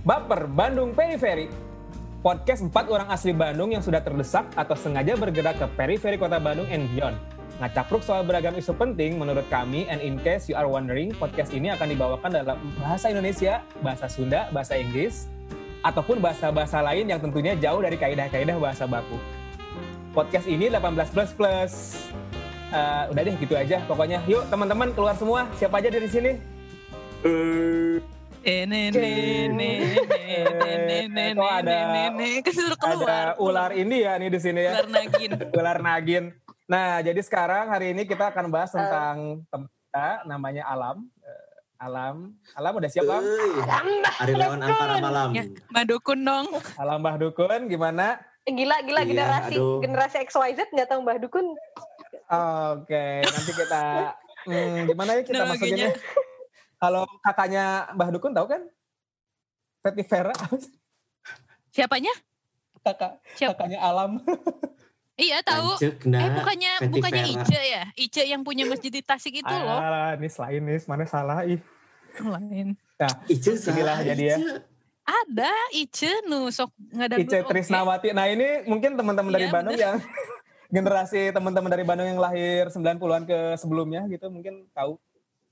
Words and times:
Baper 0.00 0.48
Bandung 0.48 0.96
Periferi. 0.96 1.52
Podcast 2.24 2.64
empat 2.64 2.88
orang 2.88 3.12
asli 3.12 3.36
Bandung 3.36 3.68
yang 3.68 3.84
sudah 3.84 4.00
terdesak 4.00 4.48
atau 4.56 4.72
sengaja 4.72 5.12
bergerak 5.12 5.60
ke 5.60 5.66
periferi 5.76 6.16
kota 6.16 6.40
Bandung 6.40 6.64
and 6.72 6.88
beyond. 6.96 7.20
Ngacapruk 7.60 8.00
soal 8.00 8.24
beragam 8.24 8.56
isu 8.56 8.72
penting 8.80 9.20
menurut 9.20 9.44
kami 9.52 9.84
and 9.92 10.00
in 10.00 10.16
case 10.24 10.48
you 10.48 10.56
are 10.56 10.64
wondering, 10.64 11.12
podcast 11.20 11.52
ini 11.52 11.68
akan 11.68 11.92
dibawakan 11.92 12.32
dalam 12.32 12.56
bahasa 12.80 13.12
Indonesia, 13.12 13.60
bahasa 13.84 14.08
Sunda, 14.08 14.48
bahasa 14.48 14.80
Inggris, 14.80 15.28
ataupun 15.84 16.16
bahasa-bahasa 16.24 16.80
lain 16.80 17.04
yang 17.04 17.20
tentunya 17.20 17.52
jauh 17.60 17.84
dari 17.84 18.00
kaidah-kaidah 18.00 18.56
bahasa 18.56 18.88
baku. 18.88 19.20
Podcast 20.16 20.48
ini 20.48 20.72
18 20.72 21.12
plus 21.12 21.30
plus. 21.36 21.72
Uh, 22.72 23.12
udah 23.12 23.20
deh 23.20 23.36
gitu 23.36 23.52
aja 23.52 23.84
pokoknya. 23.84 24.24
Yuk 24.24 24.48
teman-teman 24.48 24.96
keluar 24.96 25.12
semua. 25.12 25.44
Siapa 25.60 25.76
aja 25.76 25.92
dari 25.92 26.08
sini? 26.08 26.32
Eh, 27.20 27.99
nenek, 28.40 28.92
nenek, 29.52 31.30
Kok 31.36 31.50
ada 31.50 31.76
ada 31.84 32.72
keluar. 32.80 33.26
ular 33.36 33.70
ini 33.76 34.04
ya 34.04 34.16
nih 34.16 34.28
di 34.32 34.40
sini 34.40 34.60
ya. 34.64 34.72
Ular 34.80 34.88
nagin. 34.88 35.30
ular 35.58 35.78
nagin. 35.78 36.24
Nah, 36.70 37.02
jadi 37.02 37.20
sekarang 37.20 37.68
hari 37.68 37.92
ini 37.92 38.06
kita 38.06 38.30
akan 38.30 38.46
bahas 38.48 38.70
tentang 38.70 39.42
teman 39.50 39.68
kita 39.90 40.22
namanya 40.22 40.62
Alam. 40.70 41.02
Eh, 41.18 41.82
Alam, 41.82 42.30
Alam 42.54 42.72
udah 42.78 42.86
siap 42.86 43.10
Alam? 43.10 43.26
Euy, 43.26 44.06
Ari 44.22 44.34
Leon 44.38 44.62
Antara 44.62 45.02
Malam. 45.02 45.34
Ya, 45.34 45.44
Madukun 45.74 46.22
dong. 46.22 46.46
Alam 46.78 47.02
Mbah 47.02 47.18
Dukun 47.18 47.66
gimana? 47.66 48.22
Eh, 48.46 48.54
Gila, 48.54 48.86
gila 48.86 49.02
Iya, 49.02 49.10
generasi 49.10 49.54
aduh. 49.58 49.82
generasi 49.82 50.16
XYZ 50.22 50.70
nggak 50.70 50.88
tahu 50.94 51.02
Mbah 51.02 51.18
Dukun. 51.18 51.58
Oke, 52.30 53.26
nanti 53.26 53.50
kita 53.50 54.14
hmm, 54.46 54.94
gimana 54.94 55.10
ya 55.18 55.22
kita 55.26 55.42
Nama 55.42 55.50
masukinnya? 55.58 55.90
Kalau 56.80 57.04
kakaknya 57.20 57.92
Mbah 57.92 58.08
Dukun 58.08 58.32
tahu 58.32 58.48
kan? 58.48 58.62
Fetty 59.84 60.04
Vera, 60.04 60.32
Siapanya? 61.72 62.12
kakak 62.80 63.20
Siap. 63.36 63.52
kakaknya 63.54 63.78
Alam. 63.80 64.16
Iya 65.20 65.44
tahu. 65.44 65.76
Nah, 66.08 66.16
Eh 66.16 66.30
bukannya 66.32 66.72
Fetty 66.80 66.96
bukannya 66.96 67.24
Vera. 67.28 67.44
Ice 67.44 67.60
ya? 67.60 67.82
Ice 67.92 68.22
yang 68.24 68.40
punya 68.40 68.64
masjid 68.64 68.88
di 68.88 69.04
Tasik 69.04 69.44
itu 69.44 69.52
loh. 69.52 69.76
Ah, 69.76 70.16
ini 70.16 70.32
selain 70.32 70.64
nih, 70.64 70.80
mana 70.88 71.04
salah 71.04 71.44
ih. 71.44 71.60
Lain. 72.24 72.72
Ice 73.28 73.52
Inilah 73.68 74.00
salah, 74.00 74.08
jadi 74.08 74.24
ya. 74.24 74.36
Ice. 74.40 74.64
Ada 75.04 75.52
Ice 75.76 76.12
nu 76.24 76.48
sok 76.48 76.72
nggak 76.72 77.06
ada 77.12 77.16
Ice 77.20 77.36
Trisnawati. 77.44 78.16
Nah 78.16 78.32
ini 78.32 78.64
mungkin 78.64 78.96
teman-teman 78.96 79.28
dari 79.28 79.44
Iya, 79.44 79.52
Bandung 79.52 79.76
yang 79.76 80.00
generasi 80.80 81.20
teman-teman 81.36 81.68
dari 81.68 81.84
Bandung 81.84 82.08
yang 82.08 82.20
lahir 82.24 82.72
90-an 82.72 83.28
ke 83.28 83.60
sebelumnya 83.60 84.08
gitu 84.08 84.32
mungkin 84.32 84.72
tahu 84.72 84.96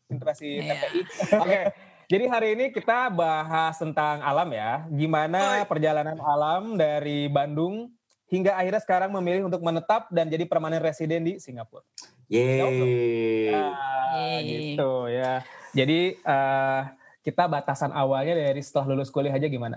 generasi 0.09 0.49
Iya. 0.59 0.75
TPI. 0.75 1.01
Oke. 1.37 1.61
Jadi 2.09 2.25
hari 2.25 2.49
ini 2.57 2.65
kita 2.73 3.13
bahas 3.13 3.77
tentang 3.77 4.25
alam 4.25 4.49
ya. 4.49 4.89
Gimana 4.89 5.61
perjalanan 5.69 6.17
alam 6.17 6.73
dari 6.75 7.29
Bandung 7.29 7.93
hingga 8.25 8.57
akhirnya 8.57 8.81
sekarang 8.81 9.13
memilih 9.13 9.45
untuk 9.45 9.61
menetap 9.61 10.09
dan 10.09 10.25
jadi 10.27 10.49
permanen 10.49 10.81
residen 10.81 11.21
di 11.23 11.37
Singapura. 11.37 11.85
Yeay. 12.27 13.53
Nah, 13.53 14.17
Yeay. 14.17 14.41
gitu 14.73 14.93
ya. 15.07 15.45
Jadi 15.77 16.17
eh, 16.17 16.81
kita 17.21 17.45
batasan 17.45 17.93
awalnya 17.93 18.33
dari 18.33 18.65
setelah 18.65 18.89
lulus 18.89 19.13
kuliah 19.13 19.37
aja 19.37 19.45
gimana? 19.45 19.77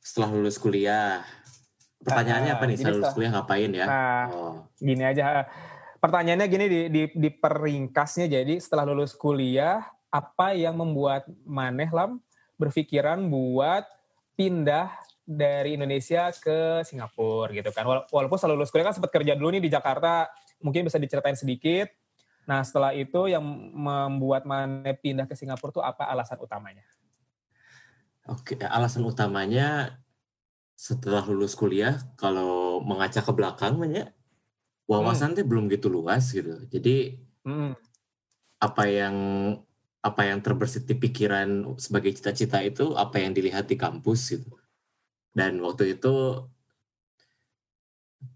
Setelah 0.00 0.32
lulus 0.32 0.56
kuliah. 0.56 1.20
Pertanyaannya 2.02 2.50
Ah, 2.50 2.56
apa 2.56 2.64
nih? 2.64 2.74
jadi 2.74 2.82
Setelah 2.82 2.96
lulus 2.98 3.12
kuliah 3.14 3.30
ngapain 3.30 3.70
ya? 3.70 3.84
Nah, 3.86 4.24
Oh. 4.32 4.54
gini 4.80 5.04
aja. 5.04 5.44
Pertanyaannya 6.02 6.46
gini 6.50 6.66
di, 6.66 6.80
di, 6.90 7.02
di 7.14 7.30
peringkasnya 7.30 8.26
jadi 8.26 8.58
setelah 8.58 8.82
lulus 8.90 9.14
kuliah 9.14 9.86
apa 10.10 10.50
yang 10.50 10.74
membuat 10.74 11.30
Maneh 11.46 11.86
Lam 11.94 12.18
berpikiran 12.58 13.22
buat 13.30 13.86
pindah 14.34 14.90
dari 15.22 15.78
Indonesia 15.78 16.34
ke 16.34 16.82
Singapura 16.82 17.54
gitu 17.54 17.70
kan. 17.70 17.86
Wala- 17.86 18.10
Walaupun 18.10 18.34
setelah 18.34 18.58
lulus 18.58 18.74
kuliah 18.74 18.90
kan 18.90 18.98
sempat 18.98 19.14
kerja 19.14 19.38
dulu 19.38 19.54
nih 19.54 19.62
di 19.62 19.70
Jakarta, 19.70 20.26
mungkin 20.58 20.90
bisa 20.90 20.98
diceritain 20.98 21.38
sedikit. 21.38 21.86
Nah 22.50 22.66
setelah 22.66 22.90
itu 22.98 23.30
yang 23.30 23.46
membuat 23.70 24.42
Maneh 24.42 24.98
pindah 24.98 25.30
ke 25.30 25.38
Singapura 25.38 25.70
tuh 25.70 25.86
apa 25.86 26.10
alasan 26.10 26.42
utamanya? 26.42 26.82
Oke, 28.26 28.58
alasan 28.58 29.06
utamanya 29.06 30.02
setelah 30.74 31.22
lulus 31.30 31.54
kuliah 31.54 31.94
kalau 32.18 32.82
mengaca 32.82 33.22
ke 33.22 33.30
belakang 33.30 33.78
ya 33.86 34.10
wawasan 34.90 35.34
teh 35.36 35.46
belum 35.46 35.70
gitu 35.70 35.88
luas 35.88 36.30
gitu. 36.32 36.62
Jadi 36.68 37.18
Hmm. 37.42 37.74
apa 38.62 38.86
yang 38.86 39.16
apa 40.02 40.22
yang 40.26 40.38
terbersit 40.42 40.86
di 40.86 40.94
pikiran 40.98 41.78
sebagai 41.78 42.10
cita-cita 42.14 42.58
itu 42.62 42.94
apa 42.98 43.18
yang 43.22 43.34
dilihat 43.34 43.70
di 43.70 43.78
kampus 43.78 44.34
gitu. 44.38 44.50
Dan 45.34 45.62
waktu 45.62 45.98
itu 45.98 46.46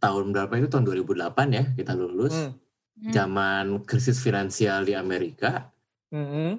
tahun 0.02 0.34
berapa 0.34 0.50
itu 0.58 0.68
tahun 0.70 0.84
2008 0.86 1.46
ya 1.54 1.64
kita 1.74 1.94
lulus. 1.94 2.34
Hmm. 2.34 2.54
Hmm. 2.96 3.12
Zaman 3.12 3.66
krisis 3.84 4.18
finansial 4.24 4.88
di 4.88 4.96
Amerika, 4.96 5.68
Hmm. 6.08 6.56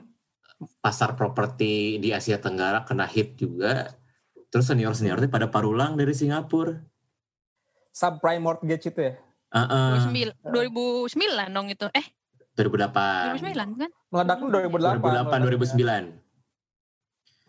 pasar 0.84 1.18
properti 1.18 1.98
di 1.98 2.14
Asia 2.14 2.38
Tenggara 2.38 2.86
kena 2.86 3.10
hit 3.10 3.36
juga. 3.42 3.92
Terus 4.48 4.70
senior-senior 4.72 5.20
teh 5.20 5.32
pada 5.32 5.52
parulang 5.52 5.98
dari 6.00 6.14
Singapura. 6.16 6.80
Subprime 7.92 8.40
mortgage 8.40 8.94
itu 8.94 9.02
ya? 9.02 9.14
Heeh, 9.48 9.92
2009, 10.44 11.08
2009 11.08 11.56
dong 11.56 11.68
itu. 11.72 11.88
Eh, 11.96 12.06
2008. 12.58 13.38
2009 13.40 13.70
kan? 13.80 13.92
Meledaknya 14.12 14.48
2008. 14.50 15.00
2008 15.00 15.40
2009. 15.46 16.04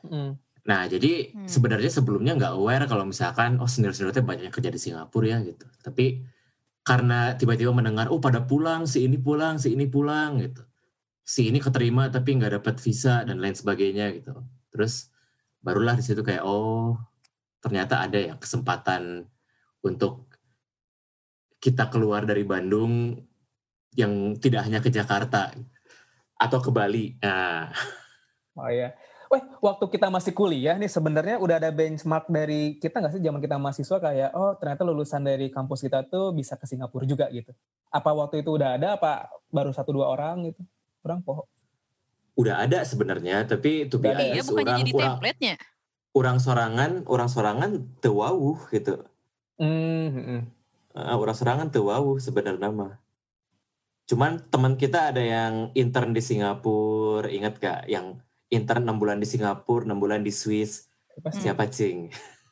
Hmm. 0.06 0.30
Nah, 0.68 0.84
jadi 0.84 1.32
Hmm. 1.32 1.48
sebenarnya 1.48 1.90
sebelumnya 1.90 2.36
nggak 2.36 2.52
aware 2.54 2.84
kalau 2.84 3.08
misalkan 3.08 3.56
oh 3.58 3.66
senior-senior 3.66 4.12
teh 4.12 4.20
banyak 4.22 4.46
yang 4.46 4.54
kerja 4.54 4.70
di 4.70 4.76
Singapura 4.78 5.26
ya 5.26 5.38
gitu. 5.42 5.64
Tapi 5.80 6.22
karena 6.84 7.34
tiba-tiba 7.34 7.72
mendengar 7.72 8.12
oh 8.12 8.20
pada 8.20 8.44
pulang, 8.44 8.84
si 8.84 9.08
ini 9.08 9.16
pulang, 9.16 9.56
si 9.56 9.72
ini 9.72 9.88
pulang 9.88 10.38
gitu. 10.44 10.62
Si 11.24 11.48
ini 11.48 11.58
keterima 11.58 12.08
tapi 12.12 12.36
nggak 12.36 12.60
dapat 12.60 12.76
visa 12.80 13.24
dan 13.24 13.40
lain 13.40 13.56
sebagainya 13.56 14.12
gitu. 14.20 14.44
Terus 14.68 15.08
barulah 15.64 15.96
di 15.96 16.04
situ 16.04 16.20
kayak 16.20 16.44
oh 16.44 17.00
ternyata 17.58 18.04
ada 18.06 18.16
ya 18.20 18.34
kesempatan 18.38 19.26
untuk 19.82 20.27
kita 21.58 21.90
keluar 21.90 22.22
dari 22.22 22.42
Bandung 22.42 23.18
yang 23.94 24.34
tidak 24.38 24.66
hanya 24.66 24.78
ke 24.78 24.88
Jakarta 24.88 25.50
atau 26.34 26.58
ke 26.62 26.70
Bali. 26.70 27.18
Nah, 27.18 27.70
Oh 28.54 28.66
iya. 28.66 28.94
Weh, 29.28 29.44
waktu 29.60 29.84
kita 29.86 30.08
masih 30.08 30.32
kuliah 30.32 30.74
nih 30.74 30.88
sebenarnya 30.88 31.36
udah 31.36 31.60
ada 31.60 31.70
benchmark 31.70 32.26
dari 32.26 32.80
kita 32.80 32.98
nggak 32.98 33.12
sih 33.12 33.22
zaman 33.22 33.38
kita 33.38 33.54
mahasiswa 33.54 33.96
kayak 34.00 34.30
oh 34.32 34.56
ternyata 34.56 34.82
lulusan 34.82 35.20
dari 35.20 35.52
kampus 35.52 35.84
kita 35.84 36.02
tuh 36.08 36.32
bisa 36.32 36.56
ke 36.56 36.64
Singapura 36.64 37.04
juga 37.04 37.28
gitu. 37.28 37.52
Apa 37.92 38.10
waktu 38.16 38.40
itu 38.40 38.56
udah 38.56 38.80
ada 38.80 38.96
apa 38.96 39.28
baru 39.52 39.70
satu 39.70 39.92
dua 39.92 40.08
orang 40.08 40.48
gitu? 40.48 40.62
Orang 41.04 41.22
poho. 41.22 41.44
udah 42.34 42.62
ada 42.62 42.86
sebenarnya 42.86 43.42
tapi 43.44 43.90
to 43.90 43.98
be 43.98 44.08
Udah 44.08 44.14
ada 44.14 44.22
ya? 44.22 44.34
Iya, 44.38 44.42
orang 44.46 44.78
jadi 44.78 44.92
orang 44.94 45.10
template-nya. 45.18 45.54
orang 46.14 46.36
sorangan 46.38 46.90
orang 47.10 47.28
sorangan 47.28 47.70
tewawuh 47.98 48.58
gitu 48.70 48.94
Hmm, 49.58 50.06
hmm, 50.14 50.40
Eh, 50.98 51.14
orang 51.14 51.30
sorangan 51.32 51.68
tewawuh 51.70 52.18
sebenarnya 52.18 52.68
mah 52.68 52.98
cuman 54.04 54.40
teman 54.44 54.74
kita 54.74 55.12
ada 55.12 55.20
yang 55.20 55.54
intern 55.72 56.10
di 56.10 56.18
Singapura 56.18 57.28
ingat 57.28 57.54
gak 57.56 57.80
yang 57.86 58.18
intern 58.48 58.82
enam 58.82 58.96
bulan 58.96 59.16
di 59.16 59.28
Singapura 59.28 59.84
enam 59.84 59.96
bulan 59.96 60.20
di 60.20 60.32
Swiss 60.32 60.88
Siapa 61.12 61.28
sih? 61.30 61.40
siapa 61.40 61.64
cing 61.68 61.98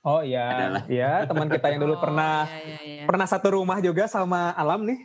Oh 0.03 0.23
iya, 0.23 0.47
Adalah. 0.53 0.83
ya 0.87 1.25
teman 1.25 1.49
kita 1.49 1.67
yang 1.67 1.83
dulu 1.83 1.97
Oh, 1.97 2.01
pernah 2.01 2.47
iya, 2.47 2.61
iya, 2.63 2.79
iya. 2.79 3.03
pernah 3.03 3.27
satu 3.27 3.51
rumah 3.53 3.81
juga 3.81 4.07
sama 4.07 4.53
Alam 4.53 4.87
nih. 4.87 5.01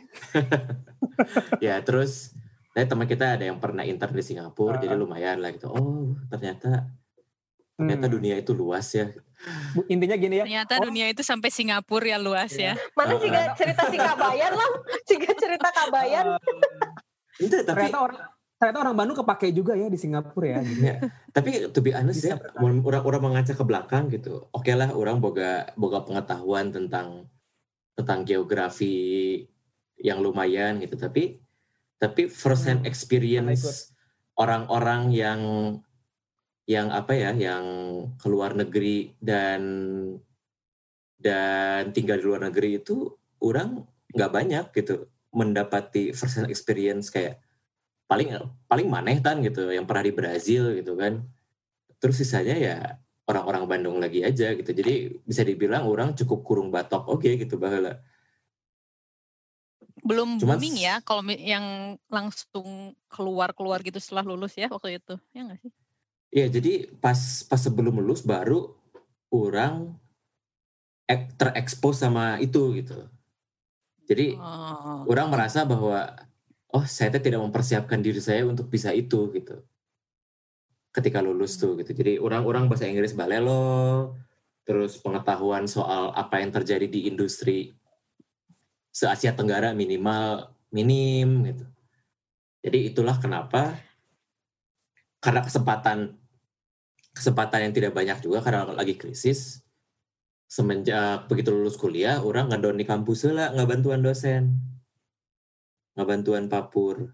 ya 1.64 1.80
terus 1.80 2.36
nah, 2.70 2.84
teman 2.84 3.06
kita 3.06 3.34
ada 3.34 3.44
yang 3.44 3.58
pernah 3.58 3.82
intern 3.82 4.12
di 4.12 4.22
Singapura 4.22 4.76
Ah. 4.76 4.80
jadi 4.80 4.94
lumayan 4.94 5.40
lah 5.40 5.50
gitu 5.50 5.66
oh 5.66 6.14
ternyata 6.28 6.86
ternyata 7.74 8.06
Hmm. 8.06 8.14
dunia 8.14 8.34
itu 8.36 8.52
luas 8.52 8.86
ya 8.88 9.10
Bu, 9.74 9.82
Intinya 9.90 10.14
gini 10.14 10.38
ya. 10.38 10.44
Ternyata 10.46 10.78
oh, 10.78 10.86
dunia 10.86 11.10
itu 11.10 11.20
sampai 11.20 11.50
Singapura 11.50 12.06
ya 12.06 12.18
luas 12.18 12.54
Iya. 12.54 12.78
ya. 12.78 12.94
Mana 12.94 13.18
sih 13.18 13.26
gak 13.26 13.58
cerita 13.58 13.82
si 13.88 13.98
Kabayan 13.98 14.52
lah, 14.54 14.70
jika 15.10 15.30
cerita 15.34 15.68
Kabayan. 15.68 16.24
eh, 16.30 17.42
Ente, 17.42 17.58
tapi 17.60 17.90
ternyata 17.90 17.98
orang 18.00 18.18
ternyata 18.54 18.78
orang 18.78 18.94
Bandung 18.94 19.16
kepake 19.18 19.50
juga 19.50 19.74
ya 19.74 19.90
di 19.90 19.98
Singapura 19.98 20.46
ya. 20.46 20.60
Gitu. 20.62 20.78
Ya, 20.80 20.94
tapi 21.28 21.50
to 21.68 21.80
be 21.80 21.90
honest 21.90 22.22
Bisa 22.22 22.28
ya, 22.28 22.36
bertahan. 22.38 22.62
mun 22.62 22.72
orang 22.84 23.02
orang 23.02 23.22
mengaca 23.24 23.52
ke 23.52 23.64
belakang 23.66 24.06
gitu. 24.08 24.46
Oke 24.52 24.70
lah, 24.72 24.94
orang 24.94 25.18
boga 25.18 25.74
boga 25.74 26.06
pengetahuan 26.06 26.70
tentang 26.70 27.26
tentang 27.92 28.22
geografi 28.22 28.94
yang 29.98 30.20
lumayan 30.20 30.78
gitu. 30.78 30.94
Tapi 30.94 31.42
tapi 31.98 32.26
first 32.26 32.62
hand 32.64 32.82
Hmm, 32.82 32.86
experience 32.86 33.90
orang-orang 34.34 35.10
yang 35.10 35.40
yang 36.66 36.88
apa 36.94 37.12
ya, 37.14 37.30
yang 37.34 37.64
keluar 38.22 38.54
negeri 38.54 39.14
dan 39.18 39.62
dan 41.22 41.94
tinggal 41.94 42.18
di 42.18 42.24
luar 42.26 42.42
negeri 42.50 42.82
itu 42.82 43.14
orang 43.42 43.86
nggak 44.10 44.32
banyak 44.34 44.64
gitu 44.74 45.06
mendapati 45.30 46.10
first 46.12 46.36
hand 46.36 46.50
experience 46.50 47.08
kayak 47.08 47.38
paling 48.10 48.34
paling 48.66 48.90
maneh 48.90 49.22
tan 49.22 49.40
gitu 49.40 49.70
yang 49.70 49.86
pernah 49.86 50.04
di 50.04 50.12
Brazil 50.12 50.74
gitu 50.76 50.98
kan 50.98 51.22
terus 52.02 52.18
sisanya 52.18 52.58
ya 52.58 52.76
orang-orang 53.30 53.64
Bandung 53.64 53.96
lagi 54.02 54.26
aja 54.26 54.52
gitu. 54.52 54.70
Jadi 54.74 55.22
bisa 55.22 55.46
dibilang 55.46 55.86
orang 55.86 56.12
cukup 56.18 56.42
kurung 56.42 56.68
batok 56.74 57.06
oke 57.06 57.28
gitu 57.38 57.56
bahwa 57.56 58.02
Belum 60.02 60.34
Cuman 60.34 60.58
booming 60.58 60.82
ya 60.82 60.98
kalau 61.06 61.22
yang 61.30 61.94
langsung 62.10 62.90
keluar-keluar 63.06 63.86
gitu 63.86 64.02
setelah 64.02 64.26
lulus 64.26 64.58
ya 64.58 64.66
waktu 64.66 64.98
itu. 64.98 65.14
Ya 65.30 65.46
nggak 65.46 65.62
sih? 65.62 65.70
Ya 66.32 66.48
jadi 66.48 66.88
pas 66.96 67.44
pas 67.44 67.60
sebelum 67.60 68.00
lulus 68.00 68.24
baru 68.24 68.72
orang 69.28 69.92
ek- 71.04 71.36
terekspos 71.36 72.00
sama 72.00 72.40
itu 72.40 72.72
gitu. 72.80 73.04
Jadi 74.08 74.40
Oh. 74.40 75.04
orang 75.12 75.28
merasa 75.28 75.68
bahwa 75.68 76.08
oh 76.72 76.84
saya 76.88 77.12
tidak 77.20 77.36
mempersiapkan 77.36 78.00
diri 78.00 78.18
saya 78.18 78.48
untuk 78.48 78.72
bisa 78.72 78.96
itu 78.96 79.28
gitu. 79.36 79.60
Ketika 80.88 81.20
lulus 81.20 81.60
tuh 81.60 81.76
gitu. 81.80 81.92
Jadi 81.92 82.16
orang-orang 82.16 82.64
bahasa 82.68 82.88
Inggris 82.88 83.12
balelo, 83.12 84.16
terus 84.64 84.96
pengetahuan 85.00 85.68
soal 85.68 86.16
apa 86.16 86.40
yang 86.40 86.48
terjadi 86.48 86.88
di 86.88 87.12
industri 87.12 87.76
se 88.92 89.04
Asia 89.08 89.36
Tenggara 89.36 89.76
minimal 89.76 90.52
minim 90.72 91.44
gitu. 91.44 91.64
Jadi 92.64 92.78
itulah 92.92 93.16
kenapa 93.20 93.76
karena 95.20 95.40
kesempatan 95.44 96.21
kesempatan 97.12 97.62
yang 97.62 97.72
tidak 97.72 97.92
banyak 97.92 98.18
juga 98.18 98.40
karena 98.40 98.66
lagi 98.68 98.94
krisis 98.94 99.60
semenjak 100.46 101.24
begitu 101.26 101.48
lulus 101.48 101.76
kuliah 101.76 102.20
orang 102.20 102.48
ngedon 102.48 102.76
di 102.76 102.84
kampus 102.84 103.24
lah 103.26 103.48
nggak 103.50 103.68
bantuan 103.70 104.00
dosen 104.00 104.42
nggak 105.92 106.08
bantuan 106.08 106.44
papur 106.46 107.12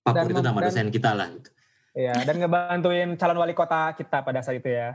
papur 0.00 0.28
Dan 0.28 0.30
itu 0.30 0.40
nama 0.42 0.58
dan- 0.58 0.66
dosen 0.66 0.86
kita 0.88 1.12
lah 1.12 1.28
gitu. 1.30 1.50
Ya, 1.90 2.14
dan 2.14 2.38
ngebantuin 2.38 3.18
calon 3.18 3.36
wali 3.36 3.50
kota 3.50 3.90
kita 3.92 4.22
pada 4.22 4.40
saat 4.40 4.56
itu 4.56 4.70
ya. 4.70 4.94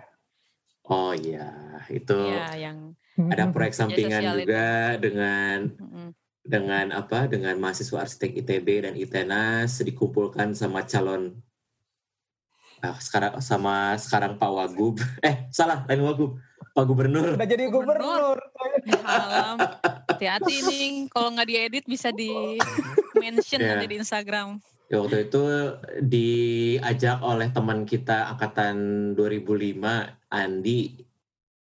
oh 0.86 1.12
iya 1.12 1.51
itu 1.88 2.15
Iya, 2.15 2.56
yang 2.56 2.77
ada 3.27 3.50
proyek 3.53 3.74
sampingan 3.74 4.21
sosial 4.24 4.36
itu. 4.36 4.42
juga 4.47 4.68
dengan 4.95 5.57
mm, 5.75 6.09
dengan 6.42 6.86
apa 6.94 7.25
dengan 7.25 7.57
mahasiswa 7.57 8.00
arsitek 8.00 8.39
ITB 8.39 8.68
dan 8.81 8.94
ITENAS 8.95 9.81
dikumpulkan 9.81 10.53
sama 10.53 10.86
calon 10.86 11.36
ah, 12.91 12.97
sekarang 13.01 13.33
sama 13.41 13.97
sekarang 13.97 14.37
Pak 14.37 14.51
Wagub 14.51 15.01
eh 15.27 15.49
salah 15.49 15.81
lain 15.89 16.05
Wagub 16.05 16.37
Pak 16.75 16.83
Gubernur 16.91 17.39
Udah 17.39 17.47
jadi 17.47 17.71
Gubernur. 17.71 18.35
Hati-hati 20.11 20.55
nih 20.67 21.07
kalau 21.07 21.31
nggak 21.31 21.47
diedit 21.47 21.85
bisa 21.87 22.11
di 22.11 22.59
mention 23.15 23.63
Iya. 23.63 23.79
nanti 23.79 23.85
di 23.87 23.95
Instagram. 24.03 24.59
Ya, 24.85 25.01
waktu 25.01 25.25
itu 25.25 25.41
diajak 26.03 27.23
oleh 27.25 27.49
teman 27.49 27.87
kita 27.89 28.29
angkatan 28.35 28.75
2005 29.17 29.81
Andi 30.29 31.01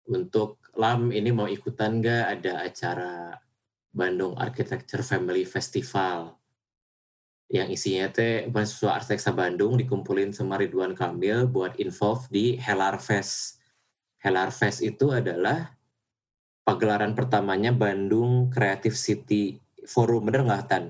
untuk 0.06 0.62
Lam 0.78 1.10
ini 1.10 1.34
mau 1.34 1.50
ikutan 1.50 1.98
nggak 1.98 2.24
ada 2.38 2.52
acara 2.62 3.34
Bandung 3.90 4.38
Architecture 4.38 5.02
Family 5.02 5.42
Festival 5.42 6.37
yang 7.48 7.68
isinya 7.68 8.12
teh 8.12 8.44
mahasiswa 8.46 9.00
arsitek 9.00 9.16
sa 9.18 9.32
Bandung 9.32 9.80
dikumpulin 9.80 10.30
sama 10.30 10.60
Ridwan 10.60 10.92
Kamil 10.92 11.48
buat 11.48 11.80
involve 11.80 12.28
di 12.28 12.60
Helar 12.60 13.00
Fest. 13.00 13.56
Helar 14.20 14.52
Fest 14.52 14.84
itu 14.84 15.08
adalah 15.08 15.72
pagelaran 16.60 17.16
pertamanya 17.16 17.72
Bandung 17.72 18.52
Creative 18.52 18.92
City 18.92 19.56
Forum, 19.82 20.28
bener 20.28 20.44
nggak 20.44 20.64
Tan? 20.68 20.84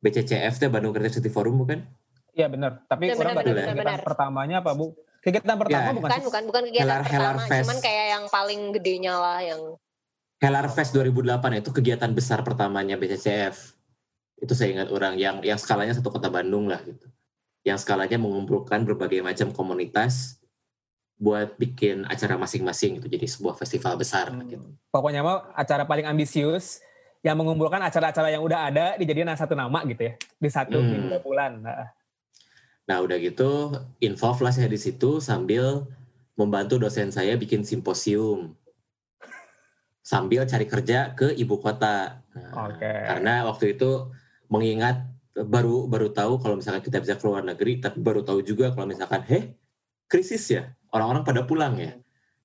BCCF 0.00 0.56
teh 0.56 0.70
Bandung 0.72 0.96
Creative 0.96 1.20
City 1.20 1.28
Forum 1.28 1.60
bukan? 1.60 1.84
Iya 2.32 2.48
benar. 2.48 2.80
Tapi 2.88 3.12
Benar, 3.12 3.16
kurang 3.20 3.34
tahu 3.34 3.44
benar, 3.44 3.56
kegiatan 3.60 3.76
benar. 3.76 4.00
pertamanya 4.00 4.56
apa 4.64 4.72
bu? 4.72 4.96
Kegiatan 5.20 5.56
pertama 5.60 5.84
Ya. 5.84 5.92
bukan 5.92 6.00
Bukan, 6.00 6.20
bukan, 6.24 6.42
bukan 6.48 6.62
kegiatan 6.64 6.88
Helar- 6.88 7.04
Helar 7.04 7.34
pertama, 7.36 7.50
Fest. 7.52 7.60
cuman 7.68 7.78
kayak 7.84 8.06
yang 8.08 8.24
paling 8.32 8.60
gedenya 8.72 9.14
lah 9.14 9.38
yang 9.44 9.60
Helar 10.40 10.66
Fest 10.72 10.96
2008 10.96 11.60
itu 11.60 11.68
kegiatan 11.68 12.08
besar 12.08 12.40
pertamanya 12.40 12.96
BCCF. 12.96 13.76
Itu 14.40 14.56
saya 14.56 14.72
ingat 14.72 14.88
orang 14.88 15.20
yang 15.20 15.44
yang 15.44 15.60
skalanya 15.60 15.92
satu 15.92 16.08
kota 16.08 16.32
Bandung 16.32 16.66
lah 16.66 16.80
gitu. 16.82 17.06
Yang 17.62 17.84
skalanya 17.84 18.16
mengumpulkan 18.16 18.82
berbagai 18.88 19.20
macam 19.20 19.52
komunitas 19.52 20.40
buat 21.20 21.52
bikin 21.60 22.08
acara 22.08 22.40
masing-masing 22.40 22.96
gitu. 22.96 23.06
Jadi 23.12 23.26
sebuah 23.28 23.52
festival 23.60 24.00
besar 24.00 24.32
Hmm. 24.32 24.48
gitu. 24.48 24.68
Pokoknya 24.88 25.20
mah 25.20 25.52
acara 25.52 25.84
paling 25.84 26.08
ambisius 26.08 26.80
yang 27.20 27.36
mengumpulkan 27.36 27.84
acara-acara 27.84 28.32
yang 28.32 28.40
udah 28.40 28.72
ada 28.72 28.86
dijadiin 28.96 29.28
satu 29.36 29.52
nama 29.52 29.84
gitu 29.84 30.08
ya 30.08 30.14
di 30.16 30.48
satu 30.48 30.80
Hmm. 30.80 30.88
minggu 30.88 31.16
bulan. 31.20 31.60
Nah, 31.60 31.92
Nah 32.88 32.98
udah 33.06 33.22
gitu 33.22 33.70
involve 34.02 34.42
lah 34.42 34.50
saya 34.50 34.66
di 34.66 34.74
situ 34.80 35.22
sambil 35.22 35.86
membantu 36.34 36.74
dosen 36.74 37.14
saya 37.14 37.38
bikin 37.38 37.62
simposium 37.62 38.56
sambil 40.02 40.42
cari 40.48 40.66
kerja 40.66 41.14
ke 41.14 41.30
ibu 41.38 41.60
kota. 41.62 42.18
Nah, 42.34 42.66
Oke. 42.66 42.88
Karena 42.90 43.46
waktu 43.46 43.78
itu 43.78 44.10
mengingat 44.50 45.06
baru 45.32 45.86
baru 45.86 46.10
tahu 46.10 46.42
kalau 46.42 46.58
misalkan 46.58 46.82
kita 46.82 46.98
bisa 46.98 47.14
keluar 47.16 47.40
negeri, 47.46 47.78
tapi 47.78 48.02
baru 48.02 48.26
tahu 48.26 48.42
juga 48.42 48.74
kalau 48.74 48.90
misalkan, 48.90 49.22
heh 49.24 49.54
krisis 50.10 50.42
ya 50.50 50.74
orang-orang 50.90 51.22
pada 51.22 51.46
pulang 51.46 51.78
ya. 51.78 51.94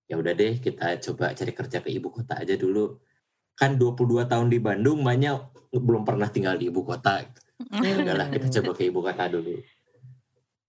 Ya 0.06 0.22
udah 0.22 0.38
deh 0.38 0.62
kita 0.62 1.02
coba 1.02 1.34
cari 1.34 1.52
kerja 1.52 1.81
ke 1.81 1.90
ibu 1.90 2.13
kota 2.13 2.38
aja 2.38 2.54
dulu. 2.54 3.02
Kan 3.57 3.81
22 3.81 4.30
tahun 4.30 4.48
di 4.54 4.62
Bandung, 4.62 5.02
banyak 5.02 5.34
belum 5.74 6.06
pernah 6.06 6.30
tinggal 6.30 6.62
di 6.62 6.69
ibu 6.69 6.86
kota. 6.86 7.25
Ya 7.81 7.96
udahlah 7.98 8.30
kita 8.30 8.62
coba 8.62 8.72
ke 8.78 8.86
ibu 8.86 9.02
kota 9.02 9.25
dulu. 9.25 9.57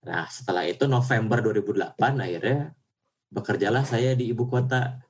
Nah 0.06 0.25
setelah 0.31 0.65
itu 0.65 0.88
November 0.88 1.43
2008 1.43 1.99
akhirnya 1.99 2.73
bekerjalah 3.29 3.85
saya 3.85 4.17
di 4.17 4.33
ibu 4.33 4.49
kota. 4.49 5.03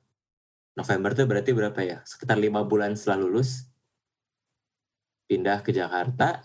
November 0.77 1.15
itu 1.15 1.23
berarti 1.25 1.51
berapa 1.55 1.79
ya? 1.81 1.97
Sekitar 2.03 2.37
lima 2.37 2.61
bulan 2.67 2.93
setelah 2.93 3.25
lulus. 3.25 3.69
Pindah 5.27 5.59
ke 5.59 5.75
Jakarta, 5.75 6.39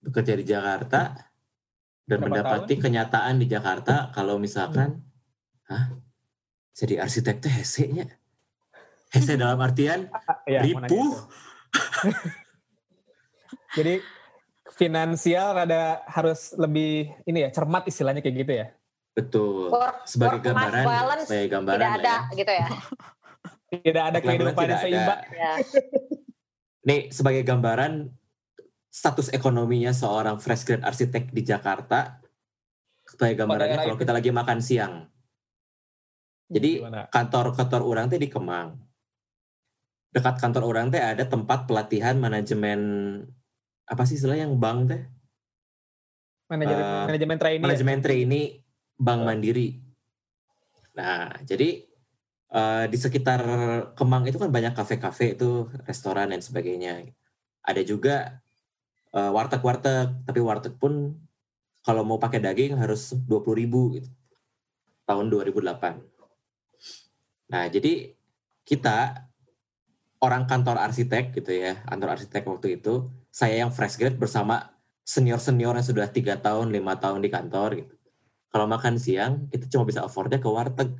bekerja 0.00 0.32
di 0.32 0.44
Jakarta, 0.48 1.12
dan 2.08 2.24
Berapa 2.24 2.40
mendapati 2.40 2.80
kenyataan 2.80 3.36
di 3.36 3.46
Jakarta 3.52 4.08
kalau 4.16 4.40
misalkan, 4.40 5.04
hah, 5.68 5.92
jadi 6.72 7.04
arsitek 7.04 7.36
tuh 7.44 7.52
hese-nya. 7.52 8.08
Hese 9.12 9.36
dalam 9.36 9.60
artian 9.60 10.08
nanya 10.48 10.64
ripuh. 10.64 11.12
Jadi 13.76 14.00
finansial 14.76 15.52
rada 15.52 16.00
harus 16.08 16.56
lebih 16.56 17.12
ini 17.28 17.44
ya 17.44 17.50
cermat 17.52 17.84
istilahnya 17.88 18.24
kayak 18.24 18.36
gitu 18.40 18.52
ya. 18.52 18.66
Betul. 19.12 19.68
work, 19.74 20.06
Sebagai 20.08 20.40
work 20.40 20.46
gambaran, 20.46 20.84
balance 20.86 21.24
sebagai 21.26 21.48
gambaran 21.50 21.80
tidak 21.82 21.90
lah 21.90 22.00
ada 22.00 22.14
ya. 22.14 22.38
gitu 22.38 22.52
ya. 22.52 22.68
Tidak 23.68 24.04
ada 24.04 24.18
kehidupan 24.24 24.64
yang 24.64 24.80
seimbang. 24.80 25.20
ada. 25.20 25.36
ya. 25.36 25.52
Nih, 26.88 27.12
sebagai 27.12 27.44
gambaran 27.44 28.08
status 28.88 29.28
ekonominya 29.28 29.92
seorang 29.92 30.40
fresh 30.40 30.64
grade 30.64 30.84
arsitek 30.88 31.28
di 31.36 31.44
Jakarta, 31.44 32.16
sebagai 33.04 33.44
gambarannya 33.44 33.76
kalau 33.76 33.96
kita 34.00 34.12
lagi 34.16 34.32
makan 34.32 34.58
siang. 34.64 35.04
Jadi 36.48 36.80
kantor-kantor 37.12 37.84
orang 37.84 38.08
teh 38.08 38.16
di 38.16 38.32
Kemang. 38.32 38.80
Dekat 40.08 40.40
kantor 40.40 40.64
orang 40.64 40.88
teh 40.88 40.96
ada 40.96 41.28
tempat 41.28 41.68
pelatihan 41.68 42.16
manajemen 42.16 42.80
apa 43.84 44.08
sih 44.08 44.16
istilah 44.16 44.40
yang 44.40 44.56
bank 44.56 44.88
teh? 44.88 45.02
Manajemen, 46.48 46.80
Eh, 46.80 47.04
manajemen 47.04 47.36
trainee. 47.36 47.60
ya? 47.60 47.64
Manajemen 47.68 47.98
trainee 48.00 48.48
Bank 48.96 49.20
Oh. 49.20 49.26
Mandiri. 49.28 49.68
Nah, 50.96 51.36
jadi 51.44 51.87
eh, 52.52 52.84
di 52.88 52.98
sekitar 52.98 53.40
Kemang 53.98 54.24
itu 54.28 54.38
kan 54.40 54.50
banyak 54.52 54.74
kafe-kafe 54.76 55.36
itu, 55.36 55.68
restoran 55.88 56.32
dan 56.32 56.40
sebagainya. 56.44 57.08
Ada 57.64 57.82
juga 57.84 58.40
eh, 59.14 59.30
warteg-warteg, 59.32 60.26
tapi 60.28 60.40
warteg 60.40 60.74
pun 60.76 61.16
kalau 61.84 62.04
mau 62.04 62.20
pakai 62.20 62.40
daging 62.44 62.76
harus 62.76 63.16
20.000 63.16 63.56
ribu 63.56 63.80
gitu. 63.96 64.08
Tahun 65.08 65.24
2008. 65.32 65.96
Nah, 67.48 67.64
jadi 67.72 68.12
kita 68.68 69.24
orang 70.20 70.44
kantor 70.44 70.76
arsitek 70.84 71.32
gitu 71.32 71.52
ya, 71.56 71.80
kantor 71.88 72.20
arsitek 72.20 72.44
waktu 72.44 72.76
itu, 72.76 73.08
saya 73.32 73.64
yang 73.64 73.72
fresh 73.72 73.96
grade 73.96 74.20
bersama 74.20 74.68
senior-senior 75.08 75.72
yang 75.72 75.86
sudah 75.86 76.06
tiga 76.12 76.36
tahun, 76.36 76.68
lima 76.68 77.00
tahun 77.00 77.24
di 77.24 77.32
kantor 77.32 77.80
gitu. 77.80 77.94
Kalau 78.52 78.68
makan 78.68 79.00
siang, 79.00 79.48
kita 79.48 79.68
cuma 79.72 79.88
bisa 79.88 80.04
affordnya 80.04 80.36
ke 80.36 80.48
warteg. 80.48 80.92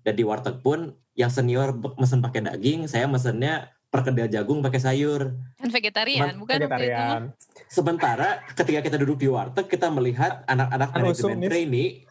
Dan 0.00 0.16
di 0.16 0.24
warteg 0.24 0.64
pun, 0.64 0.96
yang 1.12 1.28
senior 1.28 1.76
mesen 2.00 2.24
pakai 2.24 2.40
daging, 2.46 2.88
saya 2.88 3.04
mesennya 3.04 3.68
perkedel 3.90 4.30
jagung 4.30 4.62
pakai 4.62 4.80
sayur. 4.80 5.34
Kan 5.58 5.68
vegetarian, 5.68 6.38
bukan 6.38 6.62
vegetarian. 6.62 7.22
Sementara 7.66 8.40
ketika 8.54 8.80
kita 8.86 8.96
duduk 8.96 9.18
di 9.20 9.28
warteg, 9.28 9.66
kita 9.66 9.90
melihat 9.90 10.46
anak-anak 10.46 10.88
Kan 10.94 10.98
manajemen 11.02 11.38
trainee 11.50 12.06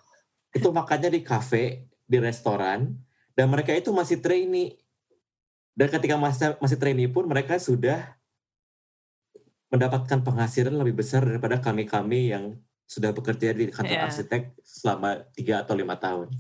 itu 0.54 0.68
makannya 0.70 1.10
di 1.10 1.22
kafe, 1.24 1.88
di 2.04 2.18
restoran, 2.20 2.94
dan 3.34 3.48
mereka 3.48 3.72
itu 3.74 3.90
masih 3.96 4.20
trainee. 4.20 4.76
Dan 5.74 5.88
ketika 5.88 6.20
masih, 6.20 6.60
masih 6.60 6.76
trainee 6.76 7.08
pun 7.08 7.24
mereka 7.24 7.56
sudah 7.56 8.20
mendapatkan 9.72 10.20
penghasilan 10.26 10.76
lebih 10.76 11.00
besar 11.00 11.24
daripada 11.24 11.62
kami-kami 11.62 12.34
yang 12.34 12.58
sudah 12.90 13.14
bekerja 13.14 13.54
di 13.54 13.70
kantor 13.70 13.96
Iya. 14.02 14.06
arsitek 14.10 14.42
selama 14.66 15.22
tiga 15.32 15.62
atau 15.62 15.78
lima 15.78 15.94
tahun. 15.96 16.34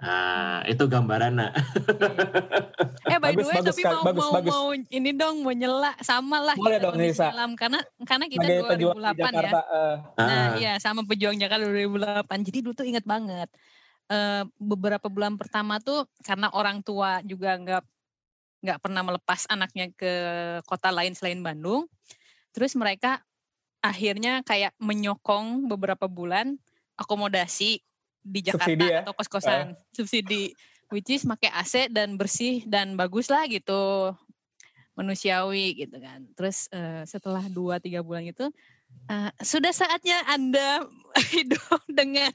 Ah, 0.00 0.64
itu 0.64 0.80
gambaran 0.82 1.36
nak. 1.36 1.52
Eh 3.04 3.16
by 3.16 3.32
Bagus, 3.32 3.36
the 3.36 3.46
way 3.46 3.56
bagus, 3.60 3.68
tapi 3.70 3.82
Kak. 3.82 3.92
mau 3.92 4.02
Bagus, 4.02 4.22
mau 4.22 4.32
bagus. 4.34 4.52
mau 4.52 4.66
ini 4.72 5.10
dong 5.12 5.36
mau 5.40 5.52
nyela 5.52 5.92
sama 6.00 6.40
lah 6.40 6.54
Boleh 6.54 6.76
kita 6.76 6.82
dong, 6.82 6.94
kondisi 6.94 7.12
Nisa. 7.14 7.26
alam 7.28 7.50
karena 7.52 7.78
karena 8.02 8.24
kita 8.26 8.40
Sebagai 8.42 8.76
di 8.76 8.84
2008 8.86 8.96
ya. 9.04 9.12
Jakarta. 9.20 9.60
eh, 9.62 9.96
Nah, 10.16 10.26
Ah, 10.26 10.48
iya 10.56 10.72
sama 10.76 11.00
pejuang 11.02 11.36
Jakarta 11.36 11.64
2008. 11.66 12.40
Jadi 12.42 12.58
dulu 12.60 12.72
tuh 12.72 12.86
inget 12.86 13.04
banget. 13.04 13.48
Eh, 14.06 14.42
beberapa 14.56 15.06
bulan 15.06 15.36
pertama 15.36 15.78
tuh 15.78 16.08
karena 16.20 16.48
orang 16.50 16.80
tua 16.80 17.20
juga 17.20 17.54
nggak 17.54 17.82
nggak 18.60 18.78
pernah 18.78 19.02
melepas 19.02 19.40
anaknya 19.46 19.88
ke 19.90 20.12
kota 20.64 20.88
lain 20.88 21.12
selain 21.12 21.40
Bandung. 21.40 21.84
Terus 22.50 22.72
mereka 22.72 23.20
akhirnya 23.80 24.40
kayak 24.42 24.72
menyokong 24.76 25.64
beberapa 25.66 26.04
bulan 26.04 26.56
akomodasi 26.96 27.80
di 28.20 28.40
Jakarta 28.44 28.68
Subsidi 28.68 28.86
ya? 28.86 29.00
atau 29.02 29.12
kos-kosan. 29.14 29.64
Subsidi 29.90 30.42
which 30.90 31.08
is 31.08 31.22
pakai 31.22 31.50
AC 31.50 31.88
dan 31.88 32.14
bersih 32.14 32.62
dan 32.66 32.94
bagus 32.94 33.28
lah 33.28 33.46
gitu. 33.46 34.12
Manusiawi 34.98 35.80
gitu 35.80 35.96
kan. 35.96 36.26
Terus 36.36 36.68
eh, 36.70 37.06
setelah 37.06 37.46
dua 37.48 37.78
tiga 37.78 38.02
bulan 38.02 38.26
itu 38.26 38.50
eh, 39.08 39.30
sudah 39.40 39.72
saatnya 39.72 40.20
anda 40.26 40.84
hidup 41.34 41.80
dengan 41.88 42.32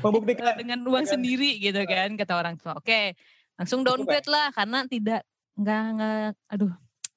Membuktikan. 0.00 0.56
dengan 0.56 0.78
uang 0.82 1.04
Dengan- 1.04 1.12
sendiri 1.12 1.58
gitu 1.60 1.82
kan 1.84 2.14
kata 2.16 2.32
orang 2.34 2.56
tua. 2.56 2.78
Oke 2.78 3.12
langsung 3.60 3.84
downgrade 3.84 4.26
lah 4.26 4.48
karena 4.50 4.88
tidak 4.88 5.22
nggak 5.54 5.82
nggak 5.94 6.16
aduh 6.48 6.72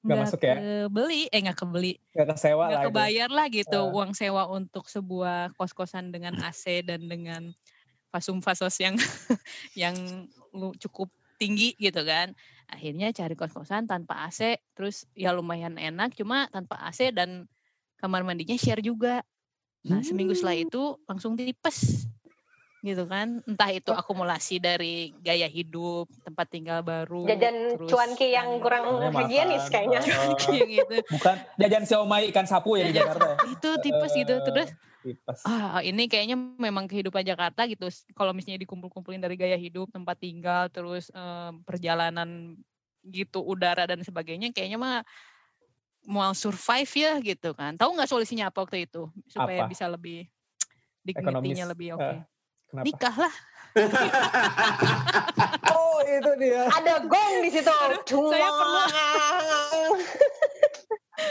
Nggak 0.06 0.18
masuk 0.22 0.38
ya? 0.38 0.54
kebeli. 0.86 1.22
Eh 1.34 1.40
nggak 1.42 1.58
kebeli. 1.58 1.92
Gak 2.14 2.26
kesewa 2.30 2.64
nggak 2.70 2.84
kebayar 2.92 3.26
lah 3.32 3.46
gitu 3.50 3.80
Eh. 3.80 3.90
uang 3.90 4.14
sewa 4.14 4.46
untuk 4.46 4.86
sebuah 4.86 5.50
kos-kosan 5.58 6.14
dengan 6.14 6.36
AC 6.44 6.84
dan 6.86 7.10
dengan 7.10 7.50
fasum 8.16 8.40
fasos 8.40 8.72
yang 8.80 8.96
yang 9.76 9.92
cukup 10.80 11.12
tinggi 11.36 11.76
gitu 11.76 12.00
kan. 12.00 12.32
Akhirnya 12.72 13.12
cari 13.12 13.36
kos-kosan 13.36 13.84
tanpa 13.84 14.24
AC 14.24 14.56
terus 14.72 15.04
ya 15.12 15.36
lumayan 15.36 15.76
enak 15.76 16.16
cuma 16.16 16.48
tanpa 16.48 16.80
AC 16.80 17.12
dan 17.12 17.44
kamar 18.00 18.24
mandinya 18.24 18.56
share 18.56 18.80
juga. 18.80 19.20
Nah 19.84 20.00
seminggu 20.00 20.32
setelah 20.32 20.56
Hmm. 20.56 20.66
itu 20.66 20.82
langsung 21.04 21.36
tipes 21.36 22.08
gitu 22.80 23.04
kan. 23.06 23.44
Entah 23.44 23.70
itu 23.70 23.92
akumulasi 23.92 24.58
dari 24.58 25.12
gaya 25.20 25.46
hidup 25.46 26.08
tempat 26.24 26.46
tinggal 26.48 26.80
baru 26.82 27.26
Jajan 27.28 27.76
terus 27.76 27.88
cuanki 27.92 28.32
yang 28.32 28.58
kurang 28.58 29.12
higienis 29.12 29.68
makan, 29.68 29.72
kayaknya. 29.74 30.00
yang 30.56 30.70
gitu. 30.72 30.96
Bukan 31.20 31.36
jajan 31.60 31.84
siomay 31.84 32.30
ikan 32.32 32.46
sapu 32.48 32.80
ya 32.80 32.88
di 32.88 32.94
Jakarta 32.96 33.36
ya. 33.36 33.36
itu 33.52 33.70
tipes 33.84 34.12
gitu. 34.16 34.34
Terus 34.42 34.68
tipes. 35.06 35.46
ah 35.46 35.78
ini 35.86 36.10
kayaknya 36.10 36.34
memang 36.34 36.90
kehidupan 36.90 37.22
Jakarta 37.22 37.62
gitu 37.70 37.86
kalau 38.18 38.34
misalnya 38.34 38.58
dikumpul-kumpulin 38.66 39.22
dari 39.22 39.38
gaya 39.38 39.54
hidup 39.54 39.86
tempat 39.94 40.18
tinggal 40.18 40.66
terus 40.66 41.14
em, 41.14 41.62
perjalanan 41.62 42.58
gitu 43.06 43.38
udara 43.46 43.86
dan 43.86 44.02
sebagainya 44.02 44.50
kayaknya 44.50 44.82
mah 44.82 45.06
mau 46.02 46.34
survive 46.34 46.90
ya 46.90 47.22
gitu 47.22 47.54
kan 47.54 47.78
tahu 47.78 47.94
nggak 47.94 48.10
solusinya 48.10 48.50
apa 48.50 48.66
waktu 48.66 48.90
itu 48.90 49.06
supaya 49.30 49.62
Apa? 49.62 49.70
bisa 49.70 49.86
lebih 49.86 50.26
Ekonomis, 51.06 51.54
dignity-nya 51.54 51.70
lebih 51.70 51.94
oke 51.94 52.02
eh, 52.02 52.18
Kenapa? 52.66 52.82
nikah 52.82 53.14
lah 53.14 53.34
Oh 55.68 56.00
itu 56.00 56.32
dia. 56.40 56.64
Ada 56.72 57.04
gong 57.04 57.44
di 57.44 57.52
situ. 57.52 57.68
saya 57.68 58.00
Cuang. 58.08 58.88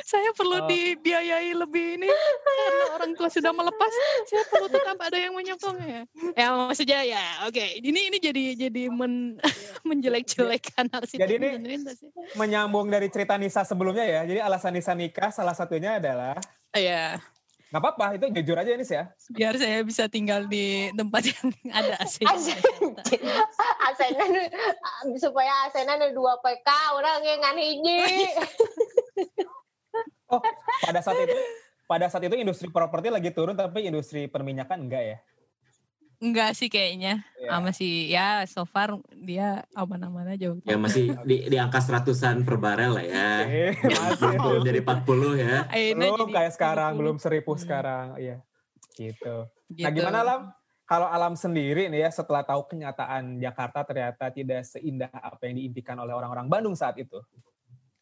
saya 0.03 0.29
perlu 0.33 0.55
Oh. 0.55 0.67
dibiayai 0.71 1.51
lebih 1.51 1.99
ini 1.99 2.07
karena 2.07 2.83
orang 2.95 3.11
tua 3.13 3.27
sudah 3.27 3.51
melepas 3.51 3.91
saya 4.25 4.43
perlu 4.47 4.67
tetap 4.71 4.97
ada 4.97 5.17
yang 5.19 5.35
menyokongnya 5.35 6.07
ya 6.33 6.47
maksudnya 6.55 6.99
ya 7.03 7.23
oke 7.45 7.59
ini 7.83 8.07
ini 8.07 8.17
jadi 8.17 8.43
jadi 8.55 8.87
men, 8.87 9.35
menjelek-jelekan 9.87 10.89
arsitek 10.89 11.21
Jadi 11.21 11.33
ini-. 11.37 11.83
Menyambung 12.33 12.87
dari 12.87 13.07
cerita 13.07 13.35
Nisa 13.35 13.61
sebelumnya 13.61 14.03
ya. 14.03 14.21
Jadi 14.25 14.39
alasan 14.41 14.73
Nisa 14.73 14.95
nikah 14.95 15.29
salah 15.29 15.53
satunya 15.53 15.99
adalah 15.99 16.39
ya 16.73 17.19
nggak 17.65 17.81
apa-apa 17.81 18.05
itu 18.15 18.25
jujur 18.39 18.55
aja 18.55 18.71
Nis 18.71 18.87
ya. 18.87 19.11
biar 19.35 19.59
saya 19.59 19.83
bisa 19.83 20.07
tinggal 20.07 20.47
di 20.47 20.87
tempat 20.95 21.27
yang 21.33 21.47
ada 21.75 21.99
AC 21.99 22.23
AC. 22.23 22.55
Asenan 23.83 24.31
supaya 25.19 25.51
asenan 25.67 25.99
ada 25.99 26.13
dua 26.15 26.39
PK 26.39 26.67
orang 26.95 27.19
yang 27.25 27.39
ngan 27.43 27.57
hiji. 27.59 27.99
Oh 30.27 30.41
pada 30.81 30.99
saat 30.99 31.17
itu 31.19 31.37
pada 31.85 32.09
saat 32.09 32.23
itu 32.23 32.33
industri 32.33 32.67
properti 32.67 33.07
lagi 33.07 33.29
turun 33.29 33.53
tapi 33.53 33.85
industri 33.85 34.25
perminyakan 34.25 34.85
enggak 34.85 35.03
ya? 35.05 35.19
enggak 36.15 36.55
sih 36.55 36.71
kayaknya 36.71 37.21
Iya. 37.35 37.49
sama 37.51 37.69
sih 37.69 38.07
ya 38.07 38.27
so 38.47 38.63
far 38.63 38.95
dia 39.13 39.67
aman-aman 39.75 40.31
aja 40.31 40.55
ya 40.55 40.77
masih 40.79 41.11
di, 41.21 41.45
di 41.45 41.57
angka 41.59 41.83
seratusan 41.83 42.41
per 42.41 42.55
barel 42.55 42.95
lah 42.95 43.05
ya. 43.05 43.29
Eh, 43.43 43.73
masih 43.75 44.33
Belum 44.39 44.41
belum 44.41 44.61
jadi 44.63 44.79
40 44.81 45.35
ya. 45.35 45.55
Belum 45.93 46.17
jadi 46.23 46.33
kayak 46.33 46.51
sekarang, 46.55 46.91
30. 46.95 46.99
belum 47.03 47.15
seribu 47.19 47.51
Hmm. 47.53 47.61
sekarang, 47.61 48.05
iya. 48.17 48.37
Gitu. 48.95 49.35
Nah 49.43 49.91
Gitu. 49.91 49.91
gimana 49.93 50.17
Alam? 50.23 50.41
Kalau 50.85 51.07
Alam 51.09 51.33
sendiri 51.35 51.91
nih 51.91 51.99
ya 51.99 52.09
setelah 52.09 52.41
tahu 52.41 52.63
kenyataan 52.63 53.35
Jakarta 53.37 53.83
ternyata 53.83 54.31
tidak 54.31 54.63
seindah 54.63 55.11
apa 55.11 55.45
yang 55.45 55.59
diimpikan 55.59 55.99
oleh 55.99 56.13
orang-orang 56.13 56.47
Bandung 56.47 56.73
saat 56.73 56.95
itu. 56.95 57.19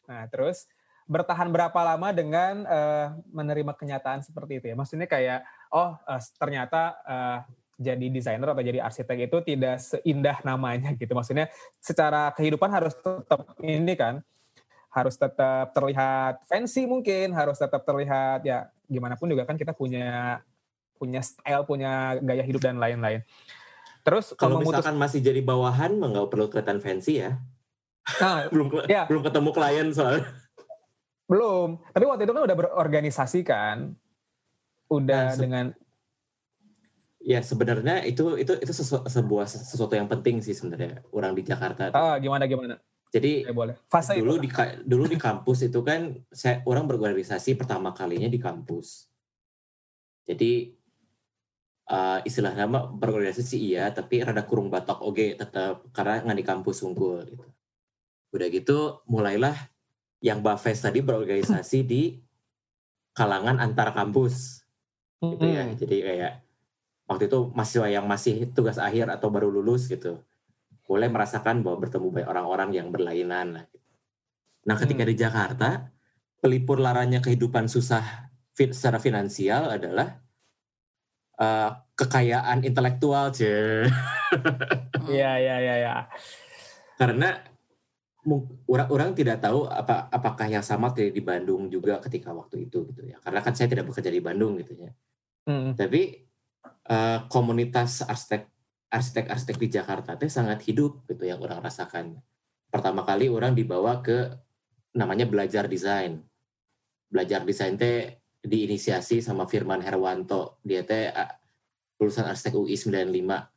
Nah 0.06 0.28
terus 0.28 0.70
bertahan 1.04 1.52
berapa 1.52 1.76
lama 1.76 2.08
dengan 2.10 2.64
eh, 2.64 3.06
menerima 3.30 3.72
kenyataan 3.76 4.24
seperti 4.24 4.58
itu 4.58 4.66
ya? 4.72 4.76
Maksudnya 4.76 5.04
kayak 5.04 5.44
oh 5.70 5.96
eh, 6.00 6.20
ternyata 6.36 6.82
eh, 7.04 7.38
jadi 7.74 8.06
desainer 8.06 8.46
atau 8.46 8.62
jadi 8.62 8.78
arsitek 8.80 9.26
itu 9.26 9.36
tidak 9.44 9.82
seindah 9.82 10.38
namanya 10.42 10.94
gitu. 10.94 11.10
Maksudnya 11.10 11.50
secara 11.78 12.30
kehidupan 12.32 12.70
harus 12.70 12.94
tetap 12.94 13.44
ini 13.60 13.94
kan 13.98 14.22
harus 14.94 15.18
tetap 15.18 15.74
terlihat 15.74 16.46
fancy 16.46 16.86
mungkin, 16.86 17.34
harus 17.34 17.58
tetap 17.58 17.82
terlihat 17.82 18.46
ya 18.46 18.70
gimana 18.86 19.18
pun 19.18 19.26
juga 19.26 19.42
kan 19.42 19.58
kita 19.58 19.74
punya 19.74 20.38
punya 20.94 21.18
style, 21.18 21.66
punya 21.66 22.14
gaya 22.22 22.46
hidup 22.46 22.62
dan 22.62 22.78
lain-lain. 22.78 23.26
Terus 24.06 24.36
Kalau 24.38 24.62
memutus- 24.62 24.78
misalkan 24.78 24.94
masih 24.94 25.18
jadi 25.18 25.42
bawahan, 25.42 25.98
nggak 25.98 26.30
perlu 26.30 26.46
kelihatan 26.46 26.78
fancy 26.78 27.26
ya. 27.26 27.42
Nah, 28.22 28.46
Belum 28.54 28.70
Ya. 28.86 29.08
belum 29.10 29.26
ketemu 29.26 29.50
klien 29.50 29.88
soalnya. 29.90 30.30
Belum. 31.24 31.80
Tapi 31.90 32.04
waktu 32.04 32.22
itu 32.28 32.32
kan 32.32 32.44
udah 32.44 32.56
berorganisasi 32.58 33.40
kan, 33.42 33.96
udah 34.92 35.32
Nah, 35.32 35.36
dengan 35.36 35.66
Ya 37.24 37.40
sebenarnya 37.40 38.04
itu 38.04 38.36
itu 38.36 38.52
itu 38.60 38.72
sesu- 38.76 39.00
sebuah 39.00 39.48
sesuatu 39.48 39.96
yang 39.96 40.04
penting 40.04 40.44
sih 40.44 40.52
sebenarnya 40.52 41.00
orang 41.08 41.32
di 41.32 41.40
Jakarta. 41.40 41.88
ah 41.96 42.20
gimana 42.20 42.44
gimana? 42.44 42.76
Jadi 43.08 43.48
Ya 43.48 43.56
boleh. 43.56 43.80
Fase 43.88 44.12
dulu 44.20 44.36
itu. 44.36 44.44
di 44.44 44.48
dulu 44.84 45.08
di 45.08 45.16
kampus 45.16 45.64
itu 45.64 45.80
kan 45.80 46.12
saya 46.28 46.60
orang 46.68 46.84
berorganisasi 46.84 47.56
pertama 47.56 47.96
kalinya 47.96 48.28
di 48.28 48.36
kampus. 48.36 49.08
Jadi 50.28 50.76
eh, 51.88 52.18
istilah 52.28 52.52
nama 52.52 52.92
berorganisasi 52.92 53.56
sih 53.56 53.60
iya, 53.72 53.88
tapi 53.88 54.20
rada 54.20 54.44
kurung 54.44 54.68
batok 54.68 55.00
oge 55.00 55.32
tetap 55.32 55.80
karena 55.96 56.28
nggak 56.28 56.38
di 56.40 56.44
kampus 56.44 56.84
unggul 56.84 57.24
gitu. 57.24 57.48
Udah 58.36 58.46
gitu 58.52 59.00
mulailah 59.08 59.56
yang 60.20 60.42
Bafes 60.42 60.82
tadi 60.82 61.00
berorganisasi 61.02 61.78
di 61.86 62.18
kalangan 63.14 63.62
antar 63.62 63.94
kampus 63.94 64.66
gitu 65.22 65.46
ya. 65.46 65.64
Jadi 65.72 65.96
kayak 66.02 66.32
waktu 67.08 67.28
itu 67.30 67.52
mahasiswa 67.54 67.88
yang 67.88 68.04
masih 68.04 68.50
tugas 68.52 68.76
akhir 68.76 69.08
atau 69.12 69.28
baru 69.30 69.48
lulus 69.48 69.86
gitu, 69.88 70.20
boleh 70.84 71.08
merasakan 71.08 71.64
bahwa 71.64 71.84
bertemu 71.84 72.06
banyak 72.10 72.28
orang-orang 72.28 72.70
yang 72.76 72.88
berlainan 72.92 73.60
lah. 73.60 73.64
gitu. 73.72 73.84
Nah, 74.64 74.76
ketika 74.80 75.04
Hmm. 75.04 75.10
di 75.12 75.16
Jakarta, 75.16 75.68
pelipur 76.40 76.80
laranya 76.80 77.20
kehidupan 77.20 77.68
susah 77.68 78.28
secara 78.54 78.96
finansial 79.00 79.68
adalah 79.72 80.20
eh, 81.34 81.70
kekayaan 81.98 82.62
intelektual, 82.62 83.34
cie. 83.34 83.90
Iya 85.04 85.30
iya 85.36 85.56
iya 85.60 85.74
ya. 85.82 85.94
Karena 86.94 87.42
orang-orang 88.68 89.12
tidak 89.12 89.44
tahu 89.44 89.68
apa 89.68 90.08
apakah 90.08 90.48
yang 90.48 90.64
sama 90.64 90.90
terjadi 90.92 91.12
di 91.12 91.22
Bandung 91.24 91.68
juga 91.68 92.00
ketika 92.00 92.32
waktu 92.32 92.68
itu 92.68 92.88
gitu 92.88 93.02
ya. 93.04 93.20
Karena 93.20 93.44
kan 93.44 93.52
saya 93.52 93.68
tidak 93.68 93.88
bekerja 93.88 94.10
di 94.10 94.22
Bandung 94.24 94.56
gitu 94.58 94.76
ya. 94.76 94.92
Mm-mm. 95.44 95.76
tapi 95.76 96.24
eh, 96.88 97.18
komunitas 97.28 98.00
arsitek 98.00 98.48
arsitek 98.88 99.28
arsitek 99.28 99.56
di 99.60 99.68
Jakarta 99.68 100.16
teh 100.16 100.32
sangat 100.32 100.64
hidup 100.64 101.04
gitu 101.04 101.28
yang 101.28 101.44
orang 101.44 101.60
rasakan 101.60 102.16
pertama 102.72 103.04
kali 103.04 103.28
orang 103.28 103.52
dibawa 103.52 104.00
ke 104.00 104.32
namanya 104.96 105.28
belajar 105.28 105.68
desain 105.68 106.24
belajar 107.12 107.44
desain 107.44 107.76
teh 107.76 108.24
diinisiasi 108.40 109.20
sama 109.20 109.44
Firman 109.44 109.84
Herwanto 109.84 110.64
dia 110.64 110.80
teh 110.80 111.12
lulusan 112.00 112.24
arsitek 112.24 112.56
UI 112.56 112.80
95 112.80 113.53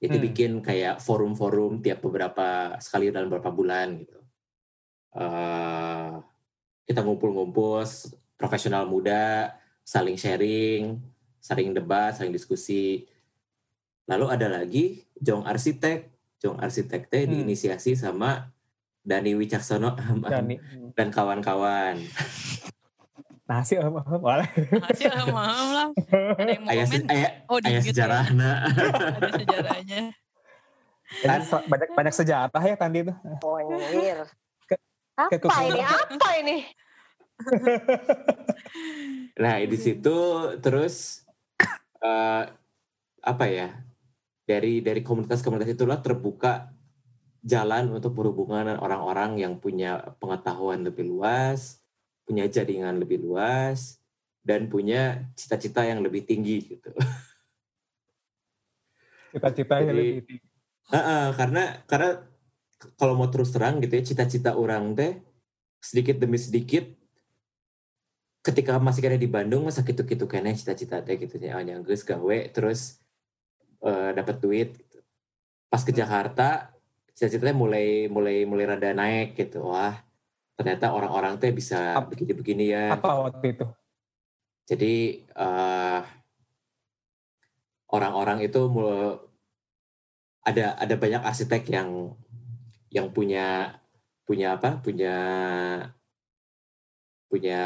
itu 0.00 0.16
Hmm. 0.16 0.24
bikin 0.24 0.50
kayak 0.60 0.98
forum-forum 0.98 1.78
tiap 1.78 2.00
beberapa 2.00 2.74
sekali 2.78 3.12
dalam 3.12 3.28
beberapa 3.28 3.52
bulan 3.52 4.00
gitu 4.00 4.18
Eh, 5.10 6.10
kita 6.86 7.02
ngumpul-ngumpul 7.02 7.82
profesional 8.34 8.86
muda 8.86 9.50
saling 9.82 10.14
sharing, 10.14 11.02
saling 11.36 11.74
debat, 11.74 12.14
saling 12.14 12.30
diskusi. 12.30 13.10
Lalu 14.06 14.26
ada 14.30 14.46
lagi 14.48 15.02
Jong 15.18 15.42
Arsitek. 15.42 16.14
Jong 16.38 16.62
Arsitek 16.62 17.10
teh 17.10 17.26
Hmm. 17.26 17.34
diinisiasi 17.36 17.98
sama 17.98 18.54
Dani 19.02 19.34
Wicaksono 19.34 19.98
Dani. 20.30 20.62
dan 20.94 21.10
kawan-kawan. 21.10 21.98
Nasi 23.50 23.74
apa? 23.74 23.98
Boleh. 24.06 24.46
Masih 24.78 25.10
maaf 25.28 25.68
lah. 25.68 25.88
Ada 26.38 26.50
yang 26.54 26.62
mau 26.62 26.70
Ayah, 26.70 26.86
komen? 26.86 26.94
se- 26.94 27.08
ayah, 27.10 27.30
Oh, 27.44 27.58
ayah 27.58 27.80
di 27.82 27.88
sejarahna. 27.90 28.50
Ada 29.18 29.30
sejarahnya. 29.36 30.00
So- 31.42 31.66
banyak 31.66 31.88
banyak 31.90 32.14
sejarah 32.14 32.62
ya 32.62 32.76
Tandi 32.78 33.02
itu. 33.02 33.14
Oh, 33.42 33.58
anjir. 33.58 34.22
Ke- 34.64 34.78
Apa 35.18 35.34
kekurangan. 35.34 35.66
ini? 35.66 35.82
Apa 35.82 36.28
ini? 36.38 36.56
Nah, 39.36 39.56
di 39.58 39.74
situ 39.74 40.16
terus 40.60 41.24
eh, 41.98 42.44
apa 43.20 43.44
ya? 43.46 43.72
Dari 44.44 44.78
dari 44.78 45.00
komunitas-komunitas 45.00 45.70
itulah 45.70 45.98
terbuka 45.98 46.70
jalan 47.40 47.88
untuk 47.90 48.12
berhubungan 48.12 48.66
dengan 48.66 48.78
orang-orang 48.78 49.38
yang 49.38 49.56
punya 49.56 50.12
pengetahuan 50.18 50.84
lebih 50.84 51.08
luas, 51.08 51.80
punya 52.30 52.46
jaringan 52.46 53.02
lebih 53.02 53.18
luas, 53.26 53.98
dan 54.46 54.70
punya 54.70 55.26
cita-cita 55.34 55.82
yang 55.82 55.98
lebih 55.98 56.22
tinggi 56.22 56.78
gitu. 56.78 56.94
Cita-cita 59.34 59.82
yang 59.82 59.98
lebih 59.98 60.22
tinggi. 60.22 60.46
Heeh, 60.90 61.26
karena 61.34 61.62
karena 61.90 62.10
k- 62.78 62.92
kalau 62.98 63.14
mau 63.18 63.26
terus 63.30 63.50
terang 63.50 63.82
gitu 63.82 63.98
ya 63.98 64.02
cita-cita 64.06 64.54
orang 64.54 64.94
teh 64.94 65.18
sedikit 65.82 66.18
demi 66.22 66.38
sedikit 66.38 66.86
ketika 68.40 68.80
masih 68.80 69.12
ada 69.12 69.20
di 69.20 69.28
Bandung 69.28 69.68
masa 69.68 69.84
gitu 69.84 70.02
gitu 70.02 70.24
kene 70.24 70.56
cita-cita 70.56 71.04
teh 71.04 71.20
gitu 71.20 71.36
ya 71.36 71.60
hanya 71.60 71.78
geus 71.84 72.02
gawe 72.02 72.38
terus 72.50 72.98
eh, 73.84 74.10
dapat 74.16 74.36
duit 74.40 74.68
gitu. 74.80 74.98
pas 75.68 75.82
ke 75.84 75.92
Jakarta 75.92 76.72
cita-citanya 77.12 77.54
mulai 77.54 78.08
mulai 78.08 78.48
mulai 78.48 78.64
rada 78.66 78.90
naik 78.96 79.36
gitu 79.36 79.68
wah 79.68 79.94
ternyata 80.60 80.92
orang-orang 80.92 81.40
teh 81.40 81.48
bisa 81.50 81.96
begini-begini 82.04 82.64
ya 82.68 82.84
Apa 82.92 83.16
waktu 83.24 83.56
itu? 83.56 83.64
jadi 84.68 84.94
eh, 85.24 86.00
orang-orang 87.88 88.44
itu 88.44 88.60
mul- 88.68 89.18
ada 90.44 90.76
ada 90.76 90.94
banyak 90.94 91.24
arsitek 91.24 91.64
yang 91.68 92.12
yang 92.92 93.08
punya 93.08 93.76
punya 94.24 94.54
apa? 94.56 94.78
Punya 94.78 95.16
punya 97.26 97.60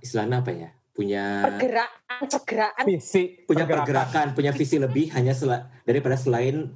istilahnya 0.00 0.40
apa 0.40 0.52
ya? 0.52 0.70
Punya 0.92 1.24
Pergerakan, 1.48 2.18
pergerakan. 2.28 2.84
Visi 2.84 3.22
punya 3.48 3.64
pergerakan, 3.64 4.26
punya 4.36 4.52
visi 4.52 4.76
lebih 4.76 5.08
hanya 5.16 5.32
sela- 5.32 5.72
daripada 5.88 6.20
selain 6.20 6.68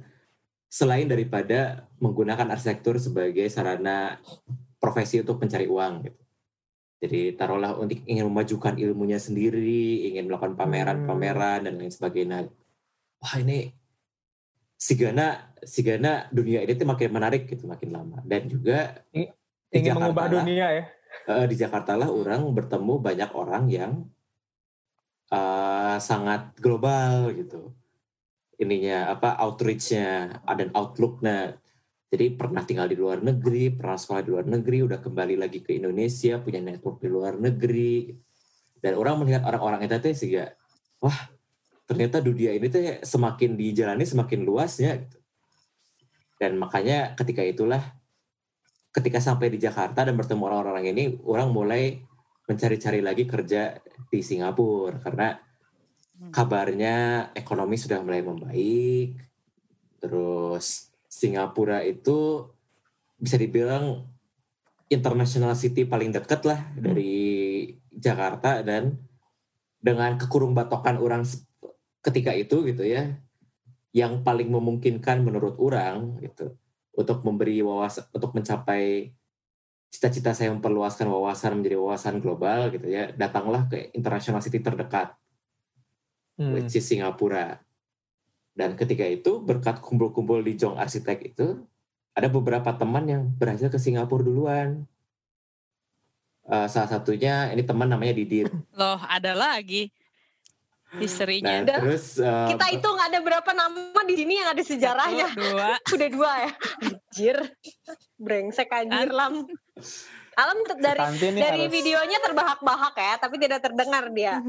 selain 0.67 1.07
daripada 1.07 1.85
menggunakan 2.01 2.49
arsitektur 2.51 2.97
sebagai 2.97 3.45
sarana 3.47 4.19
profesi 4.77 5.21
untuk 5.21 5.41
mencari 5.41 5.65
uang 5.65 5.93
gitu. 6.05 6.21
Jadi 6.97 7.37
taruhlah 7.37 7.77
untuk 7.77 8.01
ingin 8.09 8.25
memajukan 8.25 8.73
ilmunya 8.73 9.21
sendiri, 9.21 10.09
ingin 10.09 10.25
melakukan 10.25 10.57
pameran-pameran 10.57 11.69
dan 11.69 11.73
lain 11.77 11.93
sebagainya. 11.93 12.49
Wah 13.21 13.35
ini 13.37 13.69
sigana 14.77 15.57
sigana 15.65 16.29
dunia 16.29 16.61
ini 16.61 16.77
tuh 16.77 16.85
makin 16.85 17.09
menarik 17.09 17.49
gitu 17.49 17.65
makin 17.65 17.89
lama 17.89 18.21
dan 18.21 18.45
juga 18.45 19.01
di 19.09 19.25
ingin 19.73 19.97
Jakarta 19.97 20.05
mengubah 20.05 20.25
lah, 20.29 20.33
dunia 20.45 20.67
ya. 20.69 20.83
eh, 21.33 21.45
di 21.49 21.55
Jakarta 21.57 21.91
lah 21.97 22.09
orang 22.13 22.45
bertemu 22.53 22.93
banyak 23.01 23.31
orang 23.33 23.63
yang 23.73 23.91
eh, 25.33 25.97
sangat 25.97 26.53
global 26.61 27.33
gitu 27.33 27.73
ininya 28.61 29.17
apa 29.17 29.37
outreach-nya 29.41 30.41
dan 30.45 30.69
outlook-nya 30.73 31.57
jadi 32.07 32.39
pernah 32.39 32.63
tinggal 32.63 32.87
di 32.87 32.95
luar 32.95 33.19
negeri 33.19 33.75
pernah 33.75 33.99
sekolah 33.99 34.23
di 34.23 34.31
luar 34.31 34.47
negeri 34.47 34.79
udah 34.87 34.99
kembali 35.03 35.35
lagi 35.35 35.59
ke 35.59 35.75
Indonesia 35.75 36.39
punya 36.39 36.63
network 36.63 37.03
di 37.03 37.09
luar 37.11 37.35
negeri. 37.35 38.15
Dan 38.77 38.95
orang 38.95 39.25
melihat 39.25 39.43
orang-orang 39.43 39.89
itu 39.89 39.95
tuh 39.99 40.13
sehingga 40.15 40.45
wah 41.03 41.17
ternyata 41.83 42.23
dunia 42.23 42.55
ini 42.55 42.71
tuh 42.71 43.03
semakin 43.03 43.59
dijalani 43.59 44.03
semakin 44.07 44.39
luasnya. 44.43 45.03
Gitu. 45.03 45.17
dan 46.37 46.53
makanya 46.53 47.17
ketika 47.17 47.41
itulah 47.41 47.81
ketika 48.93 49.17
sampai 49.17 49.49
di 49.49 49.57
Jakarta 49.57 50.05
dan 50.05 50.13
bertemu 50.13 50.45
orang-orang 50.45 50.85
ini 50.93 51.03
orang 51.25 51.49
mulai 51.49 51.97
mencari-cari 52.45 53.01
lagi 53.01 53.25
kerja 53.25 53.73
di 54.07 54.21
Singapura. 54.21 55.01
Karena 55.01 55.33
kabarnya 56.29 57.29
ekonomi 57.37 57.77
sudah 57.77 58.01
mulai 58.01 58.21
membaik 58.25 59.17
terus 59.97 60.86
Singapura 61.17 61.81
itu 61.81 62.45
bisa 63.17 63.33
dibilang 63.41 64.05
international 64.93 65.57
city 65.57 65.83
paling 65.89 66.13
dekat 66.13 66.45
lah 66.45 66.61
dari 66.77 67.73
Jakarta 67.89 68.61
dan 68.61 68.93
dengan 69.81 70.13
kekurung 70.21 70.53
batokan 70.53 71.01
orang 71.01 71.25
ketika 72.05 72.31
itu 72.37 72.61
gitu 72.69 72.85
ya 72.85 73.17
yang 73.91 74.21
paling 74.21 74.47
memungkinkan 74.53 75.25
menurut 75.25 75.57
orang 75.57 76.21
gitu 76.21 76.53
untuk 76.93 77.25
memberi 77.25 77.65
wawasan 77.65 78.05
untuk 78.13 78.37
mencapai 78.37 79.11
cita-cita 79.89 80.37
saya 80.37 80.53
memperluaskan 80.53 81.09
wawasan 81.09 81.57
menjadi 81.57 81.81
wawasan 81.81 82.21
global 82.21 82.69
gitu 82.69 82.85
ya 82.85 83.09
datanglah 83.17 83.65
ke 83.65 83.89
international 83.97 84.45
city 84.45 84.61
terdekat 84.61 85.17
Hmm. 86.37 86.53
which 86.53 86.77
is 86.77 86.85
Singapura. 86.85 87.57
Dan 88.57 88.73
ketika 88.73 89.05
itu 89.05 89.37
berkat 89.37 89.77
kumpul-kumpul 89.85 90.41
di 90.41 90.57
Jong 90.57 90.81
Arsitek 90.81 91.29
itu 91.29 91.61
ada 92.17 92.25
beberapa 92.25 92.73
teman 92.73 93.05
yang 93.05 93.21
berhasil 93.37 93.69
ke 93.69 93.77
Singapura 93.77 94.25
duluan. 94.25 94.89
Eh, 96.49 96.65
salah 96.65 96.89
satunya 96.89 97.53
ini 97.53 97.61
teman 97.61 97.85
namanya 97.85 98.17
Didit. 98.17 98.49
Loh, 98.73 98.97
ada 99.05 99.37
lagi 99.37 99.93
Nah, 100.87 101.03
historinya. 101.03 101.67
Udah. 101.67 101.79
terus 101.83 102.15
eh, 102.15 102.47
Kita 102.55 102.65
hitung 102.71 102.95
ada 102.95 103.19
berapa 103.19 103.51
nama 103.51 104.01
di 104.07 104.15
sini 104.15 104.39
yang 104.39 104.55
ada 104.55 104.63
sejarahnya. 104.63 105.27
Satu, 105.35 105.43
dua. 105.43 105.69
Udah 105.99 106.09
dua 106.09 106.31
ya. 106.39 106.51
Anjir. 106.87 107.37
Brengsek 108.15 108.71
anjir 108.71 109.11
lam. 109.11 109.45
Alam 110.37 110.57
dari 110.79 110.97
dari 111.35 111.65
harus- 111.67 111.73
videonya 111.73 112.17
terbahak-bahak 112.23 112.95
ya, 112.95 113.13
tapi 113.19 113.35
tidak 113.35 113.59
terdengar 113.67 114.07
dia. 114.15 114.39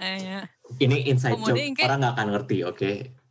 Eh, 0.00 0.18
ya. 0.18 0.40
ini 0.80 1.06
inside 1.06 1.36
joke 1.36 1.52
Kemudian 1.52 1.76
kayak- 1.76 1.88
orang 1.92 1.98
nggak 2.00 2.14
akan 2.16 2.28
ngerti, 2.32 2.56
oke? 2.64 2.90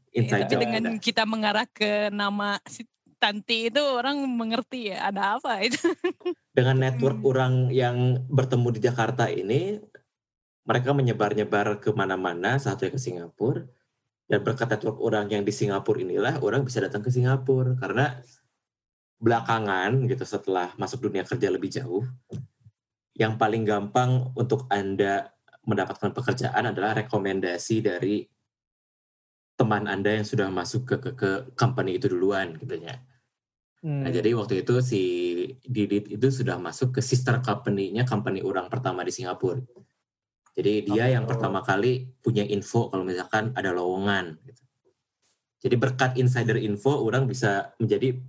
Inside 0.09 0.45
Tapi 0.45 0.53
joke. 0.53 0.61
dengan 0.63 0.83
ada. 0.85 0.97
kita 0.97 1.23
mengarah 1.25 1.65
ke 1.65 1.91
nama 2.09 2.61
si 2.63 2.85
Tanti 3.19 3.67
itu 3.67 3.83
orang 3.83 4.15
mengerti 4.31 4.95
ya 4.95 5.11
ada 5.11 5.35
apa 5.35 5.59
itu. 5.59 5.75
Dengan 6.55 6.79
network 6.79 7.19
Hmm. 7.19 7.27
orang 7.27 7.53
yang 7.67 7.97
bertemu 8.25 8.67
di 8.71 8.79
Jakarta 8.79 9.27
ini, 9.27 9.75
mereka 10.63 10.95
menyebar-nyebar 10.95 11.83
ke 11.83 11.91
mana-mana, 11.91 12.55
satunya 12.55 12.95
ke 12.95 12.97
Singapura. 12.97 13.67
Dan 14.23 14.39
berkat 14.39 14.71
network 14.71 15.03
orang 15.03 15.27
yang 15.27 15.43
di 15.43 15.51
Singapura 15.51 15.99
inilah, 15.99 16.39
orang 16.39 16.63
bisa 16.63 16.79
datang 16.79 17.03
ke 17.03 17.11
Singapura. 17.11 17.75
Karena 17.75 18.23
belakangan 19.19 20.07
gitu 20.07 20.23
setelah 20.23 20.71
masuk 20.79 21.03
dunia 21.03 21.27
kerja 21.27 21.51
lebih 21.51 21.67
jauh, 21.67 22.07
yang 23.13 23.35
paling 23.35 23.67
gampang 23.67 24.31
untuk 24.31 24.63
Anda 24.71 25.35
mendapatkan 25.69 26.09
pekerjaan 26.09 26.73
adalah 26.73 26.97
rekomendasi 26.97 27.85
dari 27.85 28.25
teman 29.53 29.85
Anda 29.85 30.17
yang 30.17 30.25
sudah 30.25 30.47
masuk 30.49 30.87
ke 30.87 30.95
ke, 30.97 31.09
ke 31.19 31.29
company 31.53 31.99
itu 31.99 32.07
duluan 32.09 32.55
gitu 32.57 32.79
ya. 32.79 32.95
Hmm. 33.79 34.03
Nah, 34.03 34.11
jadi 34.11 34.35
waktu 34.35 34.63
itu 34.63 34.79
si 34.83 35.01
Didit 35.63 36.11
itu 36.11 36.27
sudah 36.31 36.59
masuk 36.59 36.99
ke 36.99 37.01
sister 37.03 37.39
company-nya 37.39 38.03
company 38.03 38.43
orang 38.43 38.67
pertama 38.67 39.03
di 39.07 39.11
Singapura. 39.11 39.59
Jadi 40.55 40.91
dia 40.91 41.07
yang 41.07 41.23
Oh. 41.23 41.31
pertama 41.31 41.63
kali 41.63 42.11
punya 42.19 42.43
info 42.43 42.91
kalau 42.91 43.07
misalkan 43.07 43.55
ada 43.55 43.71
lowongan. 43.71 44.35
Gitu. 44.43 44.63
Jadi 45.63 45.75
berkat 45.79 46.11
insider 46.19 46.59
info 46.59 46.99
orang 47.03 47.27
bisa 47.27 47.71
menjadi 47.79 48.19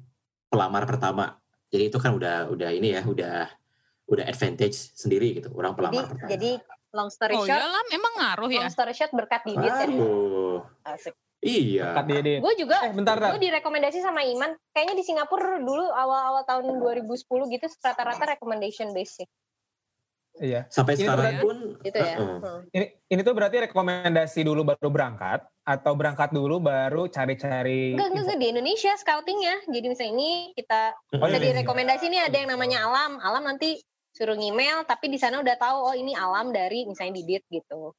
pelamar 0.50 0.86
pertama. 0.86 1.38
Jadi 1.70 1.90
itu 1.90 1.98
kan 1.98 2.14
udah 2.14 2.50
udah 2.50 2.70
ini 2.70 2.94
ya, 2.94 3.02
udah 3.06 3.50
udah 4.10 4.24
advantage 4.26 4.94
sendiri 4.94 5.38
gitu. 5.38 5.50
Orang 5.54 5.74
Jadi 5.74 5.78
pelamar 5.78 6.02
pertama. 6.10 6.30
jadi 6.30 6.50
long 6.90 7.10
story 7.10 7.34
Oh 7.34 7.46
short, 7.46 7.54
iya 7.54 7.66
lah, 7.66 7.84
memang 7.88 8.12
ngaruh 8.18 8.50
ya. 8.50 8.60
long 8.62 8.72
story 8.72 8.92
short 8.92 9.12
berkat 9.14 9.42
Didit 9.46 9.62
ya. 9.64 9.86
Aduh, 9.86 10.58
Asik. 10.82 11.14
iya. 11.40 11.94
Dekat 11.94 12.04
Didit. 12.06 12.38
Gue 12.42 12.54
juga 12.58 12.76
Eh 12.82 12.92
bentar, 12.92 13.16
gue 13.16 13.40
direkomendasi 13.40 13.98
sama 14.02 14.26
Iman. 14.26 14.52
Kayaknya 14.74 14.94
di 14.98 15.04
Singapura 15.04 15.56
dulu 15.56 15.86
awal-awal 15.88 16.42
tahun 16.44 16.66
2010 16.82 17.24
gitu 17.48 17.66
rata-rata 17.80 18.24
recommendation 18.28 18.90
base 18.90 19.22
sih. 19.22 19.28
Iya. 20.40 20.64
Sampai 20.70 20.94
Ini 20.94 21.04
sekarang 21.04 21.34
pun 21.42 21.56
Gitu 21.82 21.98
ya. 21.98 22.14
uh-uh. 22.16 22.38
Hmm. 22.40 22.60
Ini 22.70 22.86
ini 23.06 23.20
tuh 23.20 23.34
berarti 23.34 23.56
rekomendasi 23.66 24.40
dulu 24.40 24.62
baru 24.62 24.88
berangkat 24.88 25.42
atau 25.66 25.92
berangkat 25.92 26.30
dulu 26.30 26.62
baru 26.62 27.06
cari-cari 27.06 27.92
Enggak, 27.92 28.08
enggak, 28.14 28.24
enggak, 28.24 28.38
di 28.38 28.46
Indonesia 28.48 28.92
scoutingnya. 28.96 29.54
Jadi 29.68 29.86
misalnya 29.90 30.12
ini 30.16 30.30
kita 30.54 30.80
Oh, 31.18 31.26
kita 31.26 31.36
iya, 31.36 31.44
di 31.44 31.50
iya. 31.50 31.58
rekomendasi 31.60 32.04
nih 32.08 32.20
ada 32.24 32.36
yang 32.36 32.50
namanya 32.50 32.78
Alam. 32.82 33.12
Alam 33.20 33.42
nanti 33.44 33.78
suruh 34.20 34.36
email 34.36 34.84
tapi 34.84 35.08
di 35.08 35.16
sana 35.16 35.40
udah 35.40 35.56
tahu 35.56 35.76
oh 35.80 35.96
ini 35.96 36.12
Alam 36.12 36.52
dari 36.52 36.84
misalnya 36.84 37.16
Didit 37.16 37.48
gitu. 37.48 37.96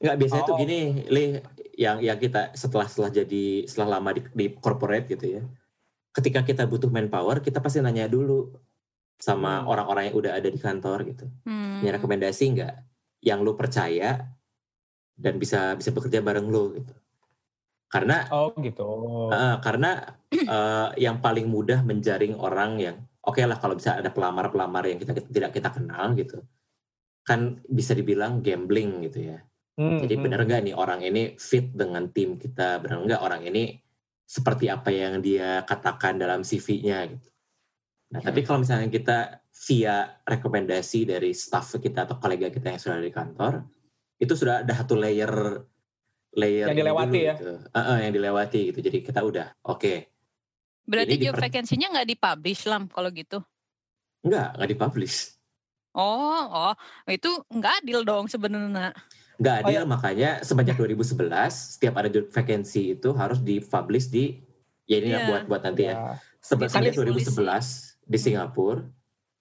Nggak 0.00 0.16
biasanya 0.16 0.42
tuh 0.48 0.56
Oh. 0.56 0.60
gini, 0.64 1.04
Li, 1.12 1.36
yang 1.76 2.00
yang 2.00 2.16
kita 2.16 2.56
setelah 2.56 2.88
setelah 2.88 3.12
jadi 3.12 3.68
setelah 3.68 4.00
lama 4.00 4.16
di, 4.16 4.24
di 4.32 4.46
corporate 4.56 5.04
gitu 5.12 5.36
ya. 5.38 5.42
Ketika 6.16 6.40
kita 6.40 6.64
butuh 6.64 6.88
manpower, 6.88 7.44
kita 7.44 7.60
pasti 7.60 7.84
nanya 7.84 8.08
dulu 8.08 8.56
sama 9.20 9.60
Hmm. 9.60 9.68
orang-orang 9.68 10.08
yang 10.10 10.16
udah 10.16 10.32
ada 10.32 10.48
di 10.48 10.56
kantor 10.56 11.04
gitu. 11.12 11.28
Hmm. 11.44 11.84
Punya 11.84 11.92
rekomendasi 12.00 12.44
nggak 12.56 12.74
yang 13.20 13.44
lu 13.44 13.52
percaya 13.52 14.32
dan 15.14 15.36
bisa 15.36 15.76
bisa 15.76 15.92
bekerja 15.92 16.24
bareng 16.24 16.48
lu 16.48 16.80
gitu. 16.80 16.94
Karena 17.92 18.26
Oh 18.32 18.50
gitu. 18.58 18.88
eh, 19.30 19.56
karena 19.60 20.18
eh, 20.32 20.88
yang 21.04 21.20
paling 21.20 21.46
mudah 21.46 21.84
menjaring 21.84 22.34
orang 22.34 22.80
yang 22.80 22.96
oke 23.24 23.40
lah 23.44 23.58
kalau 23.58 23.74
bisa 23.76 23.98
ada 23.98 24.10
pelamar-pelamar 24.12 24.84
yang 24.88 24.98
kita, 25.00 25.12
kita 25.16 25.28
tidak 25.32 25.50
kita 25.56 25.68
kenal 25.72 26.12
gitu. 26.14 26.40
Kan 27.24 27.64
bisa 27.64 27.96
dibilang 27.96 28.44
gambling 28.44 29.08
gitu 29.08 29.32
ya. 29.32 29.38
Hmm, 29.74 29.98
Jadi 29.98 30.14
hmm. 30.14 30.22
benar 30.22 30.40
nggak 30.46 30.60
nih 30.70 30.74
orang 30.76 31.00
ini 31.02 31.22
fit 31.40 31.72
dengan 31.74 32.06
tim 32.14 32.38
kita? 32.38 32.78
Benar 32.78 33.02
nggak 33.02 33.22
orang 33.24 33.42
ini 33.48 33.74
seperti 34.24 34.70
apa 34.70 34.88
yang 34.94 35.18
dia 35.18 35.66
katakan 35.66 36.16
dalam 36.16 36.46
CV-nya 36.46 37.10
gitu? 37.10 37.28
Nah, 38.14 38.22
tapi 38.22 38.46
kalau 38.46 38.62
misalnya 38.62 38.86
kita 38.86 39.42
via 39.66 40.22
rekomendasi 40.22 41.10
dari 41.10 41.34
staff 41.34 41.74
kita 41.82 42.06
atau 42.06 42.22
kolega 42.22 42.46
kita 42.46 42.70
yang 42.70 42.78
sudah 42.78 43.02
di 43.02 43.10
kantor, 43.10 43.66
itu 44.22 44.34
sudah 44.38 44.62
ada 44.62 44.72
satu 44.78 44.94
layer 44.94 45.34
layer 46.34 46.70
Yang 46.70 46.78
dilewati 46.82 47.10
dulu 47.10 47.26
ya? 47.26 47.34
gitu. 47.34 47.54
Eh, 47.58 47.78
eh, 47.78 47.98
yang 48.06 48.12
dilewati 48.14 48.60
gitu. 48.70 48.78
Jadi 48.82 48.98
kita 49.02 49.20
udah 49.22 49.46
oke. 49.66 50.13
Berarti 50.84 51.16
job 51.16 51.34
diper- 51.36 51.42
vacancy-nya 51.48 51.88
nggak 51.92 52.08
dipublish 52.12 52.62
lam 52.68 52.88
kalau 52.88 53.08
gitu. 53.08 53.40
Nggak, 54.24 54.48
nggak 54.56 54.68
dipublish. 54.72 55.36
Oh, 55.94 56.44
oh, 56.50 56.74
itu 57.06 57.30
nggak 57.48 57.84
adil 57.84 58.02
dong 58.02 58.26
sebenarnya. 58.26 58.90
Nggak 59.38 59.54
Oh, 59.54 59.62
adil, 59.66 59.82
ya. 59.82 59.86
makanya 59.86 60.30
semenjak 60.42 60.76
2011, 60.76 61.78
setiap 61.78 61.94
ada 61.98 62.10
job 62.10 62.26
vacancy 62.30 62.94
itu 62.94 63.08
harus 63.14 63.38
dipublish 63.38 64.10
di, 64.10 64.42
ya 64.86 64.98
ini 64.98 65.14
Iya. 65.14 65.26
buat 65.26 65.42
buat 65.46 65.62
nanti 65.62 65.86
ya. 65.86 65.94
Ya. 65.94 65.98
Sebe- 66.42 66.68
Semenjak 66.68 66.94
ditulis 66.98 67.24
2011 67.30 67.66
di 68.04 68.18
Singapura, 68.20 68.84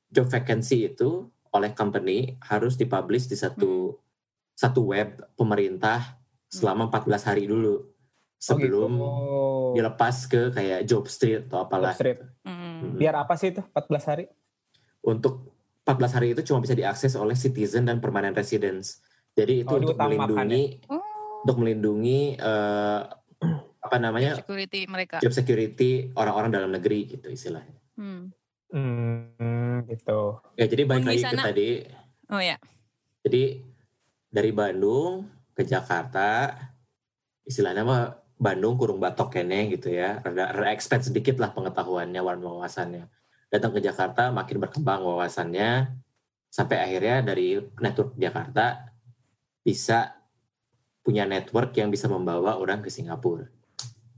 job 0.09 0.27
vacancy 0.29 0.87
itu 0.87 1.27
oleh 1.53 1.73
company 1.73 2.37
harus 2.41 2.73
dipublish 2.73 3.29
di 3.29 3.37
satu 3.37 3.97
satu 4.53 4.93
web 4.93 5.17
pemerintah 5.33 6.21
selama 6.45 6.85
14 6.85 7.25
hari 7.25 7.49
dulu 7.49 7.81
sebelum 8.37 8.91
oh, 9.01 9.01
gitu. 9.01 9.09
Dilepas 9.73 10.15
ke 10.25 10.41
kayak 10.53 10.85
job 10.85 11.05
street 11.09 11.49
atau 11.49 11.65
apalah. 11.65 11.93
Street. 11.97 12.21
Hmm. 12.45 12.95
Biar 12.95 13.17
apa 13.17 13.33
sih 13.35 13.51
itu 13.51 13.61
14 13.61 14.09
hari? 14.09 14.25
Untuk 15.03 15.51
14 15.83 16.15
hari 16.15 16.27
itu 16.31 16.41
cuma 16.47 16.63
bisa 16.63 16.71
diakses 16.71 17.13
oleh 17.13 17.35
citizen 17.35 17.83
dan 17.83 17.99
permanent 17.99 18.33
residents. 18.33 19.03
Jadi 19.33 19.65
itu 19.65 19.73
Oh, 19.73 19.81
untuk 19.81 19.97
diutamakan 19.97 20.29
melindungi 20.47 20.63
Oh, 20.87 21.01
untuk 21.43 21.55
melindungi 21.59 22.19
eh, 22.37 23.01
apa 23.85 23.97
namanya 23.99 24.39
security 24.39 24.87
mereka. 24.87 25.19
job 25.19 25.33
security 25.35 26.13
orang-orang 26.15 26.53
dalam 26.53 26.71
negeri 26.71 27.09
gitu 27.09 27.27
istilahnya. 27.27 27.75
Hmm. 27.99 28.31
Hmm, 28.73 29.85
gitu. 29.85 30.39
Ya 30.57 30.65
jadi 30.65 30.87
balik 30.87 31.05
Di 31.05 31.09
lagi 31.09 31.23
ke 31.27 31.37
tadi 31.37 31.69
Oh 32.31 32.41
ya. 32.41 32.57
Jadi 33.21 33.61
dari 34.27 34.49
Bandung 34.49 35.29
ke 35.53 35.61
Jakarta, 35.61 36.49
istilahnya 37.45 37.85
mah 37.85 38.22
Bandung 38.43 38.75
kurung 38.75 38.99
batok 38.99 39.39
kene 39.39 39.71
gitu 39.71 39.87
ya, 39.87 40.19
rada, 40.19 40.51
rada 40.51 40.75
expand 40.75 40.99
sedikit 40.99 41.39
lah 41.39 41.55
pengetahuannya, 41.55 42.19
wawasannya. 42.19 43.07
Datang 43.47 43.71
ke 43.71 43.79
Jakarta 43.79 44.35
makin 44.35 44.59
berkembang 44.59 44.99
wawasannya, 44.99 45.95
sampai 46.51 46.77
akhirnya 46.83 47.23
dari 47.23 47.63
network 47.79 48.19
Jakarta 48.19 48.91
bisa 49.63 50.19
punya 50.99 51.23
network 51.23 51.71
yang 51.79 51.87
bisa 51.87 52.11
membawa 52.11 52.59
orang 52.59 52.83
ke 52.83 52.91
Singapura. 52.91 53.47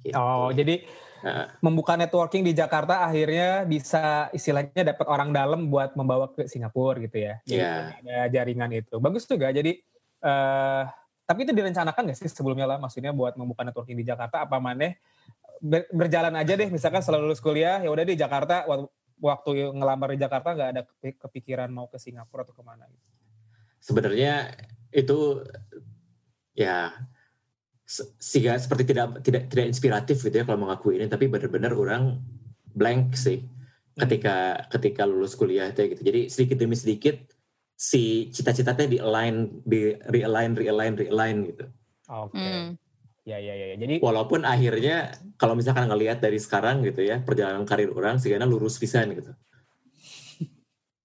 Gitu. 0.02 0.18
Oh, 0.18 0.50
jadi 0.50 0.82
Nah. 1.26 1.50
membuka 1.58 1.98
networking 1.98 2.46
di 2.46 2.54
Jakarta 2.54 3.02
akhirnya 3.02 3.66
bisa 3.66 4.30
istilahnya 4.30 4.94
dapat 4.94 5.10
orang 5.10 5.34
dalam 5.34 5.74
buat 5.74 5.98
membawa 5.98 6.30
ke 6.30 6.46
Singapura 6.46 7.02
gitu 7.02 7.18
ya. 7.18 7.42
Iya. 7.50 7.98
ada 7.98 8.30
jaringan 8.30 8.70
itu. 8.78 9.02
Bagus 9.02 9.26
juga. 9.26 9.50
Jadi 9.50 9.82
eh 10.22 10.84
tapi 11.26 11.44
itu 11.44 11.52
direncanakan 11.52 12.02
nggak 12.06 12.18
sih 12.22 12.30
sebelumnya 12.30 12.70
lah 12.70 12.78
maksudnya 12.78 13.10
buat 13.10 13.34
membuka 13.34 13.66
networking 13.66 13.98
di 13.98 14.06
Jakarta 14.06 14.46
apa 14.46 14.62
maneh? 14.62 15.02
Ber- 15.58 15.90
berjalan 15.90 16.34
aja 16.38 16.54
deh 16.54 16.70
misalkan 16.70 17.02
setelah 17.02 17.26
lulus 17.26 17.42
kuliah 17.42 17.82
ya 17.82 17.90
udah 17.90 18.06
di 18.06 18.14
Jakarta 18.14 18.70
wak- 18.70 18.92
waktu 19.18 19.74
ngelamar 19.74 20.14
di 20.14 20.20
Jakarta 20.22 20.54
nggak 20.54 20.70
ada 20.70 20.82
kepi- 20.86 21.18
kepikiran 21.18 21.70
mau 21.74 21.90
ke 21.90 21.98
Singapura 21.98 22.46
atau 22.46 22.54
ke 22.54 22.62
mana 22.62 22.86
gitu. 22.86 23.06
sebenarnya 23.80 24.54
itu 24.94 25.42
ya 26.54 26.92
se- 27.88 28.12
sehingga 28.20 28.60
seperti 28.60 28.84
tidak 28.94 29.24
tidak 29.24 29.48
tidak 29.50 29.66
inspiratif 29.72 30.20
gitu 30.22 30.36
ya 30.36 30.46
kalau 30.46 30.60
mengaku 30.68 30.94
ini 30.94 31.08
tapi 31.08 31.32
benar-benar 31.32 31.72
orang 31.74 32.20
blank 32.76 33.16
sih 33.16 33.48
ketika 33.96 34.68
ketika 34.68 35.08
lulus 35.08 35.40
kuliah 35.40 35.72
itu 35.72 35.96
gitu. 35.96 36.02
Jadi 36.04 36.22
sedikit 36.28 36.58
demi 36.60 36.76
sedikit 36.76 37.16
si 37.76 38.32
cita-citanya 38.32 38.88
di 38.88 38.98
align 38.98 39.36
di 39.62 39.92
realign 40.08 40.56
realign 40.56 40.96
realign 40.96 41.38
gitu 41.46 41.66
Oke. 42.08 42.38
Hmm. 42.38 42.78
Ya 43.26 43.36
ya 43.36 43.52
ya. 43.52 43.74
ya. 43.74 43.76
Jadi 43.76 43.98
walaupun 43.98 44.46
akhirnya 44.46 45.10
kalau 45.36 45.54
misalkan 45.54 45.90
ngelihat 45.90 46.22
dari 46.22 46.38
sekarang 46.38 46.86
gitu 46.86 47.02
ya 47.02 47.20
perjalanan 47.20 47.66
karir 47.66 47.90
orang 47.90 48.16
sehingga 48.16 48.46
lurus 48.46 48.78
pisan 48.78 49.12
gitu 49.12 49.34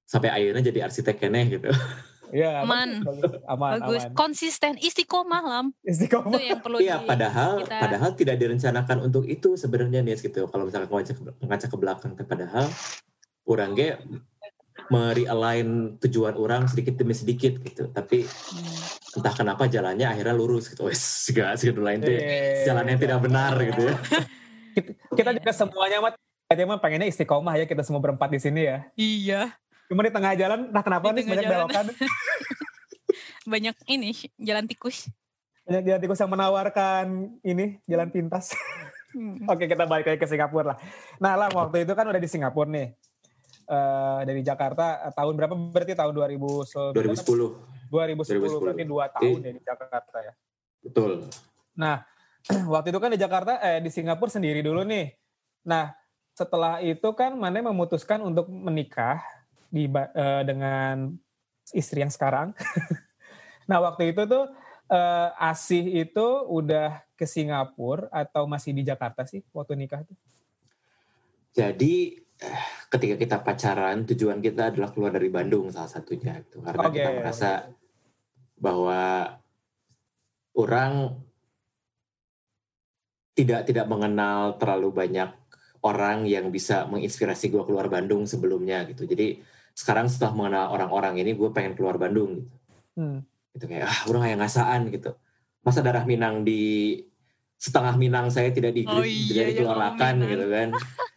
sampai 0.05 0.29
akhirnya 0.29 0.63
jadi 0.63 0.85
arsitek 0.85 1.17
keneh 1.17 1.47
gitu 1.49 1.71
ya 2.31 2.63
Aman. 2.63 3.03
aman 3.49 3.83
Bagus, 3.83 4.07
aman. 4.07 4.15
konsisten, 4.15 4.79
istiqomah 4.79 5.43
lam. 5.43 5.67
Itu 5.83 6.07
Istiqomah. 6.07 6.39
yang 6.39 6.63
perlu 6.63 6.79
Iya, 6.79 7.03
di- 7.03 7.09
padahal 7.09 7.51
kita- 7.67 7.81
padahal 7.81 8.11
tidak 8.15 8.37
direncanakan 8.39 8.99
untuk 9.03 9.27
itu 9.27 9.59
sebenarnya 9.59 9.99
nih 9.99 10.15
gitu. 10.21 10.47
Kalau 10.47 10.63
misalkan 10.63 10.87
ngaca 11.43 11.67
ke, 11.67 11.77
belakang, 11.77 12.15
padahal 12.23 12.71
orang 13.45 13.75
ge 13.75 13.99
merealign 14.91 15.69
tujuan 15.99 16.35
orang 16.35 16.67
sedikit 16.67 16.99
demi 16.99 17.15
sedikit 17.15 17.57
gitu. 17.59 17.89
Tapi 17.89 18.27
Hmm. 18.27 19.23
entah 19.23 19.33
kenapa 19.33 19.65
jalannya 19.65 20.05
akhirnya 20.05 20.35
lurus 20.35 20.69
gitu. 20.69 20.87
Wes, 20.87 20.99
segala 20.99 21.55
segala 21.55 21.91
lain 21.91 22.03
teh 22.03 22.13
Eh, 22.13 22.67
jalan 22.67 22.85
yang 22.85 22.99
tidak 22.99 23.19
benar 23.23 23.55
gitu 23.57 23.81
ya. 23.87 23.95
kita 25.19 25.31
juga 25.33 25.51
semuanya 25.51 25.99
mah 26.01 26.13
kita 26.47 26.63
mah 26.65 26.79
pengennya 26.79 27.07
istiqomah 27.07 27.55
ya 27.55 27.65
kita 27.65 27.81
semua 27.81 27.99
berempat 27.99 28.29
di 28.29 28.39
sini 28.39 28.67
ya. 28.67 28.79
Iya, 28.95 29.55
Cuma 29.87 30.03
di 30.03 30.11
tengah 30.11 30.35
jalan, 30.35 30.71
nah 30.71 30.83
kenapa 30.83 31.11
Di 31.11 31.19
nih 31.19 31.25
banyak 31.29 31.45
jalan. 31.47 31.55
belokan, 31.67 31.87
banyak 33.53 33.77
ini 33.89 34.11
jalan 34.37 34.65
tikus. 34.67 35.11
banyak 35.61 35.83
jalan 35.85 36.01
tikus 36.01 36.19
yang 36.19 36.31
menawarkan 36.31 37.07
ini 37.43 37.79
jalan 37.85 38.11
pintas. 38.11 38.55
Hmm. 39.11 39.43
Oke 39.51 39.67
kita 39.67 39.87
balik 39.87 40.07
lagi 40.07 40.19
ke 40.19 40.27
Singapura 40.27 40.75
lah. 40.75 40.79
Nah 41.19 41.35
lah 41.35 41.49
waktu 41.51 41.83
itu 41.83 41.93
kan 41.95 42.07
udah 42.07 42.19
di 42.19 42.27
Singapura 42.27 42.67
nih. 42.67 42.95
Eh 43.71 44.21
dari 44.27 44.43
Jakarta 44.43 45.07
eh, 45.07 45.15
tahun 45.15 45.39
berapa 45.39 45.55
berarti 45.55 45.95
tahun 45.95 46.11
2000 46.11 46.91
2010 46.91 47.71
2010 47.91 48.63
berarti 48.63 48.85
dua 48.87 49.07
tahun 49.11 49.39
ya 49.47 49.53
di 49.55 49.63
Jakarta 49.63 50.19
ya. 50.23 50.33
betul. 50.83 51.11
Nah, 51.75 52.07
waktu 52.73 52.95
itu 52.95 52.99
kan 53.03 53.11
di 53.11 53.21
Jakarta, 53.21 53.59
eh 53.63 53.83
di 53.83 53.91
Singapura 53.91 54.31
sendiri 54.31 54.63
dulu 54.63 54.87
nih. 54.87 55.11
Nah, 55.67 55.93
setelah 56.35 56.79
itu 56.81 57.11
kan 57.13 57.35
Mane 57.35 57.61
memutuskan 57.61 58.23
untuk 58.23 58.49
menikah 58.49 59.21
di 59.69 59.91
eh, 59.91 60.43
dengan 60.47 61.15
istri 61.75 62.03
yang 62.03 62.11
sekarang. 62.15 62.55
nah, 63.71 63.83
waktu 63.83 64.15
itu 64.15 64.23
tuh 64.25 64.51
eh, 64.91 65.29
Asih 65.51 66.07
itu 66.07 66.27
udah 66.49 67.03
ke 67.19 67.27
Singapura 67.29 68.09
atau 68.11 68.47
masih 68.47 68.73
di 68.73 68.83
Jakarta 68.87 69.27
sih 69.27 69.45
waktu 69.53 69.77
nikah 69.77 70.07
tuh? 70.07 70.17
Jadi 71.51 72.23
eh, 72.23 72.30
ketika 72.91 73.15
kita 73.21 73.37
pacaran 73.45 74.09
tujuan 74.09 74.41
kita 74.41 74.73
adalah 74.73 74.91
keluar 74.91 75.13
dari 75.13 75.29
Bandung 75.29 75.69
salah 75.69 75.91
satunya 75.91 76.41
gitu. 76.43 76.65
Karena 76.65 76.87
Oke. 76.89 76.97
kita 76.97 77.11
merasa 77.13 77.51
bahwa 78.57 79.31
orang 80.57 80.93
tidak 83.37 83.65
tidak 83.69 83.87
mengenal 83.89 84.57
terlalu 84.61 84.91
banyak 84.93 85.31
orang 85.81 86.29
yang 86.29 86.53
bisa 86.53 86.85
menginspirasi 86.89 87.49
gue 87.49 87.63
keluar 87.65 87.89
Bandung 87.89 88.29
sebelumnya 88.29 88.85
gitu. 88.89 89.09
Jadi 89.09 89.41
sekarang 89.73 90.11
setelah 90.11 90.37
mengenal 90.37 90.67
orang-orang 90.77 91.25
ini 91.25 91.33
gue 91.33 91.49
pengen 91.55 91.73
keluar 91.73 91.97
Bandung 91.97 92.45
gitu. 92.45 92.57
Hmm. 93.01 93.25
Gitu 93.57 93.65
kayak 93.65 93.87
ah 93.89 94.01
udah 94.11 94.21
kayak 94.29 94.39
ngasaan 94.45 94.81
gitu. 94.93 95.17
Masa 95.61 95.81
darah 95.81 96.05
Minang 96.05 96.45
di 96.45 96.97
setengah 97.61 97.97
Minang 97.97 98.33
saya 98.33 98.49
tidak 98.53 98.73
di 98.73 98.85
Oh 98.89 99.05
tidak 99.05 99.09
iya, 99.09 99.41
yang 99.45 99.49
dikeluarkan 99.57 100.15
gitu 100.25 100.47
kan. 100.49 100.69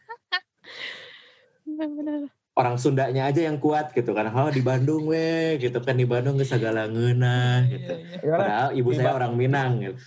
Benar-benar. 1.84 2.32
orang 2.54 2.78
Sundanya 2.78 3.34
aja 3.34 3.50
yang 3.50 3.58
kuat 3.58 3.92
gitu 3.98 4.14
kan. 4.14 4.30
Kalau 4.30 4.54
di 4.54 4.62
Bandung 4.62 5.10
weh 5.10 5.58
gitu 5.58 5.82
kan 5.82 5.98
di 5.98 6.06
Bandung 6.06 6.38
ge 6.38 6.46
segala 6.46 6.86
gitu. 6.86 7.94
Iya, 7.98 8.22
iya. 8.22 8.22
Ya, 8.22 8.36
Padahal 8.38 8.70
ibu 8.78 8.90
Di 8.94 8.98
saya 9.02 9.10
Ba- 9.10 9.18
orang 9.20 9.34
Minang 9.34 9.72
gitu. 9.82 9.98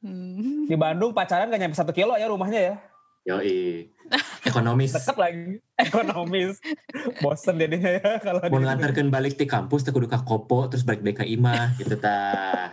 Hmm. 0.00 0.64
di 0.64 0.76
Bandung 0.80 1.12
pacaran 1.12 1.52
gak 1.52 1.60
nyampe 1.60 1.76
satu 1.76 1.92
kilo 1.92 2.16
ya 2.16 2.24
rumahnya 2.24 2.60
ya. 2.72 2.74
Yoi. 3.28 3.92
Ekonomis. 4.48 4.96
Deket 4.96 5.16
lagi. 5.20 5.60
Ekonomis. 5.92 6.56
Bosen 7.20 7.60
jadinya 7.60 8.00
ya 8.00 8.16
kalau 8.16 8.40
Mau 8.48 8.64
ngantarkan 8.64 9.12
balik 9.12 9.36
di 9.36 9.44
kampus 9.44 9.84
teh 9.84 9.92
kudu 9.92 10.08
ka 10.08 10.24
kopo 10.24 10.72
terus 10.72 10.88
balik 10.88 11.04
imah 11.04 11.76
gitu 11.76 12.00
ta. 12.00 12.72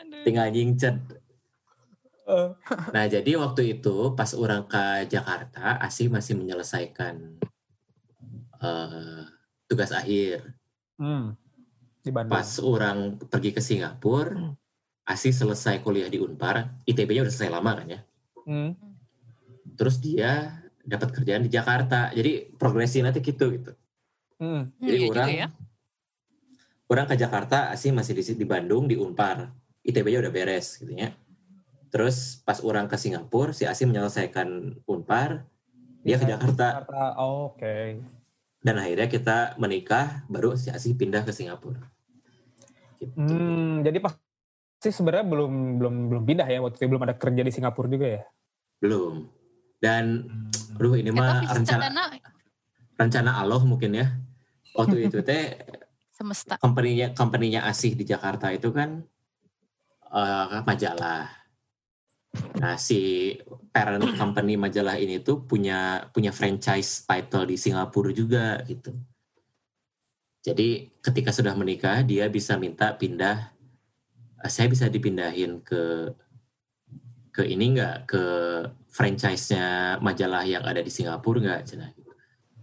Aduh. 0.00 0.22
tinggal 0.22 0.46
nyingcet. 0.54 0.94
Nah, 2.90 3.06
jadi 3.06 3.38
waktu 3.38 3.78
itu 3.78 4.12
pas 4.18 4.34
orang 4.34 4.66
ke 4.66 5.06
Jakarta, 5.06 5.78
Asi 5.78 6.10
masih 6.10 6.34
menyelesaikan 6.34 7.38
eh, 8.58 9.22
tugas 9.66 9.94
akhir. 9.94 10.42
hmm, 10.98 11.38
di 12.02 12.10
Bandung. 12.10 12.34
Pas 12.34 12.50
orang 12.62 12.98
pergi 13.30 13.50
ke 13.50 13.62
Singapura, 13.62 14.54
Asi 15.06 15.30
selesai 15.30 15.86
kuliah 15.86 16.10
di 16.10 16.18
Unpar, 16.18 16.82
ITB-nya 16.82 17.22
udah 17.22 17.30
selesai 17.30 17.52
lama 17.54 17.72
kan 17.78 17.86
ya. 17.86 18.00
Hmm, 18.46 18.74
Terus 19.78 20.02
dia 20.02 20.62
dapat 20.82 21.14
kerjaan 21.14 21.46
di 21.46 21.50
Jakarta. 21.50 22.10
Jadi 22.10 22.50
progresi 22.58 23.02
nanti 23.02 23.22
gitu 23.22 23.54
gitu. 23.54 23.70
hmm, 24.42 24.46
Hmm, 24.46 24.62
Jadi 24.82 24.98
juga 24.98 25.10
orang 25.14 25.28
ya. 25.30 25.48
orang 26.86 27.06
ke 27.06 27.14
Jakarta, 27.14 27.70
Asi 27.70 27.90
masih 27.94 28.18
di, 28.18 28.22
di 28.34 28.46
Bandung 28.46 28.90
di 28.90 28.98
Unpar. 28.98 29.46
ITB-nya 29.86 30.18
udah 30.26 30.32
beres 30.34 30.82
gitu 30.82 30.90
ya. 30.90 31.14
Terus 31.96 32.44
pas 32.44 32.60
orang 32.60 32.84
ke 32.84 33.00
Singapura, 33.00 33.56
si 33.56 33.64
Asi 33.64 33.88
menyelesaikan 33.88 34.84
Unpar, 34.84 35.48
dia 36.04 36.20
ke 36.20 36.28
Iya, 36.28 36.36
Jakarta. 36.36 36.84
Jakarta. 36.84 37.16
Oh, 37.16 37.56
Oke. 37.56 38.04
Dan 38.60 38.76
akhirnya 38.76 39.08
kita 39.08 39.56
menikah, 39.56 40.28
baru 40.28 40.60
si 40.60 40.68
Asi 40.68 40.92
pindah 40.92 41.24
ke 41.24 41.32
Singapura. 41.32 41.80
Gitu. 43.00 43.16
Hmm, 43.16 43.80
jadi 43.80 43.96
pas 43.96 44.12
sih 44.76 44.92
sebenarnya 44.92 45.24
belum 45.24 45.52
belum 45.80 45.94
belum 46.12 46.22
pindah 46.28 46.44
ya 46.44 46.60
waktu 46.60 46.76
itu 46.76 46.84
belum 46.84 47.08
ada 47.08 47.16
kerja 47.16 47.40
di 47.40 47.48
Singapura 47.48 47.88
juga 47.88 48.20
ya. 48.20 48.22
Belum. 48.76 49.32
Dan, 49.80 50.28
Hmm. 50.28 50.76
aduh 50.76 51.00
ini 51.00 51.08
Eh, 51.08 51.16
mah 51.16 51.48
rencana 51.48 52.12
rencana 52.92 53.40
Allah 53.40 53.64
mungkin 53.64 53.96
ya. 53.96 54.12
Waktu 54.76 55.08
itu 55.08 55.24
teh 55.24 55.56
semesta. 56.20 56.60
company-nya 56.60 57.16
company-nya 57.16 57.64
Asih 57.64 57.96
di 57.96 58.04
Jakarta 58.04 58.52
itu 58.52 58.68
kan 58.68 59.00
eh, 60.12 60.60
majalah. 60.60 61.45
Nah, 62.56 62.80
si 62.80 63.32
parent 63.70 64.16
company 64.16 64.56
majalah 64.56 64.96
ini 64.96 65.20
tuh 65.20 65.44
punya 65.44 66.08
punya 66.10 66.32
franchise 66.32 67.04
title 67.04 67.44
di 67.44 67.56
Singapura 67.60 68.10
juga 68.12 68.64
gitu. 68.64 68.96
Jadi 70.40 70.88
ketika 71.02 71.34
sudah 71.34 71.52
menikah 71.58 72.00
dia 72.06 72.30
bisa 72.30 72.54
minta 72.56 72.94
pindah 72.94 73.50
eh, 74.40 74.50
saya 74.50 74.70
bisa 74.70 74.86
dipindahin 74.86 75.60
ke 75.60 76.14
ke 77.36 77.44
ini 77.44 77.76
enggak 77.76 78.08
ke 78.08 78.24
franchise-nya 78.88 80.00
majalah 80.00 80.48
yang 80.48 80.64
ada 80.64 80.80
di 80.80 80.88
Singapura 80.88 81.38
enggak 81.42 81.60
cenah 81.68 81.92
gitu. 81.92 82.12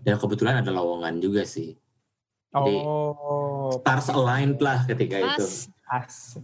Dan 0.01 0.17
kebetulan 0.17 0.65
ada 0.65 0.73
lowongan 0.73 1.21
juga 1.21 1.45
sih. 1.45 1.77
Jadi, 2.53 2.75
Oh, 2.85 3.73
Stars 3.81 4.13
aligned 4.13 4.61
lah 4.61 4.85
ketika 4.85 5.17
itu. 5.17 5.45
Pas 5.85 6.37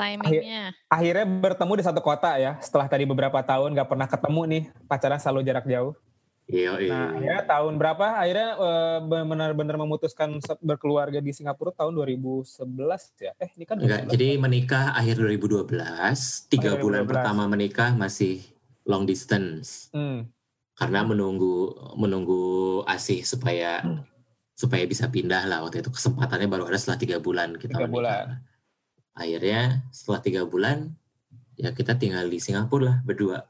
timingnya. 0.00 0.62
Akhirnya 0.88 1.26
bertemu 1.28 1.72
di 1.76 1.84
satu 1.84 2.00
kota 2.00 2.34
ya. 2.36 2.56
Setelah 2.58 2.88
tadi 2.88 3.04
beberapa 3.04 3.36
tahun 3.38 3.76
nggak 3.76 3.88
pernah 3.88 4.08
ketemu 4.08 4.40
nih, 4.48 4.62
pacaran 4.88 5.20
selalu 5.20 5.40
jarak 5.44 5.68
jauh. 5.68 5.92
Iya, 6.50 6.82
iya. 6.82 6.90
Nah, 6.90 7.08
akhirnya 7.14 7.42
tahun 7.46 7.74
berapa? 7.78 8.06
Akhirnya 8.18 8.48
eh, 8.58 8.98
benar-benar 9.06 9.76
memutuskan 9.78 10.34
berkeluarga 10.58 11.22
di 11.22 11.30
Singapura 11.30 11.70
tahun 11.70 11.94
2011 11.94 13.14
ya. 13.22 13.32
Eh, 13.38 13.54
ini 13.54 13.62
kan 13.62 13.78
Enggak, 13.78 14.10
2011. 14.10 14.14
jadi 14.18 14.28
menikah 14.34 14.84
akhir 14.92 15.14
2012, 15.20 16.50
tiga 16.50 16.74
Oh, 16.74 16.82
bulan 16.82 17.06
2012. 17.06 17.10
pertama 17.14 17.42
menikah 17.46 17.90
masih 17.94 18.42
long 18.82 19.06
distance 19.06 19.92
Hmm. 19.94 20.26
karena 20.74 21.06
menunggu 21.06 21.70
menunggu 21.94 22.42
asih 22.88 23.22
supaya 23.22 23.84
Hmm. 23.84 24.02
supaya 24.56 24.82
bisa 24.84 25.06
pindah 25.06 25.46
lah 25.46 25.62
waktu 25.62 25.80
itu 25.80 25.92
kesempatannya 25.92 26.50
baru 26.50 26.66
ada 26.66 26.76
setelah 26.76 26.98
tiga 26.98 27.16
bulan 27.16 27.54
kita 27.54 27.78
Tiga 27.78 27.86
menikah. 27.86 28.42
Akhirnya 29.14 29.84
setelah 29.90 30.20
tiga 30.22 30.42
bulan 30.46 30.94
ya 31.58 31.74
kita 31.76 31.98
tinggal 31.98 32.24
di 32.30 32.40
Singapura 32.40 32.82
lah 32.88 32.96
berdua. 33.04 33.44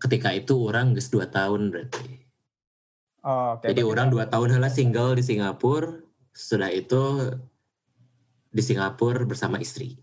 Ketika 0.00 0.32
itu 0.32 0.56
orang 0.56 0.96
geus 0.96 1.08
dua 1.08 1.28
tahun 1.28 1.72
berarti. 1.72 2.24
Oh, 3.24 3.56
oke. 3.56 3.64
Jadi 3.68 3.80
orang 3.80 4.12
dua 4.12 4.28
tahun 4.28 4.60
lah 4.60 4.72
single 4.72 5.16
di 5.16 5.24
Singapura. 5.24 6.00
Sudah 6.34 6.68
itu 6.68 7.32
di 8.52 8.62
Singapura 8.62 9.24
bersama 9.24 9.56
istri. 9.62 9.96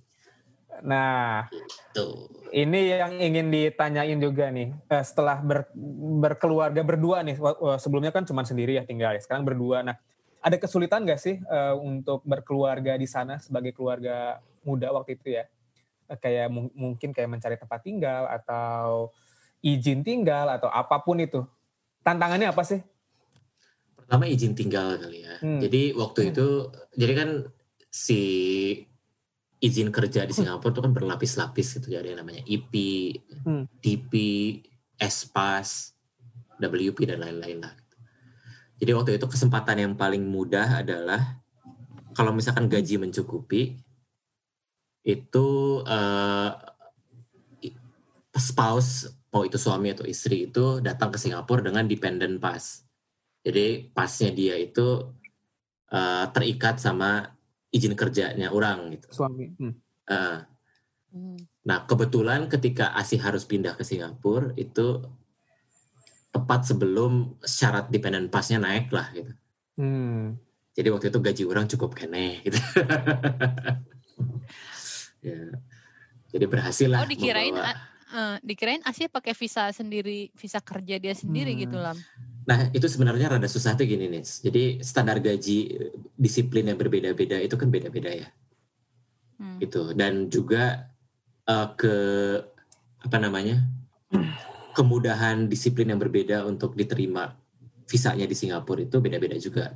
Nah, 0.82 1.46
Tuh. 1.94 2.26
ini 2.50 2.90
yang 2.90 3.14
ingin 3.22 3.54
ditanyain 3.54 4.18
juga 4.18 4.50
nih. 4.50 4.74
Eh, 4.90 5.04
setelah 5.06 5.38
ber- 5.38 5.70
berkeluarga 6.18 6.82
berdua 6.82 7.22
nih, 7.22 7.38
sebelumnya 7.78 8.10
kan 8.10 8.26
cuma 8.26 8.42
sendiri 8.42 8.82
ya 8.82 8.84
tinggal 8.84 9.14
ya. 9.14 9.22
Sekarang 9.22 9.46
berdua. 9.46 9.86
Nah, 9.86 9.96
ada 10.42 10.58
kesulitan 10.58 11.06
nggak 11.06 11.22
sih 11.22 11.38
eh, 11.38 11.76
untuk 11.78 12.26
berkeluarga 12.26 12.98
di 12.98 13.06
sana 13.06 13.38
sebagai 13.38 13.72
keluarga 13.72 14.42
muda 14.62 14.90
waktu 14.90 15.16
itu 15.16 15.38
ya? 15.38 15.46
Eh, 16.10 16.18
kayak 16.18 16.50
mung- 16.50 16.74
mungkin 16.74 17.14
kayak 17.14 17.30
mencari 17.30 17.56
tempat 17.56 17.80
tinggal 17.82 18.26
atau 18.28 19.14
izin 19.62 20.02
tinggal 20.02 20.50
atau 20.50 20.68
apa 20.68 20.98
pun 21.00 21.22
itu. 21.22 21.46
Tantangannya 22.02 22.50
apa 22.50 22.66
sih? 22.66 22.82
Pertama 23.94 24.26
izin 24.26 24.58
tinggal 24.58 24.98
kali 24.98 25.22
ya. 25.22 25.38
Hmm. 25.40 25.62
Jadi 25.62 25.94
waktu 25.94 26.20
Hmm. 26.20 26.30
itu, 26.34 26.48
jadi 26.98 27.14
kan 27.16 27.30
si 27.88 28.22
izin 29.62 29.94
kerja 29.94 30.26
di 30.26 30.34
Singapura 30.34 30.74
itu 30.74 30.82
kan 30.82 30.92
berlapis-lapis 30.92 31.78
gitu. 31.78 31.94
Jadi 31.94 31.98
ada 32.02 32.10
yang 32.10 32.20
namanya 32.26 32.42
IP, 32.44 32.74
Hmm. 33.46 33.70
DP, 33.78 34.14
SPAS, 34.98 35.94
WP 36.58 37.06
dan 37.06 37.22
lain-lain 37.22 37.62
lah. 37.62 37.74
Jadi 38.82 38.92
waktu 38.98 39.12
itu 39.22 39.30
kesempatan 39.30 39.78
yang 39.78 39.94
paling 39.94 40.26
mudah 40.26 40.82
adalah 40.82 41.38
kalau 42.18 42.34
misalkan 42.34 42.66
gaji 42.66 42.98
mencukupi, 42.98 43.78
itu 45.06 45.48
eh, 45.86 46.52
i- 47.70 47.78
spouse 48.42 49.06
mau 49.30 49.46
itu 49.46 49.62
suami 49.62 49.94
atau 49.94 50.04
istri 50.10 50.50
itu 50.50 50.82
datang 50.82 51.14
ke 51.14 51.22
Singapura 51.22 51.62
dengan 51.62 51.86
dependent 51.86 52.42
pass. 52.42 52.82
Jadi 53.46 53.94
pasnya 53.94 54.34
dia 54.34 54.58
itu 54.58 55.14
eh, 55.94 56.26
terikat 56.34 56.82
sama 56.82 57.30
izin 57.70 57.94
kerjanya 57.94 58.50
orang 58.50 58.98
gitu. 58.98 59.08
Suami. 59.14 59.46
Hmm. 59.62 59.78
Hmm. 61.12 61.38
Nah, 61.62 61.86
kebetulan 61.86 62.50
ketika 62.50 62.98
Asi 62.98 63.22
harus 63.22 63.46
pindah 63.46 63.78
ke 63.78 63.86
Singapura 63.86 64.52
itu 64.58 65.06
tepat 66.32 66.64
sebelum 66.64 67.36
syarat 67.44 67.92
dependent 67.92 68.32
pass-nya 68.32 68.58
naik 68.58 68.88
lah 68.90 69.12
gitu. 69.12 69.32
Hmm. 69.76 70.40
Jadi 70.72 70.88
waktu 70.88 71.12
itu 71.12 71.20
gaji 71.20 71.44
orang 71.44 71.68
cukup 71.68 71.92
kene 71.92 72.40
gitu. 72.42 72.56
ya. 75.28 75.52
Jadi 76.32 76.46
berhasil 76.48 76.88
lah. 76.88 77.04
Oh 77.04 77.10
dikirain 77.10 77.52
membawa- 77.52 77.76
eh, 78.12 78.36
dikirain 78.40 78.80
Asia 78.88 79.12
pakai 79.12 79.36
visa 79.36 79.68
sendiri, 79.76 80.32
visa 80.32 80.64
kerja 80.64 80.96
dia 80.96 81.12
sendiri 81.12 81.52
Hmm. 81.52 81.62
gitu 81.68 81.78
lah. 81.78 81.96
Nah, 82.42 82.74
itu 82.74 82.88
sebenarnya 82.88 83.38
rada 83.38 83.46
susah 83.46 83.76
tuh 83.76 83.86
gini 83.86 84.08
nih. 84.08 84.24
Jadi 84.24 84.64
standar 84.82 85.20
gaji 85.20 85.58
eh, 85.76 85.92
disiplin 86.16 86.72
yang 86.72 86.80
berbeda-beda 86.80 87.36
itu 87.38 87.60
kan 87.60 87.68
beda-beda 87.68 88.12
ya. 88.16 88.28
Hmm. 89.36 89.60
Gitu. 89.60 89.92
Dan 89.92 90.32
juga 90.32 90.88
eh, 91.44 91.68
ke 91.76 91.96
apa 93.04 93.18
namanya? 93.20 93.60
Kemudahan 94.74 95.48
disiplin 95.48 95.92
yang 95.92 96.00
berbeda 96.02 96.44
untuk 96.48 96.76
diterima 96.76 97.36
visanya 97.88 98.24
di 98.24 98.36
Singapura 98.36 98.88
itu 98.88 98.98
beda-beda 99.04 99.36
juga. 99.36 99.76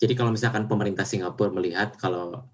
Jadi 0.00 0.12
kalau 0.16 0.32
misalkan 0.32 0.64
pemerintah 0.68 1.04
Singapura 1.04 1.52
melihat 1.52 1.96
kalau 1.96 2.44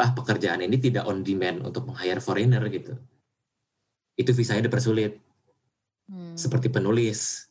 ah 0.00 0.10
pekerjaan 0.16 0.64
ini 0.64 0.80
tidak 0.80 1.04
on 1.04 1.20
demand 1.20 1.60
untuk 1.60 1.84
meng-hire 1.84 2.24
foreigner 2.24 2.64
gitu. 2.72 2.96
Itu 4.16 4.32
visanya 4.32 4.64
dipersulit 4.64 5.20
Hmm. 6.10 6.34
seperti 6.34 6.72
penulis. 6.72 7.46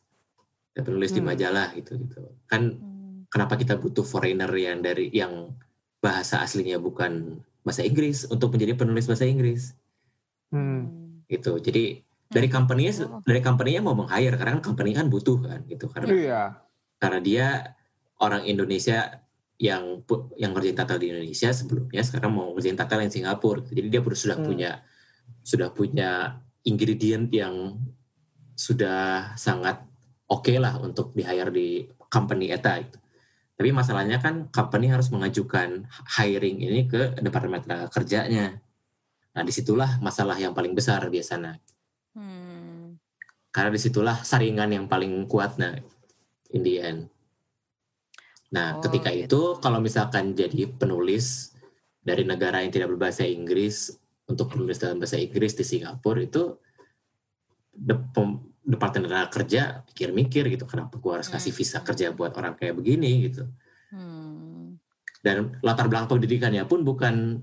Ya, 0.76 0.84
penulis 0.84 1.16
di 1.16 1.22
Hmm. 1.24 1.32
majalah 1.32 1.72
gitu 1.78 1.96
gitu. 1.96 2.22
Kan 2.50 2.76
Hmm. 2.76 3.30
kenapa 3.32 3.56
kita 3.56 3.78
butuh 3.80 4.04
foreigner 4.04 4.50
yang 4.58 4.84
dari 4.84 5.08
yang 5.14 5.54
bahasa 6.04 6.44
aslinya 6.44 6.76
bukan 6.82 7.40
bahasa 7.64 7.86
Inggris 7.86 8.26
untuk 8.28 8.56
menjadi 8.56 8.74
penulis 8.76 9.06
bahasa 9.06 9.30
Inggris 9.30 9.78
Hmm. 10.50 11.22
gitu. 11.30 11.62
Jadi 11.62 12.02
dari 12.30 12.46
company-nya 12.46 12.94
Oh. 13.10 13.22
dari 13.26 13.42
company-nya 13.42 13.82
mau 13.82 13.98
meng-hire 13.98 14.38
karena 14.38 14.62
kan 14.62 14.64
company 14.64 14.94
kan 14.94 15.10
butuh 15.10 15.42
kan 15.42 15.66
gitu 15.66 15.90
karena 15.90 16.08
Iya. 16.14 16.42
karena 17.02 17.20
dia 17.20 17.48
orang 18.22 18.46
Indonesia 18.46 19.26
yang 19.60 20.06
yang 20.40 20.56
ngerjain 20.56 20.78
tatal 20.78 21.02
di 21.02 21.12
Indonesia 21.12 21.50
sebelumnya 21.52 22.00
sekarang 22.06 22.32
mau 22.32 22.54
ngerjain 22.56 22.80
tatal 22.80 23.04
yang 23.04 23.12
Singapura. 23.12 23.60
Jadi 23.68 23.88
dia 23.92 24.00
sudah 24.00 24.38
Hmm. 24.40 24.48
punya 24.48 24.72
sudah 25.44 25.70
punya 25.74 26.40
ingredient 26.64 27.28
yang 27.34 27.76
sudah 28.56 29.34
sangat 29.36 29.84
oke 30.30 30.54
lah 30.60 30.78
untuk 30.80 31.12
di 31.18 31.26
hire 31.26 31.52
di 31.52 31.68
company 32.08 32.54
eta 32.54 32.78
gitu. 32.80 33.00
Tapi 33.60 33.70
masalahnya 33.76 34.24
kan 34.24 34.48
company 34.48 34.88
harus 34.88 35.12
mengajukan 35.12 35.84
hiring 36.16 36.64
ini 36.64 36.88
ke 36.88 37.20
departemen 37.20 37.60
tenaga 37.60 37.92
kerjanya. 37.92 38.64
Nah 39.36 39.44
di 39.44 39.52
situlah 39.52 40.00
masalah 40.00 40.40
yang 40.40 40.56
paling 40.56 40.72
besar 40.72 41.04
biasanya. 41.12 41.60
Hmm. 42.20 43.00
Karena 43.50 43.72
di 43.72 43.80
situlah 43.80 44.20
saringan 44.22 44.70
yang 44.70 44.86
paling 44.86 45.24
kuat 45.26 45.56
nah 45.56 45.72
in 46.52 46.62
the 46.62 46.76
end. 46.78 47.08
Nah 48.52 48.78
Oh, 48.78 48.84
ketika 48.84 49.10
gitu. 49.10 49.24
itu 49.26 49.42
kalau 49.62 49.80
misalkan 49.80 50.34
jadi 50.34 50.68
penulis 50.68 51.56
dari 52.00 52.26
negara 52.26 52.60
yang 52.60 52.70
tidak 52.70 52.92
berbahasa 52.92 53.24
Inggris 53.24 53.94
untuk 54.26 54.52
menulis 54.52 54.78
dalam 54.78 55.00
bahasa 55.00 55.16
Inggris 55.16 55.54
di 55.54 55.64
Singapura 55.64 56.20
itu 56.20 56.58
Dep- 57.72 58.12
Departemen 58.60 59.08
Tenaga 59.08 59.30
Kerja 59.32 59.82
mikir-mikir 59.88 60.44
gitu 60.52 60.66
kenapa 60.66 61.00
gue 61.00 61.14
harus 61.16 61.30
kasih 61.30 61.50
visa 61.50 61.80
Hmm. 61.80 61.88
kerja 61.88 62.12
buat 62.12 62.36
orang 62.36 62.54
kayak 62.54 62.76
begini 62.76 63.30
gitu 63.30 63.48
Hmm. 63.90 64.78
dan 65.22 65.58
latar 65.62 65.90
belakang 65.90 66.18
pendidikannya 66.18 66.62
pun 66.66 66.82
bukan 66.84 67.42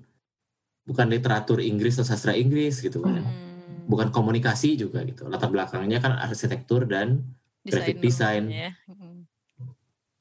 bukan 0.82 1.06
literatur 1.10 1.58
Inggris 1.58 1.98
atau 1.98 2.06
sastra 2.06 2.34
Inggris 2.34 2.78
gitu 2.78 3.00
kan 3.00 3.22
Hmm. 3.22 3.55
Bukan 3.86 4.10
komunikasi 4.10 4.74
juga 4.74 5.00
gitu 5.02 5.26
latar 5.26 5.46
belakangnya 5.46 5.98
kan 5.98 6.18
arsitektur 6.18 6.84
dan 6.84 7.22
graphic 7.62 7.98
design. 7.98 8.46
ya. 8.46 8.70
Hmm. 8.84 9.26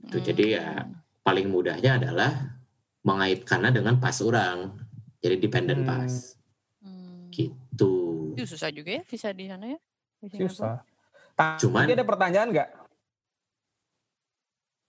Itu 0.01 0.17
jadi 0.19 0.45
ya 0.55 0.67
paling 1.21 1.49
mudahnya 1.49 1.97
adalah 1.97 2.61
mengaitkannya 3.01 3.71
dengan 3.71 3.97
pas 3.97 4.17
orang 4.19 4.77
jadi 5.19 5.37
dependent 5.37 5.81
Hmm. 5.81 5.89
pass 5.89 6.37
Hmm. 6.79 7.29
gitu 7.29 7.93
Itu 8.33 8.45
susah 8.47 8.69
juga 8.69 8.91
ya 8.91 9.03
visa 9.03 9.29
di 9.29 9.45
sana 9.45 9.65
ya. 9.67 9.79
di. 10.21 10.37
Susah. 10.39 10.81
Ta- 11.33 11.57
Cuman- 11.57 11.85
ada 11.85 12.01
pertanyaan 12.01 12.49
nggak? 12.49 12.69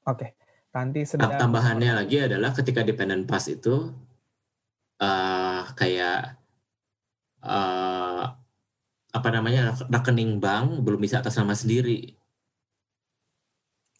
Oke. 0.06 0.36
Tanti 0.68 1.00
Nah, 1.00 1.08
sedang... 1.08 1.30
tambahannya 1.34 1.92
lagi 1.94 2.20
adalah 2.20 2.52
ketika 2.52 2.80
dependent 2.80 3.24
pass 3.24 3.48
itu 3.48 3.90
eh 4.98 5.62
kayak 5.72 6.36
eh 7.42 8.24
apa 9.16 9.28
namanya 9.32 9.72
rekening 9.88 10.36
bank 10.36 10.84
belum 10.84 11.00
bisa 11.00 11.24
atas 11.24 11.40
nama 11.40 11.56
sendiri 11.56 12.12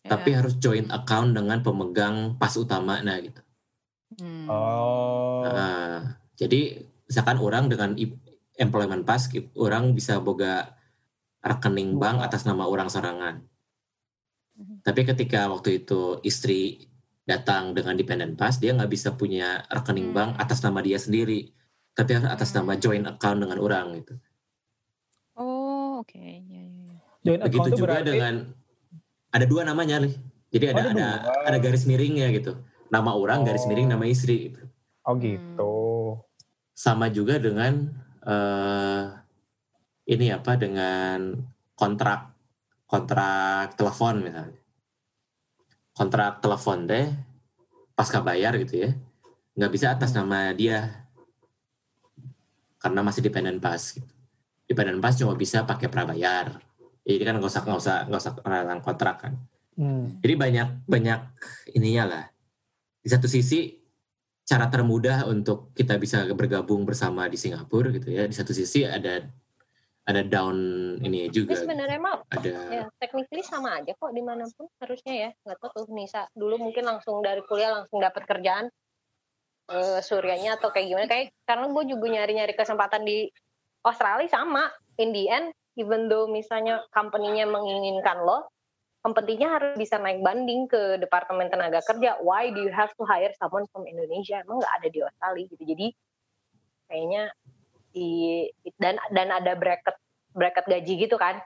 Ya. 0.07 0.14
tapi 0.14 0.38
harus 0.38 0.55
joint 0.62 0.87
account 0.94 1.35
dengan 1.35 1.59
pemegang 1.66 2.38
pas 2.38 2.55
utama 2.55 3.02
nah 3.02 3.18
gitu 3.18 3.40
Hmm. 4.22 4.46
Oh. 4.46 5.42
Nah, 5.42 6.14
jadi 6.38 6.79
misalkan 7.11 7.42
orang 7.42 7.66
dengan 7.66 7.98
employment 8.55 9.02
pass 9.02 9.26
orang 9.59 9.98
bisa 9.98 10.22
boga 10.22 10.79
rekening 11.42 11.98
bank 11.98 12.22
atas 12.22 12.46
nama 12.46 12.70
orang 12.70 12.87
sorangan 12.87 13.42
Mhm. 14.57 14.87
tapi 14.87 15.02
ketika 15.02 15.50
waktu 15.50 15.83
itu 15.83 16.22
istri 16.22 16.87
datang 17.26 17.74
dengan 17.74 17.98
dependent 17.98 18.38
pass 18.38 18.62
dia 18.62 18.70
nggak 18.79 18.94
bisa 18.94 19.11
punya 19.18 19.66
rekening 19.74 20.14
Hmm. 20.14 20.16
bank 20.16 20.31
atas 20.38 20.62
nama 20.62 20.79
dia 20.87 21.02
sendiri 21.02 21.50
tapi 21.98 22.14
harus 22.14 22.31
atas 22.31 22.55
Hmm. 22.55 22.62
nama 22.62 22.79
joint 22.79 23.07
account 23.11 23.42
dengan 23.42 23.59
orang 23.59 23.87
gitu 24.07 24.14
oke. 26.07 26.14
Ya, 26.14 26.62
ya, 26.62 26.62
ya. 26.62 26.97
Joint 27.21 27.42
account 27.42 27.51
begitu 27.51 27.69
juga 27.75 27.87
berarti 27.99 28.07
dengan 28.07 28.35
ada 29.29 29.45
dua 29.45 29.62
namanya 29.66 29.97
nih 30.01 30.14
jadi 30.49 30.64
ada 30.71 30.79
Oh, 30.79 30.83
ada 30.87 30.90
ada 30.95 31.09
dua. 31.21 31.42
ada 31.45 31.59
garis 31.59 31.85
miringnya 31.85 32.31
gitu 32.31 32.55
nama 32.87 33.11
orang 33.12 33.42
garis 33.42 33.66
Oh. 33.66 33.69
miring 33.69 33.90
nama 33.90 34.07
istri 34.07 34.49
gitu. 34.49 34.62
Oh 35.03 35.14
gitu. 35.19 35.75
sama 36.71 37.11
juga 37.11 37.37
dengan 37.37 37.90
eh 38.23 39.03
ini 40.07 40.31
apa 40.31 40.55
dengan 40.55 41.35
kontrak 41.75 42.31
kontrak 42.87 43.75
telepon 43.75 44.23
misalnya 44.23 44.55
kontrak 45.90 46.38
telepon 46.38 46.87
deh 46.87 47.07
pasca 47.92 48.21
bayar 48.21 48.55
gitu 48.57 48.87
ya 48.87 48.90
nggak 49.57 49.73
bisa 49.73 49.87
atas 49.90 50.12
Hmm. 50.12 50.23
nama 50.23 50.53
dia 50.53 51.07
karena 52.79 53.01
masih 53.03 53.25
dependent 53.25 53.59
pass 53.59 53.97
gitu. 53.97 54.07
Dependent 54.66 54.98
pass 55.00 55.16
cuma 55.16 55.33
bisa 55.33 55.62
pakai 55.62 55.87
prabayar 55.88 56.59
jadi 57.07 57.22
kan 57.22 57.38
nggak 57.38 57.50
usah 57.50 57.62
nggak 57.62 57.79
usah 57.81 57.96
nggak 58.11 58.20
usah 58.20 58.33
penerangan 58.38 58.81
kontrak 58.83 59.16
kan 59.22 59.35
Hmm. 59.76 60.24
jadi 60.24 60.40
banyak 60.40 60.88
banyak 60.88 61.20
ininya 61.76 62.05
lah. 62.09 62.24
Di 63.05 63.12
satu 63.12 63.29
sisi 63.29 63.76
cara 64.40 64.72
termudah 64.72 65.29
untuk 65.29 65.76
kita 65.76 66.00
bisa 66.00 66.24
bergabung 66.33 66.88
bersama 66.88 67.29
di 67.29 67.37
Singapura 67.37 67.92
gitu 67.92 68.09
ya. 68.09 68.24
Di 68.24 68.33
satu 68.33 68.57
sisi 68.57 68.88
ada 68.88 69.20
ada 70.09 70.22
down 70.24 70.57
ini 71.05 71.29
Tapi 71.29 71.35
juga. 71.37 71.61
sebenarnya 71.61 72.00
mah 72.00 72.24
Ada 72.24 72.50
ya 72.72 72.85
technically 72.96 73.44
sama 73.44 73.76
aja 73.85 73.92
kok 73.92 74.16
di 74.16 74.24
mana 74.24 74.48
pun 74.57 74.64
harusnya 74.81 75.12
ya 75.12 75.31
nggak 75.44 75.59
tahu 75.61 75.70
tuh 75.76 75.85
Nisa 75.92 76.24
dulu 76.33 76.57
mungkin 76.57 76.87
langsung 76.88 77.20
dari 77.20 77.44
kuliah 77.44 77.76
langsung 77.76 78.00
dapat 78.00 78.24
kerjaan 78.24 78.72
eh 79.66 80.00
suryanya 80.00 80.57
atau 80.57 80.72
kayak 80.72 80.87
gimana 80.88 81.07
kayak 81.11 81.37
karena 81.44 81.66
gue 81.68 81.85
juga 81.90 82.07
nyari-nyari 82.16 82.55
kesempatan 82.57 83.02
di 83.05 83.29
Australia 83.87 84.27
sama 84.27 84.66
in 84.99 85.14
the 85.14 85.31
end 85.31 85.55
even 85.79 86.11
though 86.11 86.27
misalnya 86.27 86.83
company-nya 86.90 87.46
menginginkan 87.46 88.27
lo 88.27 88.51
company-nya 89.07 89.55
harus 89.55 89.79
bisa 89.79 90.03
naik 90.03 90.18
banding 90.18 90.66
ke 90.66 90.99
Departemen 90.99 91.46
Tenaga 91.46 91.79
Kerja. 91.87 92.18
Why 92.18 92.51
do 92.51 92.66
you 92.66 92.75
have 92.75 92.90
to 92.99 93.07
hire 93.07 93.31
someone 93.38 93.70
from 93.70 93.87
Indonesia? 93.87 94.42
Emang 94.42 94.59
nggak 94.59 94.75
ada 94.83 94.88
di 94.90 94.99
Australia 94.99 95.44
gitu. 95.46 95.62
Jadi 95.62 95.87
kayaknya 96.90 97.22
di 97.94 98.11
dan 98.83 98.99
dan 99.14 99.31
ada 99.31 99.55
bracket 99.55 99.94
bracket 100.35 100.66
gaji 100.66 101.07
gitu 101.07 101.14
kan. 101.14 101.38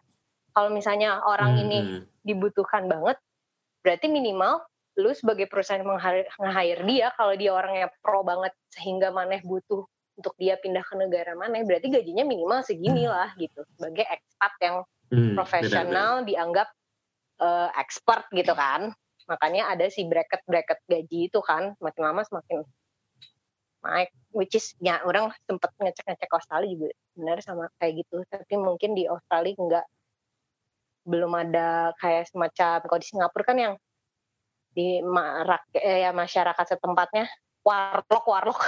Kalau 0.56 0.72
misalnya 0.72 1.20
orang 1.28 1.60
Hmm, 1.60 1.62
ini 1.68 1.78
hmm. 1.78 2.02
dibutuhkan 2.24 2.88
banget, 2.88 3.20
berarti 3.84 4.08
minimal 4.08 4.64
lu 4.98 5.12
sebagai 5.14 5.46
perusahaan 5.46 5.84
meng-hire 5.84 6.82
dia 6.82 7.14
kalau 7.14 7.32
dia 7.38 7.54
orangnya 7.54 7.88
pro 8.02 8.26
banget 8.26 8.50
sehingga 8.74 9.14
maneh 9.14 9.38
butuh 9.46 9.86
untuk 10.20 10.36
dia 10.36 10.60
pindah 10.60 10.84
ke 10.84 10.94
negara 11.00 11.32
maneh, 11.32 11.64
berarti 11.64 11.88
gajinya 11.88 12.28
minimal 12.28 12.60
segini 12.60 13.08
lah 13.08 13.32
gitu. 13.40 13.64
Sebagai 13.74 14.04
expat 14.04 14.52
yang 14.60 14.76
Hmm, 15.10 15.34
profesional 15.34 16.22
dianggap 16.22 16.70
eh, 17.42 17.68
expert 17.82 18.30
gitu 18.30 18.54
kan. 18.54 18.94
Makanya 19.26 19.74
ada 19.74 19.90
si 19.90 20.06
bracket-bracket 20.06 20.86
gaji 20.86 21.26
itu 21.26 21.40
kan, 21.42 21.74
semakin 21.82 22.02
lama 22.06 22.22
semakin 22.22 22.62
naik. 23.82 24.14
Which 24.30 24.54
is 24.54 24.78
ya 24.78 25.02
orang 25.02 25.34
sempet 25.50 25.74
ngecek-ngecek 25.82 26.30
Australia 26.30 26.70
juga 26.70 26.88
benar 27.18 27.42
sama 27.42 27.66
kayak 27.82 28.06
gitu. 28.06 28.22
Tapi 28.30 28.54
mungkin 28.54 28.94
di 28.94 29.10
Australia 29.10 29.58
enggak 29.58 29.86
belum 31.10 31.32
ada 31.34 31.90
kayak 31.98 32.30
semacam 32.30 32.86
kalau 32.86 33.00
di 33.02 33.08
Singapura 33.08 33.42
kan 33.42 33.58
yang 33.58 33.74
di 34.70 35.02
marak, 35.02 35.66
eh, 35.74 36.06
ya 36.06 36.14
masyarakat 36.14 36.78
setempatnya 36.78 37.26
warlock 37.66 38.24
warlock 38.30 38.62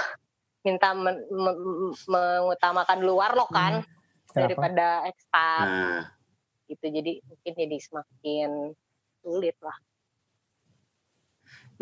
minta 0.63 0.95
men- 0.95 1.27
me- 1.29 1.59
me- 1.59 1.95
mengutamakan 2.07 2.97
dulu 3.03 3.19
warlock 3.19 3.51
kan 3.51 3.83
Kenapa? 4.31 4.35
daripada 4.35 4.87
ekspat 5.11 5.67
Nah, 5.67 6.03
gitu 6.71 6.85
jadi 6.89 7.19
mungkin 7.27 7.53
jadi 7.53 7.77
semakin 7.83 8.49
sulit 9.21 9.55
lah 9.59 9.77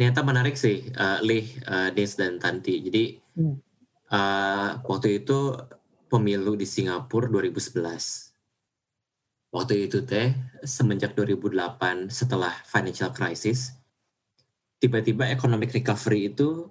ternyata 0.01 0.25
menarik 0.25 0.57
sih, 0.57 0.89
eh, 0.89 1.19
Lih, 1.21 1.45
eh, 1.61 1.89
Nis 1.93 2.17
dan 2.17 2.41
Tanti. 2.41 2.81
Jadi 2.81 3.21
Hmm. 3.37 3.61
eh, 4.09 4.69
waktu 4.81 5.23
itu 5.23 5.55
pemilu 6.09 6.57
di 6.57 6.65
Singapura 6.65 7.29
2011. 7.29 8.33
Waktu 9.53 9.87
itu 9.87 10.01
teh 10.03 10.33
semenjak 10.65 11.13
2008 11.13 12.09
setelah 12.09 12.49
financial 12.65 13.13
crisis, 13.13 13.77
tiba-tiba 14.81 15.29
economic 15.29 15.69
recovery 15.71 16.33
itu 16.33 16.65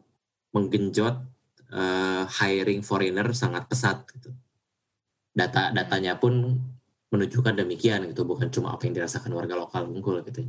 menggenjot 0.50 1.22
eh, 1.70 2.24
hiring 2.26 2.82
foreigner 2.84 3.30
sangat 3.32 3.66
pesat 3.70 4.04
gitu. 4.12 4.30
Data 5.30 5.70
datanya 5.70 6.18
pun 6.18 6.58
menunjukkan 7.10 7.54
demikian 7.58 8.06
gitu, 8.10 8.22
bukan 8.22 8.50
cuma 8.54 8.74
apa 8.74 8.86
yang 8.86 9.02
dirasakan 9.02 9.34
warga 9.34 9.58
lokal 9.58 9.86
unggul 9.90 10.22
gitu. 10.26 10.46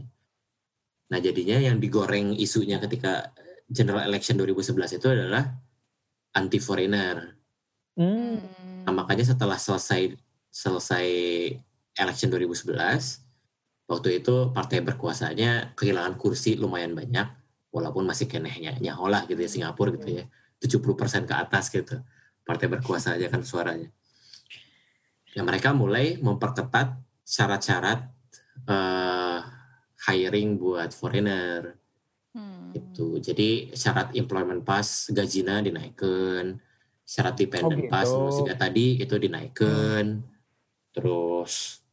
Nah 1.09 1.19
jadinya 1.19 1.57
yang 1.57 1.81
digoreng 1.81 2.37
isunya 2.37 2.77
ketika 2.77 3.33
general 3.71 4.05
election 4.05 4.37
2011 4.37 4.99
itu 5.01 5.07
adalah 5.09 5.43
anti 6.35 6.59
foreigner. 6.59 7.35
Hmm. 7.95 8.39
Nah, 8.87 8.93
makanya 8.93 9.27
setelah 9.27 9.59
selesai 9.59 10.15
selesai 10.51 11.07
election 11.95 12.29
2011, 12.31 13.23
waktu 13.87 14.23
itu 14.23 14.51
partai 14.55 14.79
berkuasanya 14.83 15.75
kehilangan 15.75 16.15
kursi 16.15 16.55
lumayan 16.55 16.95
banyak, 16.95 17.27
walaupun 17.71 18.07
masih 18.07 18.27
kenehnya 18.27 18.75
nyaholah 18.79 19.27
gitu 19.27 19.39
ya 19.39 19.49
Singapura 19.51 19.95
gitu 19.95 20.23
ya, 20.23 20.25
70% 20.61 21.25
ke 21.25 21.33
atas 21.33 21.73
gitu. 21.73 21.97
Partai 22.45 22.69
berkuasa 22.69 23.17
aja 23.17 23.27
kan 23.27 23.41
suaranya. 23.41 23.89
Ya 25.33 25.41
mereka 25.41 25.73
mulai 25.73 26.21
memperketat 26.21 27.01
syarat-syarat 27.25 28.05
eh, 28.69 29.39
hiring 30.05 30.61
buat 30.61 30.93
foreigner 30.93 31.81
Hmm. 32.31 32.71
gitu. 32.71 33.19
Jadi 33.19 33.75
syarat 33.75 34.15
employment 34.15 34.63
pass 34.63 35.11
gajinya 35.11 35.59
dinaikkan, 35.59 36.55
syarat 37.03 37.35
dependent 37.35 37.83
Oh, 37.83 37.91
pass 37.91 38.07
gitu. 38.07 38.23
nomor 38.23 38.31
tiga 38.31 38.55
tadi 38.55 39.03
itu 39.03 39.15
dinaikkan. 39.19 40.23
Terus 40.95 41.83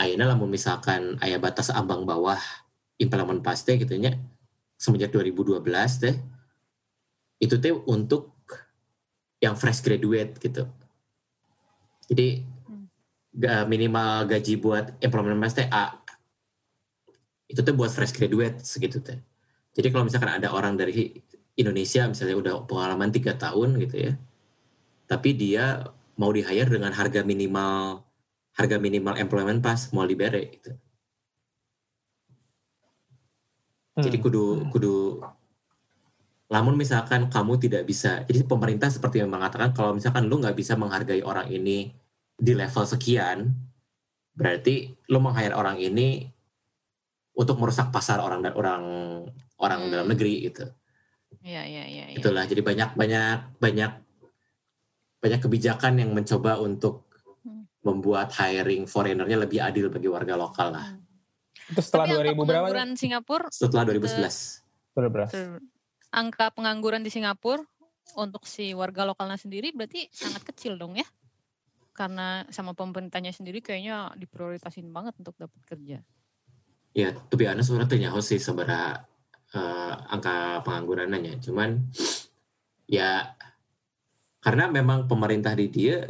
ayeuna 0.00 0.32
lamun 0.32 0.48
misalkan 0.48 1.20
aya 1.20 1.36
batas 1.36 1.68
ambang 1.68 2.08
bawah 2.08 2.40
employment 2.96 3.44
pass 3.44 3.68
teh 3.68 3.76
gitu 3.76 3.92
nya 4.00 4.16
semenjak 4.80 5.12
2012 5.12 6.00
teh 6.00 6.16
itu 7.42 7.58
teh 7.58 7.74
untuk 7.74 8.30
yang 9.42 9.58
fresh 9.58 9.82
graduate 9.82 10.38
gitu. 10.38 10.70
Jadi 12.06 12.46
Hmm. 13.32 13.66
minimal 13.66 14.28
gaji 14.28 14.60
buat 14.60 14.92
employment 15.02 15.40
pass 15.42 15.56
teh 15.58 15.66
A 15.66 15.98
itu 17.50 17.60
tuh 17.60 17.74
buat 17.74 17.90
fresh 17.90 18.14
graduate 18.14 18.62
segitu 18.62 19.02
teh. 19.02 19.18
Jadi 19.74 19.88
kalau 19.90 20.06
misalkan 20.06 20.30
ada 20.30 20.54
orang 20.54 20.78
dari 20.78 21.16
Indonesia 21.56 22.08
misalnya 22.08 22.36
udah 22.38 22.54
pengalaman 22.64 23.12
tiga 23.12 23.36
tahun 23.36 23.76
gitu 23.76 24.08
ya 24.08 24.12
tapi 25.04 25.36
dia 25.36 25.92
mau 26.16 26.32
di 26.32 26.40
hire 26.40 26.72
dengan 26.72 26.92
harga 26.96 27.20
minimal 27.20 28.00
harga 28.56 28.76
minimal 28.80 29.20
employment 29.20 29.60
pass 29.60 29.92
mau 29.92 30.08
libere 30.08 30.56
gitu 30.56 30.72
jadi 34.00 34.16
Hmm. 34.16 34.24
kudu 34.24 34.44
kudu 34.72 34.94
namun 36.52 36.76
misalkan 36.76 37.32
kamu 37.32 37.56
tidak 37.56 37.82
bisa 37.82 38.28
jadi 38.28 38.44
pemerintah 38.44 38.92
seperti 38.92 39.24
yang 39.24 39.32
mengatakan 39.32 39.72
kalau 39.72 39.96
misalkan 39.96 40.28
lu 40.28 40.36
nggak 40.36 40.52
bisa 40.52 40.76
menghargai 40.76 41.24
orang 41.24 41.48
ini 41.48 41.88
di 42.36 42.52
level 42.52 42.84
sekian 42.84 43.48
berarti 44.32 44.92
lu 45.08 45.18
meng-hire 45.18 45.56
orang 45.56 45.80
ini 45.80 46.28
untuk 47.32 47.56
merusak 47.56 47.88
pasar 47.88 48.20
orang 48.20 48.44
orang 48.52 48.82
orang 49.56 49.80
Hmm. 49.80 49.90
dalam 49.90 50.08
negeri 50.08 50.44
gitu 50.44 50.68
Iya, 51.40 51.64
iya, 51.64 51.84
iya. 51.88 52.04
iya. 52.12 52.16
itulah 52.20 52.44
jadi 52.44 52.60
banyak 52.60 52.92
banyak 52.92 53.38
banyak 53.56 53.92
banyak 55.18 55.40
kebijakan 55.40 55.96
yang 55.96 56.12
mencoba 56.12 56.58
untuk 56.58 57.08
Hmm. 57.42 57.64
membuat 57.82 58.30
hiring 58.32 58.84
foreignernya 58.84 59.40
lebih 59.40 59.58
adil 59.58 59.88
bagi 59.88 60.06
warga 60.06 60.36
lokal 60.36 60.70
lah 60.70 60.94
Itu 61.64 61.80
setelah 61.80 62.04
Tapi 62.06 62.12
angka 62.12 62.28
2000 62.36 62.44
berapa? 62.44 62.68
Singapura, 62.92 63.46
setelah 63.48 63.82
2011 63.88 64.60
2011. 64.92 65.30
ter- 65.32 65.71
angka 66.12 66.52
pengangguran 66.52 67.00
di 67.00 67.08
Singapura 67.08 67.64
untuk 68.20 68.44
si 68.44 68.76
warga 68.76 69.08
lokalnya 69.08 69.40
sendiri 69.40 69.72
berarti 69.72 70.06
sangat 70.12 70.44
kecil 70.52 70.76
dong 70.76 71.00
ya? 71.00 71.06
Karena 71.96 72.44
sama 72.52 72.76
pemerintahnya 72.76 73.32
sendiri 73.32 73.64
kayaknya 73.64 74.12
diprioritasin 74.16 74.88
banget 74.92 75.16
untuk 75.20 75.36
dapat 75.36 75.60
kerja. 75.64 75.98
Ya, 76.92 77.16
to 77.32 77.40
be 77.40 77.48
honest, 77.48 77.72
orang 77.72 77.88
tanya 77.88 78.12
sih 78.20 78.36
seberapa 78.36 79.08
eh, 79.56 79.94
angka 80.12 80.60
penganggurannya. 80.64 81.40
Cuman 81.40 81.88
ya 82.88 83.32
karena 84.44 84.68
memang 84.68 85.08
pemerintah 85.08 85.56
di 85.56 85.72
dia 85.72 86.04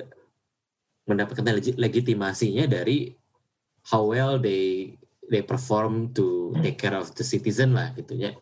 mendapatkan 1.07 1.45
legi- 1.55 1.79
legitimasinya 1.79 2.67
dari 2.67 3.11
how 3.91 4.07
well 4.07 4.39
they 4.39 4.95
they 5.31 5.43
perform 5.43 6.11
to 6.15 6.55
take 6.63 6.79
care 6.79 6.95
of 6.95 7.11
the 7.15 7.27
citizen 7.27 7.75
lah 7.75 7.91
gitu 7.95 8.15
ya. 8.19 8.35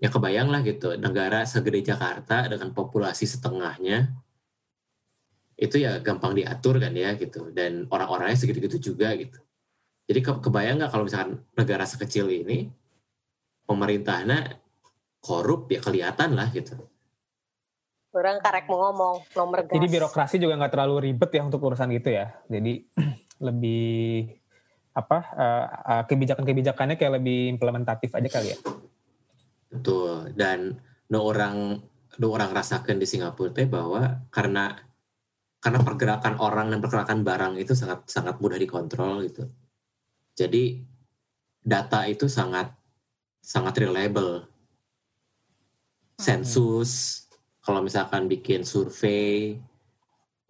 Ya 0.00 0.08
kebayang 0.08 0.48
lah 0.48 0.64
gitu, 0.64 0.96
negara 0.96 1.44
segede 1.44 1.84
Jakarta 1.84 2.48
dengan 2.48 2.72
populasi 2.72 3.28
setengahnya 3.28 4.08
itu 5.60 5.76
ya 5.76 6.00
gampang 6.00 6.32
diatur 6.32 6.80
kan 6.80 6.96
ya 6.96 7.12
gitu 7.20 7.52
dan 7.52 7.84
orang-orangnya 7.92 8.32
segitu-gitu 8.40 8.80
juga 8.92 9.12
gitu. 9.12 9.36
Jadi 10.08 10.20
ke 10.24 10.32
kebayang 10.40 10.80
nggak 10.80 10.90
kalau 10.90 11.04
misalkan 11.04 11.44
negara 11.52 11.84
sekecil 11.84 12.32
ini 12.32 12.72
pemerintahnya 13.68 14.56
korup 15.20 15.68
ya 15.68 15.84
kelihatan 15.84 16.32
lah 16.32 16.48
gitu. 16.50 16.80
Orang 18.10 18.42
karek 18.42 18.66
mau 18.66 18.90
ngomong 18.90 19.22
nomor 19.36 19.68
gas. 19.68 19.76
Jadi 19.76 19.86
birokrasi 19.86 20.36
juga 20.42 20.58
nggak 20.58 20.72
terlalu 20.74 21.12
ribet 21.12 21.30
ya 21.30 21.46
untuk 21.46 21.62
urusan 21.62 21.92
gitu 21.94 22.10
ya. 22.10 22.34
Jadi 22.48 22.88
lebih 23.46 24.26
apa 24.96 25.18
eh, 25.36 25.66
eh, 25.92 26.02
kebijakan-kebijakannya 26.08 26.96
kayak 26.98 27.22
lebih 27.22 27.54
implementatif 27.54 28.10
aja 28.16 28.28
kali 28.32 28.56
ya. 28.56 28.58
Betul. 29.70 30.34
Dan 30.34 30.74
no 31.10 31.18
orang 31.22 31.78
no 32.18 32.26
orang 32.28 32.50
rasakan 32.50 32.98
di 32.98 33.06
Singapura 33.06 33.54
teh 33.54 33.70
bahwa 33.70 34.26
karena 34.34 34.74
karena 35.62 35.80
pergerakan 35.84 36.34
orang 36.40 36.72
dan 36.72 36.80
pergerakan 36.82 37.20
barang 37.22 37.54
itu 37.60 37.72
sangat 37.72 38.04
sangat 38.10 38.36
mudah 38.42 38.58
dikontrol 38.58 39.22
gitu. 39.24 39.46
Jadi 40.34 40.82
data 41.62 42.08
itu 42.10 42.26
sangat 42.26 42.74
sangat 43.40 43.78
reliable. 43.78 44.48
Sensus 46.20 47.24
kalau 47.64 47.80
misalkan 47.80 48.28
bikin 48.28 48.66
survei 48.66 49.56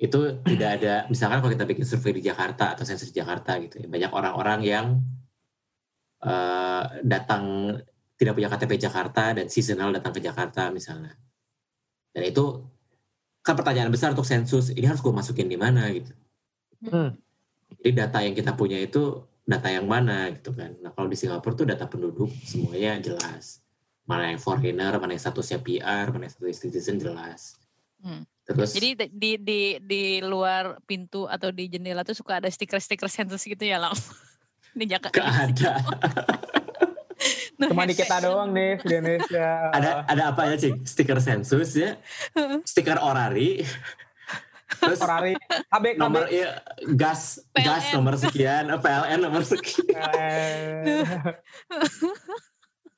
itu 0.00 0.18
tidak 0.48 0.70
ada 0.80 0.94
misalkan 1.12 1.44
kalau 1.44 1.52
kita 1.52 1.68
bikin 1.68 1.84
survei 1.84 2.16
di 2.16 2.24
Jakarta 2.24 2.72
atau 2.72 2.88
sensus 2.88 3.12
di 3.12 3.20
Jakarta 3.20 3.60
gitu 3.60 3.84
ya 3.84 3.86
banyak 3.86 4.08
orang-orang 4.08 4.60
yang 4.64 4.86
eh, 6.24 6.84
datang 7.04 7.76
tidak 8.20 8.36
punya 8.36 8.52
KTP 8.52 8.76
Jakarta 8.76 9.32
dan 9.32 9.48
seasonal 9.48 9.96
datang 9.96 10.12
ke 10.12 10.20
Jakarta 10.20 10.68
misalnya. 10.68 11.16
Dan 12.12 12.28
itu 12.28 12.68
kan 13.40 13.56
pertanyaan 13.56 13.88
besar 13.88 14.12
untuk 14.12 14.28
sensus, 14.28 14.68
ini 14.76 14.84
harus 14.84 15.00
gue 15.00 15.08
masukin 15.08 15.48
di 15.48 15.56
mana 15.56 15.88
gitu. 15.88 16.12
Hmm. 16.84 17.16
Jadi 17.80 17.90
data 17.96 18.20
yang 18.20 18.36
kita 18.36 18.52
punya 18.52 18.76
itu 18.76 19.24
data 19.48 19.72
yang 19.72 19.88
mana 19.88 20.28
gitu 20.36 20.52
kan. 20.52 20.76
Nah 20.84 20.92
kalau 20.92 21.08
di 21.08 21.16
Singapura 21.16 21.56
tuh 21.56 21.64
data 21.64 21.88
penduduk 21.88 22.28
semuanya 22.44 23.00
jelas. 23.00 23.64
Mana 24.04 24.36
yang 24.36 24.40
foreigner, 24.42 25.00
mana 25.00 25.16
yang 25.16 25.22
statusnya 25.22 25.64
PR, 25.64 26.12
mana 26.12 26.28
yang 26.28 26.32
statusnya 26.36 26.56
citizen 26.60 27.00
jelas. 27.00 27.56
Hmm. 28.04 28.28
Terus 28.44 28.76
Jadi 28.76 29.08
di, 29.08 29.30
di 29.40 29.62
di 29.80 30.02
luar 30.20 30.76
pintu 30.84 31.24
atau 31.24 31.48
di 31.48 31.72
jendela 31.72 32.04
tuh 32.04 32.18
suka 32.18 32.42
ada 32.42 32.52
stiker-stiker 32.52 33.08
sensus 33.08 33.48
gitu 33.48 33.64
ya 33.64 33.80
lam 33.80 33.96
di 34.78 34.84
Jakarta. 34.84 35.16
gak 35.16 35.32
ada. 35.56 35.72
Cuma 37.60 37.84
di 37.84 37.92
kita 37.92 38.16
doang 38.20 38.48
nih 38.50 38.80
di 38.80 38.94
Indonesia. 38.96 39.68
ada 39.68 39.90
ada 40.08 40.22
apa 40.32 40.48
aja 40.48 40.56
sih? 40.56 40.72
Stiker 40.80 41.20
sensus 41.20 41.76
ya, 41.76 42.00
stiker 42.64 42.96
orari, 42.96 43.60
terus 44.80 44.96
Ferrari, 44.96 45.36
KB, 45.68 45.84
KB. 45.92 46.00
nomor 46.00 46.24
iya, 46.28 46.64
gas 46.96 47.44
gas 47.52 47.84
PLN. 47.84 47.94
nomor 48.00 48.14
sekian, 48.16 48.64
eh, 48.68 48.80
PLN 48.80 49.18
nomor 49.20 49.42
sekian. 49.44 50.84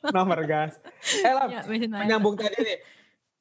Nomor 0.02 0.38
gas. 0.44 0.82
Eh 1.22 1.30
Lam, 1.30 1.48
Ya, 1.50 1.62
menyambung 1.66 2.34
tadi 2.34 2.58
nih. 2.58 2.78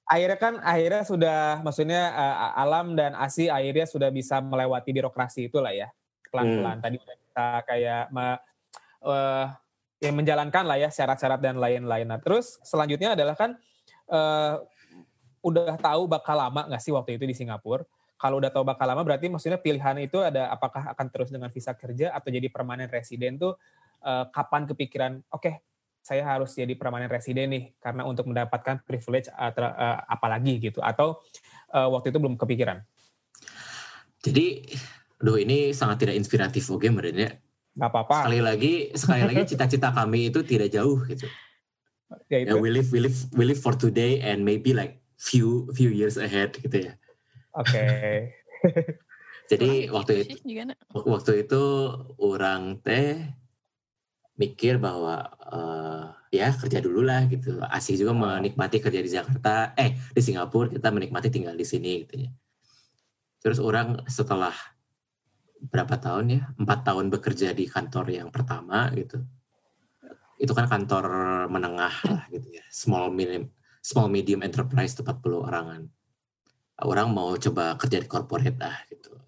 Akhirnya 0.05 0.38
kan 0.38 0.53
akhirnya 0.59 1.01
sudah 1.01 1.39
maksudnya 1.61 2.01
eh, 2.11 2.61
Alam 2.61 2.93
dan 2.93 3.13
Asi 3.13 3.49
akhirnya 3.49 3.89
sudah 3.89 4.09
bisa 4.09 4.38
melewati 4.41 4.89
birokrasi 4.91 5.49
itulah 5.49 5.74
ya. 5.74 5.89
Pelan-pelan 6.30 6.78
tadi 6.80 6.95
udah 6.95 7.15
bisa 7.17 7.45
kayak 7.65 8.03
me- 8.09 8.41
eh, 9.01 9.45
ya 10.01 10.09
menjalankan 10.09 10.65
lah 10.65 10.81
ya 10.81 10.89
syarat-syarat 10.89 11.37
dan 11.37 11.61
lain-lain. 11.61 12.09
Nah, 12.09 12.17
terus 12.17 12.57
selanjutnya 12.65 13.13
adalah 13.13 13.37
kan 13.37 13.53
eh, 14.09 14.55
udah 15.45 15.77
tahu 15.77 16.09
bakal 16.09 16.35
lama 16.35 16.65
nggak 16.65 16.81
sih 16.81 16.91
waktu 16.91 17.21
itu 17.21 17.29
di 17.29 17.37
Singapura? 17.37 17.85
Kalau 18.17 18.37
udah 18.37 18.49
tahu 18.53 18.65
bakal 18.65 18.85
lama 18.89 19.01
berarti 19.05 19.29
maksudnya 19.29 19.61
pilihan 19.61 19.97
itu 20.01 20.17
ada 20.21 20.49
apakah 20.49 20.93
akan 20.93 21.07
terus 21.13 21.29
dengan 21.29 21.49
visa 21.53 21.73
kerja 21.77 22.13
atau 22.13 22.29
jadi 22.33 22.49
permanen 22.49 22.89
residen 22.89 23.37
tuh 23.37 23.53
eh, 24.01 24.25
kapan 24.33 24.65
kepikiran 24.65 25.21
oke 25.29 25.71
saya 26.01 26.25
harus 26.25 26.57
jadi 26.57 26.73
permanen 26.73 27.05
residen 27.05 27.53
nih 27.53 27.63
karena 27.77 28.09
untuk 28.09 28.25
mendapatkan 28.25 28.81
privilege 28.89 29.29
uh, 29.37 29.53
ter- 29.53 29.69
uh, 29.69 30.01
apalagi 30.09 30.57
gitu 30.57 30.81
atau 30.81 31.21
uh, 31.77 31.87
waktu 31.93 32.09
itu 32.09 32.17
belum 32.17 32.41
kepikiran 32.41 32.81
Jadi, 34.21 34.65
aduh 35.17 35.37
ini 35.37 35.73
sangat 35.73 36.05
tidak 36.05 36.17
inspiratif 36.17 36.69
oke 36.69 36.85
merenya. 36.93 37.41
Nggak 37.72 37.89
apa-apa 37.89 38.15
Sekali 38.28 38.39
lagi, 38.43 38.74
sekali 38.93 39.22
lagi 39.24 39.41
cita-cita 39.47 39.89
kami 39.95 40.28
itu 40.28 40.39
tidak 40.43 40.69
jauh 40.72 40.99
gitu. 41.07 41.28
ya 42.28 42.43
Ya, 42.43 42.51
itu 42.51 42.59
we 42.59 42.67
live, 42.67 42.91
we 42.91 42.99
live, 42.99 43.17
we 43.39 43.43
live 43.47 43.61
for 43.63 43.72
today 43.72 44.19
and 44.19 44.43
maybe 44.43 44.76
like 44.76 44.99
few 45.15 45.72
few 45.78 45.88
years 45.88 46.19
ahead 46.19 46.51
gitu 46.59 46.91
ya. 46.91 46.93
oke 47.55 47.88
Jadi 49.51 49.91
Kurang 49.91 49.95
waktu 49.99 50.11
itu 50.24 50.36
waktu 50.95 51.32
itu 51.43 51.63
orang 52.24 52.80
teh 52.80 53.19
mikir 54.39 54.80
bahwa 54.80 55.28
eh, 55.51 56.03
ya 56.39 56.55
kerja 56.55 56.80
dulu 56.80 57.03
lah 57.03 57.28
gitu. 57.28 57.59
Asik 57.67 57.99
juga 57.99 58.15
menikmati 58.15 58.80
kerja 58.80 59.03
di 59.03 59.11
Jakarta, 59.11 59.76
eh 59.76 59.99
di 60.15 60.22
Singapura 60.24 60.72
kita 60.72 60.88
menikmati 60.88 61.28
tinggal 61.28 61.59
di 61.59 61.67
sini 61.67 62.07
gitu 62.07 62.26
ya. 62.26 62.30
Terus 63.43 63.59
orang 63.59 64.07
setelah 64.07 64.55
berapa 65.70 65.95
tahun 66.01 66.26
ya, 66.34 66.41
empat 66.57 66.80
tahun 66.82 67.14
bekerja 67.14 67.53
di 67.53 67.70
kantor 67.70 68.09
yang 68.09 68.30
pertama 68.34 68.89
gitu. 68.97 69.22
Itu 70.41 70.57
kan 70.57 70.66
kantor 70.66 71.05
menengah 71.53 71.93
lah 72.09 72.24
gitu 72.34 72.47
ya, 72.57 72.66
small 72.74 73.14
medium 73.14 73.53
small 73.82 74.09
medium 74.09 74.41
enterprise 74.41 74.97
tempat 74.97 75.22
puluh 75.22 75.45
orangan. 75.45 75.86
Orang 76.82 77.14
mau 77.14 77.38
coba 77.38 77.78
kerja 77.78 78.01
di 78.01 78.09
corporate 78.09 78.57
lah 78.57 78.74
gitu 78.89 79.22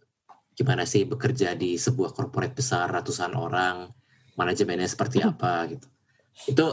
gimana 0.53 0.85
sih 0.85 1.03
bekerja 1.09 1.57
di 1.57 1.81
sebuah 1.81 2.13
corporate 2.13 2.53
besar 2.53 2.85
ratusan 2.85 3.33
orang 3.33 3.89
manajemennya 4.37 4.85
seperti 4.85 5.25
apa 5.25 5.65
gitu 5.69 5.87
itu 6.49 6.65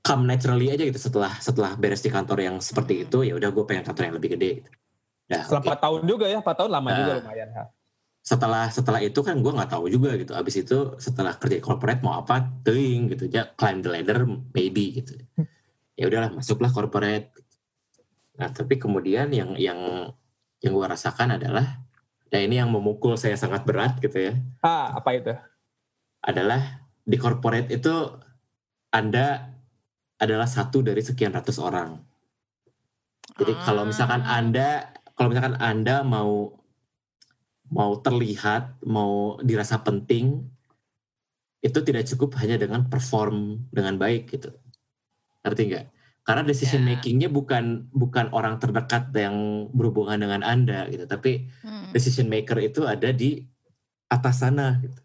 come 0.00 0.24
naturally 0.24 0.72
aja 0.72 0.84
gitu 0.88 0.96
setelah 0.96 1.36
setelah 1.44 1.76
beres 1.76 2.00
di 2.00 2.08
kantor 2.08 2.40
yang 2.40 2.56
seperti 2.60 3.04
itu 3.04 3.20
ya 3.20 3.36
udah 3.36 3.52
gue 3.52 3.64
pengen 3.68 3.84
kantor 3.84 4.02
yang 4.08 4.16
lebih 4.16 4.30
gede 4.36 4.50
gitu. 4.64 4.70
Nah, 5.30 5.44
setelah 5.44 5.60
oke. 5.60 5.66
empat 5.68 5.80
tahun 5.84 6.00
juga 6.08 6.24
ya 6.26 6.38
empat 6.40 6.56
tahun 6.56 6.70
lama 6.72 6.88
juga 6.90 7.12
Nah. 7.12 7.20
lumayan 7.20 7.48
ha. 7.52 7.64
Setelah 8.20 8.68
setelah 8.68 9.00
itu 9.00 9.24
kan 9.24 9.40
gue 9.40 9.52
nggak 9.52 9.72
tahu 9.72 9.88
juga 9.88 10.14
gitu. 10.20 10.36
Abis 10.36 10.60
itu 10.60 10.94
setelah 11.00 11.34
kerja 11.40 11.58
corporate 11.58 12.04
mau 12.04 12.20
apa 12.20 12.44
ting 12.62 13.08
gitu. 13.08 13.26
Aja 13.32 13.48
climb 13.56 13.80
the 13.80 13.90
ladder 13.90 14.28
maybe 14.52 15.00
gitu. 15.00 15.16
Ya 15.96 16.06
udahlah 16.06 16.30
masuklah 16.32 16.68
corporate. 16.70 17.32
Nah 18.36 18.52
tapi 18.52 18.76
kemudian 18.76 19.32
yang 19.32 19.56
yang 19.56 20.12
yang 20.60 20.72
gue 20.76 20.86
rasakan 20.86 21.40
adalah 21.40 21.80
nah 22.30 22.38
ini 22.38 22.62
yang 22.62 22.70
memukul 22.70 23.18
saya 23.18 23.34
sangat 23.34 23.64
berat 23.64 23.98
gitu 23.98 24.30
ya. 24.30 24.34
Ah 24.60 24.94
apa 24.94 25.10
itu? 25.16 25.32
Adalah 26.20 26.84
di 27.00 27.16
corporate 27.16 27.72
itu 27.72 27.94
Anda 28.92 29.48
adalah 30.20 30.44
satu 30.44 30.84
dari 30.84 31.00
sekian 31.00 31.32
ratus 31.32 31.56
orang. 31.56 31.96
Jadi 33.40 33.56
kalau 33.64 33.88
misalkan 33.88 34.20
Ah. 34.28 34.36
Anda 34.36 34.92
kalau 35.16 35.32
misalkan 35.32 35.56
Anda 35.56 36.04
mau 36.04 36.59
mau 37.70 37.96
terlihat, 38.02 38.82
mau 38.82 39.38
dirasa 39.40 39.78
penting, 39.80 40.42
itu 41.62 41.78
tidak 41.86 42.08
cukup 42.10 42.34
hanya 42.42 42.58
dengan 42.58 42.88
perform 42.90 43.68
dengan 43.70 43.94
baik 44.00 44.32
gitu. 44.32 44.50
Ngerti 45.46 45.62
nggak? 45.70 45.86
Karena 46.20 46.42
decision 46.44 46.84
Ya. 46.84 46.96
makingnya 46.96 47.28
bukan 47.32 47.88
bukan 47.94 48.28
orang 48.34 48.60
terdekat 48.60 49.08
yang 49.16 49.68
berhubungan 49.72 50.20
dengan 50.20 50.42
Anda 50.44 50.88
gitu, 50.92 51.08
tapi 51.08 51.48
Hmm. 51.64 51.92
decision 51.94 52.28
maker 52.28 52.60
itu 52.60 52.84
ada 52.84 53.12
di 53.14 53.44
atas 54.10 54.42
sana 54.42 54.82
gitu. 54.82 55.00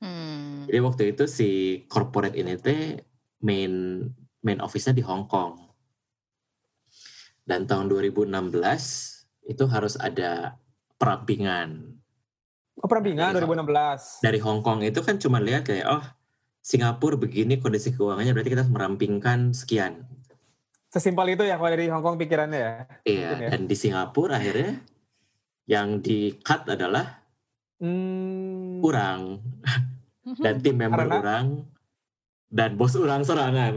Hmm. 0.00 0.66
Jadi 0.66 0.78
waktu 0.80 1.02
itu 1.14 1.24
si 1.26 1.48
corporate 1.90 2.38
ini 2.38 2.54
teh 2.58 3.02
main 3.42 4.02
main 4.42 4.60
office-nya 4.62 4.94
di 4.94 5.02
Hong 5.02 5.26
Kong. 5.26 5.58
Dan 7.42 7.64
tahun 7.66 7.88
2016 7.90 9.24
itu 9.48 9.64
harus 9.66 9.96
ada 9.98 10.60
perampingan. 11.00 11.97
Oh, 12.78 12.86
perampingan 12.86 13.34
Dari- 13.34 13.42
2016. 13.42 14.22
Dari 14.22 14.38
Hong 14.38 14.60
Kong 14.60 14.80
itu 14.82 15.00
kan 15.00 15.18
cuma 15.18 15.38
lihat 15.38 15.64
kayak 15.64 15.86
oh 15.88 16.04
Singapura 16.58 17.16
begini 17.16 17.58
kondisi 17.58 17.90
keuangannya 17.90 18.30
berarti 18.30 18.50
kita 18.50 18.62
harus 18.62 18.70
merampingkan 18.70 19.50
sekian. 19.50 20.06
Sesimpel 20.88 21.34
itu 21.34 21.42
ya 21.42 21.56
kalau 21.56 21.68
dari 21.68 21.86
Hong 21.88 22.00
Kong 22.00 22.16
pikirannya 22.16 22.58
ya. 22.58 22.72
Iya, 23.02 23.28
Mungkin 23.28 23.38
ya. 23.40 23.48
dan 23.50 23.62
di 23.64 23.76
Singapura 23.76 24.34
akhirnya 24.36 24.72
yang 25.66 25.98
di 25.98 26.32
cut 26.38 26.64
adalah 26.66 27.20
Hmm. 27.78 28.82
kurang 28.82 29.38
dan 30.42 30.58
tim 30.58 30.74
member 30.74 30.98
Karena? 31.00 31.18
orang 31.20 31.46
dan 32.48 32.74
bos 32.74 32.94
orang 32.94 33.22
sorangan. 33.22 33.74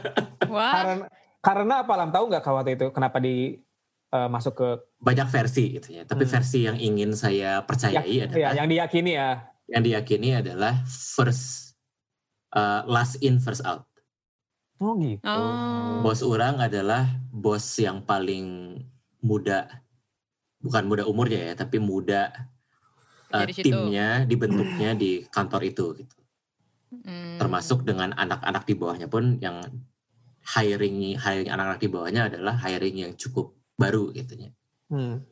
Wah, 0.54 0.70
Karena 0.72 1.06
karena 1.40 1.74
apa 1.80 1.92
Lam 1.96 2.10
tahu 2.10 2.24
nggak 2.28 2.44
waktu 2.44 2.72
itu 2.74 2.86
kenapa 2.90 3.18
di 3.18 3.58
eh, 4.10 4.28
masuk 4.28 4.54
ke 4.58 4.68
banyak 4.98 5.28
versi 5.30 5.64
gitu 5.78 5.88
ya. 5.96 6.02
Tapi 6.04 6.26
Hmm. 6.26 6.32
versi 6.34 6.58
yang 6.66 6.76
ingin 6.76 7.14
saya 7.14 7.62
percayai 7.64 8.10
ya, 8.10 8.24
adalah 8.26 8.52
yang 8.58 8.68
diyakini 8.68 9.12
ya. 9.16 9.30
yang 9.70 9.82
diyakini 9.86 10.28
adalah 10.34 10.82
first 10.88 11.78
uh, 12.50 12.82
last 12.90 13.22
in 13.22 13.38
first 13.38 13.62
out. 13.62 13.86
Oh 14.82 14.96
gitu. 14.98 15.22
Oh. 15.22 16.02
Bos 16.02 16.24
orang 16.26 16.58
adalah 16.58 17.06
bos 17.30 17.62
yang 17.78 18.02
paling 18.02 18.80
muda, 19.22 19.68
bukan 20.58 20.84
muda 20.88 21.04
umurnya 21.06 21.52
ya, 21.52 21.54
tapi 21.54 21.76
muda 21.78 22.32
uh, 23.30 23.44
Dari 23.44 23.52
situ. 23.54 23.70
timnya 23.70 24.24
dibentuknya 24.26 24.96
di 24.96 25.22
kantor 25.28 25.62
itu. 25.68 25.86
Gitu. 26.00 26.16
Hmm. 27.06 27.38
Termasuk 27.38 27.86
dengan 27.86 28.10
anak-anak 28.16 28.66
di 28.66 28.74
bawahnya 28.74 29.06
pun 29.06 29.38
yang 29.38 29.62
hiring 30.56 31.14
hiring 31.14 31.46
anak-anak 31.52 31.78
di 31.78 31.88
bawahnya 31.92 32.22
adalah 32.32 32.56
hiring 32.58 33.06
yang 33.06 33.12
cukup 33.14 33.59
baru 33.80 34.12
gitu 34.12 34.36
ya. 34.36 34.50
Hmm. 34.92 35.24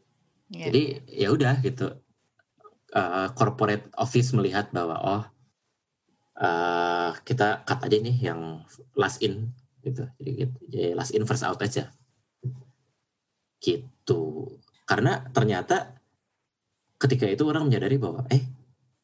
Ya. 0.49 0.73
Jadi 0.73 1.05
ya 1.05 1.29
udah 1.29 1.61
gitu. 1.61 1.93
Uh, 2.89 3.29
corporate 3.37 3.93
office 4.01 4.33
melihat 4.33 4.73
bahwa 4.73 4.97
oh 5.05 5.23
uh, 6.41 7.13
kita 7.21 7.61
cut 7.69 7.85
aja 7.85 8.01
nih 8.01 8.17
yang 8.33 8.65
last 8.97 9.21
in 9.21 9.53
gitu. 9.85 10.09
Jadi, 10.17 10.31
gitu. 10.49 10.57
Jadi 10.73 10.97
last 10.97 11.13
in 11.13 11.29
first 11.29 11.45
out 11.45 11.61
aja. 11.61 11.93
Gitu. 13.61 14.23
Karena 14.89 15.21
ternyata 15.37 16.01
ketika 16.97 17.29
itu 17.29 17.45
orang 17.45 17.69
menyadari 17.69 18.01
bahwa 18.01 18.25
eh 18.33 18.41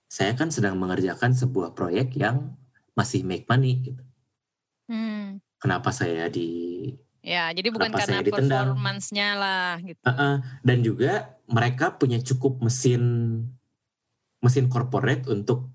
saya 0.08 0.32
kan 0.32 0.48
sedang 0.48 0.80
mengerjakan 0.80 1.36
sebuah 1.36 1.76
proyek 1.76 2.16
yang 2.16 2.56
masih 2.96 3.20
make 3.26 3.44
money 3.50 3.84
gitu. 3.84 4.02
Hmm. 4.88 5.44
Kenapa 5.60 5.92
saya 5.92 6.28
di 6.32 6.88
Ya, 7.24 7.48
jadi 7.56 7.72
bukan 7.72 7.88
Kenapa 7.88 8.04
karena 8.04 8.20
saya 8.20 8.28
ditendang? 8.28 8.76
performance-nya 8.76 9.28
lah 9.32 9.70
gitu. 9.80 10.04
Uh-uh. 10.04 10.34
Dan 10.60 10.78
juga 10.84 11.12
mereka 11.48 11.96
punya 11.96 12.20
cukup 12.20 12.60
mesin 12.60 13.02
mesin 14.44 14.68
corporate 14.68 15.24
untuk 15.32 15.72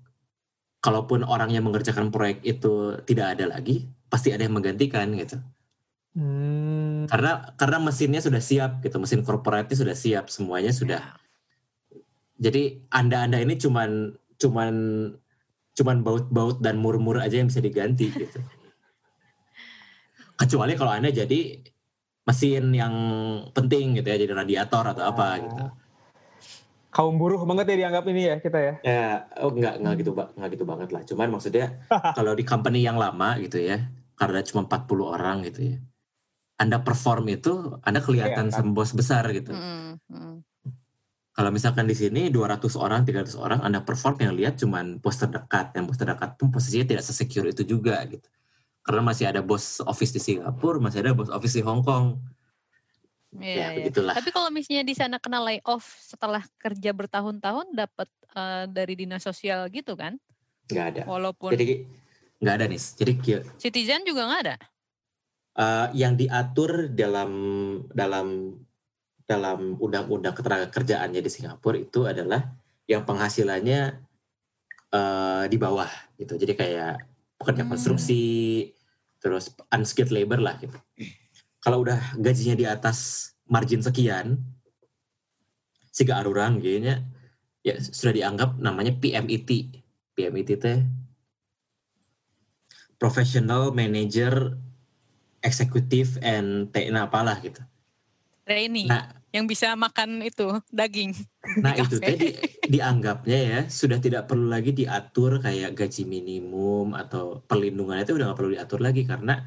kalaupun 0.78 1.26
orang 1.26 1.50
yang 1.50 1.66
mengerjakan 1.66 2.14
proyek 2.14 2.38
itu 2.46 3.02
tidak 3.02 3.34
ada 3.34 3.50
lagi, 3.50 3.90
pasti 4.06 4.30
ada 4.30 4.46
yang 4.46 4.54
menggantikan 4.54 5.10
gitu. 5.18 5.42
Hmm. 6.14 7.10
Karena 7.10 7.50
karena 7.58 7.82
mesinnya 7.82 8.22
sudah 8.22 8.38
siap 8.38 8.78
gitu, 8.86 9.02
mesin 9.02 9.26
corporate 9.26 9.74
sudah 9.74 9.98
siap, 9.98 10.30
semuanya 10.30 10.70
sudah. 10.70 11.02
Ya. 11.02 11.18
Jadi 12.40 12.86
anda-anda 12.94 13.42
ini 13.42 13.58
cuman 13.58 14.14
cuman 14.38 14.74
cuman 15.74 15.96
baut-baut 16.06 16.62
dan 16.62 16.78
mur-mur 16.78 17.18
aja 17.18 17.42
yang 17.42 17.50
bisa 17.50 17.58
diganti 17.58 18.06
gitu. 18.14 18.38
Kecuali 20.40 20.72
kalau 20.72 20.96
anda 20.96 21.12
jadi 21.12 21.60
mesin 22.24 22.72
yang 22.72 22.94
penting 23.52 24.00
gitu 24.00 24.08
ya, 24.08 24.16
jadi 24.16 24.32
radiator 24.32 24.96
atau 24.96 25.04
apa 25.04 25.26
gitu. 25.44 25.64
Kaum 26.90 27.20
buruh 27.20 27.44
banget 27.46 27.76
ya 27.76 27.86
dianggap 27.86 28.04
ini 28.08 28.22
ya 28.26 28.36
kita 28.40 28.58
ya. 28.58 28.74
Ya, 28.82 29.06
oh 29.44 29.52
enggak 29.52 29.78
enggak 29.78 29.94
gitu 30.00 30.10
enggak 30.16 30.50
gitu 30.56 30.64
banget 30.64 30.88
lah. 30.90 31.02
Cuman 31.04 31.28
maksudnya 31.30 31.66
kalau 32.18 32.32
di 32.32 32.42
company 32.42 32.82
yang 32.82 32.96
lama 32.96 33.36
gitu 33.38 33.60
ya, 33.60 33.84
karena 34.16 34.40
cuma 34.42 34.64
40 34.64 35.04
orang 35.04 35.36
gitu 35.44 35.60
ya. 35.74 35.76
Anda 36.60 36.80
perform 36.80 37.24
itu 37.28 37.78
Anda 37.84 38.00
kelihatan 38.00 38.48
Kelihatan. 38.48 38.72
sama 38.72 38.76
bos 38.76 38.92
besar 38.96 39.24
gitu. 39.32 39.52
Hmm, 39.52 39.96
hmm. 40.08 40.34
Kalau 41.30 41.50
misalkan 41.54 41.88
di 41.88 41.96
sini 41.96 42.28
200 42.28 42.74
orang, 42.76 43.06
300 43.06 43.38
orang 43.38 43.60
Anda 43.64 43.80
perform 43.80 44.20
yang 44.20 44.34
lihat 44.36 44.60
cuman 44.60 45.00
bos 45.00 45.16
terdekat. 45.16 45.72
Yang 45.72 45.84
bos 45.88 45.98
terdekat 46.00 46.30
pun 46.36 46.52
posisinya 46.52 46.84
tidak 46.84 47.04
sesecure 47.06 47.48
itu 47.48 47.64
juga 47.64 48.02
gitu. 48.04 48.28
Karena 48.90 49.06
masih 49.06 49.30
ada 49.30 49.38
bos 49.38 49.78
office 49.86 50.10
di 50.10 50.18
Singapura, 50.18 50.82
masih 50.82 51.06
ada 51.06 51.14
bos 51.14 51.30
office 51.30 51.54
di 51.54 51.62
Hong 51.62 51.86
Kong. 51.86 52.18
Iya, 53.38 53.46
ya, 53.46 53.54
iya. 53.54 53.76
begitulah. 53.78 54.18
Tapi 54.18 54.34
kalau 54.34 54.50
misalnya 54.50 54.82
di 54.82 54.94
sana 54.98 55.22
kena 55.22 55.38
layoff 55.38 55.86
setelah 56.02 56.42
kerja 56.58 56.90
bertahun-tahun 56.90 57.70
dapat 57.70 58.10
eh, 58.34 58.64
dari 58.66 58.98
dinas 58.98 59.22
sosial 59.22 59.70
gitu 59.70 59.94
kan? 59.94 60.18
Nggak 60.66 60.86
ada. 60.90 61.02
Walaupun 61.06 61.54
Jadi 61.54 61.86
nggak 62.42 62.54
ada 62.58 62.66
nih. 62.66 62.82
Jadi 62.82 63.12
citizen 63.62 64.02
juga 64.02 64.26
nggak 64.26 64.42
ada. 64.42 64.56
eh, 65.54 65.86
yang 65.94 66.18
diatur 66.18 66.90
dalam 66.90 67.30
dalam 67.94 68.58
dalam 69.22 69.78
undang-undang 69.78 70.34
ketenaga 70.34 70.66
kerjaannya 70.66 71.22
di 71.22 71.30
Singapura 71.30 71.78
itu 71.78 72.10
adalah 72.10 72.50
yang 72.90 73.06
penghasilannya 73.06 74.02
eh, 74.90 75.44
di 75.46 75.54
bawah 75.54 75.86
gitu. 76.18 76.34
Jadi 76.34 76.58
kayak 76.58 77.06
pekerja 77.38 77.62
Hmm. 77.62 77.70
konstruksi, 77.72 78.26
terus 79.20 79.52
unskilled 79.70 80.10
labor 80.10 80.40
lah 80.40 80.56
gitu. 80.58 80.74
Kalau 81.60 81.84
udah 81.84 82.16
gajinya 82.16 82.56
di 82.56 82.66
atas 82.66 83.30
margin 83.44 83.84
sekian, 83.84 84.40
si 85.92 86.08
arurang 86.08 86.58
kayaknya 86.58 87.04
ya 87.60 87.76
sudah 87.76 88.16
dianggap 88.16 88.56
namanya 88.56 88.96
PMIT. 88.96 89.76
PMIT 90.16 90.50
teh 90.56 90.80
Professional 92.96 93.72
Manager 93.72 94.56
Executive 95.40 96.20
and 96.20 96.68
TNA 96.72 97.08
apalah 97.08 97.36
gitu. 97.40 97.60
Trainee 98.44 98.88
Nah, 98.88 99.19
yang 99.30 99.46
bisa 99.46 99.78
makan 99.78 100.26
itu 100.26 100.58
daging. 100.74 101.14
Nah 101.62 101.78
Di 101.78 101.86
itu 101.86 101.96
tadi 102.02 102.28
dianggapnya 102.74 103.38
ya 103.38 103.60
sudah 103.70 104.02
tidak 104.02 104.26
perlu 104.26 104.50
lagi 104.50 104.74
diatur 104.74 105.38
kayak 105.38 105.78
gaji 105.78 106.02
minimum 106.02 106.98
atau 106.98 107.42
perlindungan 107.46 108.02
itu 108.02 108.18
udah 108.18 108.30
nggak 108.30 108.38
perlu 108.38 108.52
diatur 108.54 108.82
lagi 108.82 109.06
karena 109.06 109.46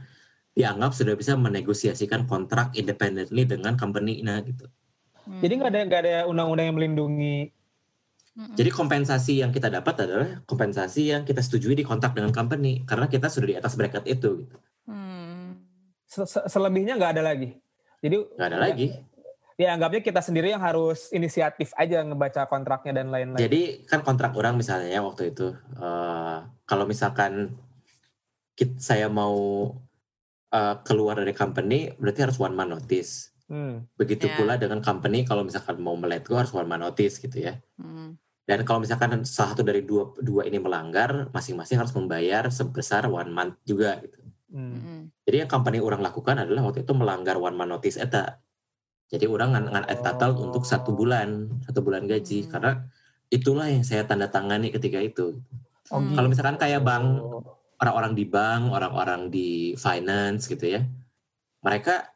dianggap 0.55 0.95
sudah 0.95 1.17
bisa 1.19 1.35
menegosiasikan 1.35 2.29
kontrak 2.29 2.71
independently 2.77 3.43
dengan 3.43 3.75
company 3.75 4.23
nah 4.23 4.39
gitu. 4.39 4.71
Hmm. 5.27 5.39
Jadi 5.43 5.53
nggak 5.59 5.71
ada 5.71 5.79
nggak 5.83 6.01
ada 6.03 6.15
undang-undang 6.31 6.71
yang 6.71 6.77
melindungi. 6.79 7.51
Jadi 8.33 8.73
kompensasi 8.73 9.45
yang 9.45 9.53
kita 9.53 9.69
dapat 9.69 10.09
adalah 10.09 10.41
kompensasi 10.49 11.13
yang 11.13 11.21
kita 11.21 11.37
setujui 11.37 11.77
di 11.77 11.85
kontrak 11.85 12.17
dengan 12.17 12.33
company 12.33 12.81
karena 12.81 13.05
kita 13.05 13.29
sudah 13.29 13.45
di 13.45 13.55
atas 13.61 13.77
bracket 13.77 14.09
itu. 14.09 14.41
Gitu. 14.41 14.55
Hmm. 14.89 15.61
Se- 16.09 16.25
se- 16.25 16.49
Selebihnya 16.49 16.97
nggak 16.97 17.13
ada 17.19 17.23
lagi. 17.29 17.53
Jadi 18.01 18.17
Nggak 18.33 18.49
ada 18.49 18.57
lagi. 18.57 18.87
Dianggapnya 19.53 20.01
kita 20.01 20.21
sendiri 20.21 20.49
yang 20.51 20.61
harus 20.61 21.13
inisiatif 21.13 21.71
aja 21.77 22.01
ngebaca 22.01 22.49
kontraknya 22.49 23.01
dan 23.03 23.13
lain-lain. 23.13 23.39
Jadi 23.41 23.85
kan 23.85 24.01
kontrak 24.01 24.33
orang 24.33 24.57
misalnya 24.57 24.89
ya 24.89 25.01
waktu 25.05 25.31
itu 25.33 25.53
eh, 25.77 26.37
kalau 26.65 26.85
misalkan 26.89 27.53
kit- 28.53 28.81
saya 28.81 29.07
mau 29.09 29.69
eh, 30.49 30.75
keluar 30.85 31.17
dari 31.21 31.33
company 31.33 31.93
berarti 31.97 32.19
harus 32.25 32.37
one 32.37 32.53
man 32.53 32.73
notice. 32.73 33.33
Hmm. 33.49 33.85
Begitu 33.99 34.31
Ya. 34.31 34.35
pula 34.39 34.53
dengan 34.57 34.79
company 34.81 35.27
kalau 35.27 35.45
misalkan 35.45 35.77
mau 35.77 35.93
melet 35.99 36.25
go 36.25 36.39
harus 36.39 36.53
one 36.55 36.65
man 36.65 36.81
notice 36.81 37.19
gitu 37.21 37.37
ya. 37.43 37.59
Hmm. 37.77 38.17
Dan 38.43 38.67
kalau 38.67 38.83
misalkan 38.83 39.23
salah 39.23 39.55
satu 39.55 39.63
dari 39.63 39.87
dua 39.87 40.11
dua 40.19 40.43
ini 40.43 40.59
melanggar, 40.59 41.31
masing-masing 41.31 41.79
harus 41.79 41.95
membayar 41.95 42.43
sebesar 42.51 43.07
one 43.07 43.31
month 43.31 43.55
juga 43.63 44.03
gitu. 44.03 44.19
Hmm. 44.51 44.75
Mm-mm. 44.75 44.99
Jadi 45.23 45.35
yang 45.43 45.49
company 45.49 45.79
orang 45.79 46.03
lakukan 46.03 46.37
adalah 46.43 46.67
waktu 46.67 46.83
itu 46.83 46.91
melanggar 46.91 47.39
one 47.39 47.55
man 47.55 47.71
notice 47.71 47.95
eta. 47.95 48.42
Jadi 49.09 49.25
orang 49.29 49.53
ngan, 49.53 49.65
ngan 49.69 49.85
entitled 49.89 50.37
Oh. 50.39 50.43
untuk 50.49 50.63
satu 50.63 50.95
bulan, 50.95 51.49
satu 51.63 51.83
bulan 51.83 52.05
gaji 52.05 52.45
Hmm. 52.45 52.49
karena 52.49 52.71
itulah 53.29 53.67
yang 53.69 53.83
saya 53.83 54.05
tanda 54.05 54.29
tangani 54.29 54.69
ketika 54.69 54.97
itu. 54.97 55.37
Oh, 55.91 55.99
Hmm. 55.99 56.15
Kalau 56.15 56.27
misalkan 56.29 56.57
kayak 56.57 56.81
bank 56.81 57.05
orang-orang 57.77 58.13
di 58.15 58.25
bank, 58.25 58.63
orang-orang 58.71 59.21
di 59.27 59.49
finance 59.75 60.47
gitu 60.47 60.65
ya, 60.65 60.81
mereka 61.61 62.09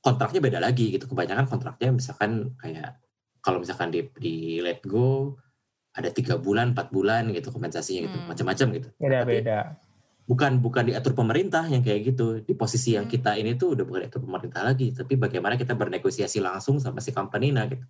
kontraknya 0.00 0.40
beda 0.40 0.58
lagi 0.58 0.90
gitu. 0.90 1.04
Kebanyakan 1.06 1.46
kontraknya 1.46 1.92
misalkan 1.92 2.56
kayak 2.56 2.98
kalau 3.40 3.60
misalkan 3.60 3.92
di, 3.92 4.08
di 4.16 4.34
let 4.58 4.80
go 4.82 5.36
ada 5.94 6.10
tiga 6.10 6.34
bulan, 6.34 6.74
empat 6.74 6.90
bulan 6.90 7.30
gitu 7.30 7.54
kompensasinya 7.54 8.10
gitu, 8.10 8.18
Hmm. 8.18 8.26
macam-macam 8.26 8.66
gitu. 8.74 8.88
Beda-beda. 8.98 9.78
Bukan 10.24 10.56
bukan 10.56 10.88
diatur 10.88 11.12
pemerintah 11.12 11.68
yang 11.68 11.80
kayak 11.80 12.00
gitu. 12.10 12.40
Di 12.40 12.52
posisi 12.52 12.96
yang 12.96 13.04
Hmm. 13.04 13.12
kita 13.12 13.36
ini 13.36 13.54
tuh 13.54 13.76
udah 13.76 13.84
bukan 13.84 14.00
diatur 14.02 14.20
pemerintah 14.20 14.62
lagi, 14.62 14.90
tapi 14.90 15.14
bagaimana 15.14 15.54
kita 15.54 15.72
bernegosiasi 15.72 16.40
langsung 16.40 16.80
sama 16.80 16.98
si 16.98 17.10
company 17.10 17.50
nah 17.50 17.64
gitu. 17.64 17.84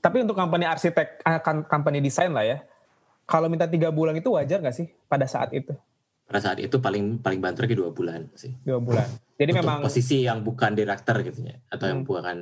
Tapi 0.00 0.24
untuk 0.24 0.34
company 0.34 0.64
arsitek, 0.64 1.22
ah, 1.22 1.38
kan- 1.38 1.62
company 1.62 2.00
desain 2.00 2.32
lah 2.32 2.42
ya, 2.42 2.58
kalau 3.24 3.46
minta 3.46 3.68
tiga 3.68 3.92
bulan 3.92 4.16
itu 4.16 4.32
wajar 4.32 4.58
nggak 4.58 4.74
sih 4.74 4.88
pada 5.06 5.24
saat 5.24 5.52
itu? 5.52 5.76
Pada 6.24 6.40
saat 6.40 6.58
itu 6.58 6.78
paling 6.78 7.18
paling 7.18 7.38
bantu 7.38 7.62
lagi 7.62 7.74
dua 7.74 7.90
bulan 7.90 8.30
sih. 8.32 8.54
Dua 8.62 8.78
bulan. 8.78 9.06
Jadi 9.34 9.50
Untuk 9.50 9.66
memang, 9.66 9.78
posisi 9.82 10.22
yang 10.22 10.40
bukan 10.40 10.72
direktur 10.72 11.20
gitu 11.20 11.42
ya, 11.44 11.56
atau 11.68 11.84
yang 11.86 12.00
Hmm. 12.02 12.08
bukan 12.08 12.38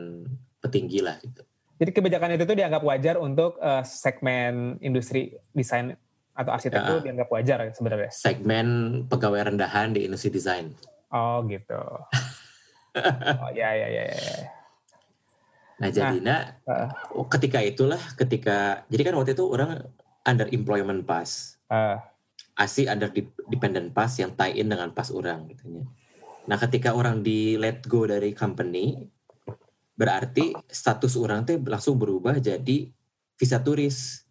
petinggi 0.59 0.99
lah 0.99 1.15
gitu. 1.19 1.43
jadi 1.79 1.95
kebijakan 1.95 2.35
itu 2.35 2.43
tuh 2.43 2.59
dianggap 2.59 2.83
wajar 2.83 3.15
untuk 3.17 3.55
eh, 3.63 3.87
segmen 3.87 4.83
industri 4.83 5.39
desain 5.55 5.95
atau 6.39 6.55
arsitek 6.55 6.79
Ya. 6.79 6.87
itu 6.87 6.95
dianggap 7.03 7.29
wajar 7.35 7.59
sebenarnya. 7.75 8.11
Segmen 8.15 8.67
pegawai 9.11 9.51
rendahan 9.51 9.91
di 9.91 10.07
industri 10.07 10.31
desain. 10.31 10.71
Oh 11.11 11.43
gitu. 11.51 11.75
oh 13.43 13.51
ya 13.51 13.75
ya 13.75 13.89
ya. 13.91 14.03
ya. 14.07 14.37
Nah 15.79 15.89
jadi 15.91 16.23
nah, 16.23 16.55
Heeh. 16.63 16.89
ketika 17.27 17.59
itulah 17.59 17.99
ketika 18.15 18.87
jadi 18.87 19.11
kan 19.11 19.15
waktu 19.19 19.35
itu 19.35 19.45
orang 19.51 19.83
under 20.23 20.47
employment 20.55 21.03
pass, 21.03 21.59
Eh, 21.69 21.99
ASI 22.57 22.87
under 22.89 23.11
dep- 23.11 23.37
dependent 23.51 23.91
pass 23.93 24.17
yang 24.17 24.33
tie 24.33 24.55
in 24.55 24.71
dengan 24.71 24.95
pass 24.95 25.11
orang 25.11 25.51
gitu 25.51 25.67
ya. 25.69 25.85
Nah 26.49 26.57
ketika 26.57 26.95
orang 26.95 27.21
di 27.21 27.59
let 27.59 27.83
go 27.85 28.07
dari 28.07 28.31
company, 28.33 28.95
berarti 29.93 30.55
status 30.65 31.19
orang 31.19 31.43
teh 31.43 31.59
langsung 31.59 31.99
berubah 31.99 32.39
jadi 32.39 32.89
visa 33.35 33.59
turis 33.59 34.23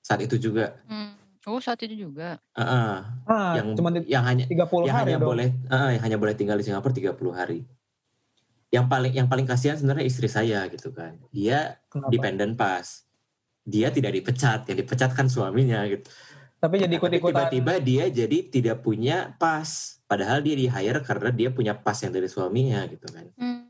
saat 0.00 0.20
itu 0.20 0.36
juga. 0.36 0.76
Hmm. 0.84 1.13
Oh 1.44 1.60
saat 1.60 1.76
itu 1.84 2.08
juga. 2.08 2.40
Heeh, 2.56 2.96
ah, 3.28 3.52
yang 3.60 3.76
cuma 3.76 3.92
yang 4.08 4.24
hanya 4.24 4.48
30 4.48 4.88
yang 4.88 4.96
hari 4.96 5.12
hanya 5.12 5.20
dong. 5.20 5.28
boleh 5.36 5.48
heeh, 5.52 5.90
yang 6.00 6.02
hanya 6.08 6.18
boleh 6.18 6.34
tinggal 6.34 6.56
di 6.56 6.64
Singapura 6.64 6.92
30 6.96 7.32
hari. 7.36 7.60
Yang 8.72 8.86
paling 8.88 9.12
yang 9.12 9.28
paling 9.28 9.46
kasihan 9.46 9.76
sebenarnya 9.76 10.08
istri 10.08 10.26
saya 10.26 10.64
gitu 10.72 10.90
kan. 10.90 11.20
Dia 11.30 11.78
Kenapa? 11.92 12.10
dependent 12.10 12.54
pass. 12.56 13.04
Dia 13.64 13.92
tidak 13.92 14.12
dipecat, 14.12 14.68
yang 14.68 14.78
dipecat 14.80 15.10
kan 15.12 15.28
suaminya 15.28 15.84
gitu. 15.88 16.04
Tapi 16.60 16.80
jadi 16.80 16.96
ikut-ikutan. 16.96 17.52
tiba-tiba 17.52 17.72
dia 17.76 18.04
jadi 18.08 18.38
tidak 18.48 18.80
punya 18.80 19.36
pas. 19.36 20.00
Padahal 20.08 20.40
dia 20.40 20.56
di 20.56 20.64
hire 20.64 21.00
karena 21.04 21.28
dia 21.28 21.48
punya 21.52 21.76
pas 21.76 21.96
yang 22.00 22.12
dari 22.12 22.28
suaminya 22.28 22.88
gitu 22.88 23.04
kan. 23.12 23.28
Hmm. 23.36 23.68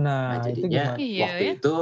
Nah, 0.00 0.40
Nah, 0.40 0.48
itu 0.48 0.64
jadinya 0.64 0.96
gimana? 0.96 1.04
Iya, 1.04 1.20
waktu 1.28 1.44
ya. 1.44 1.52
itu 1.60 1.76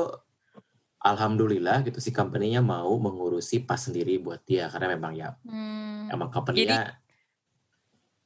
alhamdulillah 1.00 1.80
gitu 1.82 1.96
si 1.98 2.12
company-nya 2.12 2.60
mau 2.60 2.92
mengurusi 2.96 3.64
pas 3.64 3.80
sendiri 3.80 4.20
buat 4.20 4.44
dia 4.44 4.68
karena 4.68 4.92
memang 4.92 5.12
ya 5.16 5.28
Hmm. 5.42 6.12
emang 6.12 6.28
company-nya 6.28 7.00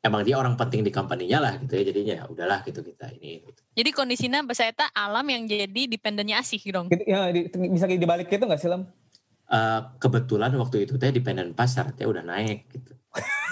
emang 0.04 0.20
dia 0.20 0.36
orang 0.36 0.52
penting 0.54 0.84
di 0.84 0.92
company-nya 0.92 1.38
lah 1.40 1.56
gitu 1.56 1.80
ya 1.80 1.82
jadinya 1.86 2.14
ya 2.20 2.24
udahlah 2.28 2.60
gitu 2.60 2.84
kita 2.84 3.08
ini 3.16 3.40
gitu. 3.46 3.60
Jadi 3.72 3.90
kondisinya 3.90 4.44
bahasa 4.44 4.68
eta 4.68 4.90
alam 4.92 5.24
yang 5.24 5.48
jadi 5.48 5.88
dependennya 5.88 6.38
asih 6.38 6.60
dong. 6.68 6.92
Gitu, 6.92 7.08
ya, 7.08 7.32
di- 7.32 7.48
bisa 7.48 7.88
dibalik 7.88 8.28
gitu 8.28 8.44
nggak 8.44 8.60
sih, 8.60 8.68
Lam? 8.68 8.84
Eh, 9.44 9.80
kebetulan 9.96 10.52
waktu 10.56 10.84
itu 10.84 11.00
teh 11.00 11.08
dependent 11.08 11.56
pass 11.56 11.72
syaratnya 11.72 12.04
udah 12.04 12.20
naik 12.20 12.68
gitu. 12.68 12.92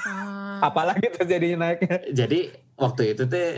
Ah. 0.05 0.61
Apalagi 0.61 1.09
terjadi 1.09 1.57
naiknya. 1.57 2.11
Jadi 2.13 2.53
waktu 2.77 3.17
itu 3.17 3.25
teh 3.25 3.49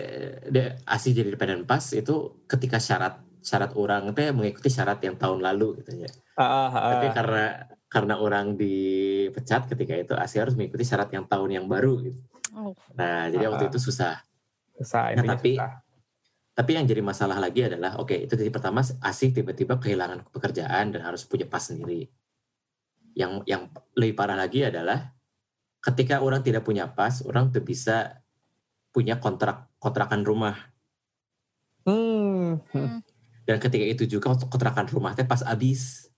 de, 0.47 0.79
asih 0.87 1.15
jadi 1.15 1.35
dependent 1.35 1.67
pass 1.67 1.91
itu 1.95 2.47
ketika 2.47 2.79
syarat 2.79 3.19
syarat 3.45 3.77
orang 3.77 4.17
teh 4.17 4.33
mengikuti 4.33 4.73
syarat 4.73 4.97
yang 5.05 5.21
tahun 5.21 5.45
lalu 5.45 5.85
gitu 5.85 6.01
ya. 6.01 6.09
Ah, 6.41 6.43
ah, 6.43 6.69
ah. 6.73 6.91
Tapi 6.97 7.07
karena 7.13 7.45
karena 7.87 8.15
orang 8.19 8.57
dipecat 8.57 9.69
ketika 9.69 9.95
itu 9.95 10.15
asih 10.17 10.49
harus 10.49 10.57
mengikuti 10.57 10.83
syarat 10.83 11.13
yang 11.13 11.29
tahun 11.29 11.61
yang 11.61 11.67
baru 11.69 12.01
gitu. 12.03 12.19
Oh. 12.57 12.73
Nah, 12.97 13.29
jadi 13.29 13.45
waktu 13.53 13.69
Ah. 13.69 13.71
itu 13.71 13.79
susah. 13.79 14.15
susah, 14.75 15.15
Nah, 15.15 15.39
tapi- 15.39 15.55
susah. 15.55 15.85
Tapi 16.55 16.71
yang 16.75 16.87
jadi 16.87 17.03
masalah 17.03 17.39
lagi 17.39 17.67
adalah 17.67 17.99
oke, 17.99 18.15
itu 18.15 18.35
titik 18.35 18.55
pertama 18.55 18.83
asih 18.83 19.31
tiba-tiba 19.31 19.79
kehilangan 19.79 20.23
pekerjaan 20.31 20.91
dan 20.95 21.03
harus 21.03 21.23
punya 21.27 21.47
pas 21.47 21.63
sendiri. 21.63 22.07
Yang 23.15 23.43
yang 23.47 23.63
lebih 23.95 24.15
parah 24.19 24.35
lagi 24.35 24.63
adalah 24.67 25.15
ketika 25.79 26.23
orang 26.23 26.43
tidak 26.43 26.63
punya 26.67 26.87
pas, 26.91 27.23
orang 27.27 27.51
tuh 27.55 27.63
bisa 27.63 28.19
punya 28.91 29.19
kontrak 29.19 29.67
kontrakan 29.79 30.23
rumah 30.23 30.55
Hmm. 31.85 32.59
Dan 33.45 33.61
ketika 33.61 33.85
itu 33.85 34.05
juga 34.09 34.33
kontrakan 34.37 34.89
rumah 34.89 35.13
teh 35.13 35.23
pas 35.23 35.41
habis 35.41 36.09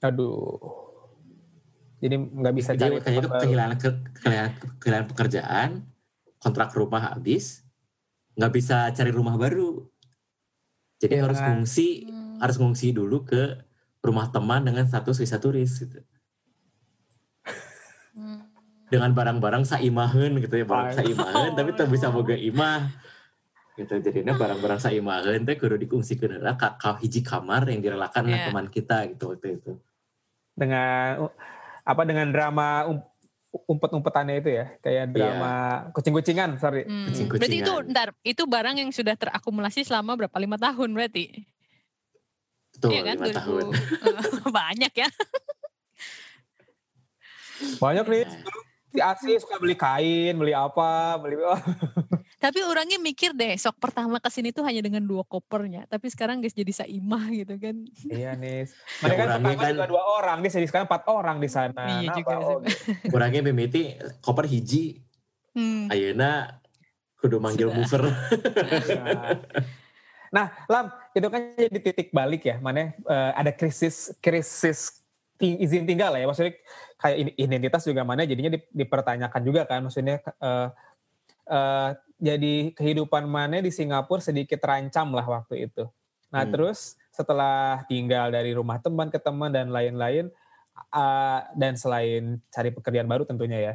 Aduh. 0.00 0.56
Jadi 2.00 2.16
nggak 2.16 2.54
bisa 2.56 2.72
jadi 2.72 2.96
cari 2.96 2.96
makanya 2.96 3.20
itu 3.20 3.28
kehilangan, 3.28 3.76
ke- 3.76 4.00
kehilangan 4.16 4.52
kehilangan 4.80 5.06
pekerjaan 5.06 5.68
kontrak 6.40 6.72
rumah 6.72 7.12
habis 7.12 7.60
nggak 8.32 8.52
bisa 8.56 8.88
cari 8.90 9.12
rumah 9.12 9.36
baru 9.36 9.84
jadi 10.96 11.20
Iya. 11.20 11.22
harus 11.28 11.38
ngungsi 11.38 11.88
Hmm. 12.08 12.40
harus 12.40 12.56
ngungsi 12.56 12.96
dulu 12.96 13.28
ke 13.28 13.60
rumah 14.00 14.32
teman 14.32 14.64
dengan 14.64 14.88
status 14.88 15.20
visa 15.20 15.36
turis 15.36 15.76
gitu 15.76 16.00
Hmm. 18.10 18.48
dengan 18.88 19.12
barang-barang 19.12 19.62
saimahan 19.62 20.34
gitu 20.40 20.56
ya 20.56 20.64
barang 20.64 20.88
Ay. 20.90 20.96
saimahan 20.98 21.52
tapi 21.52 21.76
tak 21.76 21.86
bisa 21.86 22.08
boga 22.08 22.32
imah 22.32 22.88
gitu 23.80 23.96
jadinya 24.00 24.36
barang-barang 24.36 24.80
saimahan 24.80 25.40
teh 25.44 25.56
kudu 25.56 25.80
dikungsikan 25.80 26.36
ke 26.36 26.68
ka, 26.76 26.90
hiji 27.00 27.24
kamar 27.24 27.64
yang 27.68 27.80
direlakan 27.80 28.28
oleh 28.28 28.36
Iya. 28.36 28.46
teman 28.52 28.66
kita 28.68 29.08
gitu 29.08 29.32
waktu 29.32 29.56
itu 29.56 29.72
dengan 30.52 31.28
apa 31.82 32.02
dengan 32.04 32.28
drama 32.28 32.84
um- 32.86 33.08
umpet-umpetannya 33.50 34.38
itu 34.38 34.50
ya, 34.62 34.66
kayak 34.78 35.10
drama 35.10 35.54
kucing-kucingan, 35.90 36.54
sorry. 36.62 36.86
Hmm. 36.86 37.10
Kucing-kucingan. 37.10 37.42
Berarti 37.42 37.58
itu 37.58 37.74
ntar 37.90 38.08
itu 38.22 38.42
barang 38.46 38.76
yang 38.78 38.90
sudah 38.94 39.18
terakumulasi 39.18 39.82
selama 39.82 40.14
berapa 40.14 40.36
lima 40.38 40.54
tahun 40.54 40.94
berarti? 40.94 41.34
tuh 42.78 42.94
Iya 42.94 43.02
kan? 43.10 43.16
lima 43.18 43.34
tahun 43.34 43.64
2000. 43.74 44.54
Banyak 44.62 44.92
ya. 44.94 45.08
Banyak 47.82 48.06
nih 48.06 48.22
Nah, 48.24 48.38
si 48.90 48.98
Asi 48.98 49.30
suka 49.42 49.58
beli 49.58 49.74
kain, 49.78 50.34
beli 50.38 50.54
apa, 50.54 51.18
beli 51.18 51.38
Tapi 52.40 52.64
orangnya 52.64 52.96
mikir 52.96 53.36
deh, 53.36 53.52
sok 53.54 53.76
pertama 53.76 54.16
ke 54.16 54.32
sini 54.32 54.48
tuh 54.48 54.64
hanya 54.64 54.80
dengan 54.80 55.04
dua 55.04 55.20
kopernya. 55.22 55.84
Tapi 55.84 56.08
sekarang 56.08 56.40
guys 56.40 56.56
jadi 56.56 56.72
saimah 56.74 57.28
gitu 57.28 57.52
kan. 57.54 57.76
Iya 58.02 58.32
nih. 58.32 58.64
Ya, 58.64 58.72
Mereka 58.98 59.12
kan 59.14 59.26
orangnya 59.28 59.44
pertama 59.44 59.60
kan- 59.60 59.74
juga 59.76 59.86
dua 59.86 60.02
orang, 60.10 60.36
dia 60.40 60.50
jadi 60.50 60.66
sekarang 60.66 60.86
empat 60.88 61.04
orang 61.06 61.36
di 61.36 61.48
sana. 61.52 61.84
Iya 61.86 62.00
Kenapa? 62.00 62.16
juga 62.16 62.34
Oh, 62.40 62.58
sih. 62.58 62.72
kurangnya 63.06 63.40
mimiti 63.42 63.92
koper 64.18 64.48
hiji 64.48 65.04
Hmm. 65.50 65.90
ayeuna 65.90 66.56
kudu 67.16 67.36
manggil 67.36 67.68
Sudah. 67.68 67.76
mover 67.76 68.02
Nah. 70.30 70.46
Lam, 70.64 70.86
itu 71.10 71.26
kan 71.26 71.42
jadi 71.58 71.78
titik 71.82 72.08
balik 72.10 72.46
ya, 72.46 72.56
mana 72.56 72.94
eh, 72.94 73.30
ada 73.34 73.50
krisis 73.50 74.14
krisis 74.16 75.02
izin 75.36 75.84
tinggal 75.84 76.12
ya, 76.14 76.22
maksudnya 76.22 76.52
kayak 76.96 77.16
ini- 77.18 77.36
identitas 77.36 77.82
juga 77.82 78.00
mana 78.00 78.22
jadinya 78.22 78.52
di- 78.52 78.70
dipertanyakan 78.70 79.42
juga 79.42 79.64
kan, 79.64 79.82
maksudnya 79.82 80.20
eh, 80.22 80.68
eh, 81.50 81.90
jadi 82.20 82.54
kehidupan 82.76 83.26
mana 83.26 83.58
di 83.58 83.72
Singapura 83.74 84.22
sedikit 84.22 84.60
terancam 84.62 85.10
lah 85.10 85.26
waktu 85.26 85.66
itu. 85.66 85.88
Nah, 86.30 86.46
Hmm. 86.46 86.52
terus 86.54 86.94
setelah 87.10 87.82
tinggal 87.90 88.30
dari 88.30 88.54
rumah 88.54 88.78
teman 88.78 89.10
ke 89.10 89.18
teman 89.18 89.50
dan 89.50 89.74
lain-lain, 89.74 90.30
eh, 90.94 91.40
dan 91.58 91.74
selain 91.74 92.38
cari 92.54 92.70
pekerjaan 92.70 93.08
baru 93.10 93.26
tentunya 93.26 93.58
ya, 93.58 93.74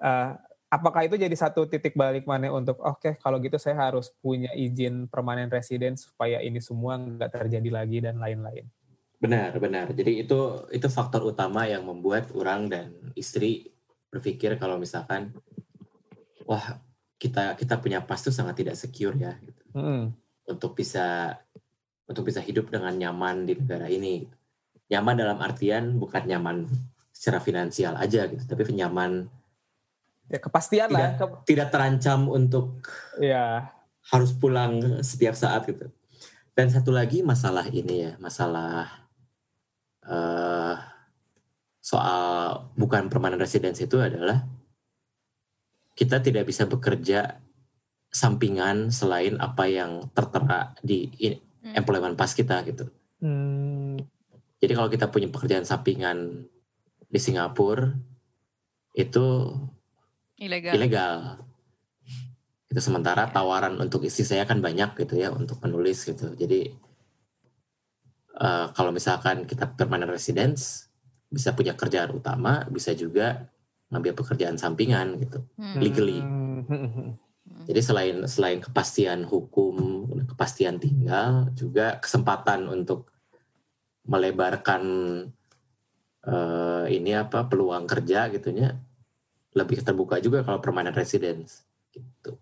eh, 0.00 0.30
apakah 0.70 1.02
itu 1.02 1.18
jadi 1.18 1.34
satu 1.34 1.66
titik 1.66 1.98
balik 1.98 2.24
mana 2.30 2.46
untuk 2.54 2.78
oke 2.78 3.18
kalau 3.18 3.42
gitu 3.42 3.58
saya 3.58 3.90
harus 3.90 4.14
punya 4.22 4.54
izin 4.54 5.10
permanen 5.10 5.50
residen 5.50 5.98
supaya 5.98 6.38
ini 6.38 6.62
semua 6.62 6.94
nggak 6.94 7.42
terjadi 7.42 7.70
lagi 7.74 7.98
dan 7.98 8.22
lain-lain. 8.22 8.70
benar 9.20 9.52
benar 9.60 9.92
jadi 9.92 10.24
itu 10.24 10.64
itu 10.72 10.88
faktor 10.88 11.20
utama 11.28 11.68
yang 11.68 11.84
membuat 11.84 12.32
orang 12.32 12.72
dan 12.72 12.96
istri 13.12 13.68
berpikir 14.08 14.56
kalau 14.56 14.80
misalkan 14.80 15.36
wah 16.48 16.80
kita 17.20 17.52
kita 17.60 17.76
punya 17.76 18.00
pas 18.00 18.16
tuh 18.16 18.32
sangat 18.32 18.64
tidak 18.64 18.80
secure 18.80 19.12
ya 19.20 19.36
gitu. 19.44 19.62
Mm-mm. 19.76 20.16
untuk 20.48 20.72
bisa 20.74 21.36
untuk 22.08 22.26
bisa 22.26 22.40
hidup 22.42 22.72
dengan 22.72 22.90
nyaman 22.96 23.44
di 23.46 23.54
negara 23.54 23.86
ini. 23.86 24.26
Nyaman 24.90 25.14
dalam 25.14 25.38
artian 25.38 25.94
bukan 26.00 26.26
nyaman 26.26 26.66
secara 27.14 27.38
finansial 27.38 27.94
aja 27.94 28.26
gitu, 28.26 28.42
tapi 28.48 28.66
nyaman 28.74 29.30
Ya 30.30 30.38
kepastian 30.38 30.94
lah. 30.94 31.18
Ke- 31.18 31.42
tidak 31.42 31.74
terancam 31.74 32.30
untuk 32.30 32.86
ya. 33.18 33.66
harus 34.14 34.30
pulang 34.30 35.02
setiap 35.02 35.34
saat 35.34 35.66
gitu. 35.66 35.90
Dan 36.54 36.70
satu 36.70 36.94
lagi 36.94 37.22
masalah 37.22 37.66
ini 37.70 38.10
ya, 38.10 38.12
masalah 38.22 39.06
eh 40.06 40.76
soal 41.82 42.22
bukan 42.78 43.10
permanent 43.10 43.42
residence 43.42 43.82
itu 43.82 43.98
adalah 43.98 44.46
kita 45.94 46.20
tidak 46.20 46.46
bisa 46.46 46.64
bekerja 46.64 47.40
sampingan 48.10 48.90
selain 48.90 49.38
apa 49.38 49.70
yang 49.70 50.10
tertera 50.10 50.74
di 50.82 51.08
Hmm. 51.60 51.76
employment 51.76 52.16
pass 52.16 52.32
kita 52.32 52.64
gitu. 52.64 52.88
Hmm, 53.20 54.00
Jadi 54.60 54.72
kalau 54.72 54.88
kita 54.88 55.08
punya 55.08 55.28
pekerjaan 55.28 55.64
sampingan 55.64 56.48
di 57.04 57.16
Singapura 57.20 57.92
itu 58.92 59.24
Ilegal. 60.36 60.72
ilegal. 60.76 61.16
Itu 62.68 62.80
sementara 62.80 63.28
tawaran 63.28 63.76
untuk 63.76 64.04
istri 64.04 64.24
saya 64.24 64.44
kan 64.44 64.60
banyak 64.60 64.96
gitu 65.00 65.20
ya 65.20 65.32
untuk 65.32 65.60
menulis 65.60 66.00
gitu. 66.04 66.32
Jadi 66.32 66.72
eh, 68.40 68.66
kalau 68.72 68.88
misalkan 68.92 69.44
kita 69.44 69.68
permanent 69.68 70.08
residence 70.12 70.88
bisa 71.28 71.52
punya 71.52 71.76
kerjaan 71.76 72.12
utama, 72.12 72.64
bisa 72.68 72.96
juga 72.96 73.52
ngambil 73.90 74.12
pekerjaan 74.14 74.56
sampingan 74.56 75.18
gitu. 75.20 75.42
Hmm. 75.58 75.78
legally. 75.82 76.22
hmm. 76.22 77.18
Jadi 77.66 77.80
selain 77.82 78.16
selain 78.30 78.62
kepastian 78.62 79.26
hukum, 79.26 80.06
kepastian 80.30 80.78
tinggal, 80.78 81.50
juga 81.52 81.98
kesempatan 81.98 82.70
untuk 82.70 83.10
melebarkan 84.06 84.82
eh, 86.24 86.84
ini 86.94 87.12
apa 87.14 87.46
peluang 87.50 87.84
kerja 87.84 88.30
gitunya 88.32 88.78
lebih 89.50 89.82
terbuka 89.82 90.22
juga 90.22 90.46
kalau 90.46 90.62
permanent 90.62 90.94
residence 90.94 91.66
gitu. 91.90 92.38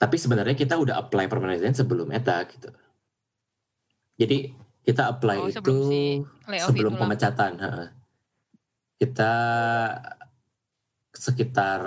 Tapi 0.00 0.16
sebenarnya 0.16 0.56
kita 0.56 0.80
udah 0.80 0.96
apply 0.96 1.28
permanent 1.28 1.60
residence 1.60 1.84
sebelum 1.84 2.08
ETA 2.08 2.48
gitu. 2.48 2.72
Jadi 4.16 4.56
kita 4.80 5.12
apply 5.12 5.36
Oh, 5.36 5.48
itu 5.52 5.60
sebelum 5.60 5.88
si 5.92 6.02
layoff 6.48 6.68
sebelum 6.72 6.92
itu 6.96 7.00
pemecatan. 7.04 7.52
heeh. 7.60 7.88
Kita 9.00 9.32
sekitar 11.16 11.80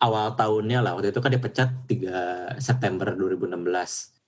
awal 0.00 0.36
tahunnya 0.36 0.84
lah 0.84 0.94
waktu 0.96 1.10
itu 1.10 1.20
kan 1.24 1.32
dipecat 1.32 1.68
3 1.88 2.60
September 2.60 3.16
2016. 3.16 4.20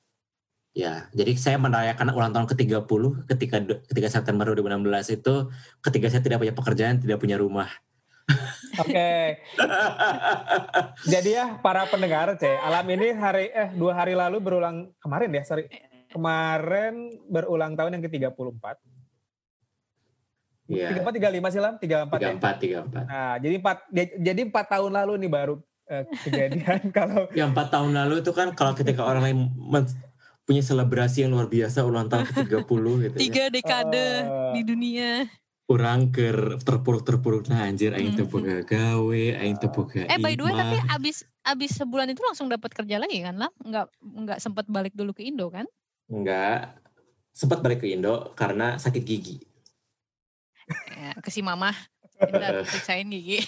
Ya, 0.72 1.12
jadi 1.12 1.36
saya 1.36 1.60
merayakan 1.60 2.16
ulang 2.16 2.32
tahun 2.32 2.48
ke-30 2.48 3.28
ketika 3.28 3.60
ketika 3.92 4.08
September 4.08 4.48
2016 4.56 5.20
itu 5.20 5.52
ketika 5.84 6.06
saya 6.08 6.24
tidak 6.24 6.40
punya 6.40 6.56
pekerjaan, 6.56 6.96
tidak 6.96 7.20
punya 7.20 7.36
rumah. 7.36 7.68
Oke, 8.80 9.44
jadi 11.12 11.28
ya 11.28 11.46
para 11.60 11.84
pendengar 11.92 12.32
C, 12.40 12.56
alam 12.56 12.88
ini 12.88 13.12
hari 13.12 13.52
eh 13.52 13.68
dua 13.76 13.92
hari 13.92 14.16
lalu 14.16 14.40
berulang 14.40 14.88
kemarin 14.96 15.36
ya, 15.36 15.44
sorry. 15.44 15.68
Kemarin 16.08 17.20
berulang 17.28 17.76
tahun 17.76 18.00
yang 18.00 18.04
ke-34. 18.08 18.64
Iya, 20.64 20.94
34 20.94 21.18
35 21.42 21.48
sih 21.48 21.60
Lam, 21.60 21.74
34 21.76 22.16
ya. 22.16 22.30
34 22.32 22.54
34. 22.86 23.02
Nah, 23.04 23.34
jadi 23.36 23.54
empat 23.58 23.76
di- 23.88 24.14
jadi 24.16 24.40
empat 24.44 24.66
tahun 24.68 24.92
lalu 24.94 25.12
nih 25.18 25.30
baru 25.30 25.54
eh, 25.84 26.04
kejadian 26.22 26.80
kalau 26.96 27.26
Ya 27.30 27.44
empat 27.44 27.68
tahun 27.68 27.92
lalu 27.92 28.14
itu 28.20 28.30
kan 28.30 28.52
kalau 28.52 28.72
ketika 28.72 29.02
orang 29.02 29.22
lain 29.22 29.38
men- 29.52 29.90
punya 30.42 30.58
selebrasi 30.60 31.22
yang 31.22 31.32
luar 31.32 31.46
biasa 31.46 31.82
ulang 31.82 32.06
tahun 32.06 32.26
ke-30 32.26 32.66
gitu 33.00 33.14
ya. 33.14 33.20
Tiga 33.20 33.44
dekade 33.48 34.06
Eh. 34.20 34.52
di 34.52 34.62
dunia. 34.64 35.10
Orang 35.64 36.10
ke 36.10 36.28
terpuruk-terpuruk 36.60 37.46
nah 37.46 37.64
anjir 37.64 37.90
aing 37.90 38.12
teu 38.12 38.26
boga 38.26 38.60
gawe, 38.60 39.22
aing 39.38 39.56
teu 39.56 39.70
boga 39.70 40.04
Eh 40.04 40.18
by 40.18 40.34
the 40.34 40.42
way 40.42 40.52
tapi 40.52 40.76
abis 40.90 41.22
abis 41.42 41.70
sebulan 41.74 42.06
itu 42.08 42.20
langsung 42.20 42.46
dapat 42.46 42.70
kerja 42.70 42.98
lagi 42.98 43.18
kan 43.20 43.38
lah? 43.38 43.50
Nggak 43.56 43.86
nggak 44.00 44.38
sempat 44.38 44.66
balik 44.66 44.92
dulu 44.92 45.10
ke 45.10 45.22
Indo 45.22 45.48
kan? 45.48 45.64
Enggak. 46.06 46.76
Sempat 47.30 47.58
balik 47.60 47.80
ke 47.80 47.88
Indo 47.88 48.34
karena 48.34 48.76
sakit 48.76 49.00
gigi. 49.00 49.40
Ya, 50.92 51.12
ke 51.18 51.28
si 51.30 51.40
mama 51.42 51.72
kita 52.18 52.46
periksain 52.68 53.06
gigi. 53.10 53.42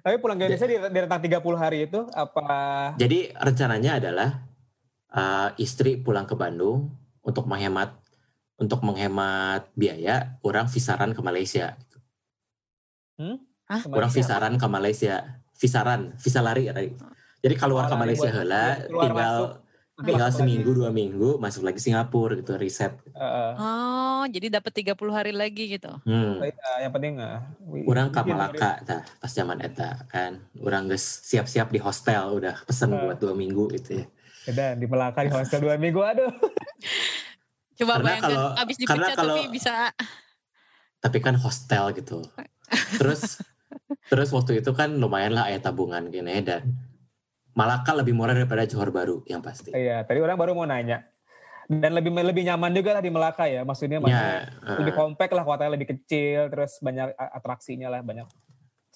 tapi 0.00 0.16
pulang 0.18 0.40
ke 0.40 0.48
Indonesia 0.48 0.66
di, 0.66 0.76
di 0.80 0.98
rentang 0.98 1.20
30 1.20 1.60
hari 1.60 1.78
itu 1.86 2.00
apa 2.16 2.48
Jadi 2.96 3.30
rencananya 3.36 4.00
adalah 4.00 4.28
uh, 5.12 5.48
istri 5.60 6.00
pulang 6.00 6.24
ke 6.24 6.34
Bandung 6.34 6.90
untuk 7.20 7.44
menghemat 7.46 8.00
untuk 8.60 8.84
menghemat 8.84 9.72
biaya, 9.72 10.36
orang 10.44 10.68
visaran 10.68 11.16
ke 11.16 11.20
Malaysia. 11.24 11.80
Hah? 13.16 13.80
Ke 13.80 13.88
Orang 13.88 14.12
Malaysia? 14.12 14.20
visaran 14.20 14.54
ke 14.60 14.66
Malaysia. 14.68 15.16
Visaran, 15.56 16.00
visa 16.20 16.40
lari. 16.44 16.68
ya, 16.68 16.76
tadi. 16.76 16.92
Jadi 17.40 17.54
keluar 17.56 17.88
ke 17.88 17.96
Oh, 17.96 18.00
Malaysia 18.00 18.28
keluar 18.84 19.04
tinggal 19.08 19.36
masuk. 19.40 19.50
Tinggal 20.02 20.30
seminggu 20.30 20.70
dua 20.70 20.88
minggu 20.88 21.36
masuk 21.36 21.62
lagi 21.62 21.78
Singapura 21.78 22.34
gitu 22.34 22.54
riset. 22.54 22.96
Heeh. 23.10 23.52
Oh, 23.54 24.22
jadi 24.24 24.52
dapat 24.52 24.72
30 24.74 24.94
hari 25.10 25.30
lagi 25.30 25.70
gitu. 25.70 25.90
Hmm. 26.02 26.38
Iya, 26.38 26.52
yang 26.80 26.92
penting 26.92 27.16
eh, 27.16 27.38
wi- 27.62 27.84
Orang 27.84 28.08
ke 28.08 28.20
Malaka 28.22 28.80
tah, 28.80 29.02
pas 29.14 29.28
zaman 29.28 29.58
eta 29.58 30.04
kan. 30.06 30.40
Orang 30.56 30.86
geus 30.86 31.02
siap-siap 31.22 31.68
di 31.68 31.78
hostel 31.78 32.34
udah 32.34 32.60
pesen 32.62 32.90
Ah. 32.90 33.00
buat 33.02 33.16
dua 33.16 33.32
minggu 33.32 33.68
gitu 33.72 34.00
ya. 34.00 34.06
Dan 34.46 34.76
di 34.76 34.86
Melaka 34.86 35.20
di 35.20 35.30
hostel 35.30 35.60
dua 35.60 35.76
minggu 35.76 35.98
aduh. 35.98 36.28
Coba 37.78 37.96
Karena 37.96 38.04
bayangkan 38.06 38.30
kalau- 38.30 38.52
abis 38.56 38.76
karena 38.80 38.88
dipecat 39.06 39.16
kalau- 39.16 39.36
tapi 39.36 39.48
bisa 39.50 39.74
Tapi 40.98 41.18
kan 41.18 41.34
hostel 41.34 41.84
gitu. 41.94 42.18
Terus 43.00 43.40
terus 44.06 44.28
waktu 44.28 44.58
itu 44.58 44.70
kan 44.70 44.90
lumayan 44.92 45.32
lah 45.32 45.46
ayat 45.46 45.62
tabungan 45.62 46.06
gini 46.06 46.42
dan 46.42 46.74
Malaka 47.50 47.92
lebih 47.92 48.12
murah 48.12 48.32
daripada 48.32 48.62
Johor 48.62 48.88
Baru 48.88 49.22
yang 49.24 49.40
pasti. 49.40 49.70
Iya, 49.70 50.02
tadi 50.02 50.18
orang 50.18 50.36
baru 50.36 50.52
mau 50.52 50.64
nanya. 50.64 51.02
Dan 51.66 51.94
lebih 51.94 52.10
lebih 52.10 52.42
nyaman 52.42 52.70
juga 52.72 52.94
lah 52.94 53.00
di 53.00 53.10
Melaka 53.10 53.46
ya, 53.46 53.62
maksudnya 53.62 53.98
Ya, 53.98 54.02
maksudnya 54.02 54.34
eh, 54.64 54.78
lebih 54.80 54.92
kompak 54.92 55.30
lah 55.30 55.42
kotanya 55.42 55.72
lebih 55.72 55.88
kecil, 55.88 56.46
terus 56.48 56.78
banyak 56.78 57.10
atraksinya 57.14 57.86
lah 57.88 58.00
banyak. 58.00 58.26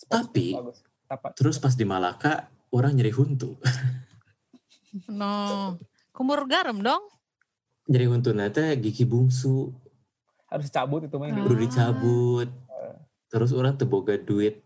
Tapi- 0.04 0.54
bagus. 0.54 0.82
Apa? 1.04 1.36
terus 1.36 1.60
pas 1.60 1.70
di 1.70 1.84
Malaka 1.84 2.48
orang 2.70 2.96
nyeri 2.96 3.12
huntu. 3.12 3.54
no 5.10 5.76
kumur 6.10 6.46
garam 6.46 6.78
dong. 6.78 7.02
nyeri 7.84 8.08
huntu 8.08 8.32
nanti 8.32 8.64
gigi 8.80 9.04
bungsu 9.04 9.68
harus 10.48 10.66
cabut 10.68 11.04
itu 11.04 11.14
mah 11.14 11.28
yang 11.28 11.36
Hmm. 11.36 11.46
udah 11.46 11.58
dicabut. 11.60 12.48
Terus 13.26 13.50
orang 13.50 13.74
teboga 13.74 14.14
duit. 14.14 14.62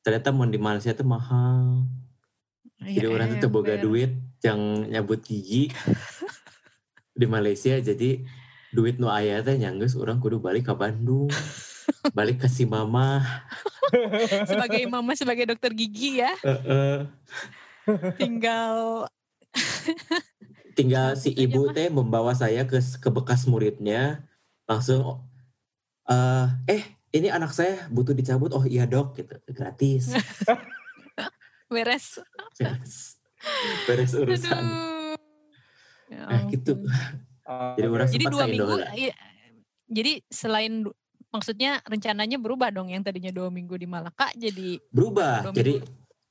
Ternyata 0.00 0.30
mau 0.30 0.46
di 0.46 0.56
Malaysia 0.56 0.94
tuh 0.94 1.02
mahal. 1.04 1.82
Jadi 2.76 3.02
Ya, 3.02 3.08
orang 3.08 3.28
tuh 3.32 3.40
teboga 3.42 3.74
ember. 3.74 3.84
duit 3.84 4.12
yang 4.44 4.60
nyabut 4.86 5.20
gigi 5.22 5.72
di 7.20 7.26
Malaysia 7.26 7.74
jadi 7.76 8.20
duit 8.70 9.00
nu 9.00 9.08
aya 9.08 9.40
teh 9.40 9.56
nyanggeus 9.56 9.96
orang 9.96 10.20
kudu 10.20 10.36
balik 10.38 10.68
ke 10.68 10.74
Bandung. 10.74 11.32
balik 12.18 12.42
ke 12.42 12.48
si 12.48 12.66
mama. 12.66 13.22
sebagai 14.50 14.82
mama 14.86 15.14
sebagai 15.14 15.46
dokter 15.46 15.70
gigi 15.70 16.18
ya 16.18 16.34
Heeh. 16.42 17.06
tinggal 18.18 19.06
tinggal 20.74 21.14
si 21.14 21.30
aja, 21.30 21.46
ibu 21.46 21.70
teh 21.70 21.86
membawa 21.86 22.34
saya 22.34 22.66
ke 22.66 22.76
ke 22.76 23.08
bekas 23.08 23.46
muridnya 23.46 24.26
langsung 24.66 25.22
eh 26.04 26.46
eh 26.66 26.82
ini 27.14 27.30
anak 27.30 27.54
saya 27.54 27.86
butuh 27.88 28.12
dicabut 28.12 28.50
oh 28.50 28.66
iya 28.66 28.84
dok 28.84 29.14
gitu 29.14 29.38
gratis 29.54 30.10
beres. 31.68 32.18
beres 33.86 34.12
urusan 34.12 34.56
Aduh. 34.56 35.16
Ya 36.06 36.22
nah 36.26 36.42
gitu 36.46 36.72
Jadi 37.78 37.86
orang 37.86 38.08
Jadi 38.10 38.24
dua 38.26 38.44
minggu. 38.50 38.74
lah. 38.74 38.90
iya. 38.98 39.14
Jadi 39.86 40.18
selain 40.26 40.82
maksudnya 41.30 41.78
rencananya 41.86 42.42
berubah 42.42 42.74
dong 42.74 42.90
yang 42.90 43.06
tadinya 43.06 43.30
dua 43.30 43.54
minggu 43.54 43.76
di 43.76 43.86
Malaka 43.86 44.34
jadi 44.34 44.82
berubah 44.90 45.52
jadi 45.52 45.78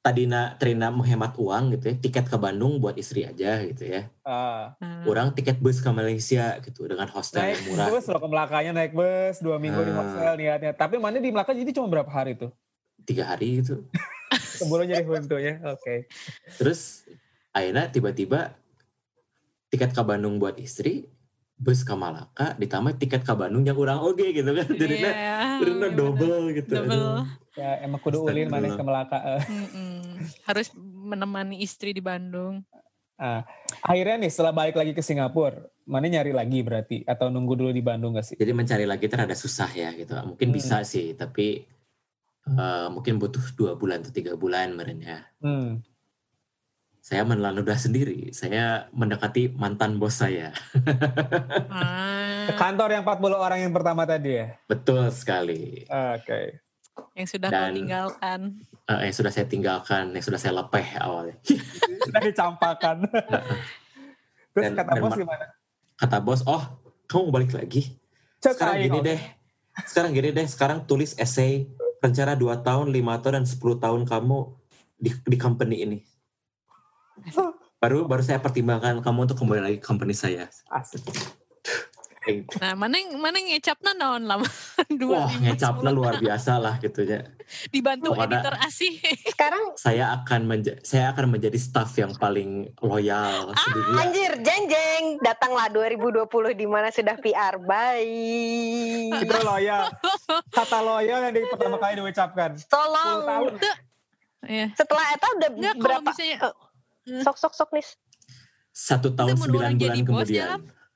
tadina 0.01 0.53
Trina 0.57 0.89
menghemat 0.89 1.38
uang 1.38 1.77
gitu 1.77 1.93
ya 1.93 1.95
tiket 1.97 2.25
ke 2.27 2.36
Bandung 2.36 2.77
buat 2.77 2.93
istri 2.95 3.23
aja 3.23 3.63
gitu 3.63 3.86
ya 3.86 4.11
ah. 4.25 4.73
nah, 4.75 5.05
orang 5.05 5.31
tiket 5.31 5.57
bus 5.57 5.79
ke 5.79 5.88
Malaysia 5.88 6.57
gitu 6.59 6.83
dengan 6.86 7.05
hostel 7.09 7.43
naik 7.43 7.53
yang 7.53 7.63
murah 7.69 7.88
bus 7.89 8.05
loh 8.09 8.19
ke 8.19 8.27
Melakanya 8.27 8.71
naik 8.75 8.91
bus 8.91 9.36
dua 9.39 9.55
minggu 9.55 9.81
di 9.81 9.91
Ah. 9.93 9.97
hostel 10.01 10.33
niatnya. 10.36 10.71
Tapi 10.73 10.95
mana 10.97 11.15
di 11.17 11.29
Melaka 11.29 11.53
jadi 11.53 11.71
cuma 11.71 11.88
berapa 11.88 12.09
hari 12.09 12.36
tuh? 12.36 12.51
tiga 13.05 13.29
hari 13.29 13.61
gitu 13.61 13.86
Sebelum 14.34 14.86
jadi 14.86 15.03
huntu 15.03 15.36
ya. 15.36 15.59
Oke. 15.67 16.07
terus 16.55 17.05
akhirnya 17.49 17.88
tiba-tiba 17.88 18.53
tiket 19.67 19.91
ke 19.91 20.01
Bandung 20.01 20.38
buat 20.38 20.55
istri 20.55 21.07
bus 21.55 21.82
ke 21.82 21.95
Malaka 21.95 22.51
ditambah 22.55 22.95
tiket 22.95 23.23
ke 23.23 23.32
Bandung 23.32 23.63
yang 23.63 23.76
kurang 23.76 24.03
oke 24.03 24.28
gitu 24.28 24.47
kan 24.47 24.67
jadi 24.67 24.95
iya, 24.95 24.99
Karena 24.99 25.15
iya 25.15 25.38
bener. 25.59 25.89
double 25.91 26.39
gitu. 26.51 26.73
Double. 26.73 27.23
Ya 27.55 27.69
emang 27.80 27.99
kudu 27.99 28.17
ulin 28.21 28.47
mana 28.47 28.67
ke 28.69 28.84
Melaka. 28.84 29.17
eh. 29.34 29.41
Mm-mm. 29.47 30.19
Harus 30.43 30.67
menemani 30.84 31.63
istri 31.63 31.91
di 31.91 32.03
Bandung. 32.03 32.59
Akhirnya 33.80 34.19
nih 34.19 34.28
setelah 34.28 34.51
balik 34.51 34.76
lagi 34.76 34.91
ke 34.91 34.99
Singapura, 34.99 35.63
mana 35.88 36.11
nyari 36.11 36.36
lagi 36.36 36.59
berarti 36.59 37.07
atau 37.07 37.32
nunggu 37.32 37.55
dulu 37.55 37.71
di 37.71 37.80
Bandung 37.80 38.11
gak 38.11 38.28
sih? 38.28 38.36
Jadi 38.36 38.51
mencari 38.51 38.84
lagi 38.84 39.07
itu 39.07 39.15
rada 39.15 39.32
susah 39.32 39.71
ya 39.71 39.95
gitu. 39.95 40.11
Mungkin 40.11 40.51
Hmm. 40.51 40.55
bisa 40.59 40.84
sih, 40.84 41.15
tapi 41.15 41.63
eh, 42.47 42.87
mungkin 42.87 43.17
butuh 43.17 43.41
dua 43.53 43.73
bulan 43.73 44.05
atau 44.05 44.13
tiga 44.13 44.37
bulan 44.37 44.73
merenya. 44.73 45.25
Hmm. 45.41 45.81
Saya 47.01 47.21
menelan 47.21 47.53
ludah 47.53 47.77
sendiri. 47.77 48.33
Saya 48.33 48.89
mendekati 48.89 49.53
mantan 49.53 50.01
bos 50.01 50.17
saya. 50.17 50.49
Ah. 51.69 52.49
Ke 52.49 52.53
kantor 52.57 52.97
yang 52.97 53.03
40 53.05 53.37
orang 53.37 53.59
yang 53.61 53.73
pertama 53.73 54.09
tadi 54.09 54.41
ya? 54.41 54.57
Betul 54.65 55.13
sekali. 55.13 55.85
Oke. 55.85 56.61
yang 57.11 57.27
sudah 57.27 57.49
kau 57.51 57.57
Dan- 57.59 57.75
tinggalkan. 57.75 58.39
Eh, 58.85 58.99
yang 59.09 59.15
sudah 59.17 59.31
saya 59.33 59.45
tinggalkan, 59.45 60.13
yang 60.13 60.23
sudah 60.23 60.39
saya 60.39 60.53
lepeh 60.55 60.87
awalnya. 60.97 61.35
Sudah 62.07 62.21
dicampakan. 62.21 63.03
Terus 64.53 64.63
Dan- 64.63 64.77
kata 64.77 64.91
dan 64.95 65.01
bos 65.03 65.11
ma- 65.11 65.19
gimana? 65.19 65.45
Kata 65.95 66.17
bos, 66.21 66.41
oh 66.45 66.63
kamu 67.05 67.21
mau 67.27 67.33
balik 67.35 67.51
lagi? 67.53 67.97
Sekarang 68.39 68.77
gini 68.79 68.99
deh, 69.01 69.21
sekarang 69.83 70.11
gini 70.13 70.29
deh, 70.31 70.47
sekarang 70.47 70.79
tulis 70.85 71.17
essay 71.17 71.65
rencana 72.05 72.37
2 72.37 72.61
tahun, 72.61 72.87
5 72.93 73.21
tahun, 73.21 73.33
dan 73.41 73.45
10 73.45 73.83
tahun 73.83 74.01
kamu 74.05 74.37
di, 75.01 75.09
di 75.11 75.37
company 75.41 75.75
ini. 75.81 75.99
Baru 77.81 78.05
baru 78.09 78.21
saya 78.21 78.41
pertimbangkan 78.41 79.01
kamu 79.01 79.19
untuk 79.29 79.37
kembali 79.41 79.61
lagi 79.61 79.77
ke 79.81 79.85
company 79.85 80.13
saya. 80.13 80.49
Asik. 80.69 81.05
Eh, 82.26 82.41
Nah, 82.57 82.73
mana 82.73 82.95
yang 82.95 83.15
mana 83.15 83.38
yang 83.38 83.53
ngecapna 83.53 83.93
naon 83.93 84.26
lama 84.26 84.49
dua 84.91 85.23
Wah, 85.23 85.34
ngecapnya 85.38 85.89
luar 85.89 86.17
biasa 86.17 86.57
lah 86.57 86.78
gitu 86.78 87.01
ya. 87.01 87.21
Dibantu 87.69 88.11
Pokoknya- 88.11 88.41
editor 88.41 88.55
asih. 88.59 88.97
Sekarang 89.32 89.63
Saya 89.76 90.09
akan 90.15 90.41
menja- 90.43 90.82
saya 90.82 91.11
akan 91.11 91.30
menjadi 91.32 91.53
staff 91.55 91.93
yang 91.93 92.13
paling 92.15 92.73
loyal 92.80 93.53
sedunia. 93.55 93.93
anjir 94.01 94.32
jeng 94.39 94.65
jeng 94.65 95.03
datanglah 95.19 95.69
2020 95.69 96.26
di 96.53 96.65
mana 96.65 96.89
sudah 96.89 97.13
PR. 97.15 97.61
Bye. 97.61 99.13
Itu 99.15 99.38
loyal. 99.39 99.93
Kata 100.49 100.82
loyal 100.82 101.19
yang 101.21 101.34
di 101.34 101.45
pertama 101.45 101.78
kali 101.78 101.93
diucapkan. 101.95 102.49
10 102.55 102.65
tahun. 102.65 103.21
Tolong. 103.21 103.45
Iya. 104.43 104.67
Setelah 104.73 105.05
itu 105.11 105.28
udah 105.32 105.49
kalau 105.51 105.78
berapa? 105.78 106.09
misalnya 106.11 106.38
Sok 107.21 107.38
sok 107.38 107.53
sok 107.53 107.69
nis. 107.71 107.93
Satu 108.71 109.13
tahun 109.13 109.38
sembilan 109.38 109.53
bulan 109.53 109.73
jadi 109.78 109.99
bos 110.03 110.30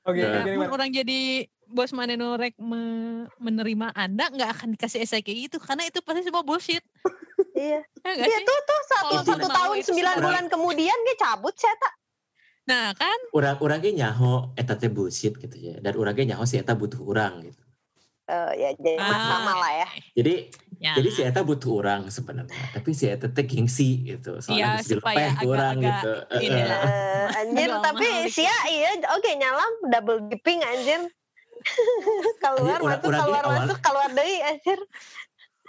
Oke, 0.02 0.16
Nah. 0.18 0.40
jadi 0.40 0.50
mun 0.50 0.64
gimana? 0.64 0.72
orang 0.72 0.90
jadi 0.90 1.20
bos 1.66 1.92
mana 1.92 2.14
norek 2.14 2.56
me- 2.56 3.28
menerima 3.36 3.92
anda 3.92 4.26
nggak 4.26 4.50
akan 4.50 4.68
dikasih 4.72 5.00
essay 5.00 5.20
kayak 5.20 5.46
gitu 5.46 5.56
karena 5.58 5.84
itu 5.84 6.00
pasti 6.00 6.22
semua 6.22 6.40
bullshit 6.40 6.82
Iya. 7.54 7.84
ya 8.02 8.12
Iya 8.18 8.38
tuh 8.40 8.58
tuh 8.60 8.80
satu 8.86 9.04
Kalau 9.12 9.22
satu 9.24 9.46
tahun 9.46 9.76
sembilan 9.80 10.14
orang- 10.14 10.24
bulan 10.24 10.44
kemudian 10.48 10.98
dia 11.00 11.16
cabut 11.16 11.54
saya 11.54 11.76
tak. 11.76 11.94
nah 12.62 12.90
kan 12.92 13.18
Orang 13.30 13.56
orangnya 13.58 13.92
nyaho 14.00 14.50
eta 14.54 14.74
teh 14.74 14.88
bullshit 14.88 15.34
gitu 15.34 15.52
ya. 15.54 15.76
Dan 15.78 15.94
orangnya 15.94 16.34
nyaho 16.34 16.44
si 16.44 16.56
eta 16.56 16.72
butuh 16.72 17.00
orang 17.00 17.44
gitu. 17.44 17.62
Eh, 18.24 18.52
ya 18.56 18.70
jadi 18.72 18.96
Ah. 18.96 19.10
sama 19.36 19.52
lah 19.54 19.72
ya. 19.76 19.88
Jadi 20.14 20.34
ya 20.80 20.96
jadi 20.96 21.08
si 21.12 21.20
eta 21.20 21.44
butuh 21.44 21.84
orang 21.84 22.08
sebenarnya. 22.08 22.56
Tapi 22.72 22.90
si 22.96 23.04
eta 23.04 23.28
teh 23.28 23.44
gengsi 23.44 24.00
gitu. 24.08 24.40
Soalnya 24.40 24.80
bisa 24.80 24.96
supaya 24.96 25.36
orang 25.44 25.76
gitu. 25.76 26.12
Eh, 26.32 26.40
ini 26.48 26.60
eh. 26.60 26.64
lah. 26.64 26.82
Eh, 26.88 27.26
anjir 27.44 27.68
Jual 27.68 27.84
tapi 27.84 28.08
dikit. 28.08 28.32
sia 28.32 28.56
iya 28.72 28.90
oke 29.12 29.30
nyalam 29.36 29.72
double 29.92 30.20
dipping 30.32 30.64
anjir. 30.64 31.04
keluar 32.42 32.80
Anjir, 32.80 32.80
orang- 32.80 32.96
masuk 32.96 33.08
orangnya 33.12 33.20
keluar 33.28 33.44
awal- 33.44 33.60
masuk 33.68 33.78
keluar 33.84 34.08
deui 34.16 34.36
anjir. 34.40 34.80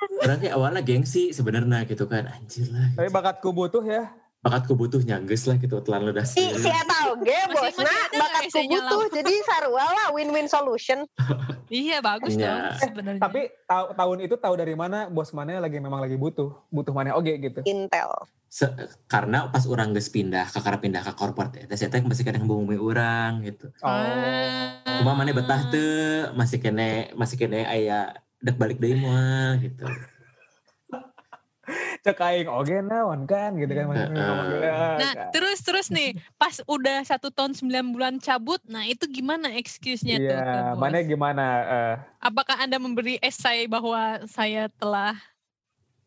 Orangnya 0.02 0.50
awalnya 0.58 0.82
gengsi 0.82 1.24
sebenarnya 1.36 1.84
gitu 1.86 2.08
kan. 2.08 2.32
Anjir 2.32 2.72
lah. 2.72 2.90
Tapi 2.96 3.10
bakatku 3.12 3.52
butuh 3.52 3.84
ya. 3.84 4.08
Bakatku 4.42 4.74
butuh 4.74 4.98
nyangges 5.00 5.46
lah 5.46 5.56
gitu 5.56 5.78
telan 5.80 6.10
ludah 6.10 6.26
Si 6.26 6.42
si 6.42 6.66
eta 6.66 7.14
oge 7.14 7.38
bosna 7.48 7.94
bakat 8.10 8.50
butuh 8.50 9.06
jadi 9.14 9.34
sarua 9.46 9.86
lah 9.86 10.08
win-win 10.12 10.50
solution. 10.50 11.06
iya 11.72 12.02
bagus 12.02 12.34
Iya. 12.34 12.74
dong 12.74 12.82
sebenarnya 12.82 13.22
Tapi 13.22 13.42
ta- 13.64 13.94
tahun 13.94 14.18
itu 14.26 14.36
tahu 14.36 14.58
dari 14.58 14.74
mana 14.74 15.06
bos 15.08 15.30
mana 15.30 15.62
lagi 15.62 15.78
memang 15.78 16.02
lagi 16.02 16.18
butuh. 16.18 16.50
Butuh 16.68 16.90
mana 16.90 17.14
oke 17.14 17.30
gitu. 17.30 17.62
Intel. 17.64 18.10
Se- 18.50 18.74
karena 19.06 19.48
pas 19.48 19.64
orang 19.64 19.94
geus 19.94 20.10
pindah 20.10 20.50
ke 20.50 20.58
karena 20.60 20.82
pindah 20.82 21.02
ke 21.06 21.14
corporate 21.14 21.62
eta 21.62 21.78
saya 21.78 21.88
teh 21.88 22.02
masih 22.02 22.26
kadang 22.26 22.50
bumi 22.50 22.76
orang 22.76 23.46
gitu. 23.46 23.70
Oh. 23.80 23.94
Ah. 23.94 24.82
Cuma 24.98 25.14
mana 25.14 25.32
betah 25.32 25.70
teu 25.70 26.34
masih 26.34 26.58
kene 26.58 27.14
masih 27.14 27.38
kene 27.38 27.62
aya 27.62 28.18
dek 28.42 28.58
balik 28.58 28.82
deui 28.82 28.98
moal 28.98 29.62
gitu. 29.62 29.86
Cek 32.02 32.18
aing 32.18 32.50
oke 32.50 32.74
naon 32.82 33.30
kan 33.30 33.54
gitu 33.62 33.70
kan. 33.70 33.94
Heeh. 33.94 34.98
Nah, 34.98 35.12
terus 35.30 35.62
terus 35.62 35.94
nih, 35.94 36.18
pas 36.34 36.58
udah 36.66 37.06
satu 37.06 37.30
tahun 37.30 37.54
sembilan 37.54 37.86
bulan 37.94 38.14
cabut, 38.18 38.58
nah 38.66 38.82
itu 38.82 39.06
gimana 39.06 39.54
excuse-nya 39.54 40.18
tuh? 40.18 40.34
Iya, 40.34 40.74
bos? 40.74 40.82
mana 40.82 40.98
gimana? 41.06 41.46
eh, 41.62 41.96
Apakah 42.18 42.58
Anda 42.58 42.82
memberi 42.82 43.22
esai 43.22 43.70
bahwa 43.70 44.18
saya 44.26 44.66
telah 44.82 45.14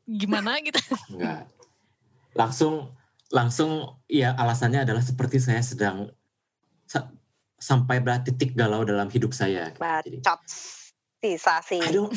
gimana 0.03 0.59
gitu? 0.67 0.83
Enggak. 1.15 1.47
Langsung 2.35 2.91
langsung 3.31 3.95
ya 4.11 4.35
alasannya 4.35 4.83
adalah 4.83 5.03
seperti 5.03 5.39
saya 5.39 5.63
sedang 5.63 6.11
sa- 6.91 7.11
sampai 7.55 8.03
berat 8.03 8.27
titik 8.27 8.59
galau 8.59 8.83
dalam 8.83 9.07
hidup 9.15 9.31
saya. 9.31 9.71
gitu. 9.71 9.79
Jadi, 9.79 10.19
Bacot. 10.21 10.41
Sisa 11.23 11.63
sih. 11.65 11.81
I 11.81 11.95
don't 11.95 12.11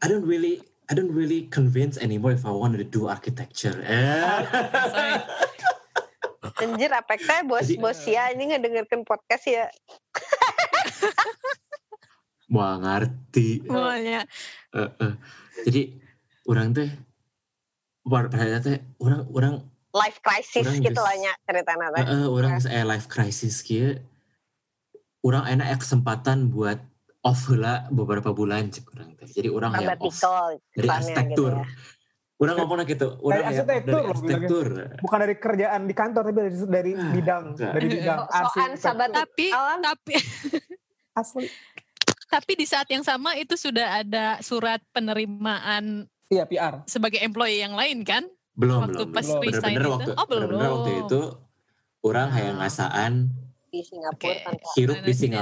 I 0.00 0.08
don't 0.08 0.24
really 0.26 0.58
I 0.84 0.92
don't 0.92 1.16
really 1.16 1.48
convince 1.48 1.96
anymore 1.96 2.36
if 2.36 2.44
I 2.44 2.52
want 2.52 2.76
to 2.76 2.84
do 2.84 3.08
architecture. 3.08 3.72
Eh. 3.80 4.44
Anjir 6.60 6.92
apek 6.92 7.24
teh 7.24 7.40
bos 7.48 7.66
Jadi- 7.66 7.80
bos 7.80 7.98
ya 8.04 8.28
ini 8.30 8.52
ngedengerin 8.52 9.02
podcast 9.02 9.48
ya. 9.48 9.66
Wah 12.54 12.76
ngerti. 12.78 13.64
Semuanya. 13.64 14.28
Eh, 14.76 14.90
eh. 15.00 15.14
Jadi 15.64 15.82
orang 16.44 16.76
teh 16.76 16.88
pada 18.04 18.28
pada 18.28 18.60
teh 18.60 18.78
orang 19.00 19.24
orang 19.32 19.54
Life 19.94 20.18
crisis 20.26 20.66
Orang 20.66 20.82
gitu 20.82 21.00
lah 21.00 21.14
nya 21.22 21.32
ceritana 21.46 21.86
teh. 21.94 22.02
eh, 22.02 22.10
eh, 22.18 22.26
orang 22.26 22.58
saya 22.58 22.82
life 22.82 23.06
crisis 23.06 23.62
kieu. 23.62 23.94
Orang 25.22 25.46
enak 25.46 25.70
ya 25.70 25.76
kesempatan 25.78 26.50
buat 26.50 26.82
off 27.24 27.48
lah 27.50 27.88
beberapa 27.88 28.30
bulan 28.30 28.68
cek 28.68 28.84
orang 28.90 29.16
teh. 29.16 29.26
Jadi 29.26 29.48
orang 29.48 29.72
yang 29.74 29.96
off 29.96 30.12
Sabbatical 30.12 30.44
dari 30.46 30.60
kesannya 30.60 30.84
gitu 30.84 30.92
arsitektur. 30.92 31.52
ya. 31.54 31.64
Orang 32.34 32.54
ngomongnya 32.58 32.84
gitu. 32.84 33.08
Orang 33.16 33.30
Dari 33.30 33.44
arsitektur 33.46 33.70
dari 33.70 33.94
bilangnya. 33.94 34.10
arsitektur. 34.12 34.66
bukan 35.00 35.18
dari 35.18 35.34
kerjaan 35.36 35.80
di 35.82 35.94
kantor 35.94 36.22
tapi 36.22 36.34
dari 36.36 36.50
dari 36.68 36.92
Ah, 36.92 37.10
bidang, 37.10 37.42
enggak. 37.48 37.72
dari 37.72 37.86
bidang 37.88 38.18
So- 38.18 38.26
soan 38.26 38.42
arsitektur. 38.42 38.82
sahabat 38.82 39.08
Tapi 39.14 39.46
Alam. 39.50 39.78
tapi 39.80 40.14
asli. 41.14 41.44
tapi 42.26 42.52
di 42.54 42.66
saat 42.66 42.88
yang 42.88 43.00
sama 43.00 43.30
itu 43.34 43.54
sudah 43.54 44.00
ada 44.00 44.24
surat 44.40 44.82
penerimaan 44.90 46.10
Iya, 46.26 46.44
PR. 46.44 46.82
sebagai 46.84 47.18
employee 47.18 47.60
yang 47.60 47.72
lain 47.72 48.02
kan? 48.02 48.26
Belum 48.52 48.82
Waktu 48.82 49.00
belum. 49.00 49.14
pas 49.14 49.24
belum. 49.24 49.40
resign 49.40 49.62
Bener-bener 49.72 49.80
itu? 49.80 49.90
waktu 49.94 50.10
Oh, 50.12 50.26
belum. 50.26 50.40
bener-bener 50.44 50.70
waktu 50.70 50.90
itu 51.00 51.20
orang 52.02 52.26
Ah. 52.26 52.34
hayang 52.34 52.56
ngasaan 52.58 53.12
di 53.68 53.80
Singapura 53.80 54.12
Oke. 54.12 54.42
kan. 54.42 54.54
hirup 54.74 54.98
di 54.98 55.12
Management 55.14 55.32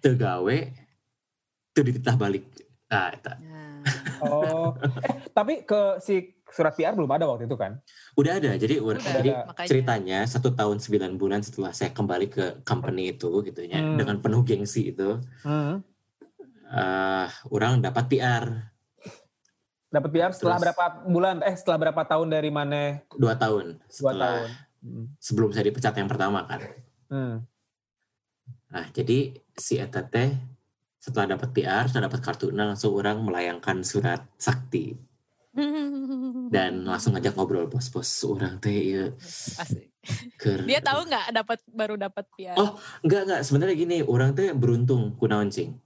Singapura 0.00 0.54
itu. 0.58 1.80
dititah 1.80 2.16
balik. 2.16 2.42
Nah, 2.88 3.08
eta. 3.08 3.32
Nah. 3.36 3.78
Oh. 4.18 4.74
eh, 4.98 5.14
tapi 5.30 5.62
ke 5.62 6.00
si 6.00 6.18
surat 6.44 6.72
PR 6.72 6.90
belum 6.90 7.06
ada 7.08 7.22
waktu 7.24 7.44
itu 7.44 7.54
kan? 7.54 7.78
Udah 8.14 8.34
ada. 8.34 8.50
Jadi 8.52 8.80
Udah, 8.80 8.98
jadi 8.98 9.30
makanya. 9.44 9.68
ceritanya 9.68 10.18
satu 10.24 10.50
tahun 10.50 10.76
sembilan 10.76 11.14
bulan 11.14 11.40
setelah 11.40 11.70
saya 11.70 11.92
kembali 11.92 12.26
ke 12.26 12.44
company 12.62 13.12
itu 13.12 13.30
gitu 13.42 13.60
ya 13.62 13.78
Hmm. 13.78 13.94
dengan 13.94 14.18
penuh 14.18 14.42
gengsi 14.42 14.90
itu 14.90 15.22
Hmm. 15.40 15.84
eh 16.66 17.28
orang 17.46 17.78
dapat 17.78 18.04
PR 18.08 18.44
Dapat 19.88 20.10
PR 20.10 20.32
setelah 20.32 20.56
Terus- 20.56 20.64
berapa 20.68 20.84
bulan? 21.06 21.36
Eh, 21.40 21.54
setelah 21.54 21.78
berapa 21.80 22.02
tahun 22.02 22.28
dari 22.28 22.50
mana? 22.50 23.00
dua 23.10 23.32
tahun 23.34 23.78
Dua 23.78 23.88
setelah 24.10 24.34
tahun. 24.36 24.50
Hmm. 24.78 25.04
sebelum 25.16 25.48
saya 25.48 25.64
dipecat 25.64 25.94
yang 25.94 26.06
pertama 26.06 26.44
kan. 26.44 26.60
Hmm. 27.06 27.34
Nah, 28.68 28.84
jadi 28.92 29.32
si 29.56 29.80
eta 29.80 30.04
teh 30.04 30.32
setelah 30.98 31.38
dapat 31.38 31.48
PR, 31.56 31.88
setelah 31.88 32.10
dapat 32.10 32.20
kartu 32.20 32.52
nah 32.52 32.68
langsung 32.68 32.92
orang 32.92 33.22
melayangkan 33.24 33.80
surat 33.80 34.28
sakti 34.36 34.92
dan 36.54 36.84
langsung 36.84 37.16
ngajak 37.16 37.32
ngobrol 37.34 37.70
bos-bos 37.70 38.08
orang 38.28 38.60
teh 38.60 39.08
keur 40.36 40.60
Dia 40.68 40.80
tahu 40.84 41.08
nggak 41.08 41.26
dapat 41.34 41.58
baru 41.72 41.94
dapat 41.96 42.24
PR? 42.36 42.56
Oh. 42.60 42.76
enggak 43.04 43.24
enggak 43.28 43.40
sebenarnya 43.44 43.76
gini, 43.76 43.96
orang 44.04 44.36
teh 44.36 44.52
beruntung 44.52 45.16
kunaon 45.16 45.48
cing. 45.48 45.76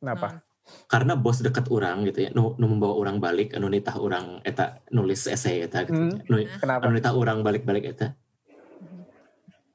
Kenapa? 0.00 0.44
Karena 0.90 1.14
bos 1.14 1.38
deket 1.38 1.70
orang 1.70 2.02
gitu 2.10 2.26
ya, 2.26 2.30
nu, 2.34 2.58
nu 2.58 2.66
membawa 2.66 2.98
orang 2.98 3.22
balik, 3.22 3.54
anu 3.54 3.70
nitah 3.70 3.96
orang 4.02 4.42
eta 4.42 4.82
nulis 4.90 5.30
esai 5.30 5.62
eta 5.62 5.86
gitu. 5.86 5.94
Hmm. 5.94 6.18
Nu, 6.26 6.42
Kenapa? 6.58 6.82
anu 6.84 6.92
nitah 6.98 7.14
orang 7.14 7.46
balik-balik 7.46 7.96
eta. 7.96 8.18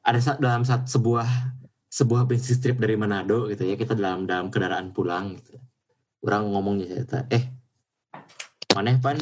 Ada 0.03 0.19
sa- 0.19 0.39
dalam 0.41 0.67
sat, 0.67 0.89
sebuah 0.89 1.27
sebuah 1.91 2.23
bisnis 2.23 2.63
trip 2.63 2.79
dari 2.79 2.95
Manado 2.95 3.51
gitu 3.51 3.67
ya, 3.67 3.75
kita 3.75 3.91
dalam 3.99 4.23
dalam 4.23 4.47
kendaraan 4.47 4.95
pulang 4.95 5.35
gitu. 5.35 5.59
Orang 6.23 6.55
ngomongnya 6.55 7.03
saya 7.03 7.27
eh 7.27 7.51
maneh 8.71 8.95
pan 9.03 9.19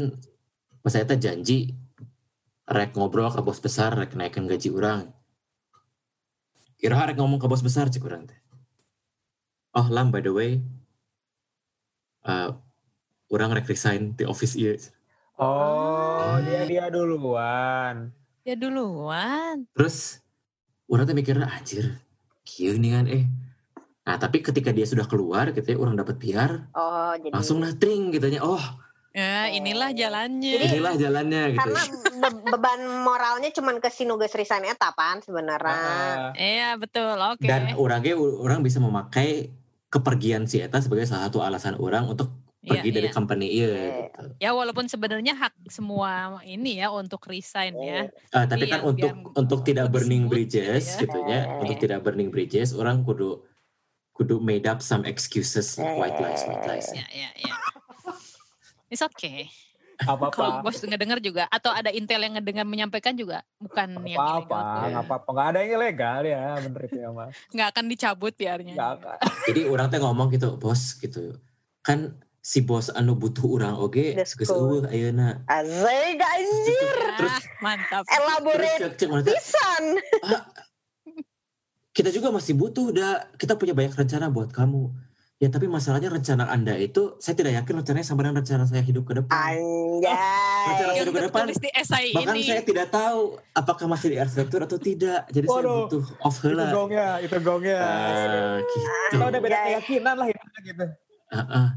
pas 0.85 0.93
saya 0.93 1.09
teh 1.09 1.17
janji 1.17 1.73
rek 2.69 2.93
ngobrol 2.93 3.33
ke 3.33 3.41
bos 3.41 3.57
besar 3.57 3.97
rek 3.97 4.13
naikin 4.13 4.45
gaji 4.45 4.69
orang. 4.69 5.09
Kira 6.77 7.09
rek 7.09 7.17
ngomong 7.17 7.41
ke 7.41 7.49
bos 7.49 7.65
besar 7.65 7.89
cik 7.89 8.05
orang 8.05 8.29
teh. 8.29 8.37
Oh 9.73 9.89
lam 9.89 10.13
by 10.13 10.21
the 10.21 10.29
way, 10.29 10.61
eh 12.29 12.49
orang 13.33 13.49
rek 13.57 13.65
resign 13.65 14.13
di 14.13 14.29
office 14.29 14.53
iya. 14.53 14.77
Oh, 15.39 16.35
dia 16.43 16.67
dia 16.67 16.85
duluan. 16.91 18.11
Ya 18.43 18.59
duluan. 18.59 19.63
Terus 19.71 20.19
orang 20.91 21.07
tuh 21.07 21.15
mikirnya 21.15 21.47
anjir, 21.47 21.95
kieu 22.49 22.73
nih 22.75 22.91
kan 22.91 23.05
eh. 23.05 23.23
Nah 24.01 24.17
tapi 24.17 24.41
ketika 24.41 24.73
dia 24.73 24.83
sudah 24.83 25.05
keluar 25.05 25.53
gitu 25.53 25.67
ya, 25.67 25.77
orang 25.77 25.93
dapat 25.93 26.17
PR, 26.17 26.65
Oh 26.73 27.13
jadi 27.13 27.29
langsung 27.29 27.61
nah 27.61 27.69
tring 27.71 28.09
gitu 28.09 28.25
ya. 28.25 28.41
Oh 28.41 28.61
Ya, 29.09 29.49
inilah 29.49 29.89
jalannya. 29.91 30.53
Jadi- 30.53 30.69
inilah 30.71 30.93
jalannya 30.95 31.41
gitu 31.49 31.59
Karena 31.59 31.81
be- 32.15 32.41
beban 32.47 32.81
moralnya 33.01 33.49
cuman 33.49 33.77
ke 33.77 33.89
si 33.89 34.05
nugas 34.05 34.29
resign 34.31 34.61
eta 34.63 34.93
pan 34.93 35.17
sebenarnya. 35.19 35.73
Ah, 35.73 36.29
Iya, 36.33 36.77
betul. 36.77 37.17
Oke. 37.17 37.41
dan 37.41 37.73
orangnya 37.73 38.13
orang 38.15 38.61
bisa 38.61 38.77
memakai 38.77 39.49
kepergian 39.87 40.45
si 40.45 40.61
Eta 40.61 40.77
sebagai 40.77 41.09
salah 41.09 41.25
satu 41.25 41.41
alasan 41.41 41.73
orang 41.75 42.05
untuk 42.05 42.29
Iya, 42.59 42.71
pergi 42.75 42.89
dari 42.91 43.07
iya. 43.07 43.15
company 43.15 43.47
iya 43.47 43.67
Iya. 43.69 43.87
gitu. 44.03 44.23
Ya 44.37 44.49
walaupun 44.51 44.85
sebenarnya 44.85 45.31
hak 45.33 45.55
semua 45.65 46.11
ini 46.43 46.77
ya 46.77 46.91
untuk 46.91 47.23
resign 47.23 47.71
ya. 47.73 48.11
Ah, 48.29 48.43
tapi 48.43 48.67
Iya, 48.67 48.73
kan 48.75 48.79
untuk 48.85 49.11
biar 49.15 49.31
untuk 49.33 49.59
tidak 49.63 49.87
burning 49.89 50.27
smooth 50.27 50.31
bridges 50.35 50.85
gitu 50.93 50.99
ya. 50.99 50.99
gitu 50.99 51.19
ya, 51.25 51.41
Eh. 51.47 51.61
untuk 51.61 51.77
tidak 51.77 51.99
burning 52.01 52.27
bridges 52.27 52.69
orang 52.71 52.99
kudu 53.01 53.47
kudu 54.11 54.37
made 54.37 54.67
up 54.67 54.79
some 54.79 55.07
excuses 55.07 55.71
Eh. 55.73 55.87
white 55.95 56.19
lies 56.19 56.43
white 56.43 56.67
lies. 56.67 56.91
Ya, 56.91 57.07
ya, 57.07 57.31
ya. 57.33 57.53
It's 58.87 58.99
okay. 58.99 59.47
apa 59.97 60.31
Kalau 60.31 60.59
apa 60.59 60.63
bos 60.65 60.79
ngedenger 60.79 61.19
juga 61.21 61.43
atau 61.49 61.71
ada 61.71 61.91
intel 61.91 62.19
yang 62.19 62.31
ngedengar 62.33 62.63
menyampaikan 62.63 63.11
juga 63.13 63.43
bukan 63.57 63.99
yang 64.05 64.15
apa 64.15 64.47
apa 64.47 64.59
apa 64.97 65.13
apa 65.17 65.29
nggak 65.29 65.47
ada 65.49 65.59
yang 65.59 65.71
ilegal 65.75 66.21
ya 66.23 66.55
bener 66.57 66.81
itu 66.85 66.97
ya 66.97 67.09
mas 67.11 67.35
Nggak 67.51 67.67
akan 67.69 67.83
dicabut 67.87 68.31
biarnya. 68.33 68.73
nggak 68.75 68.91
akan 68.95 69.17
Jadi 69.43 69.61
orang 69.65 69.87
teh 69.87 69.99
ngomong 69.99 70.27
gitu, 70.29 70.55
bos 70.55 70.95
gitu. 70.95 71.35
Kan 71.79 72.15
si 72.49 72.65
bos 72.65 72.89
anu 72.89 73.13
butuh 73.13 73.45
orang 73.45 73.77
oge 73.77 74.17
That's 74.17 74.33
geus 74.33 74.49
cool. 74.49 74.81
eueuh 74.81 74.89
ayeuna. 74.89 75.45
Azai 75.45 76.17
anjir. 76.17 76.97
Terus 77.13 77.29
Ah, 77.29 77.41
mantap. 77.61 78.03
Elaborate 78.09 78.97
pisan. 78.97 79.83
kita 81.91 82.09
juga 82.09 82.31
masih 82.31 82.55
butuh 82.55 82.89
udah 82.89 83.09
kita 83.35 83.53
punya 83.53 83.77
banyak 83.77 83.93
rencana 83.93 84.29
buat 84.29 84.49
kamu. 84.49 84.89
Ya 85.39 85.47
tapi 85.47 85.71
masalahnya 85.71 86.11
rencana 86.11 86.49
Anda 86.49 86.75
itu 86.75 87.15
saya 87.15 87.31
tidak 87.31 87.55
yakin 87.55 87.79
rencananya 87.79 88.03
sama 88.03 88.25
dengan 88.25 88.43
rencana 88.43 88.65
saya 88.65 88.81
hidup 88.81 89.05
ke 89.05 89.13
depan. 89.15 89.55
Rencana 89.55 90.89
Anjay. 90.89 90.99
hidup 90.99 91.13
ke 91.13 91.21
depan. 91.23 91.43
di 91.47 91.69
essay 91.71 92.05
Bahkan 92.11 92.35
ini. 92.35 92.43
saya 92.43 92.61
tidak 92.61 92.87
tahu 92.89 93.19
apakah 93.53 93.85
masih 93.85 94.07
di 94.09 94.17
arsitektur 94.17 94.59
atau 94.59 94.75
tidak. 94.75 95.29
Jadi 95.29 95.45
saya 95.45 95.61
Waduh. 95.63 95.79
butuh 95.85 96.03
off 96.19 96.35
itu 96.35 96.49
heula. 96.49 96.65
gongnya 96.73 97.07
itu 97.21 97.37
gongnya 97.39 97.77
Ah, 97.77 98.57
gitu. 98.59 98.79
kita 99.13 99.23
udah 99.23 99.39
beda 99.39 99.55
Anjay. 99.55 99.67
keyakinan 99.69 100.15
lah 100.17 100.27
ya 100.27 100.41
gitu 100.59 100.85
Ah, 101.29 101.39
ah. 101.45 101.67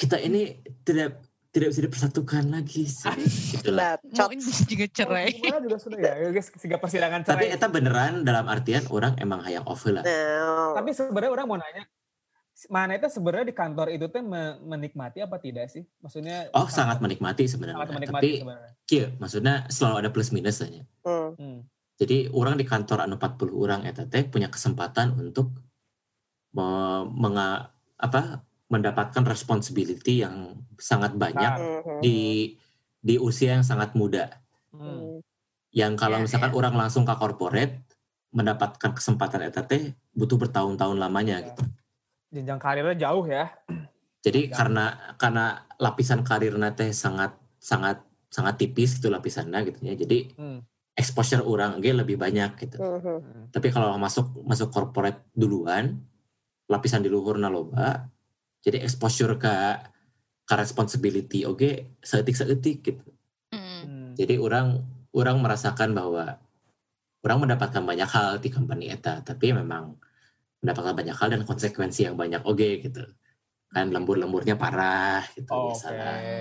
Kita 0.00 0.16
ini 0.16 0.56
tidak 0.80 1.20
tidak 1.50 1.74
bisa 1.74 1.82
dipersatukan 1.82 2.44
lagi 2.48 2.86
sih. 2.86 3.10
Itulah. 3.52 3.98
Bacot. 4.00 4.16
Mau 4.16 4.30
ini 4.32 4.40
juga 4.64 4.86
cerai. 4.88 5.34
Gimana 5.34 5.60
juga 5.60 5.76
sudah 5.76 5.98
ya 5.98 6.30
guys 6.30 6.48
sehingga 6.48 6.78
persidangan 6.78 7.20
Tapi 7.20 7.50
cerai 7.50 7.58
eta 7.58 7.66
beneran 7.66 8.22
dalam 8.22 8.46
artian 8.46 8.86
orang 8.88 9.18
emang 9.18 9.42
hayang 9.42 9.66
off 9.66 9.82
heula. 9.82 10.00
No. 10.00 10.72
tapi 10.72 10.94
sebenarnya 10.94 11.30
orang 11.30 11.46
mau 11.46 11.58
nanya 11.58 11.84
mana 12.68 12.92
itu 12.92 13.08
sebenarnya 13.08 13.48
di 13.48 13.56
kantor 13.56 13.88
itu 13.88 14.06
teh 14.06 14.20
me- 14.20 14.60
menikmati 14.60 15.24
apa 15.24 15.40
tidak 15.40 15.72
sih 15.72 15.80
maksudnya 15.98 16.52
Oh 16.52 16.68
sangat 16.68 17.00
menikmati 17.00 17.48
sangat 17.48 17.52
sebenarnya. 17.56 17.88
menikmati 17.88 18.12
Tapi 18.12 18.30
sebenarnya 18.44 18.72
kia, 18.84 19.06
maksudnya 19.16 19.54
selalu 19.66 19.96
ada 19.96 20.10
plus 20.12 20.28
minusnya. 20.30 20.84
Hmm. 21.02 21.32
Hmm. 21.34 21.58
Jadi 21.96 22.28
orang 22.30 22.56
di 22.56 22.64
kantor 22.64 23.04
anu 23.04 23.16
40 23.16 23.52
orang 23.56 23.80
eta 23.84 24.04
teh 24.04 24.22
punya 24.22 24.46
kesempatan 24.46 25.16
untuk 25.16 25.56
me- 26.52 27.08
menga- 27.10 27.72
apa 27.96 28.44
mendapatkan 28.70 29.26
responsibility 29.26 30.22
yang 30.22 30.62
sangat 30.78 31.18
banyak 31.18 31.58
Mhm. 31.58 32.00
di 32.00 32.18
di 33.00 33.16
usia 33.18 33.58
yang 33.58 33.66
sangat 33.66 33.92
muda. 33.98 34.38
Hmm. 34.70 35.18
Yang 35.74 35.92
kalau 35.98 36.18
Ya, 36.20 36.24
misalkan 36.24 36.52
orang 36.54 36.74
langsung 36.78 37.02
ke 37.02 37.14
corporate 37.18 37.82
mendapatkan 38.30 38.94
kesempatan 38.94 39.42
eta 39.42 39.66
teh 39.66 39.90
butuh 40.14 40.38
bertahun-tahun 40.38 40.96
lamanya 40.96 41.42
Ya. 41.42 41.46
gitu. 41.50 41.62
jenjang 42.30 42.62
karirnya 42.62 42.94
jauh 42.94 43.26
ya 43.26 43.50
Jadi 44.22 44.46
Ya. 44.46 44.54
karena 44.54 44.84
karena 45.18 45.66
lapisan 45.82 46.22
karirnya 46.22 46.70
teh 46.78 46.94
sangat 46.94 47.34
sangat 47.58 48.06
sangat 48.30 48.54
tipis 48.60 49.00
gitu 49.00 49.10
lapisannya 49.10 49.66
gitu 49.66 49.80
ya. 49.82 49.98
Jadi 49.98 50.38
Hmm. 50.38 50.62
exposure 50.94 51.42
orang 51.42 51.82
ge 51.82 51.90
lebih 51.90 52.14
banyak 52.20 52.54
gitu. 52.60 52.78
Mhm. 52.78 53.00
Hmm. 53.02 53.44
Tapi 53.50 53.74
kalau 53.74 53.98
masuk 53.98 54.46
masuk 54.46 54.70
corporate 54.70 55.26
duluan, 55.34 55.98
lapisan 56.70 57.02
di 57.02 57.10
luhur 57.10 57.34
loba, 57.40 58.06
jadi 58.60 58.84
exposure 58.84 59.36
ke 59.40 59.54
ke 60.44 60.54
responsibility 60.58 61.46
oke 61.46 62.00
seetik 62.02 62.36
seetik 62.36 62.76
gitu. 62.82 63.06
Hmm. 63.54 64.12
Jadi 64.18 64.36
orang 64.36 64.82
orang 65.14 65.36
merasakan 65.40 65.94
bahwa 65.94 66.38
orang 67.20 67.38
mendapatkan 67.46 67.82
banyak 67.82 68.08
hal 68.10 68.40
di 68.40 68.48
company 68.50 68.90
eta, 68.90 69.20
tapi 69.22 69.52
memang 69.52 69.94
mendapatkan 70.60 70.94
banyak 70.96 71.16
hal 71.16 71.28
dan 71.32 71.42
konsekuensi 71.46 72.08
yang 72.10 72.16
banyak 72.18 72.42
oke 72.44 72.68
gitu. 72.82 73.04
Kan 73.70 73.94
lembur-lemburnya 73.94 74.58
parah 74.58 75.22
gitu 75.38 75.46
Oh, 75.54 75.70
biasalah 75.70 76.18
Oke. 76.18 76.38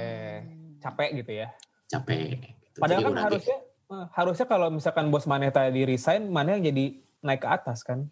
capek 0.82 1.10
gitu 1.22 1.32
ya 1.46 1.48
capek. 1.90 2.38
Gitu. 2.42 2.78
padahal 2.78 3.02
Jadi 3.02 3.06
kan 3.06 3.16
harusnya 3.26 3.58
eh, 3.90 4.06
harusnya 4.14 4.46
kalau 4.50 4.68
misalkan 4.70 5.06
bos 5.10 5.26
maneh 5.26 5.50
tadi 5.50 5.82
resign 5.84 6.30
maneh 6.30 6.58
yang 6.58 6.66
jadi 6.74 6.86
naik 7.26 7.42
ke 7.44 7.50
atas 7.50 7.82
kan 7.82 8.08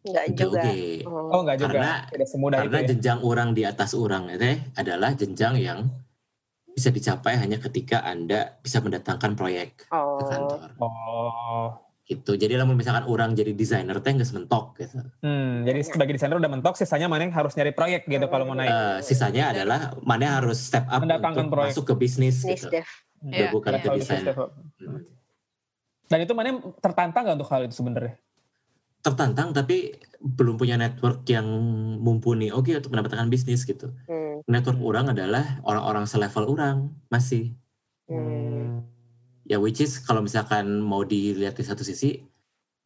Enggak 0.00 0.26
juga. 0.32 0.60
oke. 0.60 0.76
Oh. 1.04 1.28
oh 1.28 1.40
enggak 1.40 1.58
juga 1.58 1.70
Karena- 1.76 2.00
tidak 2.08 2.28
semudah 2.28 2.56
itu 2.56 2.64
Karena 2.64 2.78
ya 2.78 2.88
jenjang 2.88 3.18
orang 3.20 3.48
di 3.52 3.62
atas 3.62 3.90
orang 3.92 4.22
itu 4.28 4.48
adalah 4.74 5.10
jenjang 5.12 5.54
yang 5.56 5.78
bisa 6.70 6.88
dicapai 6.88 7.34
hanya 7.36 7.58
ketika 7.58 8.00
Anda 8.00 8.56
bisa 8.58 8.78
mendatangkan 8.78 9.34
proyek 9.34 9.68
ke 9.76 9.84
Oh. 9.90 10.22
kantor. 10.22 10.60
oh 10.78 11.68
Gitu. 12.02 12.34
Jadi 12.34 12.58
lamun 12.58 12.74
misalkan 12.74 13.06
orang 13.06 13.38
jadi 13.38 13.54
desainer 13.54 13.94
teh 13.96 14.10
nggak 14.10 14.34
mentok 14.34 14.74
gitu. 14.74 14.98
Hmm, 15.20 15.62
jadi 15.62 15.78
sebagai 15.80 16.18
desainer 16.18 16.34
udah 16.34 16.50
mentok, 16.50 16.74
sisanya 16.74 17.06
mana 17.06 17.22
yang 17.22 17.30
harus 17.30 17.54
nyari 17.54 17.70
proyek 17.70 18.02
gitu 18.04 18.26
kalau 18.26 18.42
mau 18.44 18.58
naik. 18.58 18.66
Eh, 18.66 18.98
sisanya 19.00 19.54
adalah 19.54 19.94
mana 20.00 20.42
harus 20.42 20.58
step 20.58 20.90
up 20.90 20.98
Mendatangkan 20.98 21.46
untuk 21.46 21.54
proyek. 21.54 21.70
masuk 21.70 21.84
ke 21.86 21.94
bisnis 21.94 22.42
gitu. 22.42 22.66
dev. 22.66 22.82
Hmm. 23.22 23.30
Iya, 23.30 23.46
bukan 23.54 23.70
iya. 23.70 23.78
ke 23.78 23.84
Kalau 23.84 23.94
desain. 23.94 24.10
bisnis 24.16 24.26
develop. 24.26 24.50
Hmm. 24.80 25.00
Dan 26.10 26.18
itu 26.18 26.32
mana 26.34 26.46
yang 26.48 26.60
tertantang 26.82 27.22
gak 27.22 27.36
untuk 27.38 27.46
hal 27.46 27.60
itu 27.62 27.74
sebenarnya? 27.76 28.14
Tertantang 29.00 29.56
tapi 29.56 29.96
belum 30.20 30.60
punya 30.60 30.76
network 30.76 31.24
yang 31.32 31.48
mumpuni 32.00 32.52
oke 32.52 32.68
untuk 32.76 32.92
mendapatkan 32.92 33.28
bisnis 33.32 33.64
gitu. 33.64 33.92
Hmm. 34.04 34.44
Network 34.44 34.80
orang 34.80 35.12
adalah 35.12 35.60
orang-orang 35.64 36.04
selevel 36.04 36.44
orang 36.52 36.76
masih. 37.08 37.56
Hmm. 38.04 38.84
Ya 39.48 39.56
which 39.56 39.80
is 39.80 39.98
kalau 40.04 40.20
misalkan 40.20 40.84
mau 40.84 41.02
dilihat 41.02 41.56
di 41.56 41.64
satu 41.64 41.80
sisi 41.80 42.20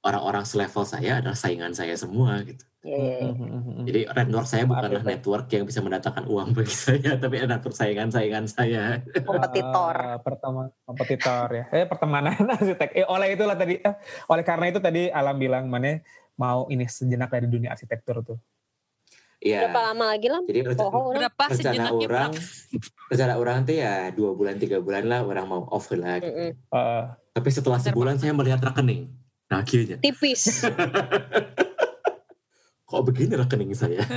orang-orang 0.06 0.46
selevel 0.46 0.84
saya 0.86 1.18
adalah 1.18 1.36
saingan 1.36 1.74
saya 1.74 1.98
semua 1.98 2.40
gitu. 2.46 2.62
Iya, 2.84 2.96
iya, 3.00 3.14
iya. 3.16 3.30
Hmm. 3.32 3.84
Jadi 3.88 4.00
network 4.12 4.44
saya 4.44 4.68
bukanlah 4.68 5.00
ya, 5.00 5.08
network 5.16 5.46
yang 5.48 5.64
bisa 5.64 5.80
mendatangkan 5.80 6.24
uang 6.28 6.52
bagi 6.52 6.76
saya, 6.76 7.16
tapi 7.22 7.40
network 7.40 7.72
saingan-saingan 7.72 8.44
saya. 8.44 9.00
Kompetitor. 9.24 9.96
Ah, 9.96 10.20
pertama 10.20 10.68
kompetitor 10.84 11.48
ya. 11.48 11.64
Eh 11.72 11.88
pertemanan 11.88 12.36
arsitek. 12.60 12.92
Eh 12.92 13.08
oleh 13.08 13.32
itulah 13.32 13.56
tadi 13.56 13.80
eh, 13.80 13.94
oleh 14.28 14.44
karena 14.44 14.68
itu 14.68 14.84
tadi 14.84 15.08
Alam 15.08 15.40
bilang 15.40 15.64
mana 15.72 15.96
mau 16.36 16.68
ini 16.68 16.84
sejenak 16.84 17.32
dari 17.32 17.48
dunia 17.48 17.72
arsitektur 17.72 18.20
tuh. 18.20 18.36
Iya. 19.40 19.68
Berapa 19.68 19.80
lama 19.92 20.04
lagi 20.12 20.28
lah? 20.28 20.40
Jadi 20.44 20.60
rencana, 20.64 20.88
Oh. 20.92 21.12
Berapa 21.12 21.42
rencana 21.52 21.88
orang, 21.92 22.32
rencana 23.12 23.34
orang 23.36 23.56
tuh 23.64 23.74
ya 23.76 24.08
dua 24.12 24.30
bulan 24.36 24.56
tiga 24.60 24.80
bulan 24.80 25.04
lah 25.08 25.24
orang 25.24 25.44
mau 25.48 25.64
off 25.72 25.88
lah. 25.92 26.20
gitu. 26.20 26.32
Mm-mm. 26.32 26.52
Eh, 26.52 27.04
Tapi 27.32 27.48
setelah 27.48 27.80
sebulan 27.80 28.20
saya 28.20 28.36
melihat 28.36 28.60
rekening. 28.60 29.08
Nah 29.48 29.60
akhirnya, 29.64 30.00
Tipis. 30.00 30.64
kok 32.94 33.04
begini 33.04 33.32
rekening 33.34 33.72
saya? 33.74 34.00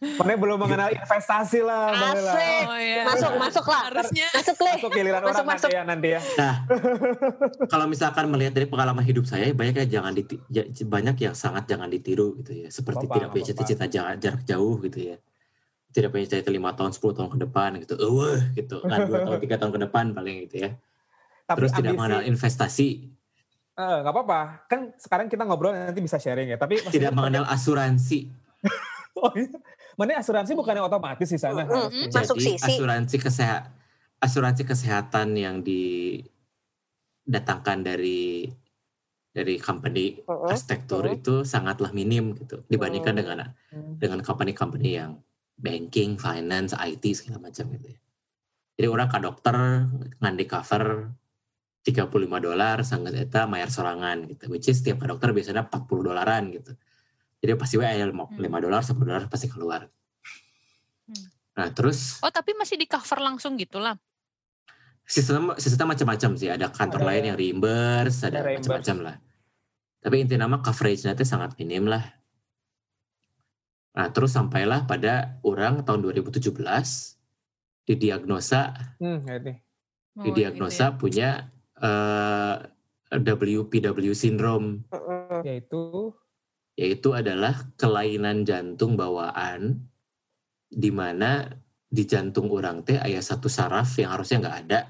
mana 0.00 0.32
belum 0.32 0.56
mengenal 0.56 0.96
investasi 0.96 1.60
lah. 1.60 1.92
Asik. 1.92 2.64
Oh 2.64 2.78
iya. 2.80 3.04
Masuk, 3.04 3.32
masuk 3.36 3.64
lah. 3.68 3.92
Harusnya 3.92 4.26
Masuk 4.32 4.56
Le. 4.56 4.72
Masuk 4.80 4.90
giliran 4.96 5.20
Masuk, 5.20 5.28
orang 5.28 5.44
masuk. 5.44 5.68
nanti 5.68 5.76
ya 5.76 5.82
nanti 5.84 6.08
ya. 6.16 6.20
Nah, 6.40 6.54
kalau 7.68 7.84
misalkan 7.84 8.24
melihat 8.32 8.56
dari 8.56 8.64
pengalaman 8.64 9.04
hidup 9.04 9.28
saya, 9.28 9.52
banyak 9.52 9.76
yang 9.84 10.00
jangan 10.00 10.12
diti- 10.16 10.40
ja- 10.48 10.64
banyak 10.64 11.16
yang 11.20 11.36
sangat 11.36 11.68
jangan 11.68 11.92
ditiru 11.92 12.32
gitu 12.40 12.64
ya. 12.64 12.68
Seperti 12.72 13.04
Apa-apa, 13.04 13.16
tidak 13.20 13.28
punya 13.28 13.44
cita-cita 13.44 13.84
jarak, 13.92 14.16
jarak 14.16 14.42
jauh 14.48 14.80
gitu 14.80 14.98
ya. 15.04 15.16
Tidak 15.92 16.08
punya 16.08 16.24
cita-cita 16.24 16.48
lima 16.48 16.72
tahun, 16.72 16.96
10 16.96 17.12
tahun 17.12 17.28
ke 17.36 17.38
depan 17.44 17.70
gitu. 17.84 17.94
Eueuh 18.00 18.40
gitu. 18.56 18.80
Kan 18.80 19.04
dua 19.04 19.18
tahun, 19.20 19.36
tiga 19.36 19.56
tahun 19.60 19.72
ke 19.76 19.80
depan 19.84 20.04
paling 20.16 20.36
gitu 20.48 20.56
ya. 20.64 20.70
Tapi 21.44 21.56
Terus 21.60 21.70
tidak 21.76 21.92
mengenal 21.92 22.22
investasi, 22.24 22.88
Eh, 23.80 23.96
nggak 24.04 24.12
apa-apa. 24.12 24.40
Kan 24.68 24.92
sekarang 25.00 25.26
kita 25.26 25.48
ngobrol 25.48 25.72
nanti 25.72 25.98
bisa 25.98 26.20
sharing 26.20 26.52
ya. 26.52 26.58
Tapi 26.60 26.84
tidak 26.92 27.16
mengenal 27.16 27.48
asuransi. 27.48 28.28
Oh, 29.10 29.26
iya. 29.34 29.50
Mana 29.98 30.22
asuransi 30.22 30.54
bukannya 30.54 30.80
otomatis 30.80 31.26
di 31.28 31.36
sana? 31.36 31.66
Harus 31.66 31.90
punya. 31.92 32.14
Masuk 32.14 32.38
Jadi 32.38 32.56
sisi. 32.56 32.78
asuransi 32.78 33.16
kesehatan 33.18 33.68
asuransi 34.22 34.62
kesehatan 34.64 35.34
yang 35.34 35.60
didatangkan 37.26 37.78
dari 37.82 38.48
dari 39.30 39.58
company 39.58 40.22
Mm-mm. 40.24 40.46
arsitektur 40.46 41.04
Mm. 41.04 41.16
itu 41.20 41.34
sangatlah 41.42 41.90
minim 41.90 42.32
gitu 42.34 42.62
dibandingkan 42.66 43.12
Mm. 43.12 43.18
dengan 43.18 43.38
Hmm. 43.74 43.94
dengan 43.98 44.18
company-company 44.22 44.90
yang 44.94 45.18
banking, 45.58 46.16
finance, 46.16 46.72
IT 46.72 47.12
segala 47.12 47.50
macam 47.50 47.68
gitu 47.74 47.92
ya. 47.92 47.98
Jadi 48.78 48.86
orang 48.88 49.08
ke 49.10 49.18
dokter 49.20 49.56
ngan 50.16 50.34
di 50.34 50.46
cover 50.48 51.12
35 51.82 52.12
dolar 52.38 52.84
sangat 52.84 53.16
eta 53.16 53.48
mayar 53.48 53.68
sorangan 53.68 54.28
gitu. 54.28 54.52
Which 54.52 54.68
is 54.68 54.78
setiap 54.78 55.00
dokter 55.00 55.32
biasanya 55.32 55.64
40 55.64 55.80
dolaran 56.04 56.52
gitu. 56.52 56.76
Jadi 57.40 57.56
pasti 57.56 57.80
we 57.80 57.84
aya 57.84 58.04
5 58.04 58.12
Hmm. 58.28 58.52
dolar, 58.60 58.84
10 58.84 59.00
dolar 59.02 59.24
pasti 59.26 59.48
keluar. 59.48 59.88
Hmm. 61.08 61.24
Nah 61.56 61.68
terus 61.72 62.20
Oh 62.20 62.28
tapi 62.28 62.52
masih 62.52 62.76
di 62.76 62.84
cover 62.84 63.18
langsung 63.18 63.56
gitu 63.56 63.80
lah. 63.80 63.96
sistem 65.02 65.58
sistemnya 65.58 65.98
macam-macam 65.98 66.30
sih. 66.38 66.46
Ada 66.46 66.70
kantor 66.70 67.02
Ada- 67.02 67.08
lain 67.10 67.22
yang 67.26 67.36
reimburse, 67.36 68.22
ada 68.22 68.46
ada 68.46 68.54
macam-macam 68.54 68.96
lah. 69.02 69.16
Tapi 69.98 70.14
inti 70.16 70.36
nama 70.38 70.56
coverage-nya 70.56 71.12
itu 71.12 71.26
sangat 71.26 71.58
minim 71.58 71.84
lah. 71.84 72.04
Nah 73.90 74.06
terus 74.08 74.30
sampailah 74.30 74.86
pada 74.86 75.40
orang 75.42 75.82
tahun 75.82 76.06
2017 76.06 77.18
didiagnosa 77.82 78.70
Hmm, 79.02 79.26
ya. 79.26 79.58
Oh, 80.14 80.22
didiagnosa 80.22 80.94
gitu 80.94 80.98
punya 81.00 81.50
eh, 81.80 82.54
WPW 83.10 84.14
syndrome. 84.14 84.86
Yaitu 85.42 86.14
yaitu 86.78 87.12
adalah 87.12 87.68
kelainan 87.76 88.46
jantung 88.46 88.96
bawaan 88.96 89.84
di 90.70 90.88
mana 90.88 91.44
di 91.90 92.06
jantung 92.06 92.48
orang 92.48 92.86
teh 92.86 92.96
ada 92.96 93.20
satu 93.20 93.50
saraf 93.50 93.98
yang 94.00 94.14
harusnya 94.16 94.40
nggak 94.40 94.58
ada 94.64 94.80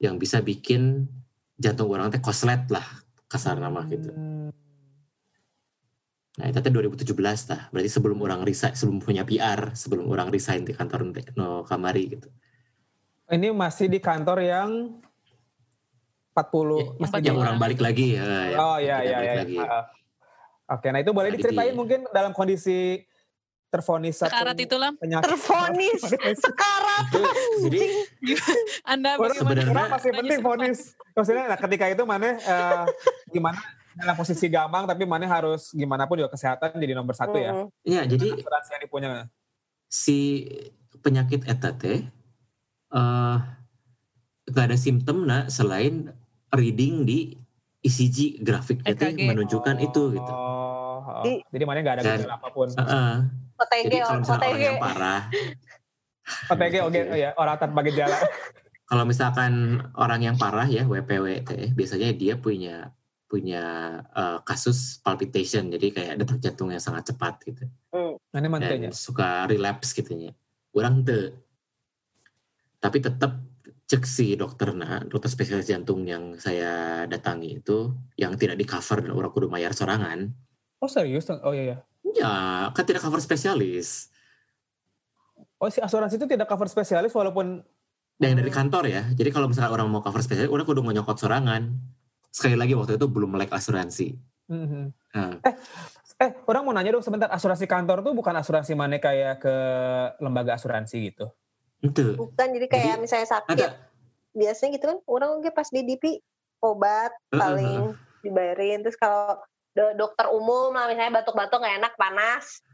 yang 0.00 0.16
bisa 0.16 0.40
bikin 0.40 1.04
jantung 1.58 1.92
orang 1.92 2.08
teh 2.08 2.22
koslet 2.22 2.64
lah 2.72 2.86
kasar 3.28 3.60
nama 3.60 3.84
gitu. 3.90 4.08
Hmm, 4.08 4.48
Nah 6.36 6.52
itu 6.52 6.58
teh 6.60 6.68
2017 6.68 7.16
lah, 7.48 7.60
berarti 7.72 7.90
sebelum 7.90 8.18
orang 8.20 8.44
resign, 8.44 8.76
sebelum 8.76 9.00
punya 9.00 9.24
PR, 9.24 9.72
sebelum 9.72 10.04
orang 10.12 10.28
resign 10.28 10.68
di 10.68 10.76
kantor 10.76 11.16
no 11.32 11.64
kamari 11.64 12.12
gitu. 12.12 12.28
Ini 13.32 13.50
masih 13.56 13.88
di 13.88 13.98
kantor 13.98 14.38
yang 14.44 14.70
40 16.36 17.00
masih 17.00 17.08
Empat 17.08 17.18
di- 17.18 17.26
Yang 17.26 17.38
orang 17.40 17.56
balik 17.56 17.80
lagi 17.80 18.06
ya. 18.12 18.28
yang 18.46 18.60
Oh 18.60 18.76
iya 18.76 18.96
iya 19.00 19.18
iya. 19.18 19.32
lagi. 19.40 19.56
Ah, 19.56 19.72
ah. 19.72 19.84
Oke, 20.68 20.90
nah 20.90 20.98
itu 20.98 21.10
boleh 21.10 21.30
Nah, 21.30 21.34
diceritain 21.34 21.66
jadi- 21.66 21.78
mungkin 21.78 22.00
dalam 22.10 22.30
kondisi 22.30 23.00
terfonis 23.66 24.14
satu 24.16 24.30
Sekarat 24.30 24.56
itulah. 24.58 24.90
penyakit. 24.94 25.24
Terfonis 25.30 26.00
sekarat. 26.36 27.04
Itu, 27.08 27.22
jadi 27.64 27.82
Anda 28.84 29.10
sebenarnya- 29.32 29.88
masih 29.90 30.10
penting 30.12 30.38
vonis. 30.40 30.78
Maksudnya 31.12 31.44
nah, 31.46 31.58
ketika 31.58 31.84
itu 31.86 32.02
mana 32.02 32.36
eh, 32.36 32.84
gimana 33.28 33.58
dalam 33.92 34.12
posisi 34.14 34.46
gampang 34.46 34.84
tapi 34.84 35.02
mana 35.02 35.24
harus 35.24 35.72
gimana 35.72 36.04
pun 36.04 36.16
juga 36.16 36.28
kesehatan 36.30 36.76
jadi 36.76 36.92
nomor 36.92 37.16
satu 37.16 37.32
ya. 37.34 37.52
Mm. 37.54 37.68
ya 37.82 38.00
jadi 38.06 38.26
Asuransi 38.36 38.70
yang 38.70 38.82
dipunya. 38.82 39.08
si 39.88 40.44
penyakit 40.98 41.46
eta 41.46 41.72
teh 41.72 42.04
eh 42.88 43.36
gak 44.46 44.64
ada 44.64 44.76
simptom 44.76 45.22
nah 45.22 45.48
selain 45.48 46.12
reading 46.56 47.04
di 47.04 47.36
ECG 47.78 48.40
grafik 48.40 48.82
itu 48.82 48.98
EKG. 48.98 49.20
menunjukkan 49.22 49.76
itu 49.78 50.02
gitu. 50.10 50.32
Oh, 50.32 50.98
oh. 50.98 51.22
Di- 51.22 51.44
Jadi 51.46 51.64
mana 51.64 51.78
nggak 51.78 51.96
ada 52.00 52.04
gejala 52.18 52.34
apa 52.34 52.48
pun. 52.50 52.68
Heeh. 52.68 53.10
OTG, 53.56 53.82
Jadi 53.84 53.96
kalau 53.96 54.18
misalnya 54.18 54.42
orang 54.42 54.60
yang 54.60 54.76
parah, 54.76 55.20
OTG 56.50 56.74
oke 56.82 57.00
oh 57.06 57.16
ya 57.16 57.30
orang 57.36 57.56
tanpa 57.56 57.80
gejala. 57.84 58.16
kalau 58.90 59.04
misalkan 59.04 59.52
orang 59.94 60.20
yang 60.22 60.36
parah 60.36 60.66
ya 60.66 60.82
WPW 60.82 61.26
teh 61.42 61.70
biasanya 61.70 62.10
dia 62.10 62.34
punya 62.34 62.90
punya 63.26 63.62
eh, 64.08 64.38
kasus 64.42 64.98
palpitation 65.00 65.66
jadi 65.68 65.86
kayak 65.90 66.14
detak 66.16 66.38
jantung 66.38 66.70
yang 66.70 66.78
sangat 66.78 67.10
cepat 67.10 67.34
gitu 67.44 67.66
Nah, 68.30 68.38
ini 68.38 68.48
mantenya. 68.52 68.90
dan 68.90 68.92
suka 68.92 69.48
relapse 69.48 69.90
gitu 69.90 70.12
nya. 70.12 70.30
Orang 70.70 71.00
teu. 71.02 71.32
Tapi 72.76 73.00
tetap 73.00 73.32
cek 73.86 74.02
si 74.02 74.34
dokter 74.34 74.74
nah, 74.74 74.98
dokter 75.06 75.30
spesialis 75.30 75.70
jantung 75.70 76.02
yang 76.02 76.34
saya 76.42 77.06
datangi 77.06 77.62
itu 77.62 77.94
yang 78.18 78.34
tidak 78.34 78.58
di 78.58 78.66
cover 78.66 78.98
dan 78.98 79.14
orang 79.14 79.30
kudu 79.30 79.46
bayar 79.46 79.70
sorangan. 79.70 80.34
Oh 80.82 80.90
serius? 80.90 81.30
Oh 81.30 81.54
iya 81.54 81.64
ya. 81.64 81.78
Ya, 82.16 82.34
kan 82.74 82.82
tidak 82.82 83.06
cover 83.06 83.22
spesialis. 83.22 84.10
Oh 85.62 85.70
si 85.70 85.78
asuransi 85.78 86.18
itu 86.18 86.26
tidak 86.26 86.50
cover 86.50 86.66
spesialis 86.66 87.14
walaupun 87.14 87.62
Dan 88.16 88.40
dari 88.40 88.48
kantor 88.48 88.88
ya. 88.88 89.02
Jadi 89.12 89.28
kalau 89.28 89.46
misalnya 89.46 89.70
orang 89.70 89.92
mau 89.92 90.00
cover 90.00 90.24
spesialis, 90.24 90.48
orang 90.48 90.64
kudu 90.64 90.80
nyokot 90.80 91.20
sorangan. 91.20 91.76
Sekali 92.32 92.56
lagi 92.56 92.72
waktu 92.72 92.96
itu 92.96 93.06
belum 93.06 93.36
melek 93.36 93.52
asuransi. 93.52 94.16
Mhm. 94.48 94.84
Nah, 95.16 95.36
Eh, 96.16 96.32
orang 96.48 96.64
mau 96.64 96.72
nanya 96.72 96.96
dong 96.96 97.04
sebentar, 97.04 97.28
asuransi 97.28 97.68
kantor 97.68 98.00
tuh 98.00 98.16
bukan 98.16 98.32
asuransi 98.40 98.72
mana 98.72 98.96
kayak 98.96 99.36
ke 99.36 99.56
lembaga 100.24 100.56
asuransi 100.56 101.12
gitu? 101.12 101.28
Itu 101.84 102.16
Bukan 102.16 102.46
jadi 102.56 102.66
kayak 102.70 102.94
Jadi, 102.96 103.02
misalnya 103.02 103.28
sakit. 103.28 103.52
ada 103.56 103.68
Biasanya 104.36 104.70
gitu 104.76 104.84
kan 104.92 104.98
orang 105.08 105.30
oke 105.40 105.50
pas 105.52 105.68
di 105.72 105.80
DP 105.80 106.04
obat 106.60 107.12
paling 107.32 107.96
dibayarin 108.20 108.84
terus 108.84 108.96
kalau 109.00 109.40
do- 109.72 109.96
dokter 109.96 110.28
umum 110.28 110.72
lah 110.76 110.88
misalnya 110.88 111.20
batuk-batuk 111.20 111.60
nggak 111.60 111.76
enak 111.84 111.92
panas 111.96 112.64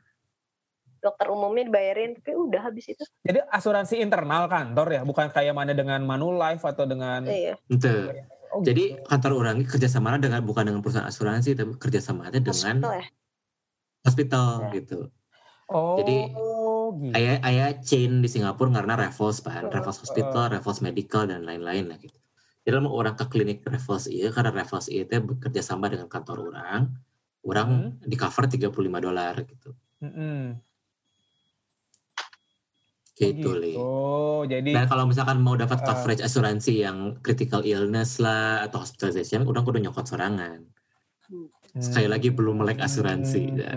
dokter 1.03 1.27
umumnya 1.35 1.67
dibayarin 1.67 2.15
tapi 2.19 2.35
udah 2.35 2.63
habis 2.71 2.87
itu 2.91 3.03
Jadi 3.27 3.43
asuransi 3.51 3.99
internal 3.99 4.47
kantor 4.47 4.87
ya, 4.91 5.03
bukan 5.03 5.31
kayak 5.35 5.55
mana 5.55 5.75
dengan 5.75 6.03
Manulife 6.03 6.63
atau 6.63 6.87
dengan 6.87 7.27
iya 7.27 7.59
itu. 7.71 8.11
Oh, 8.53 8.61
Jadi 8.61 8.99
gitu. 8.99 9.03
kantor 9.09 9.33
orang 9.39 9.55
ini 9.63 9.67
kerjasama 9.67 10.19
dengan 10.21 10.45
bukan 10.45 10.63
dengan 10.69 10.85
perusahaan 10.85 11.09
asuransi, 11.09 11.57
tapi 11.57 11.73
kerjasama 11.81 12.29
dengan 12.29 12.53
hospital 12.53 12.93
ya 13.01 13.07
hospital 14.03 14.47
Ya. 14.67 14.71
gitu. 14.77 14.99
oh, 15.71 15.97
jadi, 16.03 16.17
gitu. 17.01 17.15
Ayah, 17.17 17.37
ayah 17.47 17.69
chain 17.81 18.21
di 18.21 18.29
Singapura 18.29 18.73
karena 18.73 18.95
Raffles 18.99 19.41
pan, 19.41 19.67
Oh, 19.67 19.73
Raffles 19.73 20.01
Hospital, 20.03 20.53
Raffles 20.53 20.81
Medical 20.85 21.29
dan 21.29 21.45
lain-lain 21.47 21.89
lah 21.89 21.99
gitu. 22.01 22.19
Jadi 22.63 22.79
mau 22.79 22.95
orang 22.95 23.19
ke 23.19 23.27
klinik 23.27 23.67
Raffles 23.67 24.07
iya 24.07 24.31
karena 24.31 24.55
Raffles 24.55 24.87
iya 24.87 25.03
teh 25.03 25.19
bekerja 25.19 25.63
sama 25.65 25.91
dengan 25.91 26.07
kantor 26.07 26.55
orang, 26.55 26.95
orang 27.43 27.99
di 27.99 28.15
cover 28.15 28.47
35 28.47 28.71
dolar 29.03 29.35
gitu. 29.43 29.75
Mm-mm. 29.99 30.63
Gitu, 33.13 33.51
Oh, 33.77 34.43
Li. 34.43 34.51
jadi 34.51 34.71
Dan 34.73 34.85
kalau 34.89 35.05
misalkan 35.07 35.39
mau 35.43 35.55
dapat 35.55 35.85
coverage 35.85 36.23
asuransi 36.25 36.83
yang 36.87 37.19
critical 37.21 37.63
illness 37.63 38.19
lah 38.19 38.65
atau 38.67 38.83
hospitalization, 38.83 39.45
udah 39.47 39.63
kudu 39.63 39.79
nyokot 39.83 40.07
sorangan. 40.09 40.65
Sekali 41.77 42.09
lagi 42.09 42.29
belum 42.33 42.63
melek 42.63 42.81
asuransi. 42.81 43.43
ya. 43.59 43.75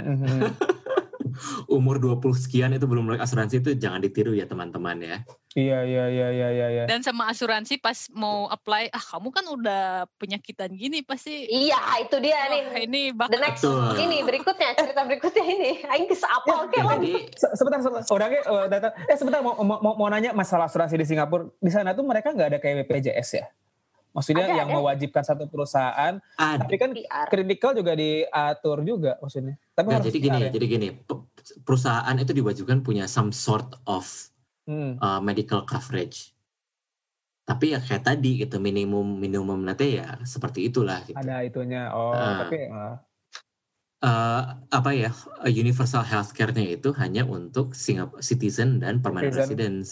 Umur 1.68 1.98
20 1.98 2.22
sekian 2.36 2.72
itu 2.74 2.86
belum 2.86 3.08
melek 3.12 3.24
asuransi 3.24 3.64
itu 3.64 3.76
jangan 3.76 4.02
ditiru 4.02 4.36
ya 4.36 4.46
teman-teman 4.46 4.98
ya. 5.02 5.18
Iya 5.56 5.80
iya 5.88 6.06
iya 6.12 6.28
iya 6.32 6.48
iya. 6.52 6.68
iya. 6.68 6.84
Dan 6.86 7.00
sama 7.00 7.32
asuransi 7.32 7.80
pas 7.80 8.12
mau 8.12 8.52
apply, 8.52 8.92
ah 8.92 9.00
kamu 9.00 9.32
kan 9.32 9.46
udah 9.48 9.84
penyakitan 10.20 10.76
gini 10.76 11.00
pasti. 11.00 11.48
iya 11.48 11.80
itu 12.04 12.18
dia 12.20 12.36
Wah, 12.36 12.48
nih 12.52 12.64
ini 12.88 13.02
the 13.12 13.16
bakal 13.16 13.40
next 13.40 13.64
Betul. 13.64 13.96
ini 14.04 14.18
berikutnya 14.28 14.70
cerita 14.76 15.02
berikutnya 15.08 15.44
ini 15.48 15.72
aing 15.96 16.06
geus 16.12 16.24
apal 16.28 16.68
ke 16.68 16.80
lah 16.84 17.00
Jadi 17.00 17.32
Se- 17.40 17.54
sebentar 17.56 17.80
sebentar 17.80 18.04
orangnya 18.12 18.42
eh, 18.44 18.66
data 18.68 18.88
eh 19.08 19.18
sebentar 19.18 19.40
mau, 19.40 19.56
mau 19.64 19.80
mau 19.80 19.94
mau 19.96 20.08
nanya 20.12 20.36
masalah 20.36 20.68
asuransi 20.68 21.00
di 21.00 21.06
Singapura 21.08 21.48
di 21.60 21.72
sana 21.72 21.96
tuh 21.96 22.04
mereka 22.04 22.36
nggak 22.36 22.48
ada 22.52 22.60
kayak 22.60 22.86
BPJS 22.86 23.30
ya 23.40 23.46
maksudnya 24.16 24.48
Ada, 24.48 24.56
yang 24.56 24.70
ada. 24.70 24.76
mewajibkan 24.80 25.22
satu 25.22 25.44
perusahaan 25.46 26.18
ada 26.34 26.58
tapi 26.58 26.76
kan 26.76 26.90
PR 26.90 27.28
kritikal 27.28 27.72
juga 27.72 27.92
diatur 27.94 28.80
juga 28.82 29.20
maksudnya 29.20 29.60
tapi 29.70 29.88
Nah, 29.88 30.00
harus 30.00 30.08
jadi 30.08 30.20
gini, 30.22 30.40
ya? 30.40 30.50
jadi 30.50 30.66
gini, 30.66 30.88
pe- 30.96 31.28
perusahaan 31.62 32.16
itu 32.16 32.32
diwajibkan 32.32 32.80
punya 32.80 33.06
some 33.06 33.30
sort 33.30 33.76
of 33.84 34.08
Hmm. 34.64 34.98
uh, 34.98 35.20
medical 35.20 35.62
coverage. 35.62 36.34
Tapi 37.44 37.70
ya 37.70 37.80
kayak 37.80 38.02
tadi 38.04 38.42
gitu 38.42 38.58
minimum 38.58 39.06
minimum 39.16 39.62
nanti 39.62 39.94
ya 39.96 40.18
seperti 40.24 40.66
itulah 40.66 41.04
gitu. 41.04 41.14
ada 41.14 41.44
itunya 41.44 41.92
oh 41.92 42.10
Ah. 42.10 42.42
tapi 42.42 42.58
eh, 42.64 42.96
Uh, 43.98 44.44
apa 44.70 44.92
ya 44.92 45.10
uh, 45.40 45.50
universal 45.52 46.02
healthcare-nya 46.02 46.66
itu 46.72 46.94
hanya 46.94 47.26
untuk 47.26 47.74
Singapore 47.74 48.22
citizen 48.22 48.78
dan 48.78 48.98
permanent 49.00 49.34
Citizen. 49.34 49.42
residents. 49.72 49.90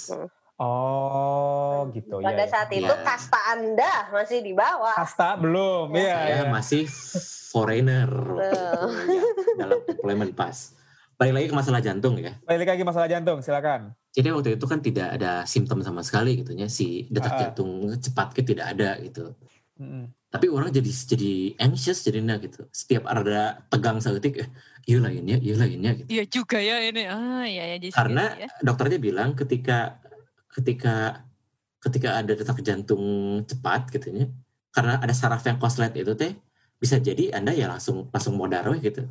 oh 0.58 1.63
gitu 1.90 2.20
ya 2.20 2.26
pada 2.26 2.40
ya. 2.40 2.48
saat 2.48 2.70
itu 2.70 2.86
Iya. 2.86 3.02
kasta 3.02 3.40
anda 3.50 3.92
masih 4.10 4.40
di 4.40 4.54
bawah 4.54 4.96
Kasta 4.96 5.36
belum 5.36 5.92
iya 5.92 6.16
Saya 6.16 6.38
ya. 6.38 6.44
masih 6.48 6.84
foreigner 7.50 8.10
ya, 8.40 8.62
dalam 9.58 9.80
employment 9.84 10.34
pass. 10.34 10.74
Balik 11.14 11.34
lagi 11.36 11.48
ke 11.48 11.56
masalah 11.56 11.80
jantung 11.80 12.16
ya. 12.18 12.34
balik 12.42 12.68
lagi 12.68 12.82
masalah 12.82 13.06
jantung 13.06 13.40
silakan 13.40 13.94
Jadi 14.10 14.28
waktu 14.30 14.50
itu 14.54 14.66
kan 14.66 14.80
tidak 14.80 15.08
ada 15.12 15.42
simptom 15.44 15.80
sama 15.80 16.02
sekali 16.02 16.38
gitu 16.38 16.54
ya 16.54 16.66
si 16.68 17.06
detak 17.08 17.32
Ah. 17.32 17.40
jantung 17.44 17.70
cepat 17.96 18.32
ke 18.32 18.42
tidak 18.42 18.70
ada 18.70 18.96
gitu. 19.00 19.34
Mm-mm. 19.74 20.06
tapi 20.28 20.46
orang 20.48 20.70
jadi 20.70 20.86
jadi 20.86 21.34
anxious 21.60 22.02
jadinya 22.02 22.38
gitu 22.38 22.66
setiap 22.70 23.06
ada 23.06 23.58
tegang 23.68 23.98
seketik 23.98 24.34
eh 24.40 24.50
iya 24.84 24.98
lainnya 25.00 25.38
iya 25.40 25.54
lainnya 25.56 25.92
gitu 25.96 26.08
Iya 26.12 26.24
juga 26.28 26.58
ya 26.58 26.78
ini. 26.84 27.06
Ah 27.06 27.42
iya 27.44 27.64
ya 27.68 27.78
jadi 27.80 27.90
karena 27.92 28.24
ya. 28.36 28.50
dokternya 28.60 28.98
bilang 29.00 29.34
ketika 29.34 29.98
ketika 30.48 31.26
ketika 31.84 32.16
ada 32.18 32.32
detak 32.32 32.64
jantung 32.64 33.04
cepat 33.44 33.92
gitu 33.92 34.08
ya 34.10 34.26
karena 34.72 34.98
ada 34.98 35.12
saraf 35.12 35.44
yang 35.44 35.60
koslet 35.60 35.92
itu 35.94 36.16
teh 36.16 36.32
bisa 36.80 36.98
jadi 36.98 37.36
anda 37.36 37.52
ya 37.52 37.68
langsung 37.68 38.08
langsung 38.10 38.34
modar 38.34 38.64
weh 38.72 38.80
gitu 38.80 39.04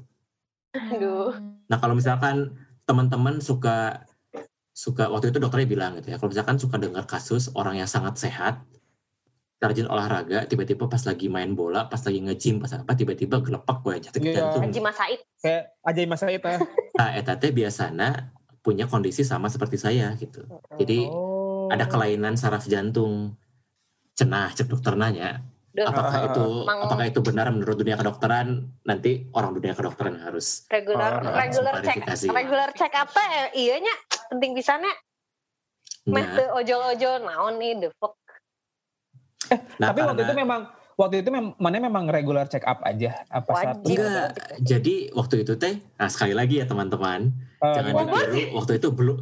Aduh. 0.72 1.36
nah 1.68 1.76
kalau 1.76 1.92
misalkan 1.92 2.56
teman-teman 2.88 3.38
suka 3.38 4.08
suka 4.72 5.12
waktu 5.12 5.28
itu 5.28 5.38
dokternya 5.38 5.68
bilang 5.68 5.92
gitu 6.00 6.10
ya 6.10 6.16
kalau 6.16 6.32
misalkan 6.32 6.56
suka 6.56 6.80
dengar 6.80 7.04
kasus 7.04 7.52
orang 7.52 7.76
yang 7.76 7.86
sangat 7.86 8.16
sehat 8.16 8.64
rajin 9.62 9.86
olahraga 9.86 10.42
tiba-tiba 10.50 10.90
pas 10.90 10.98
lagi 11.06 11.30
main 11.30 11.54
bola 11.54 11.86
pas 11.86 12.02
lagi 12.02 12.18
nge-gym 12.18 12.58
pas 12.58 12.72
apa 12.74 12.98
tiba-tiba 12.98 13.38
gelepak 13.38 13.78
gue 13.78 13.94
jatuh 14.10 14.18
Iya. 14.18 14.34
jantung 14.34 14.62
Haji 14.66 14.80
Mas 14.82 14.96
Said 14.98 15.20
kayak 15.38 15.62
ajaib 15.86 16.08
masa 16.10 16.24
itu 16.34 16.48
ya. 16.50 16.58
nah 16.98 17.08
eta 17.14 17.38
teh 17.38 17.54
biasana 17.54 18.32
punya 18.58 18.86
kondisi 18.86 19.22
sama 19.22 19.46
seperti 19.46 19.74
saya 19.74 20.14
gitu. 20.18 20.46
Jadi 20.78 21.06
Oh. 21.06 21.31
Ada 21.72 21.84
kelainan 21.86 22.34
saraf 22.34 22.64
jantung. 22.64 23.32
Cenah, 24.12 24.52
cek 24.52 24.68
dokter 24.68 24.92
nanya. 24.92 25.40
Duh, 25.72 25.88
Apakah 25.88 26.12
Ah. 26.14 26.28
itu 26.28 26.46
Mang- 26.62 26.84
apakah 26.84 27.04
itu 27.06 27.20
benar 27.22 27.48
menurut 27.48 27.74
dunia 27.74 27.96
kedokteran? 27.96 28.48
Nanti 28.82 29.24
orang 29.32 29.56
dunia 29.56 29.72
kedokteran 29.72 30.20
harus 30.20 30.68
regular 30.68 31.16
Oh, 31.18 31.32
regular 31.32 31.80
check 31.80 31.96
regular 32.28 32.68
check 32.72 32.92
apa 32.92 33.20
iya 33.54 33.80
nya 33.80 33.94
penting 34.28 34.52
pisannya 34.52 34.92
meh 36.04 36.20
Nah, 36.20 36.36
teu 36.36 36.48
ojol-ojol 36.54 37.24
naon 37.24 37.56
nih 37.56 37.72
the 37.78 37.88
fuck 37.94 38.12
nah, 39.78 39.88
Tapi 39.88 40.00
waktu 40.02 40.12
karena- 40.14 40.24
itu 40.26 40.34
memang 40.36 40.60
waktu 40.94 41.16
itu 41.18 41.28
mem 41.30 41.56
mana 41.56 41.76
memang 41.78 42.04
regular 42.06 42.44
check 42.46 42.62
up 42.62 42.84
aja 42.84 43.24
apa 43.26 43.48
Wajib. 43.50 43.88
enggak. 43.88 44.28
Jadi 44.60 44.94
waktu 45.10 45.34
itu 45.40 45.56
teh, 45.56 45.80
nah 45.94 46.06
sekali 46.06 46.32
lagi 46.32 46.60
ya 46.60 46.66
teman-teman, 46.66 47.32
Eh, 47.58 47.72
jangan 47.72 47.92
ditiru. 48.02 48.54
Waktu 48.54 48.72
itu 48.76 48.88
belum 48.90 49.18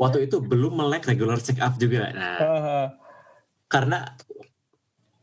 waktu 0.00 0.24
itu 0.24 0.40
belum 0.40 0.80
melek 0.80 1.04
regular 1.04 1.36
check 1.36 1.60
up 1.60 1.76
juga. 1.76 2.08
Nah, 2.10 2.36
Eh, 2.40 2.86
karena 3.68 4.08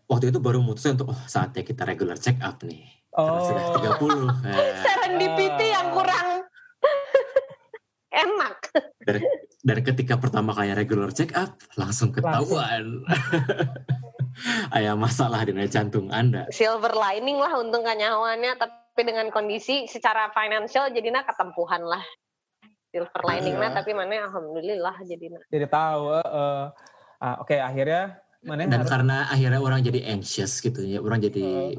waktu 0.06 0.30
itu 0.30 0.38
baru 0.38 0.62
memutuskan 0.62 0.96
untuk 0.96 1.12
oh 1.12 1.22
saatnya 1.26 1.66
kita 1.66 1.84
regular 1.84 2.16
check 2.16 2.38
up 2.40 2.62
nih. 2.62 2.86
Karena 3.10 3.42
sudah 3.42 3.64
Oh. 3.66 3.74
30. 3.98 4.30
Nah, 4.46 4.56
serendipity 4.86 5.68
yang 5.68 5.90
kurang 5.90 6.46
enak 8.14 8.56
dan 9.62 9.78
ketika 9.84 10.16
pertama 10.16 10.54
kali 10.54 10.72
regular 10.72 11.12
check 11.12 11.34
up 11.34 11.58
langsung 11.76 12.14
ketahuan. 12.14 13.04
Ayah 14.72 14.96
masalah 15.00 15.44
dengan 15.44 15.66
jantung 15.68 16.08
Anda. 16.08 16.46
silver 16.54 16.94
lining 16.94 17.36
lah 17.36 17.58
untung 17.58 17.84
kanyawannya 17.84 18.56
tapi 18.56 19.02
dengan 19.02 19.28
kondisi 19.28 19.86
secara 19.86 20.30
financial 20.32 20.88
jadinya 20.90 21.26
ketempuhan 21.26 21.84
lah 21.84 22.02
silver 22.98 23.22
lining 23.30 23.56
lah 23.56 23.70
Iya. 23.70 23.78
tapi 23.78 23.92
mana 23.94 24.26
alhamdulillah 24.26 24.96
jadinya 25.06 25.38
jadi 25.54 25.70
tahu. 25.70 26.04
eh. 26.18 26.66
Ah, 27.18 27.36
Oke 27.42 27.58
akhirnya 27.58 28.18
mana 28.42 28.66
Dan 28.66 28.82
harus 28.82 28.90
karena 28.90 29.18
akhirnya 29.30 29.60
orang 29.62 29.82
jadi 29.82 30.00
anxious 30.14 30.62
gitu 30.62 30.82
ya, 30.82 31.02
orang 31.02 31.18
jadi 31.22 31.78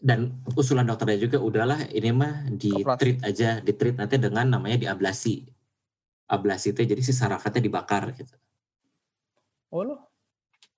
dan 0.00 0.40
usulan 0.56 0.88
dokternya 0.88 1.20
juga 1.20 1.36
udahlah 1.36 1.84
ini 1.92 2.08
mah 2.08 2.48
di 2.48 2.72
treat 2.96 3.20
aja, 3.20 3.60
di 3.60 3.72
treat 3.76 4.00
nanti 4.00 4.16
dengan 4.16 4.48
namanya 4.48 4.80
diablasi. 4.80 5.44
Ablasi 6.24 6.72
itu 6.72 6.80
jadi 6.88 7.02
si 7.04 7.12
sarafnya 7.12 7.60
dibakar 7.60 8.08
gitu. 8.16 8.32
oh 9.70 9.84
lo 9.84 9.96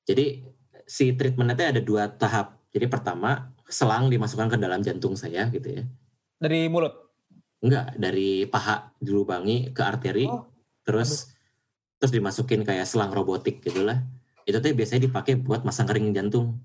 Jadi 0.02 0.42
si 0.82 1.14
treatment 1.14 1.54
nanti 1.54 1.62
ada 1.62 1.78
dua 1.78 2.10
tahap. 2.10 2.58
Jadi 2.74 2.90
pertama 2.90 3.46
selang 3.70 4.10
dimasukkan 4.10 4.50
ke 4.50 4.58
dalam 4.58 4.82
jantung 4.82 5.14
saya 5.14 5.46
gitu 5.54 5.70
ya. 5.70 5.84
dari 6.42 6.66
mulut. 6.66 7.11
Enggak, 7.62 7.94
dari 7.94 8.44
paha 8.50 8.90
dilubangi 8.98 9.70
ke 9.70 9.82
arteri, 9.86 10.26
Oh, 10.26 10.50
terus 10.82 11.30
terus 12.02 12.10
dimasukin 12.10 12.66
kayak 12.66 12.82
selang 12.82 13.14
robotik 13.14 13.62
gitulah. 13.62 14.02
Itu 14.42 14.58
tuh 14.58 14.74
biasanya 14.74 15.06
dipakai 15.06 15.38
buat 15.38 15.62
masang 15.62 15.86
ring 15.86 16.10
jantung. 16.10 16.58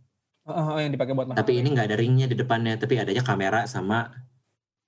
Eh, 0.50 0.50
eh, 0.50 0.78
yang 0.90 0.92
dipakai 0.98 1.14
buat 1.14 1.30
Tapi 1.38 1.62
ini 1.62 1.70
nggak 1.70 1.94
ada 1.94 1.98
ringnya 2.02 2.26
di 2.26 2.34
depannya, 2.34 2.74
tapi 2.82 2.98
adanya 2.98 3.22
kamera 3.22 3.70
sama 3.70 4.10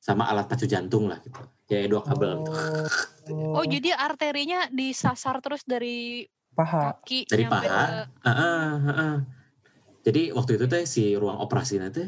sama 0.01 0.25
alat 0.25 0.49
pacu 0.49 0.65
jantung 0.65 1.05
lah 1.05 1.21
gitu. 1.21 1.37
Kayak 1.69 1.93
dua 1.93 2.01
kabel. 2.01 2.31
gitu. 2.41 2.53
Oh, 3.53 3.61
jadi 3.61 3.93
arterinya 3.93 4.65
disasar 4.73 5.37
terus 5.45 5.61
dari 5.61 6.25
paha. 6.57 6.97
kaki 6.97 7.29
Dari 7.29 7.45
paha. 7.45 7.61
ke 7.61 8.25
Heeh, 8.25 8.69
heeh. 8.89 9.15
Jadi 10.01 10.21
waktu 10.33 10.57
itu 10.57 10.65
teh 10.65 10.83
si 10.89 11.13
ruang 11.13 11.37
operasi 11.37 11.77
nanti 11.77 12.07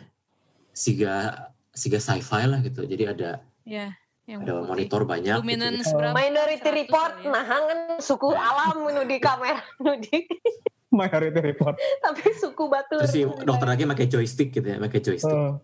siga 0.73 1.45
siga 1.69 2.02
sci-fi 2.02 2.49
lah 2.49 2.65
gitu. 2.65 2.82
Jadi 2.88 3.03
ada 3.06 3.44
ya 3.63 3.93
yang 4.25 4.45
ada 4.45 4.53
putih. 4.55 4.69
monitor 4.69 5.01
banyak. 5.03 5.35
gitu. 5.35 5.43
luminance 5.43 5.89
berapa? 5.89 6.13
minority 6.13 6.69
100 6.69 6.79
report 6.79 7.13
ya. 7.17 7.29
nah 7.29 7.43
kan 7.43 7.61
suku 7.97 8.27
alam 8.31 8.75
nu 8.85 9.01
di 9.03 9.17
kamera 9.17 9.61
nu 9.77 9.97
di 9.97 10.17
Minority 10.91 11.39
report. 11.39 11.79
tapi 12.03 12.35
suku 12.35 12.67
batu 12.67 12.99
Terus 12.99 13.15
si 13.15 13.23
dokter 13.23 13.63
lagi 13.65 13.88
pakai 13.88 14.05
joystick 14.05 14.51
gitu 14.51 14.67
ya, 14.67 14.77
pakai 14.77 14.99
joystick. 14.99 15.31
Eh, 15.31 15.55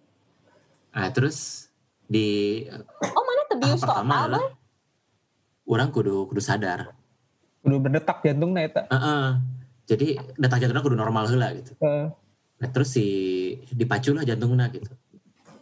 Nah, 0.90 1.11
terus 1.11 1.68
di 2.02 2.64
oh 3.03 3.22
mana 3.22 3.41
tuh 3.45 3.57
tahap 3.60 3.68
bius 3.69 3.82
pertama 3.84 4.07
total 4.07 4.24
adalah 4.24 4.45
orang 5.68 5.90
kudu 5.91 6.15
kudu 6.26 6.40
sadar. 6.40 6.95
udah 7.60 7.76
berdetak 7.78 8.24
jantungnya 8.24 8.61
eta. 8.65 8.82
Heeh. 8.88 9.26
Jadi 9.86 10.07
detak 10.40 10.57
jantungnya 10.57 10.82
kudu 10.82 10.95
normal 10.95 11.28
heula 11.28 11.52
gitu. 11.53 11.76
Eh, 11.78 12.07
Nah, 12.57 12.69
terus 12.72 12.90
si 12.90 13.06
dipacu 13.69 14.15
lah 14.15 14.24
jantungnya 14.24 14.72
gitu. 14.72 14.90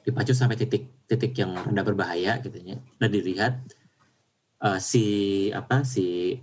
Dipacu 0.06 0.32
sampai 0.38 0.53
titik 0.56 1.10
titik 1.10 1.34
yang 1.34 1.57
rendah 1.57 1.82
berbahaya 1.82 2.38
gitu 2.45 2.56
ya. 2.61 2.77
Dan 3.02 3.10
dilihat 3.10 3.53
eh, 4.61 4.80
si 4.80 5.06
apa 5.49 5.82
si 5.82 6.38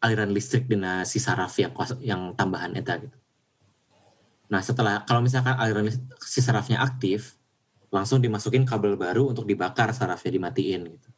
aliran 0.00 0.32
listrik 0.32 0.64
dina 0.64 1.04
si 1.04 1.20
saraf 1.20 1.52
yang 1.60 1.72
kos- 1.76 2.00
yang 2.00 2.32
tambahan 2.32 2.72
eta 2.76 2.96
gitu. 3.00 3.16
Nah, 4.46 4.62
setelah 4.62 5.02
kalau 5.04 5.20
misalkan 5.20 5.58
aliran 5.58 5.90
lis- 5.90 6.00
si 6.22 6.38
sarafnya 6.38 6.78
aktif, 6.78 7.34
langsung 7.90 8.22
dimasukin 8.22 8.62
kabel 8.62 8.94
baru 8.94 9.28
untuk 9.30 9.44
dibakar 9.44 9.90
sarafnya 9.90 10.30
dimatiin 10.38 10.82
gitu. 10.86 11.08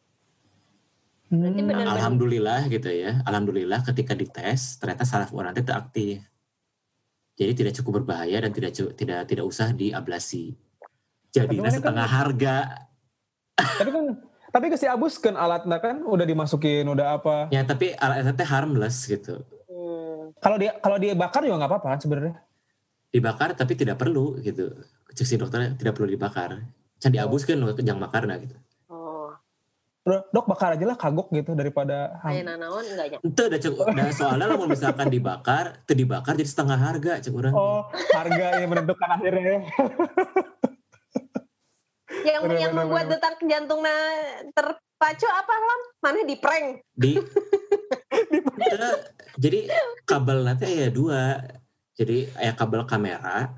Hmm, 1.29 1.69
Nah, 1.69 1.85
alhamdulillah 1.93 2.73
gitu 2.73 2.89
ya. 2.89 3.21
Alhamdulillah 3.29 3.85
ketika 3.85 4.17
dites 4.17 4.81
ternyata 4.81 5.05
saraf 5.05 5.29
orang 5.37 5.53
itu 5.53 5.73
aktif. 5.73 6.25
Jadi 7.39 7.53
tidak 7.55 7.73
cukup 7.79 8.03
berbahaya 8.03 8.43
dan 8.43 8.51
tidak 8.51 8.73
tidak 8.97 9.29
tidak 9.29 9.45
usah 9.47 9.71
diablasi. 9.71 10.57
Jadi 11.41 11.47
Tapi 11.49 11.57
mana 11.57 11.69
kan- 11.69 11.77
setengah 11.77 12.09
harga. 12.09 12.55
tapi 13.59 13.91
kan 13.91 14.05
tapi 14.49 14.65
ke 14.67 14.77
si 14.77 14.87
Abus 14.87 15.17
kan 15.17 15.35
alatnya 15.35 15.77
kan 15.77 16.01
udah 16.01 16.25
dimasukin 16.25 16.83
udah 16.85 17.17
apa. 17.17 17.37
Ya 17.49 17.63
tapi 17.63 17.93
alatnya 17.93 18.33
teh 18.33 18.45
harmless 18.45 19.05
gitu. 19.05 19.43
Hmm. 19.67 20.31
Kalau 20.37 20.57
dia 20.57 20.73
kalau 20.77 20.97
dia 20.97 21.13
bakar 21.13 21.43
juga 21.43 21.59
nggak 21.59 21.71
apa-apa 21.71 21.89
kan 21.91 22.01
sebenarnya. 22.01 22.35
Dibakar 23.09 23.53
tapi 23.53 23.73
tidak 23.75 23.97
perlu 23.97 24.39
gitu. 24.39 24.73
Cek 25.11 25.25
si 25.25 25.35
dokternya 25.35 25.75
tidak 25.75 25.95
perlu 25.95 26.07
dibakar. 26.07 26.63
Can 26.97 27.11
diabuskan 27.11 27.57
loh 27.57 27.71
yang 27.75 27.97
bakar 27.97 28.25
nah 28.25 28.37
gitu. 28.37 28.59
oh 28.87 29.31
Udah, 30.01 30.25
Dok 30.27 30.47
bakar 30.47 30.73
aja 30.73 30.85
lah 30.85 30.97
kagok 30.97 31.29
gitu 31.31 31.53
daripada 31.53 32.17
ham. 32.21 32.33
nanaon 32.33 32.81
enggak 32.83 33.07
ya 33.09 33.19
Itu 33.21 33.41
ada 33.45 33.57
cek, 33.57 33.75
nah, 33.93 34.09
soalnya 34.11 34.47
kalau 34.49 34.67
misalkan 34.67 35.07
dibakar, 35.09 35.65
itu 35.83 35.93
dibakar 35.95 36.33
jadi 36.33 36.49
setengah 36.49 36.75
harga 36.77 37.13
cek 37.21 37.31
orang. 37.31 37.53
Oh, 37.53 37.85
harga 38.11 38.47
yang 38.59 38.69
menentukan 38.69 39.09
akhirnya. 39.11 39.69
yang 42.25 42.43
Bener, 42.43 42.59
yang 42.59 42.73
bener, 42.73 42.83
membuat 42.83 43.05
bener. 43.07 43.13
detak 43.17 43.35
jantungnya 43.41 43.97
terpacu 44.51 45.27
apa 45.27 45.55
lam? 45.55 45.81
Mana 45.99 46.19
di 46.23 46.35
prank? 46.35 46.67
Di 46.93 47.13
jadi 49.39 49.59
kabel 50.03 50.39
nanti 50.43 50.67
ya 50.69 50.89
dua. 50.89 51.39
Jadi 51.93 52.29
ya 52.33 52.53
kabel 52.53 52.85
kamera 52.85 53.49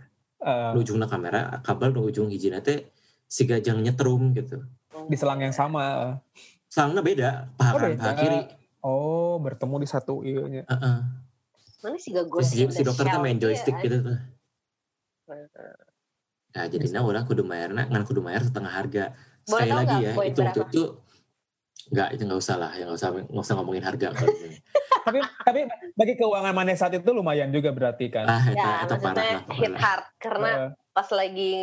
Eh, 0.41 0.73
nu 0.73 0.81
ujungna 0.81 1.05
kamera 1.05 1.61
kabel 1.61 1.93
nu 1.93 2.03
ujung 2.03 2.27
hiji 2.27 2.49
nanti 2.49 2.81
si 3.23 3.45
gajang 3.45 3.79
nyetrum 3.79 4.33
gitu. 4.33 4.65
Di 5.05 5.13
selang 5.13 5.39
yang 5.39 5.53
sama. 5.53 6.17
selangnya 6.65 7.03
beda 7.03 7.29
paha 7.55 7.71
Oh, 7.71 7.77
kanan 7.77 7.99
paha 7.99 8.13
kiri. 8.15 8.39
Oh, 8.81 9.33
bertemu 9.37 9.75
di 9.77 9.87
satu 9.87 10.15
iya. 10.23 10.63
Heeh. 10.63 10.99
mana 11.81 11.97
sih 11.97 12.11
gak 12.11 12.27
gue 12.27 12.39
terus 12.39 12.53
si, 12.53 12.63
si 12.71 12.81
dokter 12.81 13.07
tuh 13.07 13.19
main 13.19 13.37
joystick 13.37 13.75
gitu 13.81 14.03
tuh 14.03 14.19
nah 16.51 16.65
jadi 16.67 16.85
nah 16.91 17.03
orang 17.07 17.25
kudu 17.27 17.47
bayar 17.47 17.71
ngan 17.71 18.03
kudu 18.03 18.21
bayar 18.27 18.43
setengah 18.43 18.73
harga 18.73 19.05
Boleh 19.47 19.67
sekali 19.67 19.71
tahu 19.71 19.81
lagi 19.81 19.97
ya 20.03 20.13
itu 20.27 20.41
itu 20.71 20.83
nggak 21.91 22.09
itu 22.15 22.23
nggak 22.27 22.41
usah 22.41 22.57
lah 22.59 22.71
ya 22.75 22.83
nggak 22.87 22.99
usah 22.99 23.09
nggak 23.15 23.45
usah 23.47 23.55
ngomongin 23.59 23.85
harga 23.87 24.07
kalau 24.15 24.29
ini. 24.47 24.59
tapi 25.01 25.19
tapi 25.47 25.61
bagi 25.97 26.15
keuangan 26.19 26.53
mana 26.55 26.77
saat 26.77 26.93
itu 26.95 27.11
lumayan 27.11 27.49
juga 27.51 27.73
berarti 27.73 28.07
kan. 28.13 28.29
ah 28.29 28.45
itu, 28.47 28.59
ya 28.61 28.85
itu 28.85 28.95
parah 29.01 29.25
maksudnya 29.25 29.39
lah 29.39 29.43
hit 29.57 29.71
parah. 29.71 29.81
hard 29.81 30.07
karena 30.21 30.51
Eh, 30.51 30.71
pas 30.93 31.09
lagi 31.15 31.55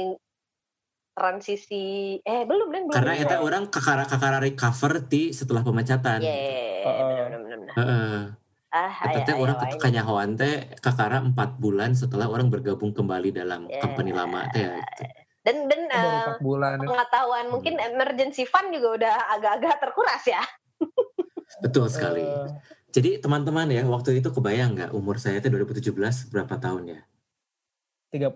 transisi 1.17 1.85
eh 2.21 2.41
belum 2.45 2.67
belum 2.69 2.83
belum 2.89 2.95
karena 2.95 3.13
belum. 3.17 3.25
itu 3.25 3.35
orang 3.41 3.63
kakara 3.73 4.05
kakara 4.05 4.37
recover 4.37 5.01
ti 5.09 5.33
setelah 5.33 5.65
pemecatan 5.65 6.21
yeah, 6.21 6.85
Heeh. 6.85 7.25
benar 7.27 7.39
benar 7.41 7.57
benar 7.59 7.75
Heeh. 7.77 8.17
Ah 8.69 8.91
Eta 8.91 9.09
aya 9.09 9.23
teh 9.23 9.33
aya 9.33 9.41
orang 9.41 9.57
wae. 9.57 9.79
kanyahoan 9.79 10.29
teh 10.33 10.53
kakara 10.77 11.17
empat 11.19 11.55
bulan 11.57 11.93
setelah 11.93 12.27
orang 12.27 12.47
bergabung 12.47 12.91
kembali 12.91 13.31
dalam 13.31 13.65
Ya. 13.65 13.79
company 13.79 14.11
lama 14.11 14.43
teh 14.49 14.61
ya, 14.61 14.75
dan 15.41 15.65
dan 15.65 15.81
eh, 15.87 16.35
bulan. 16.39 16.75
ya. 16.75 16.83
pengetahuan 16.83 17.45
mungkin 17.47 17.79
emergency 17.79 18.43
fund 18.43 18.69
juga 18.69 18.87
udah 18.97 19.15
agak-agak 19.33 19.75
terkuras 19.79 20.23
ya 20.25 20.43
Betul 21.63 21.87
sekali. 21.87 22.21
Eh, 22.21 22.47
Jadi 22.89 23.17
teman-teman 23.17 23.67
ya 23.67 23.81
waktu 23.83 24.15
itu 24.15 24.29
kebayang 24.29 24.73
nggak 24.73 24.91
umur 24.91 25.15
saya 25.15 25.39
teh 25.39 25.47
2017 25.47 25.95
berapa 26.27 26.53
tahun 26.55 26.83
ya? 26.89 26.99
31. 28.09 28.35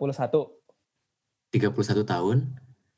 31 1.52 1.76
tahun, 2.04 2.38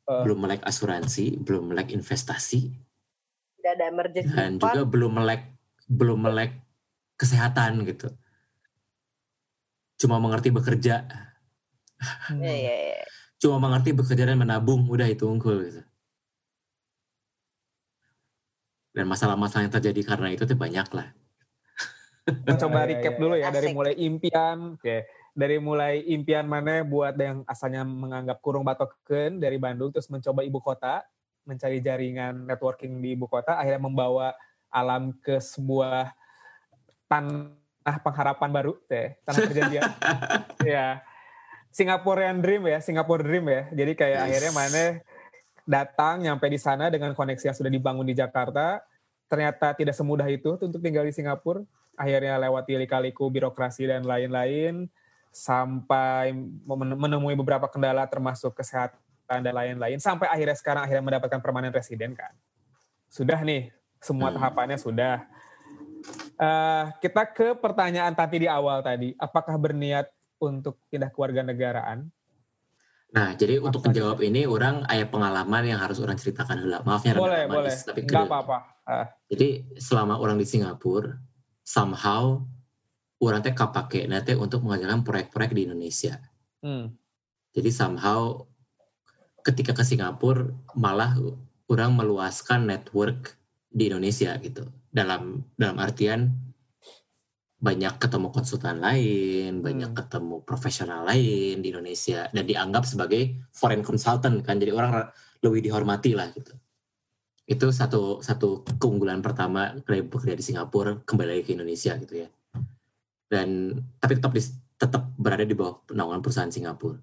Eh. 0.03 0.22
belum 0.22 0.38
melek 0.38 0.61
asuransi, 0.61 1.39
belum 1.39 1.72
melek 1.72 1.89
investasi, 1.89 2.76
udah 3.57 3.72
ada 3.72 3.85
emergency 3.88 4.30
dan 4.30 4.53
fund 4.53 4.68
juga 4.69 4.81
belum 4.84 5.11
melek 5.15 5.41
belum 5.88 6.19
melek 6.22 6.51
kesehatan 7.15 7.85
gitu. 7.88 8.11
Cuma 9.99 10.19
mengerti 10.19 10.49
bekerja, 10.52 11.07
Hmm. 12.27 12.44
ya, 12.44 12.52
ya, 12.52 12.76
ya. 12.99 13.02
cuma 13.40 13.64
mengerti 13.64 13.95
bekerja 13.95 14.27
dan 14.27 14.35
menabung, 14.35 14.91
udah 14.91 15.07
itu 15.07 15.23
unggul 15.23 15.64
gitu. 15.64 15.84
dan 18.94 19.10
masalah-masalah 19.10 19.65
yang 19.65 19.73
terjadi 19.73 20.02
karena 20.06 20.27
itu 20.38 20.45
tuh 20.45 20.53
banyak 20.53 20.85
lah. 20.94 21.10
Mencoba 22.45 22.85
Iya, 22.85 22.90
recap 22.94 23.14
iya, 23.18 23.19
dulu 23.19 23.35
ya 23.35 23.49
dari 23.52 23.69
mulai 23.76 23.94
impian, 23.99 24.77
oke. 24.80 24.98
Dari 25.34 25.57
mulai 25.57 26.06
impian 26.14 26.45
mana 26.45 26.85
buat 26.85 27.18
yang 27.18 27.41
asalnya 27.49 27.81
menganggap 27.81 28.38
kurung 28.40 28.61
batoken 28.61 29.41
dari 29.41 29.57
Bandung 29.57 29.90
terus 29.90 30.07
mencoba 30.14 30.45
ibu 30.45 30.61
kota, 30.61 31.02
mencari 31.44 31.81
jaringan 31.81 32.45
networking 32.45 33.02
di 33.02 33.18
ibu 33.18 33.26
kota, 33.26 33.57
akhirnya 33.57 33.81
membawa 33.81 34.38
alam 34.69 35.11
ke 35.19 35.41
sebuah 35.41 36.14
tanah 37.14 37.98
pengharapan 38.02 38.49
baru, 38.49 38.73
teh, 38.90 39.14
tanah 39.22 39.40
perjanjian. 39.45 39.91
ya. 40.73 41.03
Singaporean 41.73 42.38
dream 42.41 42.69
ya, 42.69 42.77
Singapore 42.81 43.22
dream 43.26 43.45
ya. 43.49 43.61
Jadi 43.73 43.91
kayak 43.98 44.18
Yes. 44.18 44.26
akhirnya 44.26 44.52
mana 44.53 44.84
datang 45.64 46.15
nyampe 46.22 46.45
di 46.49 46.60
sana 46.61 46.90
dengan 46.90 47.14
koneksi 47.14 47.49
yang 47.49 47.57
sudah 47.57 47.72
dibangun 47.72 48.06
di 48.06 48.14
Jakarta. 48.14 48.81
Ternyata 49.26 49.73
tidak 49.73 49.98
semudah 49.98 50.30
itu 50.30 50.53
untuk 50.53 50.81
tinggal 50.81 51.02
di 51.02 51.14
Singapura. 51.14 51.65
Akhirnya 51.98 52.38
lewat 52.41 52.69
lika-liku 52.69 53.30
birokrasi 53.30 53.90
dan 53.90 54.06
lain-lain 54.06 54.90
sampai 55.34 56.30
men- 56.65 56.98
menemui 56.98 57.34
beberapa 57.34 57.65
kendala 57.65 58.06
termasuk 58.06 58.53
kesehatan 58.53 59.41
dan 59.41 59.53
lain-lain 59.53 59.98
sampai 59.98 60.30
akhirnya 60.30 60.53
sekarang 60.53 60.85
akhirnya 60.85 61.02
mendapatkan 61.02 61.41
permanen 61.41 61.73
residen 61.73 62.14
kan. 62.14 62.34
Sudah 63.10 63.41
nih, 63.41 63.73
semua 63.98 64.30
Hmm. 64.30 64.38
tahapannya 64.38 64.77
sudah. 64.77 65.26
Eh, 66.34 66.85
kita 66.97 67.30
ke 67.30 67.53
pertanyaan 67.53 68.14
tadi 68.18 68.41
di 68.41 68.47
awal 68.49 68.81
tadi, 68.81 69.14
apakah 69.22 69.53
berniat 69.61 70.10
untuk 70.41 70.81
pindah 70.89 71.14
kewarganegaraan? 71.14 72.10
Nah, 73.14 73.38
jadi 73.38 73.61
untuk 73.61 73.85
menjawab 73.85 74.26
ini 74.26 74.49
orang 74.49 74.81
ada 74.89 75.05
pengalaman 75.05 75.69
yang 75.69 75.77
harus 75.77 76.01
orang 76.01 76.18
ceritakan 76.18 76.65
dulu. 76.65 76.81
Maafnya 76.81 77.14
boleh, 77.14 77.45
boleh. 77.45 77.69
tapi 77.69 78.10
Nggak 78.10 78.26
kedua. 78.26 78.26
apa-apa. 78.26 78.57
Ah, 78.84 79.07
Jadi 79.30 79.77
selama 79.77 80.18
orang 80.18 80.41
di 80.41 80.49
Singapura, 80.49 81.14
somehow 81.61 82.41
orang 83.22 83.45
teh 83.45 83.53
kapake 83.53 84.10
nanti 84.10 84.34
untuk 84.34 84.65
mengerjakan 84.65 85.05
proyek-proyek 85.05 85.53
di 85.53 85.61
Indonesia. 85.69 86.18
hmm. 86.65 86.89
Jadi 87.53 87.69
somehow 87.69 88.49
ketika 89.45 89.77
ke 89.77 89.85
Singapura 89.85 90.49
malah 90.73 91.14
orang 91.69 91.93
meluaskan 91.93 92.65
network 92.65 93.38
di 93.73 93.89
Indonesia 93.89 94.37
gitu. 94.37 94.69
Dalam 94.93 95.41
dalam 95.57 95.77
artian 95.81 96.29
banyak 97.63 97.95
ketemu 97.95 98.27
konsultan 98.29 98.83
lain, 98.83 99.63
banyak 99.63 99.95
Hmm. 99.95 99.97
ketemu 100.03 100.35
profesional 100.43 101.07
lain 101.07 101.63
di 101.63 101.67
Indonesia 101.71 102.27
dan 102.29 102.43
dianggap 102.43 102.83
sebagai 102.83 103.49
foreign 103.55 103.81
consultant 103.81 104.43
kan. 104.43 104.59
Jadi 104.59 104.71
orang 104.75 104.91
ra- 104.91 105.11
lebih 105.41 105.63
dihormati 105.63 106.11
lah 106.11 106.27
gitu. 106.35 106.51
Itu 107.47 107.71
satu 107.71 108.19
satu 108.19 108.67
keunggulan 108.79 109.23
pertama 109.23 109.75
dari 109.83 110.03
bekerja 110.03 110.35
di 110.35 110.43
Singapura 110.43 110.99
kembali 111.03 111.27
lagi 111.39 111.43
ke 111.43 111.51
Indonesia 111.55 111.95
gitu 111.99 112.27
ya. 112.27 112.29
Dan 113.31 113.79
tapi 113.97 114.19
tetap 114.19 114.31
di- 114.35 114.59
tetap 114.75 115.03
berada 115.15 115.47
di 115.47 115.55
bawah 115.55 115.87
naungan 115.95 116.19
perusahaan 116.19 116.51
Singapura. 116.51 116.99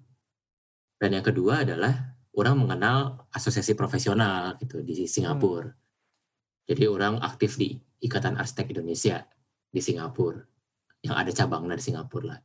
Dan 1.01 1.09
yang 1.17 1.25
kedua 1.25 1.65
adalah 1.65 2.13
orang 2.37 2.55
mengenal 2.61 3.25
asosiasi 3.33 3.73
profesional 3.73 4.53
gitu 4.61 4.85
di 4.85 5.09
Singapura. 5.09 5.73
Jadi 6.71 6.87
orang 6.87 7.19
aktif 7.19 7.59
di 7.59 7.75
Ikatan 7.99 8.39
Arsitek 8.39 8.71
Indonesia 8.71 9.27
di 9.67 9.83
Singapura 9.83 10.39
yang 11.03 11.19
ada 11.19 11.27
cabangnya 11.35 11.75
di 11.75 11.83
Singapura 11.83 12.31
lah. 12.31 12.39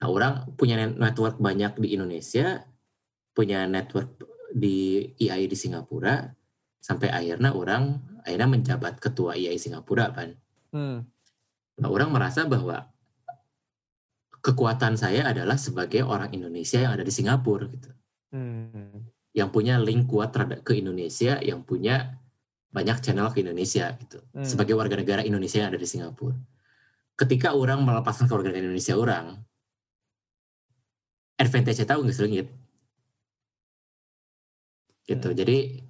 Nah 0.00 0.08
orang 0.08 0.56
punya 0.56 0.80
net- 0.80 0.96
network 0.96 1.36
banyak 1.36 1.76
di 1.76 1.92
Indonesia, 1.92 2.64
punya 3.36 3.68
network 3.68 4.16
di 4.56 5.04
IAI 5.20 5.44
di 5.44 5.56
Singapura, 5.58 6.24
sampai 6.80 7.12
akhirnya 7.12 7.52
orang 7.52 8.00
akhirnya 8.24 8.48
menjabat 8.48 9.02
ketua 9.02 9.36
IAI 9.36 9.60
Singapura 9.60 10.16
kan. 10.16 10.32
Hmm. 10.72 11.04
Nah, 11.76 11.88
orang 11.92 12.08
merasa 12.08 12.48
bahwa 12.48 12.88
kekuatan 14.40 14.96
saya 14.96 15.28
adalah 15.28 15.60
sebagai 15.60 16.06
orang 16.06 16.32
Indonesia 16.32 16.80
yang 16.80 16.96
ada 16.96 17.04
di 17.04 17.12
Singapura 17.12 17.68
gitu. 17.68 17.90
Hmm. 18.32 19.12
Yang 19.36 19.48
punya 19.52 19.76
link 19.76 20.08
kuat 20.08 20.32
terhadap 20.32 20.64
ke 20.64 20.80
Indonesia, 20.80 21.36
yang 21.44 21.66
punya 21.66 22.16
banyak 22.76 23.00
channel 23.00 23.32
ke 23.32 23.40
Indonesia 23.40 23.96
gitu. 23.96 24.20
Hmm. 24.36 24.44
Sebagai 24.44 24.76
warga 24.76 25.00
negara 25.00 25.24
Indonesia 25.24 25.64
yang 25.64 25.72
ada 25.72 25.80
di 25.80 25.88
Singapura. 25.88 26.36
Ketika 27.16 27.56
orang 27.56 27.80
melepaskan 27.80 28.28
kewarganegaraan 28.28 28.68
Indonesia 28.68 28.92
orang, 29.00 29.40
advantage 31.40 31.80
tahu 31.88 32.04
nggak 32.04 32.16
selingit. 32.20 32.46
Gitu. 35.08 35.28
Hmm. 35.32 35.36
Jadi 35.40 35.80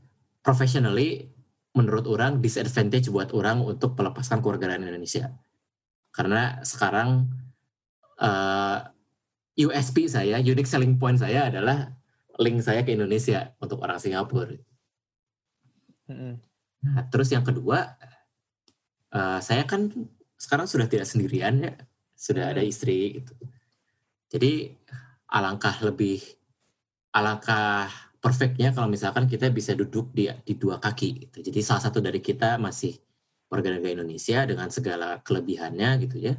professionally 0.47 1.27
menurut 1.75 2.07
orang 2.07 2.39
disadvantage 2.39 3.11
buat 3.11 3.35
orang 3.35 3.67
untuk 3.67 3.99
melepaskan 3.99 4.39
kewarganegaraan 4.39 4.87
Indonesia. 4.87 5.35
Karena 6.15 6.63
sekarang 6.63 7.27
eh, 8.23 8.79
USP 9.67 10.07
saya, 10.07 10.39
unique 10.39 10.71
selling 10.71 11.03
point 11.03 11.19
saya 11.19 11.51
adalah 11.51 11.91
link 12.39 12.63
saya 12.63 12.87
ke 12.87 12.95
Indonesia 12.95 13.51
untuk 13.59 13.83
orang 13.83 13.99
Singapura. 13.99 14.55
Hmm. 16.07 16.45
Nah, 16.85 17.07
terus 17.09 17.32
yang 17.32 17.44
kedua, 17.47 17.97
eh, 19.15 19.40
saya 19.40 19.65
kan 19.65 19.89
sekarang 20.36 20.69
sudah 20.69 20.85
tidak 20.90 21.09
sendirian 21.09 21.55
ya, 21.62 21.73
sudah 22.12 22.53
ada 22.53 22.61
Hmm. 22.61 22.70
istri 22.70 23.20
gitu. 23.23 23.32
Jadi 24.28 24.74
alangkah 25.32 25.74
lebih, 25.81 26.20
alangkah 27.15 27.89
perfectnya 28.20 28.74
kalau 28.74 28.90
misalkan 28.90 29.31
kita 29.31 29.48
bisa 29.55 29.73
duduk 29.73 30.11
di 30.12 30.28
di 30.44 30.55
dua 30.59 30.77
kaki. 30.82 31.28
Gitu. 31.28 31.39
Jadi 31.47 31.61
salah 31.62 31.82
satu 31.86 32.03
dari 32.03 32.19
kita 32.20 32.59
masih 32.59 32.98
warga 33.47 33.70
negara 33.70 34.03
Indonesia 34.03 34.43
dengan 34.44 34.69
segala 34.74 35.23
kelebihannya 35.23 35.90
gitu 36.05 36.19
ya. 36.19 36.35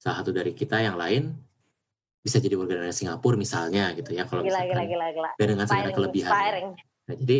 Salah 0.00 0.24
satu 0.24 0.32
dari 0.32 0.56
kita 0.56 0.80
yang 0.80 0.96
lain 0.96 1.36
bisa 2.20 2.40
jadi 2.40 2.56
warga 2.56 2.76
negara 2.80 2.92
Singapura 2.92 3.36
misalnya 3.36 3.92
gitu 3.96 4.12
ya 4.12 4.24
kalau 4.28 4.44
Gila, 4.44 4.52
misalkan 4.60 4.68
gila, 4.68 4.84
gila, 4.88 5.08
gila. 5.12 5.30
dengan 5.36 5.66
segala 5.68 5.88
inspiring. 5.88 6.68
Nah, 7.08 7.16
jadi 7.16 7.38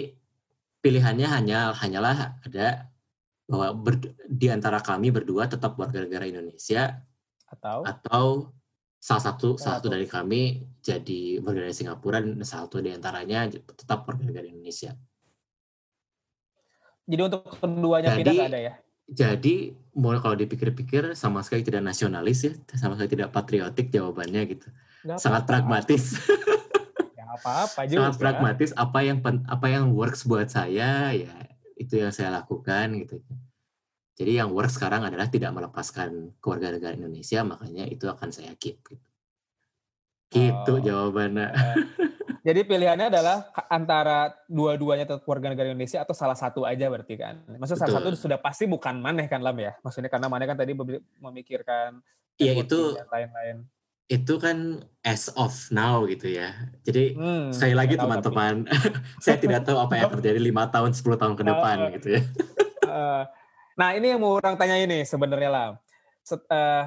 pilihannya 0.81 1.29
hanya 1.29 1.73
hanyalah 1.77 2.41
ada 2.41 2.89
bahwa 3.45 3.69
ber- 3.77 4.17
di 4.27 4.47
antara 4.49 4.81
kami 4.81 5.13
berdua 5.13 5.47
tetap 5.47 5.77
warga 5.77 6.01
negara 6.01 6.25
Indonesia 6.25 6.97
Atau? 7.51 7.83
atau 7.85 8.27
salah 9.01 9.23
satu 9.33 9.57
salah 9.57 9.81
satu 9.81 9.89
dari 9.91 10.05
kami 10.05 10.61
jadi 10.81 11.41
warga 11.41 11.65
negara 11.65 11.75
Singapura 11.77 12.19
dan 12.21 12.41
salah 12.45 12.69
satu 12.69 12.81
di 12.81 12.93
antaranya 12.93 13.49
tetap 13.53 14.05
warga 14.07 14.25
negara 14.25 14.47
Indonesia. 14.49 14.93
Jadi 17.11 17.21
untuk 17.27 17.43
keduanya 17.59 18.15
Jadi- 18.17 18.39
nggak 18.39 18.51
ada 18.55 18.61
ya? 18.61 18.75
Jadi 19.11 19.75
mulai 19.99 20.23
kalau 20.23 20.39
dipikir-pikir 20.39 21.19
sama 21.19 21.43
sekali 21.43 21.67
tidak 21.67 21.83
nasionalis 21.83 22.47
ya, 22.47 22.55
sama 22.79 22.95
sekali 22.95 23.19
tidak 23.19 23.35
patriotik 23.35 23.91
jawabannya 23.91 24.47
gitu. 24.47 24.71
Nggak 25.03 25.19
Sangat 25.19 25.43
apa-apa. 25.43 25.51
pragmatis. 25.51 26.15
Apa-apa 27.31 27.81
juga. 27.87 28.11
sangat 28.11 28.19
pragmatis 28.19 28.71
apa 28.75 28.99
yang 29.01 29.19
apa 29.47 29.67
yang 29.67 29.85
works 29.95 30.27
buat 30.27 30.51
saya 30.51 31.15
ya 31.15 31.35
itu 31.79 31.95
yang 31.95 32.11
saya 32.11 32.35
lakukan 32.35 32.99
gitu 33.01 33.23
jadi 34.19 34.45
yang 34.45 34.51
works 34.51 34.77
sekarang 34.77 35.07
adalah 35.07 35.31
tidak 35.31 35.55
melepaskan 35.55 36.35
kewarganegaraan 36.39 36.99
Indonesia 36.99 37.41
makanya 37.41 37.87
itu 37.87 38.05
akan 38.05 38.29
saya 38.29 38.53
keep 38.59 38.83
gitu, 38.83 38.99
gitu 40.31 40.73
Oh. 40.75 40.79
jawabannya 40.79 41.49
Eh, 41.51 41.77
Jadi 42.41 42.65
pilihannya 42.65 43.13
adalah 43.13 43.53
antara 43.69 44.33
dua-duanya 44.49 45.05
tetap 45.05 45.29
warga 45.29 45.53
negara 45.53 45.69
Indonesia 45.69 46.01
atau 46.01 46.17
salah 46.17 46.33
satu 46.33 46.65
aja 46.65 46.89
berarti 46.89 47.13
kan. 47.21 47.37
Maksudnya 47.45 47.85
salah 47.85 48.01
satu 48.01 48.17
sudah 48.17 48.41
pasti 48.41 48.65
bukan 48.65 48.97
maneh 48.97 49.29
kan 49.29 49.45
Lam 49.45 49.61
ya. 49.61 49.77
Maksudnya 49.85 50.09
karena 50.09 50.33
maneh 50.33 50.49
kan 50.49 50.57
tadi 50.57 50.73
memikirkan 51.21 52.01
Iya, 52.41 52.57
itu- 52.57 52.97
lain-lain. 53.13 53.69
Itu 54.11 54.35
kan 54.37 54.59
as 55.01 55.31
of 55.33 55.55
now 55.71 56.03
gitu 56.03 56.27
ya 56.29 56.51
jadi 56.83 57.15
Hmm, 57.15 57.55
sekali 57.55 57.73
lagi 57.73 57.95
teman-teman 57.95 58.67
saya 59.23 59.39
tidak 59.39 59.63
tahu 59.63 59.79
apa 59.79 59.95
yang 59.97 60.11
terjadi 60.11 60.37
lima 60.37 60.67
tahun 60.67 60.91
10 60.91 61.15
tahun 61.15 61.35
ke 61.35 61.45
depan 61.47 61.77
Oh. 61.81 61.91
gitu 61.95 62.09
ya 62.13 62.23
Eh, 62.83 63.23
nah 63.77 63.95
ini 63.95 64.11
yang 64.11 64.19
mau 64.19 64.35
orang 64.35 64.59
tanya 64.59 64.75
ini 64.75 65.07
sebenarnya 65.07 65.47
lah. 65.47 65.67
Set- 66.21 66.43
eh, 66.45 66.85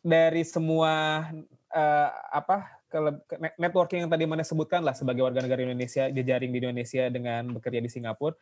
dari 0.00 0.46
semua 0.46 1.26
eh, 1.68 2.08
apa 2.30 2.62
ke- 2.86 3.02
net- 3.36 3.58
networking 3.58 4.06
yang 4.06 4.12
tadi 4.12 4.22
mana 4.22 4.40
sebutkan 4.40 4.80
lah 4.80 4.94
sebagai 4.94 5.20
warga 5.20 5.42
negara 5.42 5.60
Indonesia 5.60 6.06
jejaring 6.06 6.48
di 6.48 6.62
Indonesia 6.62 7.10
dengan 7.10 7.50
bekerja 7.50 7.82
di 7.82 7.90
Singapura, 7.90 8.38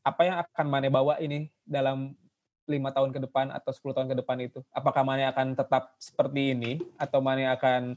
apa 0.00 0.22
yang 0.22 0.36
akan 0.38 0.66
mana 0.70 0.86
bawa 0.86 1.18
ini 1.18 1.50
dalam 1.60 2.14
lima 2.66 2.90
tahun 2.90 3.12
ke 3.12 3.20
depan 3.24 3.48
atau 3.50 3.70
10 3.70 3.96
tahun 3.96 4.08
ke 4.10 4.16
depan 4.20 4.36
itu? 4.40 4.60
Apakah 4.70 5.04
mana 5.04 5.28
akan 5.28 5.52
tetap 5.52 5.92
seperti 5.96 6.52
ini 6.52 6.72
atau 6.96 7.20
mana 7.20 7.52
akan 7.52 7.96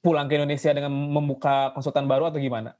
pulang 0.00 0.26
ke 0.26 0.36
Indonesia 0.36 0.72
dengan 0.72 0.88
membuka 0.90 1.70
konsultan 1.72 2.08
baru 2.08 2.28
atau 2.28 2.40
gimana? 2.40 2.72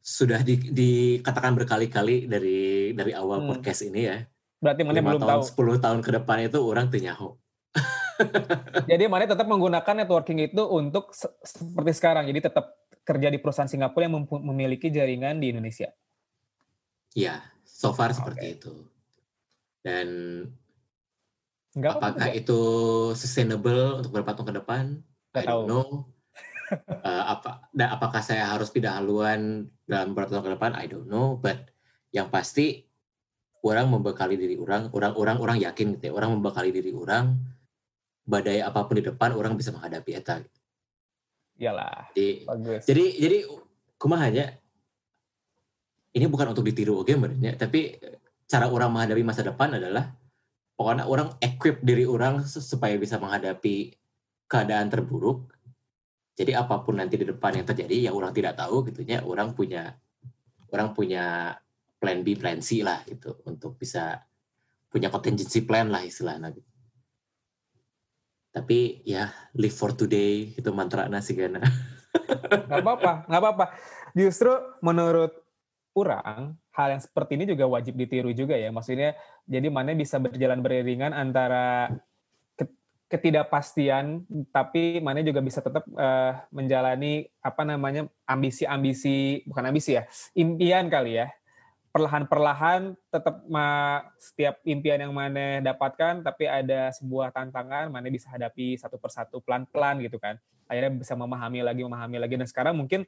sudah 0.00 0.40
di, 0.40 0.56
dikatakan 0.56 1.52
berkali-kali 1.52 2.24
dari 2.24 2.90
dari 2.96 3.12
awal 3.12 3.44
Hmm. 3.44 3.52
podcast 3.52 3.84
ini 3.84 4.08
ya 4.08 4.24
Berarti 4.56 4.80
mana 4.80 4.96
lima 4.96 5.12
belum 5.12 5.20
tahun 5.20 5.40
tahu. 5.44 5.76
10 5.76 5.84
tahun 5.84 5.98
ke 6.00 6.10
depan 6.16 6.36
itu 6.48 6.58
orang 6.64 6.88
tenyaho 6.88 7.36
Jadi 8.90 9.04
Mane 9.08 9.28
tetap 9.28 9.44
menggunakan 9.44 9.94
networking 10.00 10.40
itu 10.40 10.62
untuk 10.64 11.12
se- 11.12 11.32
seperti 11.40 11.92
sekarang. 11.96 12.24
Jadi 12.28 12.48
tetap 12.48 12.76
kerja 13.00 13.28
di 13.28 13.40
perusahaan 13.40 13.68
Singapura 13.68 14.08
yang 14.08 14.24
memiliki 14.24 14.88
jaringan 14.88 15.36
di 15.36 15.52
Indonesia. 15.52 15.88
Ya, 17.12 17.40
so 17.80 17.96
far 17.96 18.12
seperti 18.12 18.60
itu. 18.60 18.74
Dan 19.80 20.08
Enggak 21.72 21.96
apakah 21.96 22.28
juga. 22.28 22.36
itu 22.36 22.60
sustainable 23.16 24.02
untuk 24.04 24.10
beberapa 24.12 24.36
tahun 24.36 24.48
ke 24.52 24.56
depan? 24.60 24.84
Nggak 25.32 25.40
I 25.40 25.46
don't 25.48 25.64
tahu. 25.64 25.64
know. 25.66 25.86
Eh, 26.70 27.24
apa 27.26 27.66
dan 27.74 27.90
apakah 27.90 28.22
saya 28.22 28.46
harus 28.46 28.70
pindah 28.70 28.94
haluan 28.94 29.66
dalam 29.90 30.14
beberapa 30.14 30.38
tahun 30.38 30.44
ke 30.46 30.52
depan? 30.54 30.72
I 30.78 30.86
don't 30.86 31.10
know. 31.10 31.34
But 31.34 31.66
yang 32.14 32.30
pasti 32.30 32.86
orang 33.66 33.90
membekali 33.90 34.38
diri 34.38 34.54
orang, 34.54 34.86
orang 34.94 35.18
orang 35.18 35.36
orang 35.42 35.56
yakin 35.58 35.98
gitu 35.98 36.04
ya. 36.06 36.12
Orang 36.14 36.38
membekali 36.38 36.70
diri 36.70 36.94
orang 36.94 37.42
badai 38.22 38.62
apa 38.62 38.86
pun 38.86 39.02
di 39.02 39.04
depan 39.10 39.34
orang 39.34 39.58
bisa 39.58 39.74
menghadapi 39.74 40.14
eta. 40.14 40.46
Iyalah, 41.58 42.14
Jadi 42.14 42.46
bagus. 42.46 42.82
jadi 42.86 43.04
jadi 43.18 43.38
kumahanya 43.98 44.59
ini 46.16 46.26
bukan 46.26 46.52
untuk 46.54 46.66
ditiru 46.66 47.02
oke 47.02 47.12
sebenarnya 47.12 47.54
tapi 47.54 47.98
cara 48.50 48.66
orang 48.66 48.90
menghadapi 48.90 49.22
masa 49.22 49.46
depan 49.46 49.78
adalah 49.78 50.10
pokoknya 50.74 51.04
orang 51.06 51.28
equip 51.38 51.82
diri 51.84 52.08
orang 52.08 52.42
supaya 52.46 52.98
bisa 52.98 53.20
menghadapi 53.20 53.94
keadaan 54.50 54.90
terburuk 54.90 55.54
jadi 56.34 56.58
apa 56.58 56.82
pun 56.82 56.98
nanti 56.98 57.20
di 57.20 57.26
depan 57.28 57.62
yang 57.62 57.66
terjadi 57.66 58.10
yang 58.10 58.14
orang 58.16 58.32
tidak 58.34 58.58
tahu 58.58 58.86
gitu 58.90 59.06
ya 59.06 59.22
orang 59.22 59.54
punya 59.54 59.94
orang 60.74 60.90
punya 60.96 61.54
plan 62.00 62.24
B 62.24 62.34
plan 62.34 62.58
C 62.58 62.82
lah 62.82 63.04
gitu 63.06 63.38
untuk 63.46 63.76
bisa 63.78 64.24
punya 64.90 65.06
contingency 65.12 65.62
plan 65.62 65.86
lah 65.86 66.02
istilahnya 66.02 66.50
gitu. 66.50 66.70
tapi 68.50 69.06
ya 69.06 69.30
live 69.54 69.76
for 69.76 69.94
today 69.94 70.50
itu 70.58 70.70
mantra 70.74 71.06
nasi 71.06 71.38
gana 71.38 71.62
Nggak 72.10 72.82
apa-apa, 72.82 73.12
nggak 73.30 73.40
apa-apa. 73.40 73.64
Justru 74.18 74.52
menurut 74.82 75.32
orang, 75.94 76.54
hal 76.70 76.88
yang 76.96 77.02
seperti 77.02 77.34
ini 77.34 77.44
juga 77.50 77.66
wajib 77.66 77.98
ditiru 77.98 78.30
juga 78.30 78.54
ya. 78.54 78.70
Maksudnya, 78.70 79.18
jadi 79.46 79.68
mana 79.68 79.94
bisa 79.94 80.22
berjalan 80.22 80.62
beriringan 80.62 81.10
antara 81.10 81.90
ke- 82.54 82.74
ketidakpastian, 83.10 84.24
tapi 84.54 85.02
mana 85.02 85.20
juga 85.26 85.42
bisa 85.42 85.58
tetap 85.58 85.82
eh, 85.86 86.32
menjalani 86.54 87.26
apa 87.42 87.62
namanya 87.66 88.06
ambisi-ambisi, 88.26 89.44
bukan 89.46 89.64
ambisi 89.66 89.98
ya, 89.98 90.06
impian 90.38 90.86
kali 90.86 91.18
ya. 91.18 91.28
Perlahan-perlahan 91.90 92.94
tetap 93.10 93.42
ma, 93.50 93.98
setiap 94.14 94.62
impian 94.62 95.02
yang 95.02 95.10
mana 95.10 95.58
dapatkan, 95.58 96.22
tapi 96.22 96.46
ada 96.46 96.94
sebuah 96.94 97.34
tantangan, 97.34 97.90
mana 97.90 98.06
bisa 98.06 98.30
hadapi 98.30 98.78
satu 98.78 98.94
persatu 98.94 99.42
pelan-pelan 99.42 99.98
gitu 100.06 100.22
kan 100.22 100.38
akhirnya 100.70 101.02
bisa 101.02 101.18
memahami 101.18 101.66
lagi 101.66 101.82
memahami 101.82 102.16
lagi 102.22 102.38
dan 102.38 102.46
sekarang 102.46 102.78
mungkin 102.78 103.02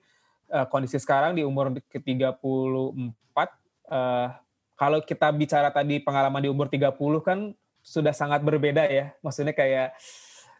eh, 0.51 0.66
kondisi 0.66 0.98
sekarang 0.98 1.36
di 1.39 1.47
umur 1.47 1.70
ke-34 1.93 3.39
eh, 3.39 4.28
kalau 4.74 4.98
kita 5.05 5.31
bicara 5.31 5.70
tadi 5.70 6.02
pengalaman 6.02 6.43
di 6.43 6.51
umur 6.51 6.66
30 6.66 6.90
kan 7.23 7.39
sudah 7.82 8.14
sangat 8.14 8.43
berbeda 8.43 8.86
ya. 8.90 9.14
Maksudnya 9.23 9.55
kayak 9.55 9.94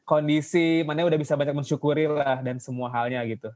kondisi 0.07 0.83
mana 0.83 1.07
udah 1.07 1.19
bisa 1.19 1.35
banyak 1.39 1.55
mensyukuri 1.55 2.07
lah 2.11 2.39
dan 2.43 2.59
semua 2.63 2.91
halnya 2.91 3.23
gitu. 3.27 3.51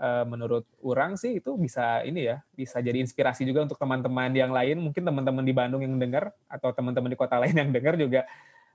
Eh, 0.00 0.24
menurut 0.24 0.64
orang 0.80 1.20
sih 1.20 1.44
itu 1.44 1.52
bisa 1.60 2.00
ini 2.08 2.24
ya 2.24 2.40
bisa 2.56 2.80
jadi 2.80 3.04
inspirasi 3.04 3.44
juga 3.44 3.68
untuk 3.68 3.76
teman-teman 3.76 4.32
yang 4.32 4.48
lain. 4.48 4.80
Mungkin 4.80 5.04
teman-teman 5.04 5.44
di 5.44 5.52
Bandung 5.52 5.84
yang 5.84 5.96
dengar 6.00 6.32
atau 6.48 6.72
teman-teman 6.72 7.12
di 7.12 7.18
kota 7.20 7.36
lain 7.36 7.52
yang 7.52 7.68
dengar 7.68 8.00
juga 8.00 8.24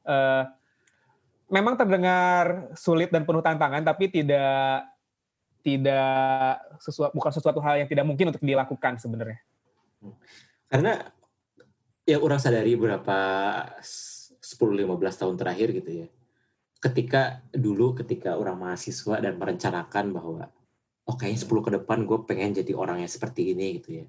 eh, 0.06 0.44
memang 1.50 1.78
terdengar 1.78 2.74
sulit 2.74 3.10
dan 3.14 3.26
penuh 3.26 3.42
tantangan, 3.42 3.82
tapi 3.86 4.10
tidak 4.10 4.86
tidak 5.66 6.62
sesuatu 6.78 7.10
bukan 7.18 7.32
sesuatu 7.34 7.58
hal 7.66 7.82
yang 7.82 7.90
tidak 7.90 8.06
mungkin 8.06 8.30
untuk 8.30 8.46
dilakukan 8.46 9.02
sebenarnya. 9.02 9.42
karena 10.70 11.10
yang 12.06 12.22
orang 12.22 12.38
sadari 12.38 12.78
beberapa 12.78 13.18
10-15 13.82 14.46
tahun 15.26 15.36
terakhir 15.42 15.74
gitu 15.74 16.06
ya 16.06 16.08
ketika 16.78 17.42
dulu 17.50 17.98
ketika 17.98 18.38
orang 18.38 18.62
mahasiswa 18.62 19.18
dan 19.18 19.42
merencanakan 19.42 20.14
bahwa 20.14 20.54
oh 21.10 21.16
kayaknya 21.18 21.42
10 21.42 21.66
ke 21.66 21.72
depan 21.82 22.06
gue 22.06 22.20
pengen 22.30 22.54
jadi 22.62 22.78
orang 22.78 23.02
yang 23.02 23.10
seperti 23.10 23.58
ini 23.58 23.82
gitu 23.82 23.90
ya 24.02 24.06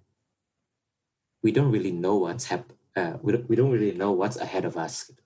we 1.41 1.49
don't 1.49 1.73
really 1.73 1.93
know 1.93 2.29
what's 2.29 2.45
uh, 2.53 3.17
we, 3.25 3.33
don't, 3.33 3.49
we 3.49 3.57
don't 3.57 3.73
really 3.73 3.97
know 3.97 4.13
what's 4.13 4.37
ahead 4.37 4.69
of 4.69 4.77
us 4.77 5.09
gitu. 5.09 5.23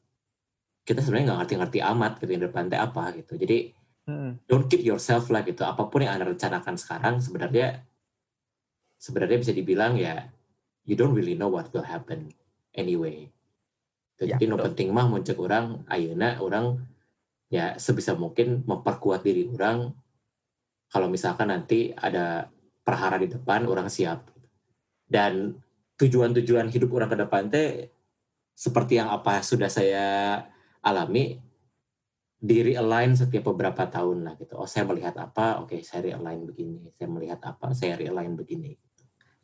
kita 0.87 1.03
sebenarnya 1.03 1.35
nggak 1.35 1.39
ngerti-ngerti 1.43 1.79
amat 1.83 2.13
gitu 2.23 2.31
yang 2.31 2.45
depan 2.47 2.71
teh 2.71 2.79
apa 2.79 3.05
gitu 3.19 3.35
jadi 3.35 3.75
Hmm. 4.11 4.43
don't 4.51 4.67
kid 4.67 4.83
yourself 4.83 5.31
lah 5.31 5.47
gitu 5.47 5.63
apa 5.63 5.87
pun 5.87 6.03
yang 6.03 6.19
anda 6.19 6.27
rencanakan 6.35 6.75
sekarang 6.75 7.23
sebenarnya 7.23 7.87
sebenarnya 8.99 9.39
bisa 9.39 9.55
dibilang 9.55 9.95
ya 9.95 10.27
you 10.83 10.99
don't 10.99 11.15
really 11.15 11.39
know 11.39 11.47
what 11.47 11.71
will 11.71 11.87
happen 11.87 12.35
anyway 12.75 13.31
Ya, 14.21 14.37
jadi 14.37 14.53
no 14.53 14.61
betul. 14.61 14.67
penting 14.69 14.89
mah 14.93 15.09
muncul 15.09 15.33
orang 15.49 15.81
ayeuna 15.89 16.37
orang 16.45 16.77
ya 17.49 17.81
sebisa 17.81 18.13
mungkin 18.13 18.61
memperkuat 18.69 19.25
diri 19.25 19.49
orang 19.49 19.97
kalau 20.93 21.09
misalkan 21.09 21.49
nanti 21.49 21.89
ada 21.97 22.53
perhara 22.85 23.17
di 23.17 23.33
depan 23.33 23.65
orang 23.65 23.89
siap 23.89 24.29
dan 25.09 25.57
tujuan-tujuan 25.97 26.69
hidup 26.69 26.93
orang 26.93 27.09
ke 27.09 27.17
depan 27.17 27.49
teh 27.49 27.89
seperti 28.53 29.01
yang 29.01 29.09
apa 29.09 29.41
sudah 29.41 29.73
saya 29.73 30.37
alami 30.85 31.41
di 32.41 32.65
realign 32.65 33.13
setiap 33.13 33.53
beberapa 33.53 33.85
tahun 33.85 34.25
lah 34.25 34.35
gitu. 34.41 34.57
Oh 34.57 34.65
saya 34.65 34.89
melihat 34.89 35.13
apa, 35.21 35.61
oke 35.61 35.77
saya 35.85 36.09
realign 36.09 36.49
begini. 36.49 36.89
Saya 36.97 37.13
melihat 37.13 37.41
apa, 37.45 37.77
saya 37.77 38.01
realign 38.01 38.33
begini. 38.33 38.73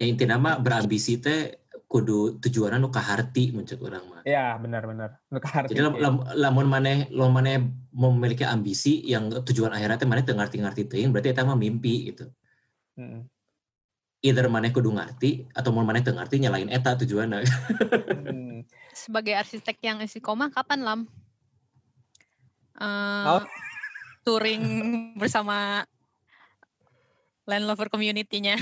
Yang 0.00 0.08
inti 0.16 0.24
nama 0.24 0.56
berambisi 0.56 1.20
teh 1.20 1.68
kudu 1.86 2.40
tujuanan 2.42 2.82
nu 2.82 2.88
kaharti 2.88 3.52
muncul 3.52 3.78
orang 3.84 4.04
mah. 4.08 4.22
Ya 4.24 4.56
benar-benar. 4.56 5.20
Untuk 5.28 5.44
arti- 5.44 5.76
Jadi 5.76 5.80
lam, 5.84 5.94
lam, 6.00 6.14
lamun 6.34 6.66
maneh 6.66 7.06
lamun 7.12 7.32
maneh 7.36 7.56
memiliki 7.92 8.42
ambisi 8.48 9.04
yang 9.04 9.28
tujuan 9.44 9.70
akhirnya 9.76 10.00
teh 10.00 10.08
maneh 10.08 10.24
teu 10.24 10.34
ngarti-ngarti 10.34 10.88
teuing 10.88 11.12
berarti 11.12 11.36
eta 11.36 11.44
mah 11.44 11.54
mimpi 11.54 12.10
gitu. 12.10 12.32
Hmm. 12.96 13.28
Either 14.24 14.48
maneh 14.48 14.72
kudu 14.72 14.88
ngarti 14.88 15.52
atau 15.52 15.70
mau 15.70 15.84
maneh 15.84 16.00
teu 16.00 16.16
ngarti 16.16 16.40
nyalain 16.40 16.72
eta 16.72 16.96
tujuanna. 16.96 17.44
Hmm. 18.26 18.64
Sebagai 18.90 19.36
arsitek 19.36 19.76
yang 19.84 20.00
istiqomah 20.00 20.48
kapan 20.50 20.80
lam? 20.82 21.00
Eh, 22.76 23.24
Oh. 23.26 23.42
touring 24.22 24.62
bersama 25.16 25.86
land 27.46 27.64
lover 27.64 27.86
community-nya. 27.88 28.58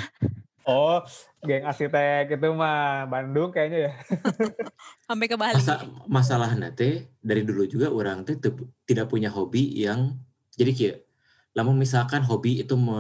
Oh, 0.65 1.01
geng 1.45 1.65
arsitek 1.65 2.41
itu 2.41 2.49
mah 2.57 3.05
Bandung 3.05 3.53
kayaknya 3.53 3.89
ya. 3.89 3.93
sampai 5.09 5.27
ke 5.29 5.37
Bali. 5.37 5.61
Masa, 5.61 5.85
masalah 6.09 6.57
nate 6.57 7.13
dari 7.21 7.45
dulu 7.45 7.69
juga 7.69 7.93
orang 7.93 8.25
teh 8.25 8.41
teu- 8.41 8.73
tidak 8.89 9.13
punya 9.13 9.29
hobi 9.29 9.73
yang 9.77 10.17
jadi 10.57 10.73
kia 10.73 10.95
lamun 11.53 11.77
misalkan 11.77 12.25
hobi 12.25 12.65
itu 12.65 12.75
me, 12.75 12.99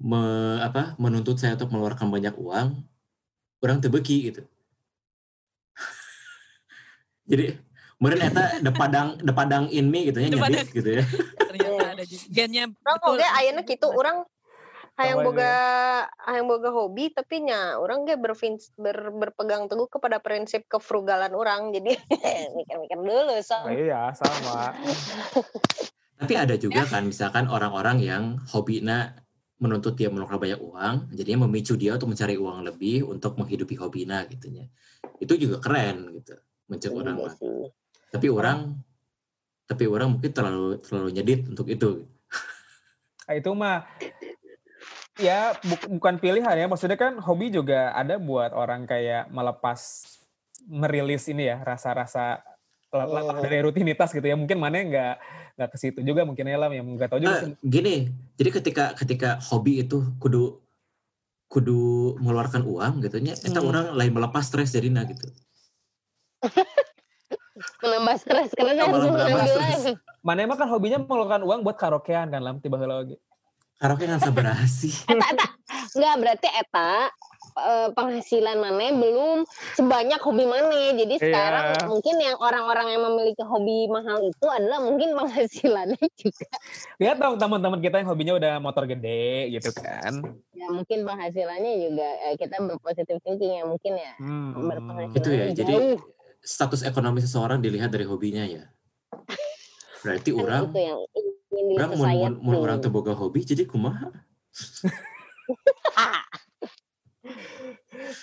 me- 0.00 0.60
apa 0.64 0.96
menuntut 0.96 1.36
saya 1.36 1.54
untuk 1.60 1.70
mengeluarkan 1.76 2.08
banyak 2.08 2.34
uang 2.40 2.68
orang 3.60 3.78
tebeki 3.78 4.32
gitu 4.32 4.42
jadi 7.30 7.60
meren 8.00 8.20
eta 8.24 8.64
de 8.64 8.72
padang 8.72 9.20
de 9.20 9.32
padang 9.32 9.64
in 9.68 9.92
me 9.92 10.08
gitu 10.08 10.24
ya 10.24 10.32
gitu 10.72 10.90
ya 10.98 11.04
Ternyata 11.50 11.84
ada 11.92 12.04
juga. 12.08 12.24
Gennya 12.32 12.64
Orang 12.80 12.98
oke 13.04 13.26
ayeuna 13.36 13.62
kitu 13.62 13.86
orang 13.92 14.16
hayang 14.96 15.20
boga 15.20 15.52
hayang 16.24 16.46
boga 16.48 16.70
hobi 16.72 17.12
tapi 17.12 17.44
nya 17.44 17.76
orang 17.76 18.04
ge 18.04 18.16
berfins- 18.16 18.72
ber, 18.76 19.12
berpegang 19.12 19.68
teguh 19.68 19.88
kepada 19.88 20.20
prinsip 20.20 20.64
kefrugalan 20.68 21.32
orang 21.32 21.72
jadi 21.72 21.96
mikir-mikir 22.56 22.98
dulu 23.00 23.36
so. 23.40 23.56
Oh, 23.64 23.72
iya, 23.72 24.12
sama. 24.16 24.72
tapi 26.20 26.36
ada 26.36 26.52
juga 26.60 26.84
kan 26.84 27.08
misalkan 27.08 27.48
orang-orang 27.48 27.96
yang 28.04 28.24
hobinya 28.52 29.16
menuntut 29.56 29.96
dia 29.96 30.12
mengeluarkan 30.12 30.40
banyak 30.40 30.60
uang 30.60 30.94
jadinya 31.16 31.48
memicu 31.48 31.80
dia 31.80 31.96
untuk 31.96 32.12
mencari 32.12 32.36
uang 32.36 32.64
lebih 32.64 33.08
untuk 33.08 33.40
menghidupi 33.40 33.76
hobinya 33.80 34.24
gitunya 34.28 34.68
itu 35.16 35.32
juga 35.36 35.64
keren 35.64 36.12
gitu 36.20 36.36
mencari 36.68 36.92
orang 36.92 37.16
Iya 37.16 37.24
mah. 37.24 37.34
sih. 37.36 37.60
Tapi 38.10 38.26
orang 38.26 38.74
tapi 39.64 39.86
orang 39.86 40.18
mungkin 40.18 40.34
terlalu 40.34 40.82
terlalu 40.82 41.08
nyedit 41.14 41.40
untuk 41.46 41.70
itu. 41.70 42.10
Ah, 43.30 43.38
itu 43.38 43.50
mah 43.54 43.86
ya 45.14 45.54
bu- 45.62 45.94
bukan 45.98 46.18
pilihan 46.18 46.58
ya. 46.58 46.66
Maksudnya 46.66 46.98
kan 46.98 47.22
hobi 47.22 47.54
juga 47.54 47.94
ada 47.94 48.18
buat 48.18 48.50
orang 48.50 48.82
kayak 48.90 49.30
melepas 49.30 49.78
merilis 50.66 51.30
ini 51.30 51.46
ya 51.46 51.62
rasa-rasa 51.62 52.42
Hmm. 52.90 53.38
dari 53.38 53.62
rutinitas 53.62 54.10
gitu 54.10 54.26
ya. 54.26 54.34
Mungkin 54.34 54.58
mana 54.58 54.82
nggak 54.82 55.14
nggak 55.54 55.70
ke 55.70 55.78
situ 55.78 56.02
juga 56.02 56.26
mungkin 56.26 56.50
ya 56.50 56.58
Lam, 56.58 56.74
yang 56.74 56.86
nggak 56.98 57.06
tahu 57.14 57.22
juga 57.22 57.38
Nah, 57.46 57.54
gini 57.62 58.10
jadi 58.34 58.50
ketika 58.50 58.84
ketika 58.98 59.38
hobi 59.38 59.86
itu 59.86 60.02
kudu 60.18 60.58
kudu 61.46 62.14
mengeluarkan 62.18 62.66
uang 62.66 63.02
gitu 63.06 63.22
nya 63.22 63.38
Hmm. 63.38 63.62
orang 63.62 63.94
lain 63.94 64.10
melepas 64.14 64.42
stres 64.46 64.74
jadinya 64.74 65.06
gitu 65.06 65.30
menambah 67.78 68.14
stres 68.16 68.50
karena 68.52 68.72
langsung 68.82 69.12
menambah 69.12 69.46
stres. 69.46 69.82
lagi. 69.82 69.92
mana 70.20 70.38
emang 70.40 70.56
kan 70.56 70.68
hobinya 70.68 70.98
mengeluarkan 70.98 71.42
uang 71.42 71.60
buat 71.60 71.76
karaokean 71.76 72.28
kan 72.28 72.40
Lam 72.40 72.58
tiba 72.58 72.76
heula 72.76 73.00
lagi 73.00 73.16
karaoke 73.76 74.04
kan 74.04 74.18
sabar 74.18 74.52
sih 74.66 74.92
eta 75.06 75.26
eta 75.26 75.46
enggak 75.90 76.14
berarti 76.18 76.48
eta 76.50 76.92
eh, 77.50 77.88
penghasilan 77.90 78.56
mana 78.56 78.94
belum 78.94 79.42
sebanyak 79.74 80.20
hobi 80.20 80.44
mana. 80.44 80.70
Jadi 80.94 81.18
Iya. 81.18 81.24
sekarang 81.24 81.66
mungkin 81.88 82.14
yang 82.16 82.38
orang-orang 82.38 82.94
yang 82.94 83.02
memiliki 83.02 83.42
hobi 83.42 83.84
mahal 83.86 84.22
itu 84.22 84.46
adalah 84.46 84.78
mungkin 84.78 85.12
penghasilannya 85.12 85.98
juga. 86.22 86.46
Lihat 86.96 87.16
dong 87.18 87.36
teman-teman 87.36 87.80
kita 87.80 87.98
yang 87.98 88.08
hobinya 88.08 88.38
udah 88.38 88.54
motor 88.58 88.86
gede 88.86 89.50
gitu 89.50 89.74
kan. 89.74 90.22
Ya 90.52 90.70
mungkin 90.70 91.02
penghasilannya 91.02 91.72
juga 91.80 92.08
eh, 92.22 92.34
kita 92.36 92.54
berpositif 92.60 93.18
thinking 93.20 93.52
ya 93.52 93.64
mungkin 93.64 93.92
ya 93.94 94.12
Hmm. 94.16 94.54
berpenghasilan 94.60 95.18
Itu 95.18 95.28
ya, 95.28 95.46
jadi 95.50 95.74
jauh. 95.74 95.98
Status 96.40 96.82
ekonomi 96.82 97.20
seseorang 97.20 97.60
dilihat 97.60 97.92
dari 97.92 98.08
hobinya 98.08 98.44
ya. 98.44 98.64
Berarti 100.00 100.32
Kan 100.32 100.40
orang 100.40 100.62
itu 100.72 100.80
yang 100.80 101.00
ingin 101.52 101.76
orang 101.76 101.90
mun, 101.92 102.08
mun, 102.08 102.32
mun 102.40 102.56
orang 102.56 102.80
boga 102.88 103.12
hobi 103.12 103.44
jadi 103.44 103.68
kumaha? 103.68 104.08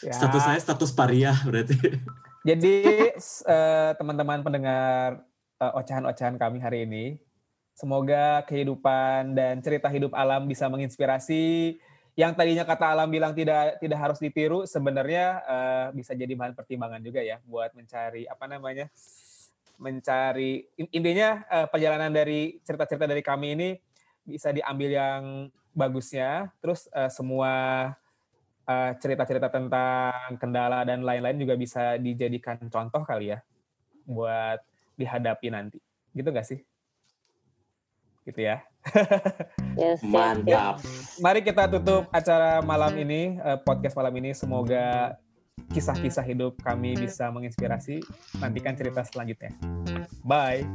Ya. 0.03 0.13
Status 0.13 0.43
saya 0.45 0.59
status 0.61 0.91
pariah 0.93 1.37
berarti. 1.41 1.77
Jadi 2.45 2.75
eh, 3.17 3.91
teman-teman 3.97 4.45
pendengar 4.45 5.25
eh, 5.57 5.73
ocehan-ocehan 5.73 6.37
kami 6.37 6.61
hari 6.61 6.85
ini, 6.85 7.05
semoga 7.73 8.45
kehidupan 8.45 9.33
dan 9.33 9.61
cerita 9.61 9.89
hidup 9.89 10.13
alam 10.13 10.45
bisa 10.45 10.69
menginspirasi. 10.69 11.77
Yang 12.17 12.33
tadinya 12.33 12.65
kata 12.65 12.97
alam 12.97 13.13
bilang 13.13 13.37
tidak 13.37 13.77
tidak 13.77 13.99
harus 14.01 14.17
ditiru, 14.17 14.65
sebenarnya 14.65 15.25
eh, 15.45 15.87
bisa 15.93 16.17
jadi 16.17 16.33
bahan 16.33 16.57
pertimbangan 16.57 16.97
juga 17.05 17.21
ya 17.21 17.37
buat 17.45 17.77
mencari 17.77 18.25
apa 18.25 18.49
namanya, 18.49 18.89
mencari 19.77 20.65
in- 20.81 20.89
intinya 20.97 21.45
eh, 21.45 21.67
perjalanan 21.69 22.09
dari 22.09 22.57
cerita-cerita 22.65 23.05
dari 23.05 23.21
kami 23.21 23.47
ini 23.53 23.69
bisa 24.25 24.49
diambil 24.49 24.89
yang 24.89 25.23
bagusnya, 25.77 26.49
terus 26.57 26.89
eh, 26.89 27.11
semua 27.13 27.53
eh, 28.65 28.91
cerita-cerita 28.97 29.53
tentang 29.53 30.41
kendala 30.41 30.81
dan 30.89 31.05
lain-lain 31.05 31.37
juga 31.37 31.53
bisa 31.53 32.01
dijadikan 32.01 32.57
contoh 32.65 33.05
kali 33.05 33.37
ya 33.37 33.45
buat 34.09 34.57
dihadapi 34.97 35.53
nanti. 35.53 35.77
Gitu 36.17 36.33
gak 36.33 36.49
sih? 36.49 36.59
Gitu 38.25 38.41
ya. 38.41 38.65
Yes. 39.77 40.01
Mantap. 40.01 40.81
Mari 41.21 41.45
kita 41.45 41.69
tutup 41.69 42.09
acara 42.09 42.65
malam 42.65 42.97
ini, 42.97 43.37
eh, 43.37 43.57
podcast 43.61 43.93
malam 43.93 44.13
ini. 44.17 44.33
Semoga 44.33 45.17
kisah-kisah 45.69 46.25
hidup 46.25 46.57
kami 46.61 46.97
bisa 46.97 47.29
menginspirasi. 47.29 48.01
Nantikan 48.41 48.73
cerita 48.73 49.05
selanjutnya. 49.05 49.53
Bye. 50.25 50.65